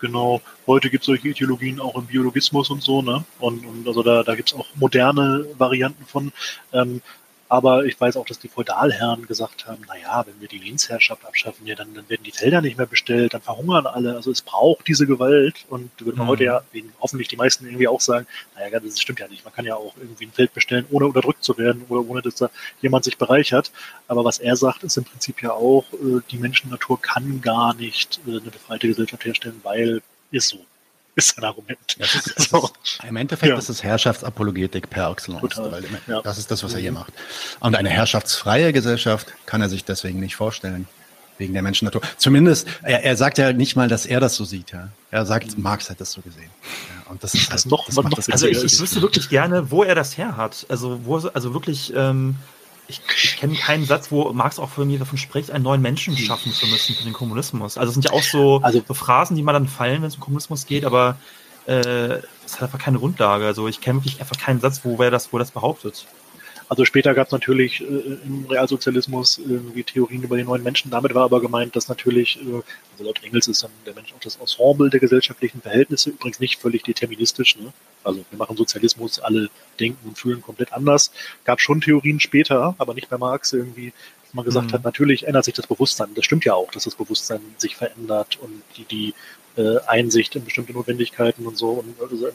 Genau, 0.00 0.42
heute 0.66 0.90
gibt 0.90 1.04
es 1.04 1.06
solche 1.06 1.28
Ideologien 1.28 1.78
auch 1.78 1.94
im 1.94 2.06
Biologismus 2.06 2.70
und 2.70 2.82
so, 2.82 3.02
ne? 3.02 3.24
Und, 3.38 3.64
und 3.64 3.86
also 3.86 4.02
da, 4.02 4.24
da 4.24 4.34
gibt 4.34 4.50
es 4.50 4.54
auch 4.58 4.66
moderne 4.74 5.46
Varianten 5.56 6.04
von. 6.04 6.32
Ähm, 6.72 7.00
aber 7.48 7.84
ich 7.84 8.00
weiß 8.00 8.16
auch, 8.16 8.26
dass 8.26 8.38
die 8.38 8.48
Feudalherren 8.48 9.26
gesagt 9.26 9.66
haben, 9.66 9.82
na 9.86 9.96
ja, 9.96 10.26
wenn 10.26 10.40
wir 10.40 10.48
die 10.48 10.58
Lehnsherrschaft 10.58 11.24
abschaffen, 11.24 11.66
ja, 11.66 11.76
dann, 11.76 11.94
dann 11.94 12.08
werden 12.08 12.24
die 12.24 12.32
Felder 12.32 12.60
nicht 12.60 12.76
mehr 12.76 12.86
bestellt, 12.86 13.34
dann 13.34 13.40
verhungern 13.40 13.86
alle. 13.86 14.16
Also 14.16 14.30
es 14.30 14.42
braucht 14.42 14.88
diese 14.88 15.06
Gewalt. 15.06 15.64
Und 15.68 15.90
würde 16.00 16.18
man 16.18 16.26
mhm. 16.26 16.30
heute 16.30 16.44
ja, 16.44 16.62
hoffentlich 17.00 17.28
die 17.28 17.36
meisten 17.36 17.66
irgendwie 17.66 17.88
auch 17.88 18.00
sagen, 18.00 18.26
naja, 18.56 18.80
das 18.80 19.00
stimmt 19.00 19.20
ja 19.20 19.28
nicht. 19.28 19.44
Man 19.44 19.54
kann 19.54 19.64
ja 19.64 19.76
auch 19.76 19.94
irgendwie 19.96 20.26
ein 20.26 20.32
Feld 20.32 20.54
bestellen, 20.54 20.86
ohne 20.90 21.06
unterdrückt 21.06 21.44
zu 21.44 21.56
werden 21.56 21.84
oder 21.88 22.08
ohne, 22.08 22.22
dass 22.22 22.34
da 22.34 22.50
jemand 22.82 23.04
sich 23.04 23.16
bereichert. 23.16 23.70
Aber 24.08 24.24
was 24.24 24.38
er 24.38 24.56
sagt, 24.56 24.82
ist 24.82 24.96
im 24.96 25.04
Prinzip 25.04 25.42
ja 25.42 25.52
auch, 25.52 25.84
äh, 25.92 26.20
die 26.30 26.38
Menschennatur 26.38 27.00
kann 27.00 27.40
gar 27.40 27.74
nicht 27.74 28.20
äh, 28.26 28.30
eine 28.30 28.40
befreite 28.40 28.88
Gesellschaft 28.88 29.24
herstellen, 29.24 29.60
weil 29.62 30.02
ist 30.32 30.48
so 30.48 30.58
ist 31.16 31.38
ein 31.38 31.44
Argument. 31.44 31.78
Das 31.98 32.14
ist, 32.14 32.36
das 32.36 32.44
so. 32.50 32.70
ist, 32.84 33.00
Im 33.08 33.16
Endeffekt 33.16 33.50
ja. 33.50 33.58
ist 33.58 33.68
es 33.68 33.82
Herrschaftsapologetik 33.82 34.88
per 34.90 35.10
excellence. 35.10 35.56
Weil, 35.56 35.84
ja. 36.06 36.22
Das 36.22 36.38
ist 36.38 36.50
das, 36.50 36.62
was 36.62 36.74
er 36.74 36.80
hier 36.80 36.92
macht. 36.92 37.12
Und 37.60 37.74
eine 37.74 37.88
herrschaftsfreie 37.88 38.72
Gesellschaft 38.72 39.32
kann 39.46 39.62
er 39.62 39.68
sich 39.68 39.84
deswegen 39.84 40.20
nicht 40.20 40.36
vorstellen. 40.36 40.86
Wegen 41.38 41.52
der 41.52 41.62
Menschennatur. 41.62 42.00
Zumindest, 42.16 42.66
er, 42.82 43.04
er 43.04 43.14
sagt 43.14 43.36
ja 43.36 43.52
nicht 43.52 43.76
mal, 43.76 43.88
dass 43.88 44.06
er 44.06 44.20
das 44.20 44.36
so 44.36 44.46
sieht. 44.46 44.72
Ja. 44.72 44.88
Er 45.10 45.26
sagt, 45.26 45.58
Marx 45.58 45.90
hat 45.90 46.00
das 46.00 46.12
so 46.12 46.22
gesehen. 46.22 46.48
Ja, 46.64 47.10
und 47.10 47.22
das 47.22 47.34
ist 47.34 47.52
das 47.52 47.64
halt, 47.64 47.70
noch, 47.72 47.84
das 47.84 47.94
noch 47.96 48.08
das 48.08 48.30
Also 48.30 48.46
ich, 48.46 48.64
ich 48.64 48.80
wüsste 48.80 49.02
wirklich 49.02 49.28
gerne, 49.28 49.70
wo 49.70 49.82
er 49.82 49.94
das 49.94 50.16
her 50.16 50.38
hat. 50.38 50.64
Also 50.70 51.04
wo, 51.04 51.16
also 51.16 51.52
wirklich, 51.52 51.92
ähm, 51.94 52.36
ich, 52.88 53.00
ich 53.16 53.36
kenne 53.36 53.54
keinen 53.54 53.84
Satz, 53.84 54.10
wo 54.10 54.32
Marx 54.32 54.58
auch 54.58 54.68
von 54.68 54.86
mir 54.86 54.98
davon 54.98 55.18
spricht, 55.18 55.50
einen 55.50 55.64
neuen 55.64 55.82
Menschen 55.82 56.16
schaffen 56.16 56.52
zu 56.52 56.66
müssen 56.66 56.94
für 56.94 57.04
den 57.04 57.12
Kommunismus. 57.12 57.78
Also 57.78 57.88
es 57.88 57.94
sind 57.94 58.04
ja 58.04 58.12
auch 58.12 58.22
so, 58.22 58.60
also, 58.62 58.82
so 58.86 58.94
Phrasen, 58.94 59.36
die 59.36 59.42
mal 59.42 59.52
dann 59.52 59.68
fallen, 59.68 60.02
wenn 60.02 60.08
es 60.08 60.16
um 60.16 60.20
Kommunismus 60.20 60.66
geht, 60.66 60.84
aber 60.84 61.16
äh, 61.66 62.20
es 62.44 62.54
hat 62.54 62.62
einfach 62.62 62.78
keine 62.78 62.98
Grundlage. 62.98 63.46
Also 63.46 63.66
ich 63.68 63.80
kenne 63.80 64.00
wirklich 64.00 64.20
einfach 64.20 64.38
keinen 64.38 64.60
Satz, 64.60 64.80
wo 64.84 64.98
wer 64.98 65.10
das, 65.10 65.32
wo 65.32 65.38
das 65.38 65.50
behauptet. 65.50 66.06
Also 66.68 66.84
später 66.84 67.14
gab 67.14 67.28
es 67.28 67.32
natürlich 67.32 67.80
äh, 67.80 67.84
im 67.84 68.46
Realsozialismus 68.48 69.38
irgendwie 69.38 69.84
Theorien 69.84 70.22
über 70.22 70.36
den 70.36 70.46
neuen 70.46 70.64
Menschen. 70.64 70.90
Damit 70.90 71.14
war 71.14 71.24
aber 71.24 71.40
gemeint, 71.40 71.76
dass 71.76 71.88
natürlich, 71.88 72.40
äh, 72.40 72.62
also 72.92 73.04
laut 73.04 73.22
Engels 73.22 73.46
ist 73.46 73.62
dann 73.62 73.70
der 73.84 73.94
Mensch 73.94 74.12
auch 74.12 74.20
das 74.20 74.36
Ensemble 74.36 74.90
der 74.90 74.98
gesellschaftlichen 74.98 75.60
Verhältnisse, 75.60 76.10
übrigens 76.10 76.40
nicht 76.40 76.60
völlig 76.60 76.82
deterministisch. 76.82 77.56
Ne? 77.56 77.72
Also 78.02 78.24
wir 78.30 78.38
machen 78.38 78.56
Sozialismus, 78.56 79.20
alle 79.20 79.48
denken 79.78 80.08
und 80.08 80.18
fühlen 80.18 80.42
komplett 80.42 80.72
anders. 80.72 81.12
Gab 81.44 81.60
schon 81.60 81.80
Theorien 81.80 82.18
später, 82.18 82.74
aber 82.78 82.94
nicht 82.94 83.08
bei 83.08 83.18
Marx 83.18 83.52
irgendwie, 83.52 83.92
dass 84.24 84.34
man 84.34 84.44
gesagt 84.44 84.68
mhm. 84.68 84.72
hat, 84.72 84.84
natürlich 84.84 85.26
ändert 85.26 85.44
sich 85.44 85.54
das 85.54 85.68
Bewusstsein. 85.68 86.14
Das 86.14 86.24
stimmt 86.24 86.44
ja 86.44 86.54
auch, 86.54 86.72
dass 86.72 86.84
das 86.84 86.96
Bewusstsein 86.96 87.40
sich 87.58 87.76
verändert 87.76 88.38
und 88.42 88.62
die, 88.76 88.84
die 88.84 89.14
äh, 89.56 89.78
Einsicht 89.86 90.34
in 90.34 90.44
bestimmte 90.44 90.72
Notwendigkeiten 90.72 91.46
und 91.46 91.56
so. 91.56 91.70
Und, 91.70 92.00
also, 92.00 92.28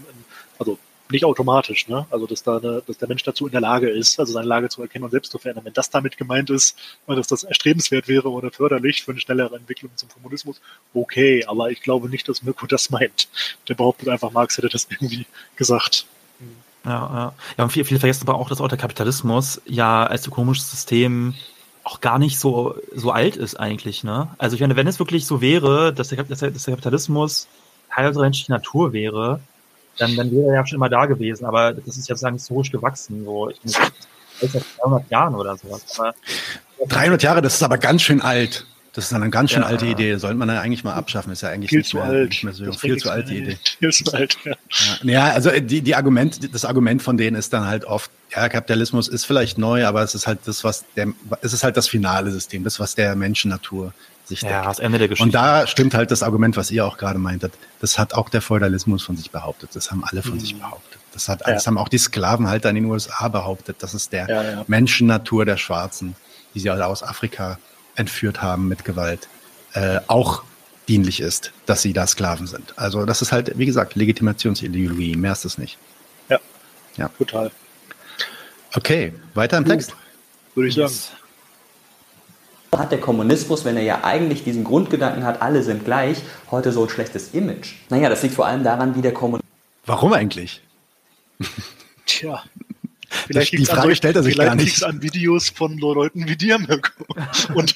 also 0.58 0.80
nicht 1.12 1.26
automatisch, 1.26 1.88
ne? 1.88 2.06
Also 2.10 2.28
dass 2.28 2.44
da 2.44 2.58
eine, 2.58 2.82
dass 2.86 2.98
der 2.98 3.08
Mensch 3.08 3.24
dazu 3.24 3.46
in 3.46 3.52
der 3.52 3.62
Lage 3.62 3.90
ist, 3.90 4.20
also 4.20 4.34
seine 4.34 4.48
Lage 4.48 4.70
zu 4.70 4.82
erkennen 4.82 5.06
und 5.06 5.12
selbst 5.12 5.32
zu 5.32 5.38
verändern. 5.38 5.66
Wenn 5.66 5.74
das 5.74 5.90
damit 5.90 6.18
gemeint 6.18 6.50
ist, 6.50 6.78
dass 7.08 7.28
das 7.28 7.44
erstrebenswert 7.44 8.08
wäre 8.08 8.30
oder 8.30 8.52
förderlich 8.52 9.04
für 9.04 9.12
eine 9.12 9.20
schnellere 9.20 9.56
Entwicklung 9.56 9.92
zum 9.96 10.10
Kommunismus, 10.10 10.62
okay, 10.94 11.46
aber 11.46 11.72
ich 11.72 11.82
glaube 11.82 12.10
nicht, 12.10 12.28
dass 12.28 12.44
Mirko 12.44 12.68
das 12.68 12.90
meint. 12.90 13.28
Der 13.68 13.76
behauptet 13.76 14.10
einfach, 14.10 14.32
Marx 14.32 14.58
hätte 14.58 14.70
das 14.70 14.88
irgendwie 14.90 15.26
gesagt. 15.56 16.06
Ja, 16.84 17.34
ja. 17.58 17.64
und 17.64 17.72
viele, 17.72 17.86
viele 17.86 18.00
vergessen 18.00 18.28
aber 18.28 18.40
auch, 18.40 18.50
dass 18.50 18.60
auch 18.60 18.68
der 18.68 18.78
Kapitalismus 18.78 19.62
ja 19.66 20.04
als 20.04 20.26
ökonomisches 20.28 20.72
System 20.72 21.36
auch 21.84 22.02
gar 22.02 22.20
nicht 22.20 22.40
so, 22.40 22.76
so 22.94 23.12
alt 23.12 23.36
ist 23.36 23.56
eigentlich, 23.56 24.04
ne? 24.04 24.30
Also 24.38 24.56
ich 24.56 24.62
meine, 24.62 24.76
wenn 24.76 24.88
es 24.88 25.00
wirklich 25.00 25.26
so 25.26 25.42
wäre, 25.42 25.94
dass 25.94 26.10
der, 26.10 26.24
dass 26.24 26.40
der, 26.40 26.52
dass 26.52 26.64
der 26.64 26.74
Kapitalismus 26.74 27.48
Teil 27.94 28.12
der 28.12 28.22
menschlichen 28.22 28.54
Natur 28.54 28.94
wäre, 28.94 29.42
dann, 29.98 30.16
dann 30.16 30.32
wäre 30.32 30.50
er 30.50 30.56
ja 30.56 30.66
schon 30.66 30.78
immer 30.78 30.90
da 30.90 31.06
gewesen. 31.06 31.46
Aber 31.46 31.74
das 31.74 31.98
ist 31.98 32.08
ja 32.10 32.16
sozusagen 32.16 32.36
historisch 32.36 32.72
gewachsen. 32.72 33.24
So, 33.26 33.50
ich 33.50 33.60
bin 33.60 33.72
seit 33.72 34.64
300 34.82 35.10
Jahren 35.12 35.36
oder 35.36 35.58
sowas. 35.58 36.00
Aber, 36.00 36.14
300 36.88 37.22
Jahre, 37.24 37.42
das 37.42 37.56
ist 37.56 37.64
aber 37.64 37.78
ganz 37.78 38.02
schön 38.02 38.22
alt. 38.22 38.66
Das 38.94 39.06
ist 39.06 39.14
eine 39.14 39.30
ganz 39.30 39.52
schön 39.52 39.62
ja, 39.62 39.70
alte 39.70 39.86
Idee. 39.86 40.18
Sollte 40.18 40.36
man 40.36 40.50
dann 40.50 40.58
eigentlich 40.58 40.84
mal 40.84 40.94
abschaffen. 40.94 41.32
Ist 41.32 41.42
ja 41.42 41.50
eigentlich 41.50 41.70
viel 41.70 41.80
nicht, 41.80 41.90
zu 41.90 41.98
mehr, 41.98 42.06
alt. 42.06 42.30
nicht 42.30 42.44
mehr 42.44 42.54
so. 42.54 42.72
Viel 42.74 42.98
zu 42.98 43.10
alte 43.10 43.34
Idee. 43.34 43.58
Viel 43.80 43.92
zu 43.92 44.12
alt, 44.14 44.38
ja. 44.44 44.52
ja. 45.04 45.12
Ja, 45.12 45.34
also 45.34 45.50
die, 45.50 45.82
die 45.82 45.96
Argument, 45.96 46.54
das 46.54 46.66
Argument 46.66 47.02
von 47.02 47.16
denen 47.16 47.38
ist 47.38 47.54
dann 47.54 47.68
halt 47.68 47.86
oft, 47.86 48.12
ja, 48.36 48.50
Kapitalismus 48.50 49.08
ist 49.08 49.26
vielleicht 49.26 49.58
neu, 49.58 49.86
aber 49.86 50.04
es 50.04 50.14
ist 50.14 50.28
halt 50.28 50.40
das, 50.46 50.66
was 50.66 50.84
der, 50.98 51.08
es 51.42 51.54
ist 51.54 51.64
halt 51.64 51.78
das 51.78 51.88
finale 51.88 52.32
System, 52.32 52.66
das, 52.66 52.82
was 52.82 52.96
der 52.96 53.16
Menschennatur 53.16 53.94
sich 54.32 54.42
Ja, 54.42 54.64
das 54.64 54.80
Ende 54.80 54.98
der 54.98 55.08
Geschichte. 55.08 55.26
Und 55.26 55.34
da 55.34 55.68
stimmt 55.68 55.94
halt 55.94 56.12
das 56.12 56.24
Argument, 56.24 56.58
was 56.58 56.72
ihr 56.72 56.86
auch 56.86 56.98
gerade 56.98 57.20
meintet. 57.20 57.54
Das 57.80 58.00
hat 58.00 58.14
auch 58.14 58.30
der 58.30 58.42
Feudalismus 58.42 59.04
von 59.04 59.16
sich 59.16 59.32
behauptet. 59.32 59.70
Das 59.74 59.92
haben 59.92 60.04
alle 60.04 60.24
von 60.24 60.34
mhm. 60.34 60.40
sich 60.40 60.58
behauptet. 60.58 61.00
Das 61.14 61.28
hat, 61.28 61.42
ja. 61.46 61.54
das 61.54 61.68
haben 61.68 61.78
auch 61.78 61.90
die 61.90 61.98
Sklavenhalter 61.98 62.70
in 62.70 62.76
den 62.76 62.86
USA 62.86 63.28
behauptet. 63.28 63.78
Das 63.80 63.94
ist 63.94 64.12
der 64.12 64.28
ja, 64.28 64.44
ja. 64.44 64.66
Menschennatur 64.68 65.46
der 65.46 65.58
Schwarzen, 65.58 66.16
die 66.54 66.60
sie 66.60 66.70
alle 66.70 66.88
aus 66.88 67.04
Afrika 67.04 67.60
entführt 67.96 68.42
haben 68.42 68.68
mit 68.68 68.86
Gewalt 68.86 69.28
äh, 69.74 70.00
auch 70.08 70.44
dienlich 70.88 71.22
ist, 71.22 71.52
dass 71.66 71.82
sie 71.82 71.94
da 71.94 72.08
Sklaven 72.08 72.48
sind. 72.48 72.78
Also 72.78 73.06
das 73.06 73.22
ist 73.22 73.32
halt, 73.32 73.58
wie 73.58 73.66
gesagt, 73.66 73.96
Legitimationsideologie, 73.96 75.16
mehr 75.16 75.34
ist 75.34 75.46
es 75.46 75.58
nicht. 75.58 75.78
Ja, 76.30 76.40
ja. 76.98 77.10
total. 77.18 77.52
Okay, 78.74 79.14
weiter 79.34 79.58
im 79.58 79.66
Text. 79.66 79.94
Würde 80.56 80.70
ich 80.70 80.76
sagen. 80.76 80.92
Hat 82.76 82.92
der 82.92 83.00
Kommunismus, 83.00 83.66
wenn 83.66 83.76
er 83.76 83.84
ja 83.84 84.04
eigentlich 84.04 84.44
diesen 84.44 84.64
Grundgedanken 84.64 85.26
hat, 85.26 85.42
alle 85.42 85.62
sind 85.62 85.84
gleich, 85.84 86.22
heute 86.50 86.72
so 86.72 86.84
ein 86.84 86.90
schlechtes 86.90 87.34
Image? 87.34 87.74
Naja, 87.90 88.10
das 88.10 88.24
liegt 88.24 88.36
vor 88.36 88.46
allem 88.46 88.64
daran, 88.64 88.96
wie 88.96 89.02
der 89.02 89.14
Kommunismus. 89.14 89.50
Warum 89.86 90.14
eigentlich? 90.14 90.62
Tja, 92.06 92.44
Vielleicht 93.28 93.52
die 93.52 93.66
Frage 93.66 93.90
an, 93.90 93.96
stellt 93.96 94.16
er 94.16 94.24
sich 94.24 94.38
gar 94.38 94.56
nicht. 94.56 94.84
an 94.84 95.02
Videos 95.02 95.50
von 95.50 95.78
Leuten 95.78 96.28
wie 96.30 96.38
dir, 96.38 96.58
Mirko. 96.60 97.06
Und 97.54 97.76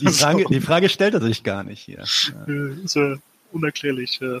die, 0.00 0.08
Frage, 0.08 0.44
die 0.48 0.60
Frage 0.60 0.88
stellt 0.88 1.14
er 1.14 1.20
sich 1.20 1.42
gar 1.42 1.62
nicht 1.62 1.80
hier. 1.80 1.98
Ja. 1.98 2.66
Ist 2.82 2.96
ja 2.96 3.16
unerklärlich. 3.52 4.18
Ja. 4.20 4.38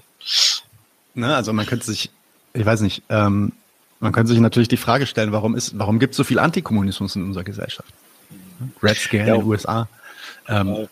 Na, 1.14 1.36
also 1.36 1.52
man 1.52 1.66
könnte 1.66 1.84
sich, 1.84 2.10
ich 2.54 2.64
weiß 2.64 2.80
nicht, 2.80 3.02
ähm, 3.10 3.52
man 4.00 4.12
könnte 4.12 4.30
sich 4.32 4.40
natürlich 4.40 4.68
die 4.68 4.78
Frage 4.78 5.06
stellen, 5.06 5.32
warum 5.32 5.54
ist, 5.54 5.78
warum 5.78 5.98
gibt 5.98 6.12
es 6.12 6.16
so 6.16 6.24
viel 6.24 6.38
Antikommunismus 6.38 7.16
in 7.16 7.24
unserer 7.24 7.44
Gesellschaft? 7.44 7.92
Red 8.82 8.96
Scare 8.96 9.26
ja, 9.26 9.34
in 9.34 9.40
den 9.40 9.48
USA. 9.48 9.88
Ähm, 10.48 10.88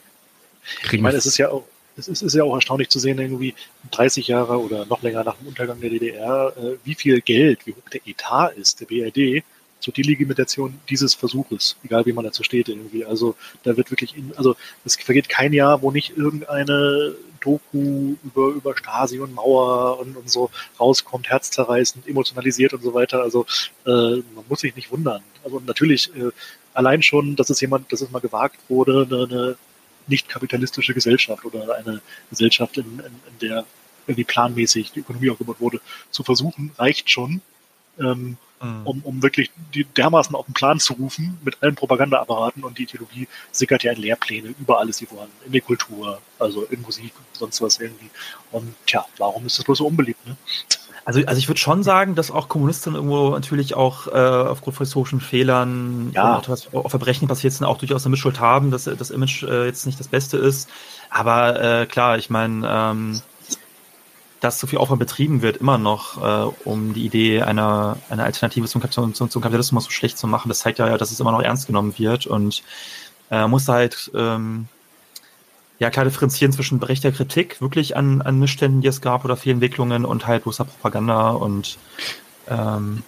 ich 0.92 1.00
meine, 1.00 1.16
es 1.16 1.26
ist 1.26 1.38
ja 1.38 1.50
auch, 1.50 1.64
es 1.96 2.08
ist, 2.08 2.22
ist 2.22 2.34
ja 2.34 2.44
auch 2.44 2.54
erstaunlich 2.54 2.88
zu 2.88 2.98
sehen, 2.98 3.18
irgendwie 3.18 3.54
30 3.90 4.28
Jahre 4.28 4.60
oder 4.60 4.86
noch 4.86 5.02
länger 5.02 5.24
nach 5.24 5.36
dem 5.36 5.48
Untergang 5.48 5.80
der 5.80 5.90
DDR, 5.90 6.52
äh, 6.56 6.76
wie 6.84 6.94
viel 6.94 7.20
Geld, 7.20 7.66
wie 7.66 7.72
hoch 7.72 7.88
der 7.92 8.00
Etat 8.06 8.50
ist, 8.56 8.80
der 8.80 8.86
BRD, 8.86 9.44
zur 9.80 9.94
Delegitimation 9.94 10.78
dieses 10.88 11.14
Versuches, 11.14 11.76
egal 11.84 12.04
wie 12.06 12.12
man 12.12 12.24
dazu 12.24 12.42
steht 12.42 12.68
irgendwie. 12.68 13.04
Also 13.04 13.36
da 13.62 13.76
wird 13.76 13.90
wirklich, 13.90 14.16
in, 14.16 14.32
also 14.36 14.56
es 14.84 14.96
vergeht 14.96 15.28
kein 15.28 15.52
Jahr, 15.52 15.82
wo 15.82 15.90
nicht 15.90 16.16
irgendeine 16.16 17.14
Doku 17.40 18.16
über, 18.24 18.48
über 18.48 18.76
Stasi 18.76 19.20
und 19.20 19.34
Mauer 19.34 19.98
und, 20.00 20.16
und 20.16 20.30
so 20.30 20.50
rauskommt, 20.78 21.28
herzzerreißend, 21.30 22.06
emotionalisiert 22.06 22.72
und 22.74 22.82
so 22.82 22.94
weiter. 22.94 23.22
Also 23.22 23.46
äh, 23.86 23.90
man 23.90 24.44
muss 24.48 24.60
sich 24.60 24.74
nicht 24.76 24.90
wundern. 24.90 25.22
Also 25.44 25.60
natürlich 25.64 26.14
äh, 26.16 26.30
allein 26.74 27.02
schon, 27.02 27.36
dass 27.36 27.50
es 27.50 27.60
jemand, 27.60 27.92
dass 27.92 28.00
es 28.00 28.10
mal 28.10 28.20
gewagt 28.20 28.58
wurde, 28.68 29.06
eine, 29.10 29.24
eine 29.24 29.56
nicht 30.06 30.28
kapitalistische 30.28 30.94
Gesellschaft 30.94 31.44
oder 31.44 31.76
eine 31.76 32.00
Gesellschaft, 32.30 32.78
in, 32.78 32.84
in, 32.84 33.04
in 33.04 33.38
der 33.40 33.64
irgendwie 34.06 34.24
planmäßig 34.24 34.92
die 34.92 35.00
Ökonomie 35.00 35.30
aufgebaut 35.30 35.60
wurde, 35.60 35.80
zu 36.10 36.24
versuchen, 36.24 36.72
reicht 36.78 37.10
schon, 37.10 37.42
ähm, 38.00 38.36
mhm. 38.62 38.80
um, 38.84 39.00
um 39.02 39.22
wirklich 39.22 39.50
die 39.74 39.84
dermaßen 39.84 40.34
auf 40.34 40.46
den 40.46 40.54
Plan 40.54 40.80
zu 40.80 40.94
rufen 40.94 41.38
mit 41.44 41.62
allen 41.62 41.74
Propagandaapparaten 41.74 42.64
und 42.64 42.78
die 42.78 42.84
Ideologie 42.84 43.28
sickert 43.52 43.82
ja 43.82 43.92
in 43.92 44.00
Lehrpläne, 44.00 44.54
überall 44.58 44.88
ist 44.88 44.98
sie 44.98 45.06
vorhanden, 45.06 45.34
in 45.46 45.52
der 45.52 45.60
Kultur, 45.60 46.20
also 46.38 46.64
in 46.64 46.82
Musik 46.82 47.12
und 47.16 47.38
sonst 47.38 47.60
was 47.62 47.78
irgendwie. 47.78 48.10
Und 48.52 48.74
tja, 48.86 49.04
warum 49.18 49.46
ist 49.46 49.58
das 49.58 49.64
bloß 49.64 49.78
so 49.78 49.86
unbeliebt, 49.86 50.26
ne? 50.26 50.36
Also, 51.04 51.22
also 51.24 51.38
ich 51.38 51.48
würde 51.48 51.58
schon 51.58 51.82
sagen, 51.82 52.16
dass 52.16 52.30
auch 52.30 52.50
Kommunisten 52.50 52.94
irgendwo 52.94 53.30
natürlich 53.30 53.72
auch 53.72 54.08
äh, 54.08 54.10
aufgrund 54.10 54.76
von 54.76 54.84
historischen 54.84 55.22
Fehlern 55.22 56.10
ja. 56.14 56.36
und 56.36 56.50
was 56.50 56.74
auch 56.74 56.90
Verbrechen 56.90 57.26
passiert 57.28 57.54
sind, 57.54 57.66
auch 57.66 57.78
durchaus 57.78 58.04
eine 58.04 58.10
Mitschuld 58.10 58.40
haben, 58.40 58.70
dass 58.70 58.84
das 58.84 59.08
Image 59.08 59.42
äh, 59.42 59.64
jetzt 59.64 59.86
nicht 59.86 59.98
das 59.98 60.08
Beste 60.08 60.36
ist. 60.36 60.68
Aber 61.08 61.62
äh, 61.62 61.86
klar, 61.86 62.18
ich 62.18 62.28
meine, 62.28 62.68
ähm, 62.70 63.22
dass 64.40 64.60
so 64.60 64.66
viel 64.66 64.78
Aufwand 64.78 65.00
betrieben 65.00 65.42
wird, 65.42 65.56
immer 65.56 65.78
noch, 65.78 66.22
äh, 66.22 66.52
um 66.64 66.94
die 66.94 67.04
Idee 67.04 67.42
einer, 67.42 67.96
einer 68.08 68.24
Alternative 68.24 68.66
zum, 68.66 68.88
zum, 68.90 69.14
zum 69.14 69.42
Kapitalismus 69.42 69.84
so 69.84 69.90
schlecht 69.90 70.18
zu 70.18 70.26
machen, 70.26 70.48
das 70.48 70.60
zeigt 70.60 70.78
ja, 70.78 70.96
dass 70.96 71.10
es 71.10 71.20
immer 71.20 71.32
noch 71.32 71.42
ernst 71.42 71.66
genommen 71.66 71.94
wird 71.98 72.26
und 72.26 72.62
äh, 73.30 73.46
muss 73.46 73.68
halt 73.68 74.10
ähm, 74.14 74.66
ja 75.78 75.90
klar 75.90 76.04
differenzieren 76.04 76.52
zwischen 76.52 76.78
berechtigter 76.78 77.16
Kritik 77.16 77.60
wirklich 77.60 77.96
an, 77.96 78.22
an 78.22 78.38
Missständen, 78.38 78.80
die 78.80 78.88
es 78.88 79.00
gab 79.00 79.24
oder 79.24 79.36
Fehlentwicklungen 79.36 80.04
und 80.04 80.26
halt 80.26 80.44
bloßer 80.44 80.64
Propaganda 80.64 81.30
und 81.30 81.78
ähm, 82.48 83.02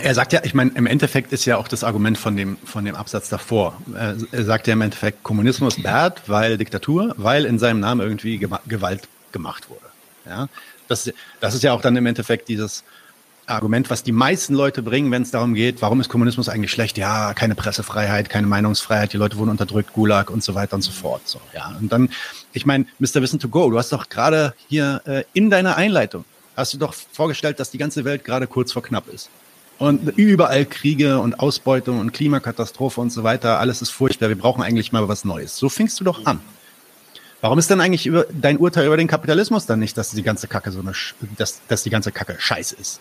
er 0.00 0.14
sagt 0.14 0.32
ja, 0.32 0.40
ich 0.42 0.54
meine, 0.54 0.70
im 0.74 0.86
Endeffekt 0.86 1.32
ist 1.32 1.44
ja 1.44 1.58
auch 1.58 1.68
das 1.68 1.84
Argument 1.84 2.16
von 2.16 2.34
dem, 2.34 2.56
von 2.64 2.84
dem 2.86 2.94
Absatz 2.94 3.28
davor. 3.28 3.76
Er 3.94 4.16
sagt 4.44 4.66
ja 4.66 4.72
im 4.72 4.80
Endeffekt, 4.80 5.22
Kommunismus 5.22 5.82
bad, 5.82 6.22
weil 6.28 6.56
Diktatur, 6.56 7.14
weil 7.18 7.44
in 7.44 7.58
seinem 7.58 7.80
Namen 7.80 8.00
irgendwie 8.00 8.38
Gewalt 8.38 9.06
gemacht 9.32 9.68
wurde. 9.68 9.91
Ja, 10.26 10.48
das, 10.88 11.12
das 11.40 11.54
ist 11.54 11.62
ja 11.62 11.72
auch 11.72 11.80
dann 11.80 11.96
im 11.96 12.06
Endeffekt 12.06 12.48
dieses, 12.48 12.84
Argument, 13.46 13.90
was 13.90 14.02
die 14.02 14.12
meisten 14.12 14.54
Leute 14.54 14.82
bringen, 14.82 15.10
wenn 15.10 15.22
es 15.22 15.30
darum 15.30 15.54
geht, 15.54 15.82
warum 15.82 16.00
ist 16.00 16.08
Kommunismus 16.08 16.48
eigentlich 16.48 16.70
schlecht? 16.70 16.96
Ja, 16.96 17.34
keine 17.34 17.54
Pressefreiheit, 17.54 18.28
keine 18.28 18.46
Meinungsfreiheit, 18.46 19.12
die 19.12 19.16
Leute 19.16 19.36
wurden 19.36 19.50
unterdrückt, 19.50 19.92
Gulag 19.92 20.30
und 20.30 20.44
so 20.44 20.54
weiter 20.54 20.74
und 20.74 20.82
so 20.82 20.92
fort. 20.92 21.22
So, 21.24 21.40
ja. 21.54 21.74
Und 21.80 21.90
dann, 21.90 22.08
ich 22.52 22.66
meine, 22.66 22.86
Mr. 22.98 23.20
Wissen 23.20 23.40
to 23.40 23.48
go, 23.48 23.70
du 23.70 23.78
hast 23.78 23.92
doch 23.92 24.08
gerade 24.08 24.54
hier 24.68 25.02
äh, 25.06 25.24
in 25.32 25.50
deiner 25.50 25.76
Einleitung, 25.76 26.24
hast 26.56 26.72
du 26.74 26.78
doch 26.78 26.94
vorgestellt, 26.94 27.58
dass 27.58 27.70
die 27.70 27.78
ganze 27.78 28.04
Welt 28.04 28.24
gerade 28.24 28.46
kurz 28.46 28.72
vor 28.72 28.82
knapp 28.82 29.08
ist. 29.08 29.28
Und 29.78 30.16
überall 30.16 30.64
Kriege 30.64 31.18
und 31.18 31.40
Ausbeutung 31.40 31.98
und 31.98 32.12
Klimakatastrophe 32.12 33.00
und 33.00 33.10
so 33.10 33.24
weiter, 33.24 33.58
alles 33.58 33.82
ist 33.82 33.90
furchtbar, 33.90 34.28
wir 34.28 34.38
brauchen 34.38 34.62
eigentlich 34.62 34.92
mal 34.92 35.08
was 35.08 35.24
Neues. 35.24 35.56
So 35.56 35.68
fingst 35.68 35.98
du 35.98 36.04
doch 36.04 36.24
an. 36.24 36.40
Warum 37.42 37.58
ist 37.58 37.68
denn 37.68 37.80
eigentlich 37.80 38.06
über, 38.06 38.24
dein 38.30 38.56
Urteil 38.56 38.86
über 38.86 38.96
den 38.96 39.08
Kapitalismus 39.08 39.66
dann 39.66 39.80
nicht, 39.80 39.98
dass 39.98 40.12
die 40.12 40.22
ganze 40.22 40.46
Kacke 40.46 40.70
so 40.70 40.78
eine, 40.78 40.92
dass, 41.36 41.60
dass 41.66 41.82
die 41.82 41.90
ganze 41.90 42.12
Kacke 42.12 42.36
scheiße 42.38 42.76
ist? 42.76 43.00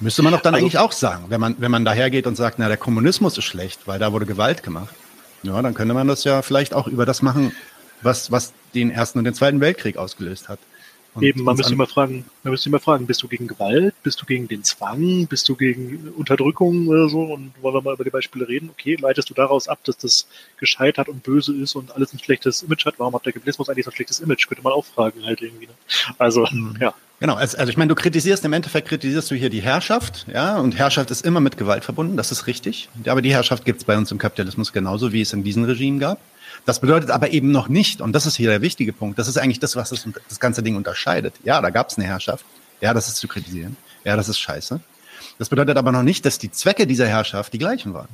Müsste 0.00 0.22
man 0.22 0.32
doch 0.32 0.40
dann 0.40 0.54
also, 0.54 0.64
eigentlich 0.64 0.78
auch 0.78 0.90
sagen, 0.90 1.26
wenn 1.28 1.40
man, 1.40 1.54
wenn 1.58 1.70
man 1.70 1.84
dahergeht 1.84 2.26
und 2.26 2.34
sagt, 2.34 2.58
na, 2.58 2.66
der 2.66 2.76
Kommunismus 2.76 3.38
ist 3.38 3.44
schlecht, 3.44 3.86
weil 3.86 4.00
da 4.00 4.12
wurde 4.12 4.26
Gewalt 4.26 4.64
gemacht. 4.64 4.94
Ja, 5.44 5.62
dann 5.62 5.74
könnte 5.74 5.94
man 5.94 6.08
das 6.08 6.24
ja 6.24 6.42
vielleicht 6.42 6.74
auch 6.74 6.88
über 6.88 7.06
das 7.06 7.22
machen, 7.22 7.52
was, 8.02 8.32
was 8.32 8.52
den 8.74 8.90
Ersten 8.90 9.18
und 9.18 9.24
den 9.24 9.34
Zweiten 9.34 9.60
Weltkrieg 9.60 9.96
ausgelöst 9.96 10.48
hat. 10.48 10.58
Und 11.14 11.24
Eben, 11.24 11.42
man 11.42 11.56
müsste 11.56 11.72
immer 11.72 11.88
fragen, 11.88 12.24
man 12.44 12.52
müsste 12.52 12.68
immer 12.68 12.78
fragen, 12.78 13.06
bist 13.06 13.22
du 13.22 13.28
gegen 13.28 13.48
Gewalt, 13.48 13.94
bist 14.04 14.22
du 14.22 14.26
gegen 14.26 14.46
den 14.46 14.62
Zwang, 14.62 15.26
bist 15.26 15.48
du 15.48 15.56
gegen 15.56 16.12
Unterdrückung 16.16 16.86
oder 16.86 17.08
so? 17.08 17.22
Und 17.22 17.52
wollen 17.60 17.74
wir 17.74 17.82
mal 17.82 17.94
über 17.94 18.04
die 18.04 18.10
Beispiele 18.10 18.46
reden? 18.46 18.70
Okay, 18.70 18.96
leitest 19.00 19.28
du 19.28 19.34
daraus 19.34 19.66
ab, 19.66 19.80
dass 19.84 19.98
das 19.98 20.28
gescheitert 20.58 21.08
und 21.08 21.22
böse 21.24 21.54
ist 21.54 21.74
und 21.74 21.90
alles 21.92 22.12
ein 22.12 22.20
schlechtes 22.20 22.62
Image 22.62 22.86
hat? 22.86 22.94
Warum 22.98 23.14
hat 23.14 23.26
der 23.26 23.32
Kapitalismus 23.32 23.68
eigentlich 23.68 23.84
so 23.86 23.90
ein 23.90 23.94
schlechtes 23.94 24.20
Image? 24.20 24.46
Könnte 24.46 24.62
man 24.62 24.72
auch 24.72 24.84
fragen 24.84 25.24
halt 25.24 25.40
irgendwie. 25.42 25.66
Ne? 25.66 25.72
Also, 26.18 26.46
mhm. 26.50 26.76
ja. 26.80 26.94
Genau, 27.18 27.34
also, 27.34 27.58
also 27.58 27.70
ich 27.70 27.76
meine, 27.76 27.88
du 27.88 27.94
kritisierst, 27.94 28.44
im 28.46 28.52
Endeffekt 28.54 28.88
kritisierst 28.88 29.30
du 29.30 29.34
hier 29.34 29.50
die 29.50 29.60
Herrschaft, 29.60 30.26
ja, 30.32 30.58
und 30.58 30.78
Herrschaft 30.78 31.10
ist 31.10 31.26
immer 31.26 31.40
mit 31.40 31.58
Gewalt 31.58 31.84
verbunden, 31.84 32.16
das 32.16 32.32
ist 32.32 32.46
richtig. 32.46 32.88
Aber 33.06 33.20
die 33.20 33.30
Herrschaft 33.30 33.66
gibt 33.66 33.80
es 33.80 33.84
bei 33.84 33.98
uns 33.98 34.10
im 34.10 34.16
Kapitalismus 34.16 34.72
genauso, 34.72 35.12
wie 35.12 35.20
es 35.20 35.34
in 35.34 35.44
diesen 35.44 35.64
Regimen 35.64 35.98
gab. 35.98 36.18
Das 36.64 36.80
bedeutet 36.80 37.10
aber 37.10 37.30
eben 37.30 37.50
noch 37.50 37.68
nicht, 37.68 38.00
und 38.00 38.12
das 38.12 38.26
ist 38.26 38.36
hier 38.36 38.50
der 38.50 38.60
wichtige 38.60 38.92
Punkt, 38.92 39.18
das 39.18 39.28
ist 39.28 39.38
eigentlich 39.38 39.60
das, 39.60 39.76
was 39.76 39.90
das, 39.90 40.06
das 40.28 40.40
ganze 40.40 40.62
Ding 40.62 40.76
unterscheidet. 40.76 41.34
Ja, 41.42 41.60
da 41.60 41.70
gab 41.70 41.88
es 41.88 41.98
eine 41.98 42.06
Herrschaft. 42.06 42.44
Ja, 42.80 42.94
das 42.94 43.08
ist 43.08 43.16
zu 43.16 43.28
kritisieren. 43.28 43.76
Ja, 44.04 44.16
das 44.16 44.28
ist 44.28 44.38
scheiße. 44.38 44.80
Das 45.38 45.48
bedeutet 45.48 45.76
aber 45.76 45.92
noch 45.92 46.02
nicht, 46.02 46.24
dass 46.26 46.38
die 46.38 46.50
Zwecke 46.50 46.86
dieser 46.86 47.06
Herrschaft 47.06 47.52
die 47.52 47.58
gleichen 47.58 47.94
waren. 47.94 48.08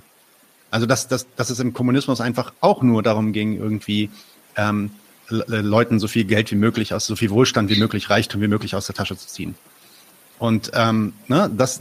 Also, 0.71 0.87
dass, 0.87 1.09
dass, 1.09 1.27
dass 1.37 1.51
es 1.51 1.61
im 1.61 1.73
Kommunismus 1.73 2.21
einfach 2.21 2.53
auch 2.61 2.83
nur 2.83 3.03
darum 3.03 3.33
ging, 3.33 3.57
irgendwie 3.57 4.11
ähm, 4.57 4.91
Leuten 5.29 5.99
so 5.99 6.09
viel 6.09 6.25
Geld 6.25 6.51
wie 6.51 6.57
möglich 6.57 6.95
aus, 6.95 7.07
so 7.07 7.17
viel 7.17 7.31
Wohlstand 7.31 7.71
wie 7.71 7.79
möglich, 7.79 8.11
Reichtum 8.11 8.41
wie 8.41 8.49
möglich 8.49 8.75
aus 8.75 8.87
der 8.87 8.95
Tasche 8.95 9.17
zu 9.17 9.27
ziehen. 9.27 9.55
Und 10.39 10.71
ähm, 10.75 11.13
ne, 11.29 11.51
das, 11.57 11.81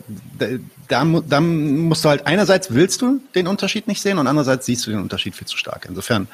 da, 0.88 1.04
da 1.28 1.42
musst 1.42 2.06
du 2.06 2.10
halt 2.10 2.26
einerseits 2.26 2.74
willst 2.74 3.02
du 3.02 3.20
den 3.34 3.48
Unterschied 3.48 3.88
nicht 3.88 4.02
sehen 4.02 4.18
und 4.18 4.28
andererseits 4.28 4.66
siehst 4.66 4.86
du 4.88 4.92
den 4.92 5.02
Unterschied 5.02 5.36
viel 5.36 5.48
zu 5.48 5.58
stark. 5.58 5.86
Insofern 5.90 6.28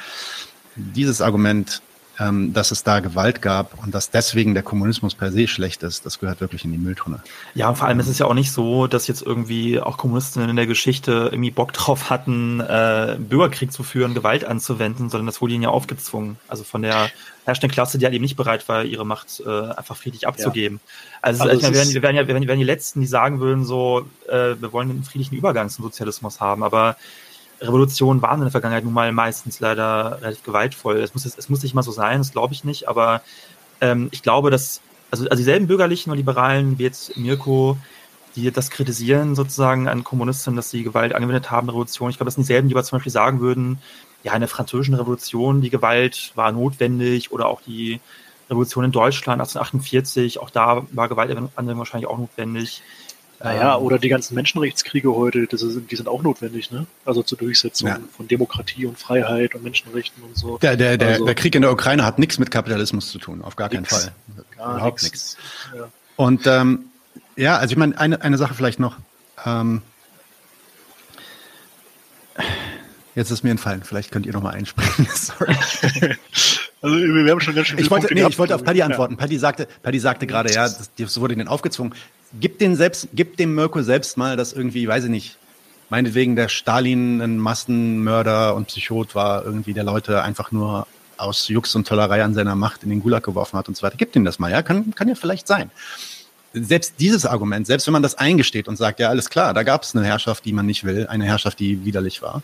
dieses 0.76 1.22
Argument 1.22 1.82
dass 2.18 2.70
es 2.72 2.84
da 2.84 3.00
Gewalt 3.00 3.42
gab 3.42 3.84
und 3.84 3.96
dass 3.96 4.12
deswegen 4.12 4.54
der 4.54 4.62
Kommunismus 4.62 5.16
per 5.16 5.32
se 5.32 5.48
schlecht 5.48 5.82
ist, 5.82 6.06
das 6.06 6.20
gehört 6.20 6.40
wirklich 6.40 6.64
in 6.66 6.72
die 6.72 6.78
Mülltonne. 6.78 7.22
Ja, 7.56 7.70
und 7.70 7.78
vor 7.78 7.88
allem 7.88 8.00
ist 8.00 8.08
es 8.08 8.20
ja 8.20 8.28
auch 8.28 8.36
nicht 8.36 8.52
so, 8.52 8.86
dass 8.86 9.08
jetzt 9.08 9.24
irgendwie 9.24 9.80
auch 9.80 9.98
Kommunisten 9.98 10.48
in 10.48 10.56
der 10.56 10.68
Geschichte 10.68 11.30
irgendwie 11.32 11.50
Bock 11.52 11.74
drauf 11.74 12.10
hatten, 12.12 12.60
äh, 12.60 13.18
Bürgerkrieg 13.18 13.72
zu 13.72 13.82
führen, 13.82 14.14
Gewalt 14.14 14.46
anzuwenden, 14.46 15.10
sondern 15.10 15.26
das 15.26 15.42
wurde 15.42 15.54
ihnen 15.54 15.64
ja 15.64 15.70
aufgezwungen. 15.70 16.38
Also 16.48 16.64
von 16.64 16.84
der 16.84 17.10
herrschenden 17.46 17.72
Klasse, 17.72 17.98
die 17.98 18.06
halt 18.06 18.14
eben 18.14 18.22
nicht 18.22 18.36
bereit 18.36 18.70
war, 18.70 18.84
ihre 18.84 19.06
Macht 19.06 19.42
äh, 19.46 19.50
einfach 19.50 19.96
friedlich 19.96 20.28
abzugeben. 20.28 20.80
Ja. 20.84 21.20
Also, 21.24 21.44
also 21.44 21.62
wir, 21.62 21.74
wären, 21.74 21.90
wir, 21.90 22.02
wären 22.04 22.16
ja, 22.16 22.28
wir 22.28 22.36
wären 22.36 22.60
die 22.60 22.66
Letzten, 22.66 23.02
die 23.02 23.08
sagen 23.08 23.40
würden, 23.40 23.66
so, 23.66 24.06
äh, 24.28 24.56
wir 24.60 24.72
wollen 24.72 24.90
einen 24.90 25.04
friedlichen 25.04 25.36
Übergang 25.36 25.70
zum 25.70 25.84
Sozialismus 25.84 26.40
haben, 26.40 26.62
aber 26.64 26.98
Revolutionen 27.62 28.22
waren 28.22 28.40
in 28.40 28.46
der 28.46 28.52
Vergangenheit 28.52 28.84
nun 28.84 28.94
mal 28.94 29.12
meistens 29.12 29.60
leider 29.60 30.20
relativ 30.22 30.44
gewaltvoll. 30.44 30.98
Es 30.98 31.14
muss, 31.14 31.26
es 31.26 31.50
muss 31.50 31.64
nicht 31.64 31.76
mal 31.76 31.84
so 31.84 31.92
sein, 31.92 32.18
das 32.18 32.32
glaube 32.32 32.54
ich 32.54 32.64
nicht, 32.64 32.88
aber 32.88 33.22
ähm, 33.80 34.10
ich 34.12 34.24
glaube, 34.24 34.50
dass 34.50 34.82
also, 35.12 35.26
also 35.26 35.36
dieselben 35.36 35.68
bürgerlichen 35.68 36.12
und 36.12 36.18
Liberalen 36.18 36.80
wie 36.80 36.84
jetzt 36.84 37.18
Mirko, 37.18 37.78
die 38.36 38.50
das 38.50 38.70
kritisieren 38.70 39.36
sozusagen 39.36 39.88
an 39.88 40.04
Kommunisten, 40.04 40.56
dass 40.56 40.70
sie 40.70 40.84
Gewalt 40.84 41.14
angewendet 41.14 41.52
haben, 41.52 41.70
Revolution. 41.70 42.10
Ich 42.10 42.18
glaube, 42.18 42.28
das 42.28 42.36
sind 42.36 42.44
dieselben, 42.44 42.70
die 42.70 42.76
aber 42.76 42.84
zum 42.84 42.98
Beispiel 42.98 43.12
sagen 43.12 43.42
würden, 43.42 43.80
ja, 44.24 44.34
in 44.34 44.40
der 44.40 44.48
französischen 44.48 44.96
Revolution, 44.96 45.62
die 45.62 45.70
Gewalt 45.70 46.32
war 46.36 46.52
notwendig 46.52 47.32
oder 47.32 47.48
auch 47.48 47.62
die 47.62 48.00
Revolution 48.50 48.86
in 48.86 48.92
Deutschland 48.92 49.42
1848, 49.42 50.40
auch 50.40 50.50
da 50.50 50.86
war 50.92 51.10
Gewaltanwendung 51.10 51.78
wahrscheinlich 51.78 52.10
auch 52.10 52.18
notwendig. 52.18 52.82
Naja, 53.44 53.78
ähm, 53.78 53.84
oder 53.84 53.98
die 54.00 54.10
ganzen 54.10 54.36
Menschenrechtskriege 54.36 55.14
heute, 55.16 55.40
ist, 55.40 55.64
die 55.90 55.96
sind 55.96 56.08
auch 56.08 56.22
notwendig, 56.22 56.72
ne? 56.72 56.86
Also 57.06 57.24
zur 57.24 57.38
Durchsetzung 57.38 57.88
ja. 57.88 58.00
von 58.16 58.28
Demokratie 58.28 58.86
und 58.86 59.00
Freiheit 59.00 59.56
und 59.56 59.64
Menschenrechten 59.64 60.24
und 60.24 60.38
so. 60.38 60.58
Der, 60.60 60.78
der, 60.78 60.98
der, 60.98 61.10
also, 61.10 61.26
der 61.26 61.36
Krieg 61.36 61.56
in 61.56 61.62
der 61.62 61.72
Ukraine 61.72 62.06
hat 62.06 62.20
nichts 62.20 62.38
mit 62.40 62.52
Kapitalismus 62.52 63.12
zu 63.12 63.20
tun, 63.20 63.42
auf 63.42 63.56
gar 63.56 63.70
nix, 63.70 63.90
keinen 63.90 64.02
Fall. 64.02 64.12
Gar 64.58 64.76
Überhaupt 64.76 65.04
nichts. 65.04 65.38
Ja. 65.76 65.90
Und 66.18 66.46
ähm, 66.46 66.86
ja, 67.36 67.58
also 67.58 67.72
ich 67.72 67.78
meine, 67.78 67.98
eine, 67.98 68.22
eine 68.22 68.38
Sache 68.38 68.54
vielleicht 68.54 68.80
noch. 68.80 68.98
Ähm, 69.46 69.82
jetzt 73.16 73.32
ist 73.32 73.44
mir 73.44 73.52
entfallen, 73.52 73.84
vielleicht 73.84 74.12
könnt 74.12 74.26
ihr 74.26 74.34
noch 74.34 74.44
mal 74.44 74.52
einspringen. 74.52 75.08
Sorry. 75.16 75.56
Also 76.84 76.96
wir 76.96 77.32
haben 77.32 77.40
schon 77.40 77.54
ganz 77.54 77.68
schön 77.68 77.78
viele 77.78 77.86
ich 77.86 77.92
wollte, 77.92 78.12
nee, 78.12 78.26
ich 78.28 78.40
wollte 78.40 78.56
auf 78.56 78.64
Paddy 78.64 78.82
antworten. 78.82 79.14
Ja. 79.14 79.20
Paddy 79.20 79.38
sagte, 79.38 79.68
Paddy 79.84 80.00
sagte 80.00 80.26
gerade, 80.26 80.52
ja, 80.52 80.64
das, 80.64 80.90
das 80.98 81.22
wurde 81.22 81.36
ihnen 81.36 81.48
aufgezwungen 81.48 81.94
gib 82.40 82.60
den 82.60 82.76
selbst, 82.76 83.10
gib 83.14 83.38
dem 83.38 83.56
Mirko 83.56 83.82
selbst 83.82 84.18
mal, 84.18 84.38
dass 84.38 84.54
irgendwie, 84.54 84.88
weiß 84.88 85.06
ich 85.06 85.10
nicht, 85.10 85.38
meinetwegen 85.90 86.36
der 86.36 86.48
Stalin 86.48 87.22
ein 87.22 87.38
Massenmörder 87.38 88.56
und 88.56 88.68
Psychot 88.68 89.16
war, 89.16 89.44
irgendwie 89.44 89.74
der 89.74 89.84
Leute 89.84 90.22
einfach 90.22 90.52
nur 90.52 90.88
aus 91.18 91.48
Jux 91.50 91.76
und 91.76 91.88
Tollerei 91.88 92.24
an 92.24 92.34
seiner 92.34 92.56
Macht 92.56 92.84
in 92.84 92.90
den 92.90 93.02
Gulag 93.02 93.24
geworfen 93.24 93.58
hat 93.58 93.68
und 93.68 93.78
so 93.78 93.84
weiter. 93.84 93.98
Gib 93.98 94.16
ihm 94.16 94.26
das 94.26 94.40
mal, 94.40 94.50
ja, 94.50 94.62
kann, 94.62 94.96
kann 94.96 95.08
ja 95.08 95.16
vielleicht 95.16 95.48
sein. 95.48 95.70
Selbst 96.54 96.96
dieses 97.00 97.26
Argument, 97.26 97.68
selbst 97.68 97.88
wenn 97.88 97.94
man 97.94 98.04
das 98.04 98.16
eingesteht 98.16 98.68
und 98.68 98.76
sagt, 98.76 99.00
ja, 99.00 99.10
alles 99.10 99.30
klar, 99.30 99.54
da 99.54 99.64
gab 99.64 99.84
es 99.84 99.96
eine 99.96 100.06
Herrschaft, 100.06 100.44
die 100.46 100.54
man 100.54 100.66
nicht 100.66 100.84
will, 100.84 101.08
eine 101.08 101.26
Herrschaft, 101.26 101.60
die 101.60 101.86
widerlich 101.86 102.22
war, 102.22 102.42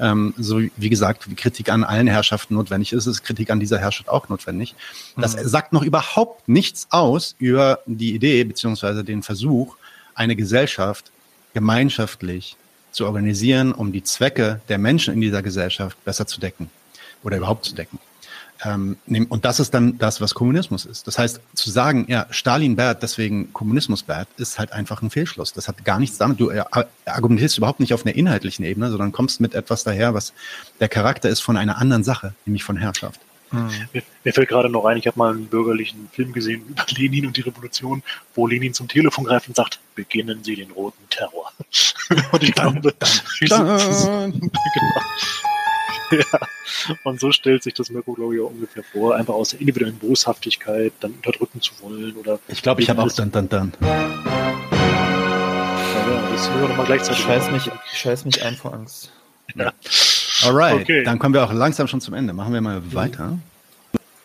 ähm, 0.00 0.34
so 0.38 0.60
wie 0.76 0.90
gesagt, 0.90 1.30
wie 1.30 1.34
Kritik 1.34 1.70
an 1.70 1.84
allen 1.84 2.06
Herrschaften 2.06 2.54
notwendig 2.54 2.92
ist, 2.92 3.06
ist 3.06 3.22
Kritik 3.22 3.50
an 3.50 3.60
dieser 3.60 3.78
Herrschaft 3.78 4.08
auch 4.08 4.28
notwendig. 4.28 4.74
Das 5.16 5.36
mhm. 5.36 5.46
sagt 5.46 5.72
noch 5.72 5.82
überhaupt 5.82 6.48
nichts 6.48 6.86
aus 6.90 7.34
über 7.38 7.80
die 7.86 8.14
Idee 8.14 8.44
beziehungsweise 8.44 9.04
den 9.04 9.22
Versuch, 9.22 9.76
eine 10.14 10.36
Gesellschaft 10.36 11.10
gemeinschaftlich 11.54 12.56
zu 12.92 13.06
organisieren, 13.06 13.72
um 13.72 13.92
die 13.92 14.02
Zwecke 14.02 14.60
der 14.68 14.78
Menschen 14.78 15.14
in 15.14 15.20
dieser 15.20 15.42
Gesellschaft 15.42 16.02
besser 16.04 16.26
zu 16.26 16.40
decken 16.40 16.70
oder 17.22 17.36
überhaupt 17.36 17.64
zu 17.64 17.74
decken. 17.74 17.98
Ähm, 18.64 18.96
und 19.28 19.44
das 19.44 19.60
ist 19.60 19.72
dann 19.72 19.96
das, 19.98 20.20
was 20.20 20.34
Kommunismus 20.34 20.84
ist. 20.84 21.06
Das 21.06 21.18
heißt, 21.18 21.40
zu 21.54 21.70
sagen, 21.70 22.04
ja, 22.08 22.26
Stalin 22.30 22.76
bad, 22.76 23.02
deswegen 23.02 23.52
Kommunismus 23.52 24.02
bad, 24.02 24.28
ist 24.36 24.58
halt 24.58 24.72
einfach 24.72 25.02
ein 25.02 25.10
Fehlschluss. 25.10 25.52
Das 25.52 25.68
hat 25.68 25.84
gar 25.84 25.98
nichts 25.98 26.18
damit, 26.18 26.40
du 26.40 26.52
argumentierst 27.04 27.58
überhaupt 27.58 27.80
nicht 27.80 27.94
auf 27.94 28.04
einer 28.04 28.14
inhaltlichen 28.14 28.64
Ebene, 28.64 28.90
sondern 28.90 29.12
kommst 29.12 29.40
mit 29.40 29.54
etwas 29.54 29.84
daher, 29.84 30.14
was 30.14 30.32
der 30.78 30.88
Charakter 30.88 31.28
ist 31.28 31.40
von 31.40 31.56
einer 31.56 31.78
anderen 31.78 32.04
Sache, 32.04 32.34
nämlich 32.44 32.64
von 32.64 32.76
Herrschaft. 32.76 33.20
Hm. 33.50 33.68
Mir, 33.92 34.02
mir, 34.22 34.32
fällt 34.32 34.48
gerade 34.48 34.68
noch 34.68 34.84
ein, 34.84 34.96
ich 34.96 35.06
habe 35.08 35.18
mal 35.18 35.32
einen 35.32 35.46
bürgerlichen 35.46 36.08
Film 36.12 36.32
gesehen 36.32 36.62
über 36.68 36.86
Lenin 36.96 37.26
und 37.26 37.36
die 37.36 37.40
Revolution, 37.40 38.02
wo 38.34 38.46
Lenin 38.46 38.74
zum 38.74 38.86
Telefon 38.86 39.24
greift 39.24 39.48
und 39.48 39.56
sagt, 39.56 39.80
beginnen 39.96 40.44
Sie 40.44 40.54
den 40.54 40.70
roten 40.70 41.02
Terror. 41.10 41.52
und 42.30 42.42
ich 42.42 42.54
glaube, 42.54 42.80
genau. 43.40 43.78
ja. 46.10 46.24
Und 47.04 47.20
so 47.20 47.32
stellt 47.32 47.62
sich 47.62 47.74
das 47.74 47.90
Mirko, 47.90 48.14
glaube 48.14 48.34
ich, 48.34 48.40
auch 48.40 48.50
ungefähr 48.50 48.82
vor, 48.82 49.14
einfach 49.16 49.34
aus 49.34 49.50
der 49.50 49.60
individuellen 49.60 49.98
Boshaftigkeit 49.98 50.92
dann 51.00 51.12
unterdrücken 51.12 51.60
zu 51.60 51.72
wollen. 51.80 52.16
Oder 52.16 52.38
ich 52.48 52.62
glaube, 52.62 52.82
ich 52.82 52.90
habe 52.90 53.02
auch 53.02 53.12
dann, 53.12 53.30
dann, 53.30 53.48
dann. 53.48 53.72
Ja, 53.80 53.92
das 56.32 56.50
hören 56.50 56.62
wir 56.62 56.68
nochmal 56.68 56.86
gleichzeitig. 56.86 57.22
Scheiß 57.22 57.50
mich, 57.50 57.70
scheiß 57.92 58.24
mich 58.24 58.42
ein 58.42 58.54
vor 58.56 58.74
Angst. 58.74 59.12
Ja. 59.54 59.72
Alright, 60.44 60.80
okay. 60.80 61.04
dann 61.04 61.18
kommen 61.18 61.34
wir 61.34 61.44
auch 61.44 61.52
langsam 61.52 61.86
schon 61.86 62.00
zum 62.00 62.14
Ende. 62.14 62.32
Machen 62.32 62.54
wir 62.54 62.60
mal 62.60 62.80
weiter 62.94 63.38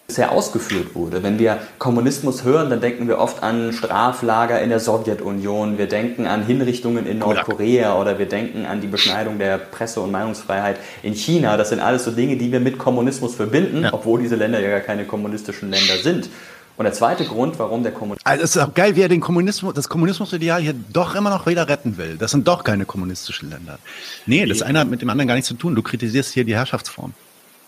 bisher 0.07 0.31
ausgeführt 0.31 0.93
wurde. 0.93 1.23
Wenn 1.23 1.39
wir 1.39 1.59
Kommunismus 1.79 2.43
hören, 2.43 2.69
dann 2.69 2.79
denken 2.79 3.07
wir 3.07 3.17
oft 3.17 3.41
an 3.41 3.73
Straflager 3.73 4.61
in 4.61 4.69
der 4.69 4.79
Sowjetunion, 4.79 5.77
wir 5.77 5.87
denken 5.87 6.27
an 6.27 6.45
Hinrichtungen 6.45 7.07
in 7.07 7.19
Nordkorea 7.19 7.99
oder 7.99 8.19
wir 8.19 8.27
denken 8.27 8.65
an 8.65 8.81
die 8.81 8.87
Beschneidung 8.87 9.39
der 9.39 9.57
Presse- 9.57 10.01
und 10.01 10.11
Meinungsfreiheit 10.11 10.77
in 11.01 11.15
China. 11.15 11.57
Das 11.57 11.69
sind 11.69 11.79
alles 11.79 12.03
so 12.03 12.11
Dinge, 12.11 12.37
die 12.37 12.51
wir 12.51 12.59
mit 12.59 12.77
Kommunismus 12.77 13.35
verbinden, 13.35 13.83
ja. 13.83 13.93
obwohl 13.93 14.21
diese 14.21 14.35
Länder 14.35 14.59
ja 14.59 14.69
gar 14.69 14.81
keine 14.81 15.05
kommunistischen 15.05 15.71
Länder 15.71 15.97
sind. 15.97 16.29
Und 16.77 16.83
der 16.83 16.93
zweite 16.93 17.23
Grund, 17.23 17.57
warum 17.57 17.83
der 17.83 17.93
Kommunismus. 17.93 18.25
Also 18.25 18.43
es 18.43 18.55
ist 18.55 18.61
auch 18.61 18.73
geil, 18.73 18.95
wie 18.97 19.01
er 19.01 19.07
den 19.07 19.21
Kommunismus, 19.21 19.73
das 19.73 19.87
Kommunismusideal 19.87 20.61
hier 20.61 20.75
doch 20.91 21.15
immer 21.15 21.29
noch 21.29 21.47
wieder 21.47 21.67
retten 21.69 21.97
will. 21.97 22.17
Das 22.17 22.31
sind 22.31 22.47
doch 22.47 22.63
keine 22.65 22.85
kommunistischen 22.85 23.49
Länder. 23.49 23.79
Nee, 24.25 24.45
das 24.45 24.61
eine 24.61 24.79
hat 24.79 24.89
mit 24.89 25.01
dem 25.01 25.09
anderen 25.09 25.29
gar 25.29 25.35
nichts 25.35 25.47
zu 25.47 25.55
tun. 25.55 25.73
Du 25.73 25.81
kritisierst 25.81 26.33
hier 26.33 26.43
die 26.43 26.53
Herrschaftsform. 26.53 27.13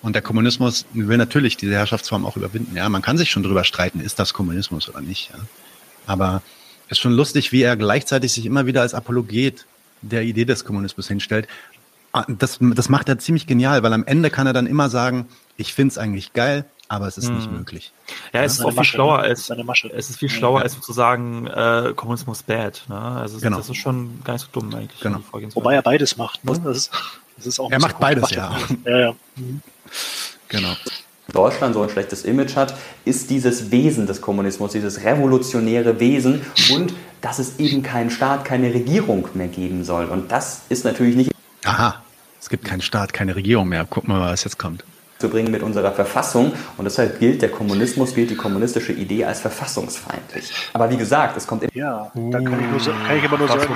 Und 0.02 0.14
der 0.14 0.22
Kommunismus 0.22 0.86
will 0.94 1.18
natürlich 1.18 1.58
diese 1.58 1.74
Herrschaftsform 1.74 2.26
auch 2.26 2.38
überwinden. 2.38 2.76
Ja, 2.76 2.88
man 2.90 3.02
kann 3.02 3.18
sich 3.18 3.32
schon 3.32 3.44
drüber 3.44 3.64
streiten, 3.64 4.00
ist 4.00 4.20
das 4.20 4.34
Kommunismus 4.34 4.90
oder 4.90 5.02
nicht. 5.02 5.32
Ja. 5.32 5.40
Aber 6.06 6.42
ist 6.90 7.00
schon 7.00 7.14
lustig, 7.14 7.52
wie 7.52 7.64
er 7.64 7.76
gleichzeitig 7.76 8.32
sich 8.32 8.46
immer 8.46 8.66
wieder 8.66 8.82
als 8.82 8.94
Apologet 8.94 9.66
der 10.02 10.24
Idee 10.24 10.46
des 10.46 10.64
Kommunismus 10.64 11.08
hinstellt. 11.08 11.48
Ah, 12.14 12.26
das, 12.28 12.60
das 12.62 12.90
macht 12.90 13.10
er 13.10 13.20
ziemlich 13.20 13.48
genial, 13.48 13.84
weil 13.84 13.92
am 13.94 14.06
Ende 14.06 14.30
kann 14.30 14.48
er 14.48 14.54
dann 14.54 14.68
immer 14.68 14.90
sagen, 14.90 15.28
ich 15.58 15.74
finde 15.74 15.92
es 15.92 15.98
eigentlich 15.98 16.34
geil, 16.34 16.66
aber 16.88 17.08
es 17.08 17.18
ist 17.18 17.28
hm. 17.28 17.36
nicht 17.36 17.52
möglich. 17.52 17.92
Ja, 18.32 18.44
es 18.44 18.54
ist 18.54 18.62
auch 18.62 18.70
viel 18.70 18.78
Masche, 18.78 18.92
schlauer 18.92 19.18
ne? 19.18 19.24
als 19.24 19.50
es 19.50 20.10
ist 20.10 20.20
viel 20.20 20.30
schlauer 20.30 20.60
ja. 20.60 20.64
als 20.64 20.80
zu 20.80 20.94
sagen 20.94 21.48
äh, 21.48 21.94
Kommunismus 21.96 22.44
bad. 22.44 22.84
Ne? 22.88 22.98
Also 22.98 23.40
genau. 23.40 23.58
das 23.58 23.70
ist 23.70 23.78
schon 23.78 24.22
gar 24.24 24.34
nicht 24.34 24.44
so 24.44 24.60
dumm 24.60 24.74
eigentlich. 24.74 25.02
Genau. 25.02 25.20
Wobei 25.32 25.76
er 25.76 25.82
beides 25.82 26.16
macht. 26.16 26.46
Ne? 26.46 26.60
Das 26.64 26.78
ist, 26.78 26.92
er 27.70 27.80
macht 27.80 28.00
beides, 28.00 28.30
ja. 28.32 28.58
ja, 28.86 29.00
ja. 29.00 29.16
Mhm. 29.36 29.62
Genau. 30.50 30.76
Deutschland 31.34 31.74
so 31.74 31.82
ein 31.82 31.90
schlechtes 31.90 32.24
Image 32.24 32.56
hat, 32.56 32.74
ist 33.06 33.30
dieses 33.30 33.70
Wesen 33.72 34.08
des 34.08 34.22
Kommunismus, 34.22 34.72
dieses 34.72 35.04
revolutionäre 35.04 36.00
Wesen 36.00 36.42
und 36.72 36.94
dass 37.22 37.40
es 37.40 37.60
eben 37.60 37.84
keinen 37.84 38.10
Staat, 38.10 38.46
keine 38.46 38.74
Regierung 38.74 39.28
mehr 39.34 39.48
geben 39.48 39.84
soll. 39.84 40.06
Und 40.06 40.32
das 40.32 40.62
ist 40.70 40.86
natürlich 40.86 41.16
nicht. 41.16 41.32
Aha, 41.66 42.02
es 42.40 42.50
gibt 42.50 42.64
keinen 42.64 42.82
Staat, 42.82 43.14
keine 43.14 43.36
Regierung 43.36 43.68
mehr. 43.68 43.86
Gucken 43.86 44.14
wir 44.14 44.20
mal, 44.20 44.32
was 44.32 44.44
jetzt 44.46 44.58
kommt. 44.58 44.86
Zu 45.20 45.30
bringen 45.30 45.52
mit 45.52 45.64
unserer 45.64 45.92
Verfassung 45.92 46.54
und 46.78 46.86
deshalb 46.86 47.20
gilt 47.20 47.42
der 47.42 47.50
Kommunismus, 47.50 48.14
gilt 48.14 48.30
die 48.30 48.36
kommunistische 48.36 48.94
Idee 48.94 49.26
als 49.26 49.42
verfassungsfeindlich. 49.42 50.54
Aber 50.74 50.90
wie 50.92 50.98
gesagt, 50.98 51.36
es 51.36 51.48
kommt. 51.48 51.66
Ja, 51.74 52.12
da 52.14 52.40
kann 52.40 52.60
ich, 52.60 52.86
nur, 52.86 52.96
kann 52.96 53.18
ich 53.18 53.24
aber 53.24 53.38
nur 53.40 53.48
sagen 53.48 53.68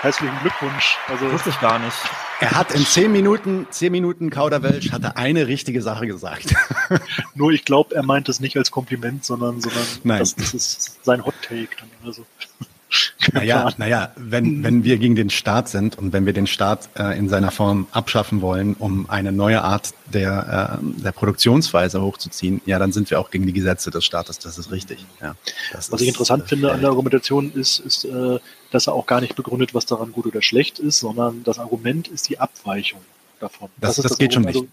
herzlichen 0.00 0.38
Glückwunsch. 0.40 0.96
Also, 1.08 1.30
Wusste 1.30 1.50
ich 1.50 1.60
gar 1.60 1.78
nicht. 1.78 1.96
Er 2.40 2.52
hat 2.52 2.72
in 2.72 2.84
zehn 2.84 3.12
Minuten, 3.12 3.66
zehn 3.70 3.92
Minuten 3.92 4.30
Kauderwelsch, 4.30 4.92
hat 4.92 5.04
er 5.04 5.16
eine 5.16 5.46
richtige 5.46 5.82
Sache 5.82 6.06
gesagt. 6.06 6.54
Nur 7.34 7.52
ich 7.52 7.64
glaube, 7.64 7.94
er 7.94 8.02
meint 8.02 8.28
es 8.28 8.40
nicht 8.40 8.56
als 8.56 8.70
Kompliment, 8.70 9.24
sondern, 9.24 9.60
sondern 9.60 9.84
Nein. 10.04 10.18
Das, 10.20 10.34
das 10.34 10.54
ist 10.54 11.04
sein 11.04 11.24
Hot 11.24 11.34
Take. 11.42 11.68
Dann 11.78 11.90
oder 12.02 12.14
Naja, 13.32 13.72
naja, 13.76 14.12
wenn, 14.16 14.64
wenn 14.64 14.82
wir 14.82 14.98
gegen 14.98 15.14
den 15.14 15.30
Staat 15.30 15.68
sind 15.68 15.96
und 15.96 16.12
wenn 16.12 16.26
wir 16.26 16.32
den 16.32 16.46
Staat 16.46 16.88
äh, 16.98 17.16
in 17.16 17.28
seiner 17.28 17.50
Form 17.50 17.86
abschaffen 17.92 18.40
wollen, 18.40 18.74
um 18.74 19.08
eine 19.08 19.30
neue 19.30 19.62
Art 19.62 19.94
der, 20.06 20.80
äh, 20.82 21.02
der 21.02 21.12
Produktionsweise 21.12 22.02
hochzuziehen, 22.02 22.60
ja, 22.66 22.78
dann 22.78 22.92
sind 22.92 23.10
wir 23.10 23.20
auch 23.20 23.30
gegen 23.30 23.46
die 23.46 23.52
Gesetze 23.52 23.90
des 23.90 24.04
Staates. 24.04 24.38
Das 24.38 24.58
ist 24.58 24.72
richtig. 24.72 25.04
Ja, 25.20 25.36
was 25.72 25.88
ist, 25.88 26.00
ich 26.00 26.08
interessant 26.08 26.44
äh, 26.44 26.48
finde 26.48 26.72
an 26.72 26.80
der 26.80 26.90
Argumentation 26.90 27.52
ist, 27.52 27.78
ist 27.78 28.04
äh, 28.04 28.38
dass 28.70 28.86
er 28.86 28.94
auch 28.94 29.06
gar 29.06 29.20
nicht 29.20 29.36
begründet, 29.36 29.74
was 29.74 29.86
daran 29.86 30.12
gut 30.12 30.26
oder 30.26 30.42
schlecht 30.42 30.78
ist, 30.78 31.00
sondern 31.00 31.42
das 31.44 31.58
Argument 31.58 32.08
ist 32.08 32.28
die 32.28 32.38
Abweichung 32.38 33.00
davon. 33.38 33.68
Das, 33.80 33.96
das, 33.96 34.02
das, 34.02 34.12
das 34.12 34.18
geht 34.18 34.34
schon 34.34 34.44
nicht. 34.44 34.56
Also, 34.56 34.68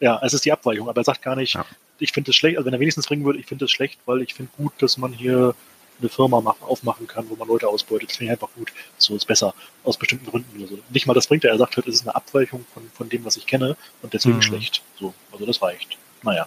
Ja, 0.00 0.20
es 0.22 0.34
ist 0.34 0.44
die 0.44 0.52
Abweichung, 0.52 0.88
aber 0.88 1.00
er 1.00 1.04
sagt 1.04 1.22
gar 1.22 1.36
nicht, 1.36 1.54
ja. 1.54 1.64
ich 1.98 2.12
finde 2.12 2.30
es 2.30 2.36
schlecht, 2.36 2.56
also 2.56 2.66
wenn 2.66 2.74
er 2.74 2.80
wenigstens 2.80 3.06
bringen 3.06 3.24
würde, 3.24 3.38
ich 3.38 3.46
finde 3.46 3.64
es 3.64 3.70
schlecht, 3.70 3.98
weil 4.06 4.22
ich 4.22 4.34
finde 4.34 4.52
gut, 4.56 4.72
dass 4.78 4.98
man 4.98 5.12
hier 5.12 5.54
eine 6.00 6.08
Firma 6.08 6.40
machen, 6.40 6.62
aufmachen 6.62 7.06
kann, 7.06 7.28
wo 7.28 7.36
man 7.36 7.48
Leute 7.48 7.68
ausbeutet. 7.68 8.10
Das 8.10 8.16
finde 8.16 8.32
ich 8.32 8.38
einfach 8.38 8.54
gut. 8.56 8.72
So 8.98 9.16
ist 9.16 9.26
besser. 9.26 9.54
Aus 9.84 9.96
bestimmten 9.96 10.30
Gründen. 10.30 10.62
Also 10.62 10.78
nicht 10.90 11.06
mal 11.06 11.14
das 11.14 11.26
bringt 11.26 11.44
er. 11.44 11.52
Er 11.52 11.58
sagt 11.58 11.76
halt, 11.76 11.86
es 11.86 11.96
ist 11.96 12.02
eine 12.02 12.14
Abweichung 12.14 12.64
von, 12.72 12.82
von 12.92 13.08
dem, 13.08 13.24
was 13.24 13.36
ich 13.36 13.46
kenne 13.46 13.76
und 14.02 14.12
deswegen 14.12 14.36
mhm. 14.36 14.42
schlecht. 14.42 14.82
So. 15.00 15.14
Also 15.32 15.46
das 15.46 15.62
reicht. 15.62 15.96
Naja. 16.22 16.46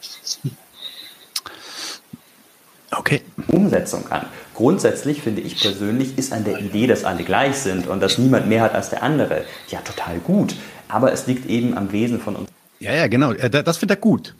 Okay. 2.91 3.21
Umsetzung 3.47 4.07
an. 4.11 4.25
Grundsätzlich 4.55 5.21
finde 5.21 5.41
ich 5.41 5.61
persönlich, 5.61 6.17
ist 6.17 6.33
an 6.33 6.43
der 6.43 6.59
Idee, 6.59 6.87
dass 6.87 7.05
alle 7.05 7.23
gleich 7.23 7.55
sind 7.55 7.87
und 7.87 8.01
dass 8.01 8.17
niemand 8.17 8.47
mehr 8.47 8.61
hat 8.61 8.73
als 8.73 8.89
der 8.89 9.03
andere, 9.03 9.45
ja 9.69 9.79
total 9.81 10.19
gut. 10.19 10.55
Aber 10.87 11.13
es 11.13 11.27
liegt 11.27 11.45
eben 11.45 11.77
am 11.77 11.91
Wesen 11.91 12.19
von 12.19 12.35
uns. 12.35 12.49
Ja, 12.79 12.93
ja, 12.93 13.07
genau. 13.07 13.33
Das 13.33 13.77
findet 13.77 13.97
er 13.97 14.01
gut. 14.01 14.35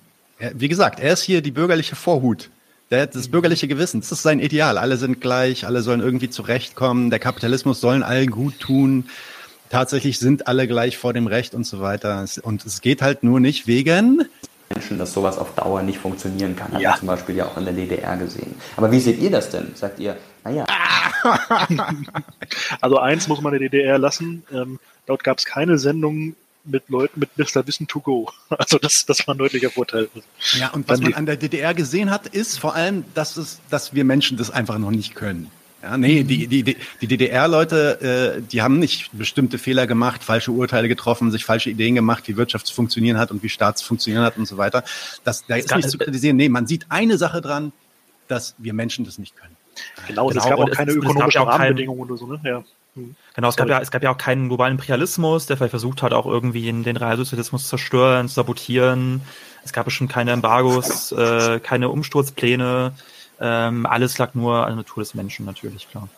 Wie 0.53 0.67
gesagt, 0.67 0.99
er 0.99 1.13
ist 1.13 1.21
hier 1.21 1.41
die 1.41 1.51
bürgerliche 1.51 1.95
Vorhut 1.95 2.49
der, 2.91 3.07
das 3.07 3.29
bürgerliche 3.29 3.67
Gewissen, 3.67 4.01
das 4.01 4.11
ist 4.11 4.23
sein 4.23 4.39
Ideal. 4.39 4.77
Alle 4.77 4.97
sind 4.97 5.21
gleich, 5.21 5.65
alle 5.65 5.81
sollen 5.81 6.01
irgendwie 6.01 6.29
zurechtkommen, 6.29 7.09
der 7.09 7.19
Kapitalismus 7.19 7.81
sollen 7.81 8.03
allen 8.03 8.31
gut 8.31 8.59
tun. 8.59 9.09
Tatsächlich 9.69 10.17
sind 10.17 10.47
alle 10.47 10.67
gleich 10.67 10.97
vor 10.97 11.13
dem 11.13 11.27
Recht 11.27 11.53
und 11.53 11.65
so 11.65 11.79
weiter. 11.79 12.25
Und 12.41 12.65
es 12.65 12.81
geht 12.81 13.01
halt 13.01 13.23
nur 13.23 13.39
nicht 13.39 13.67
wegen 13.67 14.27
Menschen, 14.69 14.99
dass 14.99 15.13
sowas 15.13 15.37
auf 15.37 15.55
Dauer 15.55 15.81
nicht 15.81 15.99
funktionieren 15.99 16.55
kann. 16.55 16.73
Hat 16.73 16.81
ja. 16.81 16.91
man 16.91 16.99
zum 16.99 17.07
Beispiel 17.07 17.35
ja 17.35 17.45
auch 17.45 17.57
in 17.57 17.65
der 17.65 17.73
DDR 17.73 18.17
gesehen. 18.17 18.55
Aber 18.77 18.91
wie 18.91 18.99
seht 18.99 19.19
ihr 19.19 19.31
das 19.31 19.49
denn? 19.49 19.71
Sagt 19.75 19.99
ihr, 19.99 20.15
naja. 20.43 20.65
also 22.81 22.97
eins 22.99 23.27
muss 23.27 23.41
man 23.41 23.51
der 23.51 23.61
DDR 23.61 23.97
lassen. 23.97 24.43
Ähm, 24.51 24.79
dort 25.05 25.23
gab 25.23 25.39
es 25.39 25.45
keine 25.45 25.77
Sendung 25.77 26.35
mit 26.69 26.89
Leuten 26.89 27.19
mit 27.19 27.37
Mr. 27.37 27.65
Wissen 27.67 27.87
to 27.87 27.99
go. 27.99 28.31
Also 28.49 28.77
das, 28.77 29.05
das 29.05 29.27
war 29.27 29.35
ein 29.35 29.37
deutlicher 29.37 29.69
Vorteil. 29.69 30.09
Ja, 30.57 30.69
und 30.69 30.87
was 30.89 30.99
man 31.01 31.13
an 31.13 31.25
der 31.25 31.37
DDR 31.37 31.73
gesehen 31.73 32.11
hat, 32.11 32.27
ist 32.27 32.59
vor 32.59 32.75
allem, 32.75 33.05
dass, 33.13 33.37
es, 33.37 33.59
dass 33.69 33.93
wir 33.93 34.03
Menschen 34.03 34.37
das 34.37 34.51
einfach 34.51 34.77
noch 34.77 34.91
nicht 34.91 35.15
können. 35.15 35.49
Ja, 35.81 35.97
nee, 35.97 36.23
die, 36.23 36.47
die, 36.47 36.63
die 36.63 37.07
DDR-Leute, 37.07 38.37
äh, 38.37 38.41
die 38.41 38.61
haben 38.61 38.79
nicht 38.79 39.11
bestimmte 39.13 39.57
Fehler 39.57 39.87
gemacht, 39.87 40.23
falsche 40.23 40.51
Urteile 40.51 40.89
getroffen, 40.89 41.31
sich 41.31 41.45
falsche 41.45 41.69
Ideen 41.69 41.95
gemacht, 41.95 42.27
wie 42.27 42.35
Wirtschaft 42.35 42.67
zu 42.67 42.73
funktionieren 42.73 43.17
hat 43.17 43.31
und 43.31 43.43
wie 43.43 43.49
Staat 43.49 43.77
zu 43.77 43.85
funktionieren 43.85 44.23
hat 44.23 44.37
und 44.37 44.45
so 44.45 44.57
weiter. 44.57 44.83
Das, 45.23 45.45
da 45.45 45.55
ist 45.55 45.73
nicht 45.73 45.89
zu 45.89 45.97
kritisieren. 45.97 46.35
Nee, 46.35 46.49
man 46.49 46.67
sieht 46.67 46.87
eine 46.89 47.17
Sache 47.17 47.39
dran, 47.39 47.71
dass 48.27 48.55
wir 48.57 48.73
Menschen 48.73 49.05
das 49.05 49.19
nicht 49.19 49.37
können. 49.37 49.55
Genau, 50.07 50.27
genau 50.27 50.41
es 50.41 50.49
gab 50.49 50.59
auch 50.59 50.71
keine 50.71 50.91
ökonomischen 50.91 51.41
Rahmenbedingungen 51.43 52.01
oder 52.01 52.17
so, 52.17 52.27
ne? 52.27 52.41
Ja. 52.43 52.63
Genau, 53.35 53.49
es 53.49 53.55
gab, 53.55 53.67
ja, 53.69 53.79
es 53.79 53.91
gab 53.91 54.03
ja 54.03 54.11
auch 54.11 54.17
keinen 54.17 54.47
globalen 54.47 54.73
Imperialismus, 54.73 55.45
der 55.45 55.57
vielleicht 55.57 55.71
versucht 55.71 56.01
hat, 56.01 56.13
auch 56.13 56.25
irgendwie 56.25 56.63
den, 56.65 56.83
den 56.83 56.97
Realsozialismus 56.97 57.63
zu 57.63 57.69
zerstören, 57.69 58.27
zu 58.27 58.35
sabotieren. 58.35 59.21
Es 59.63 59.73
gab 59.73 59.85
bestimmt 59.85 60.11
keine 60.11 60.31
Embargos, 60.31 61.11
äh, 61.11 61.59
keine 61.59 61.89
Umsturzpläne. 61.89 62.93
Ähm, 63.39 63.85
alles 63.85 64.17
lag 64.17 64.33
nur 64.33 64.63
an 64.63 64.69
der 64.69 64.75
Natur 64.77 65.03
des 65.03 65.13
Menschen, 65.13 65.45
natürlich, 65.45 65.89
klar. 65.89 66.09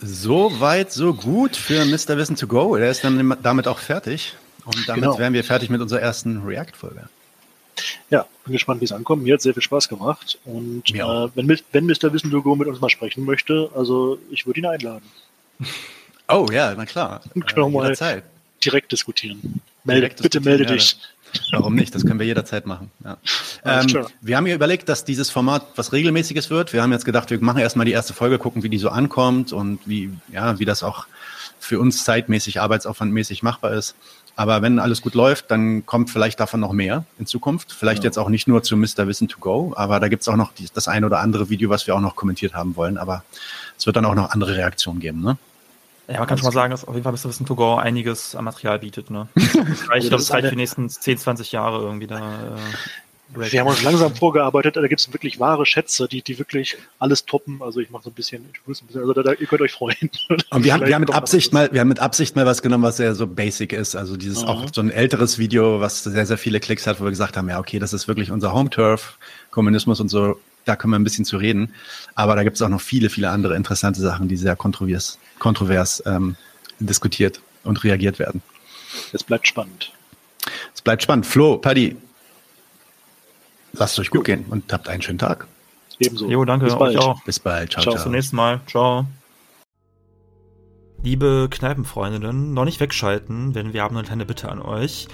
So 0.00 0.60
weit, 0.60 0.92
so 0.92 1.14
gut 1.14 1.56
für 1.56 1.84
Mr. 1.84 2.16
Wissen 2.16 2.36
to 2.36 2.46
go. 2.46 2.76
Der 2.76 2.90
ist 2.90 3.04
dann 3.04 3.36
damit 3.42 3.68
auch 3.68 3.78
fertig. 3.78 4.34
Und 4.64 4.88
damit 4.88 5.04
genau. 5.04 5.18
wären 5.18 5.32
wir 5.32 5.44
fertig 5.44 5.70
mit 5.70 5.80
unserer 5.80 6.00
ersten 6.00 6.42
React-Folge. 6.42 7.08
Ja, 8.10 8.26
bin 8.44 8.52
gespannt, 8.52 8.80
wie 8.80 8.84
es 8.84 8.92
ankommt. 8.92 9.22
Mir 9.22 9.34
hat 9.34 9.42
sehr 9.42 9.54
viel 9.54 9.62
Spaß 9.62 9.88
gemacht. 9.88 10.38
Und 10.44 10.90
äh, 10.94 11.28
wenn, 11.34 11.48
wenn 11.72 11.86
Mr. 11.86 12.12
Wissen 12.12 12.30
to 12.30 12.42
go 12.42 12.56
mit 12.56 12.68
uns 12.68 12.80
mal 12.80 12.90
sprechen 12.90 13.24
möchte, 13.24 13.70
also 13.74 14.18
ich 14.30 14.46
würde 14.46 14.60
ihn 14.60 14.66
einladen. 14.66 15.04
Oh 16.28 16.46
ja, 16.50 16.72
na 16.74 16.86
klar. 16.86 17.20
Und 17.34 17.46
können 17.46 17.66
äh, 17.66 17.70
mal 17.70 17.96
Zeit. 17.96 18.24
direkt 18.64 18.90
diskutieren. 18.92 19.60
Melde, 19.84 20.02
direkt 20.02 20.22
bitte 20.22 20.40
melde 20.40 20.64
dich. 20.64 20.96
Warum 21.50 21.74
nicht? 21.74 21.94
Das 21.94 22.06
können 22.06 22.18
wir 22.18 22.26
jederzeit 22.26 22.66
machen. 22.66 22.90
Ja. 23.04 23.18
Ähm, 23.64 24.06
wir 24.20 24.36
haben 24.36 24.46
hier 24.46 24.56
überlegt, 24.56 24.88
dass 24.88 25.04
dieses 25.04 25.30
Format 25.30 25.64
was 25.76 25.92
Regelmäßiges 25.92 26.50
wird. 26.50 26.72
Wir 26.72 26.82
haben 26.82 26.90
jetzt 26.90 27.04
gedacht, 27.04 27.30
wir 27.30 27.40
machen 27.40 27.58
erstmal 27.58 27.86
die 27.86 27.92
erste 27.92 28.12
Folge, 28.12 28.38
gucken, 28.38 28.64
wie 28.64 28.68
die 28.68 28.78
so 28.78 28.88
ankommt 28.88 29.52
und 29.52 29.78
wie, 29.86 30.10
ja, 30.32 30.58
wie 30.58 30.64
das 30.64 30.82
auch 30.82 31.06
für 31.60 31.78
uns 31.78 32.02
zeitmäßig, 32.02 32.60
arbeitsaufwandmäßig 32.60 33.44
machbar 33.44 33.72
ist. 33.74 33.94
Aber 34.34 34.62
wenn 34.62 34.78
alles 34.78 35.02
gut 35.02 35.14
läuft, 35.14 35.50
dann 35.50 35.84
kommt 35.84 36.10
vielleicht 36.10 36.40
davon 36.40 36.60
noch 36.60 36.72
mehr 36.72 37.04
in 37.18 37.26
Zukunft. 37.26 37.72
Vielleicht 37.72 38.02
ja. 38.02 38.08
jetzt 38.08 38.18
auch 38.18 38.28
nicht 38.28 38.48
nur 38.48 38.62
zu 38.62 38.76
Mr. 38.76 39.06
Wissen 39.06 39.28
to 39.28 39.38
Go, 39.38 39.74
aber 39.76 40.00
da 40.00 40.08
gibt's 40.08 40.26
auch 40.28 40.36
noch 40.36 40.52
die, 40.52 40.68
das 40.72 40.88
ein 40.88 41.04
oder 41.04 41.20
andere 41.20 41.50
Video, 41.50 41.68
was 41.68 41.86
wir 41.86 41.94
auch 41.94 42.00
noch 42.00 42.16
kommentiert 42.16 42.54
haben 42.54 42.76
wollen. 42.76 42.96
Aber 42.96 43.24
es 43.78 43.86
wird 43.86 43.96
dann 43.96 44.04
auch 44.04 44.14
noch 44.14 44.30
andere 44.30 44.56
Reaktionen 44.56 45.00
geben, 45.00 45.20
ne? 45.20 45.36
Ja, 46.08 46.18
man 46.18 46.26
kann 46.26 46.36
schon 46.36 46.46
mal 46.46 46.52
sagen, 46.52 46.72
dass 46.72 46.84
auf 46.84 46.94
jeden 46.94 47.04
Fall 47.04 47.12
Mr. 47.12 47.28
Wissen 47.28 47.46
to 47.46 47.54
Go 47.54 47.76
einiges 47.76 48.34
an 48.34 48.44
Material 48.44 48.78
bietet, 48.78 49.10
ne? 49.10 49.28
ich 49.36 49.52
glaube, 49.52 50.10
das 50.10 50.30
reicht 50.30 50.44
für 50.46 50.50
die 50.50 50.56
nächsten 50.56 50.88
10, 50.88 51.18
20 51.18 51.52
Jahre 51.52 51.80
irgendwie 51.80 52.06
da. 52.06 52.18
Äh, 52.18 52.58
wir 53.34 53.60
haben 53.60 53.68
uns 53.68 53.82
langsam 53.82 54.14
vorgearbeitet, 54.14 54.76
da 54.76 54.86
gibt 54.86 55.00
es 55.00 55.12
wirklich 55.12 55.40
wahre 55.40 55.64
Schätze, 55.64 56.08
die, 56.08 56.22
die 56.22 56.38
wirklich 56.38 56.76
alles 56.98 57.24
toppen. 57.24 57.62
Also 57.62 57.80
ich 57.80 57.90
mache 57.90 58.04
so 58.04 58.10
ein 58.10 58.14
bisschen, 58.14 58.44
ich 58.52 58.60
ein 58.60 58.86
bisschen, 58.86 59.00
also 59.00 59.12
da, 59.12 59.22
da, 59.22 59.32
ihr 59.32 59.46
könnt 59.46 59.62
euch 59.62 59.72
freuen. 59.72 60.10
Und 60.50 60.64
wir 60.64 60.72
haben, 60.72 60.86
wir 60.86 60.94
haben 60.94 61.00
mit 61.00 61.14
Absicht 61.14 61.52
mal, 61.52 61.72
wir 61.72 61.80
haben 61.80 61.88
mit 61.88 62.00
Absicht 62.00 62.36
mal 62.36 62.46
was 62.46 62.62
genommen, 62.62 62.84
was 62.84 62.98
sehr 62.98 63.14
so 63.14 63.26
basic 63.26 63.72
ist. 63.72 63.96
Also 63.96 64.16
dieses 64.16 64.42
mhm. 64.42 64.48
auch 64.48 64.66
so 64.72 64.80
ein 64.80 64.90
älteres 64.90 65.38
Video, 65.38 65.80
was 65.80 66.04
sehr, 66.04 66.26
sehr 66.26 66.38
viele 66.38 66.60
Klicks 66.60 66.86
hat, 66.86 67.00
wo 67.00 67.04
wir 67.04 67.10
gesagt 67.10 67.36
haben, 67.36 67.48
ja, 67.48 67.58
okay, 67.58 67.78
das 67.78 67.92
ist 67.92 68.08
wirklich 68.08 68.30
unser 68.30 68.52
Home-Turf, 68.52 69.18
Kommunismus 69.50 70.00
und 70.00 70.08
so, 70.08 70.38
da 70.64 70.76
können 70.76 70.92
wir 70.92 70.98
ein 70.98 71.04
bisschen 71.04 71.24
zu 71.24 71.36
reden. 71.36 71.74
Aber 72.14 72.36
da 72.36 72.42
gibt 72.44 72.56
es 72.56 72.62
auch 72.62 72.68
noch 72.68 72.80
viele, 72.80 73.10
viele 73.10 73.30
andere 73.30 73.56
interessante 73.56 74.00
Sachen, 74.00 74.28
die 74.28 74.36
sehr 74.36 74.56
kontrovers, 74.56 75.18
kontrovers 75.38 76.02
ähm, 76.06 76.36
diskutiert 76.80 77.40
und 77.64 77.82
reagiert 77.84 78.18
werden. 78.18 78.42
Es 79.12 79.24
bleibt 79.24 79.46
spannend. 79.48 79.92
Es 80.74 80.82
bleibt 80.82 81.02
spannend. 81.02 81.26
Flo, 81.26 81.56
Paddy, 81.58 81.96
Lasst 83.72 83.98
euch 83.98 84.10
gut 84.10 84.24
gehen 84.24 84.44
und 84.50 84.72
habt 84.72 84.88
einen 84.88 85.02
schönen 85.02 85.18
Tag. 85.18 85.46
Ebenso. 85.98 86.28
Jo, 86.28 86.44
danke. 86.44 86.66
Bis 86.66 86.76
bald. 86.76 86.98
Auch. 86.98 87.22
Bis 87.24 87.38
bald. 87.38 87.72
Ciao, 87.72 87.82
ciao. 87.82 87.94
Bis 87.94 88.02
zum 88.02 88.12
nächsten 88.12 88.36
Mal. 88.36 88.60
Ciao. 88.66 89.06
Liebe 91.04 91.48
Kneipenfreundinnen, 91.50 92.54
noch 92.54 92.64
nicht 92.64 92.78
wegschalten, 92.78 93.52
denn 93.52 93.72
wir 93.72 93.82
haben 93.82 93.96
eine 93.96 94.06
kleine 94.06 94.24
Bitte 94.24 94.48
an 94.48 94.62
euch. 94.62 95.08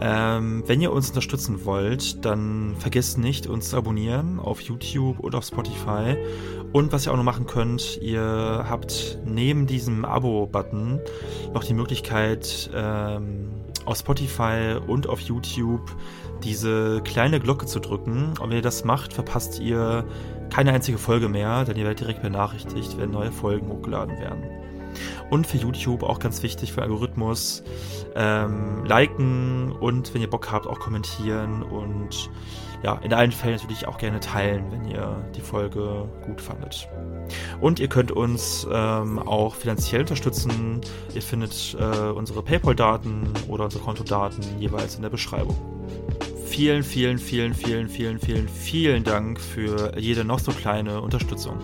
Ähm, 0.00 0.64
wenn 0.66 0.80
ihr 0.80 0.90
uns 0.90 1.10
unterstützen 1.10 1.64
wollt, 1.64 2.24
dann 2.24 2.74
vergesst 2.80 3.18
nicht, 3.18 3.46
uns 3.46 3.70
zu 3.70 3.76
abonnieren 3.76 4.40
auf 4.40 4.60
YouTube 4.60 5.20
oder 5.20 5.38
auf 5.38 5.44
Spotify. 5.44 6.16
Und 6.72 6.92
was 6.92 7.06
ihr 7.06 7.12
auch 7.12 7.16
noch 7.16 7.22
machen 7.22 7.46
könnt, 7.46 8.00
ihr 8.02 8.66
habt 8.68 9.18
neben 9.24 9.68
diesem 9.68 10.04
Abo-Button 10.04 10.98
noch 11.54 11.62
die 11.62 11.74
Möglichkeit, 11.74 12.68
ähm, 12.74 13.50
auf 13.84 13.96
Spotify 13.96 14.76
und 14.86 15.06
auf 15.06 15.20
YouTube 15.20 15.88
diese 16.44 17.00
kleine 17.02 17.40
Glocke 17.40 17.66
zu 17.66 17.80
drücken. 17.80 18.34
Und 18.40 18.50
wenn 18.50 18.56
ihr 18.56 18.62
das 18.62 18.84
macht, 18.84 19.12
verpasst 19.12 19.60
ihr 19.60 20.04
keine 20.50 20.72
einzige 20.72 20.98
Folge 20.98 21.28
mehr, 21.28 21.64
denn 21.64 21.76
ihr 21.76 21.84
werdet 21.84 22.00
direkt 22.00 22.22
benachrichtigt, 22.22 22.98
wenn 22.98 23.10
neue 23.10 23.32
Folgen 23.32 23.68
hochgeladen 23.68 24.18
werden. 24.18 24.44
Und 25.30 25.46
für 25.46 25.58
YouTube 25.58 26.02
auch 26.02 26.18
ganz 26.18 26.42
wichtig 26.42 26.72
für 26.72 26.82
Algorithmus, 26.82 27.62
ähm, 28.14 28.84
liken 28.86 29.72
und 29.72 30.14
wenn 30.14 30.22
ihr 30.22 30.30
Bock 30.30 30.50
habt, 30.50 30.66
auch 30.66 30.80
kommentieren 30.80 31.62
und 31.62 32.30
ja, 32.82 32.94
in 33.02 33.12
allen 33.12 33.32
Fällen 33.32 33.56
natürlich 33.56 33.88
auch 33.88 33.98
gerne 33.98 34.20
teilen, 34.20 34.64
wenn 34.70 34.84
ihr 34.84 35.30
die 35.34 35.40
Folge 35.40 36.08
gut 36.24 36.40
fandet. 36.40 36.88
Und 37.60 37.80
ihr 37.80 37.88
könnt 37.88 38.12
uns 38.12 38.66
ähm, 38.72 39.18
auch 39.18 39.54
finanziell 39.56 40.02
unterstützen. 40.02 40.80
Ihr 41.14 41.22
findet 41.22 41.76
äh, 41.78 42.10
unsere 42.10 42.42
PayPal-Daten 42.42 43.32
oder 43.48 43.64
unsere 43.64 43.82
Kontodaten 43.82 44.44
jeweils 44.58 44.94
in 44.94 45.02
der 45.02 45.10
Beschreibung. 45.10 45.56
Vielen, 46.50 46.82
vielen, 46.82 47.18
vielen, 47.18 47.54
vielen, 47.54 47.88
vielen, 47.88 48.18
vielen, 48.18 48.48
vielen 48.48 49.04
Dank 49.04 49.38
für 49.38 49.96
jede 49.98 50.24
noch 50.24 50.40
so 50.40 50.50
kleine 50.50 51.00
Unterstützung. 51.00 51.58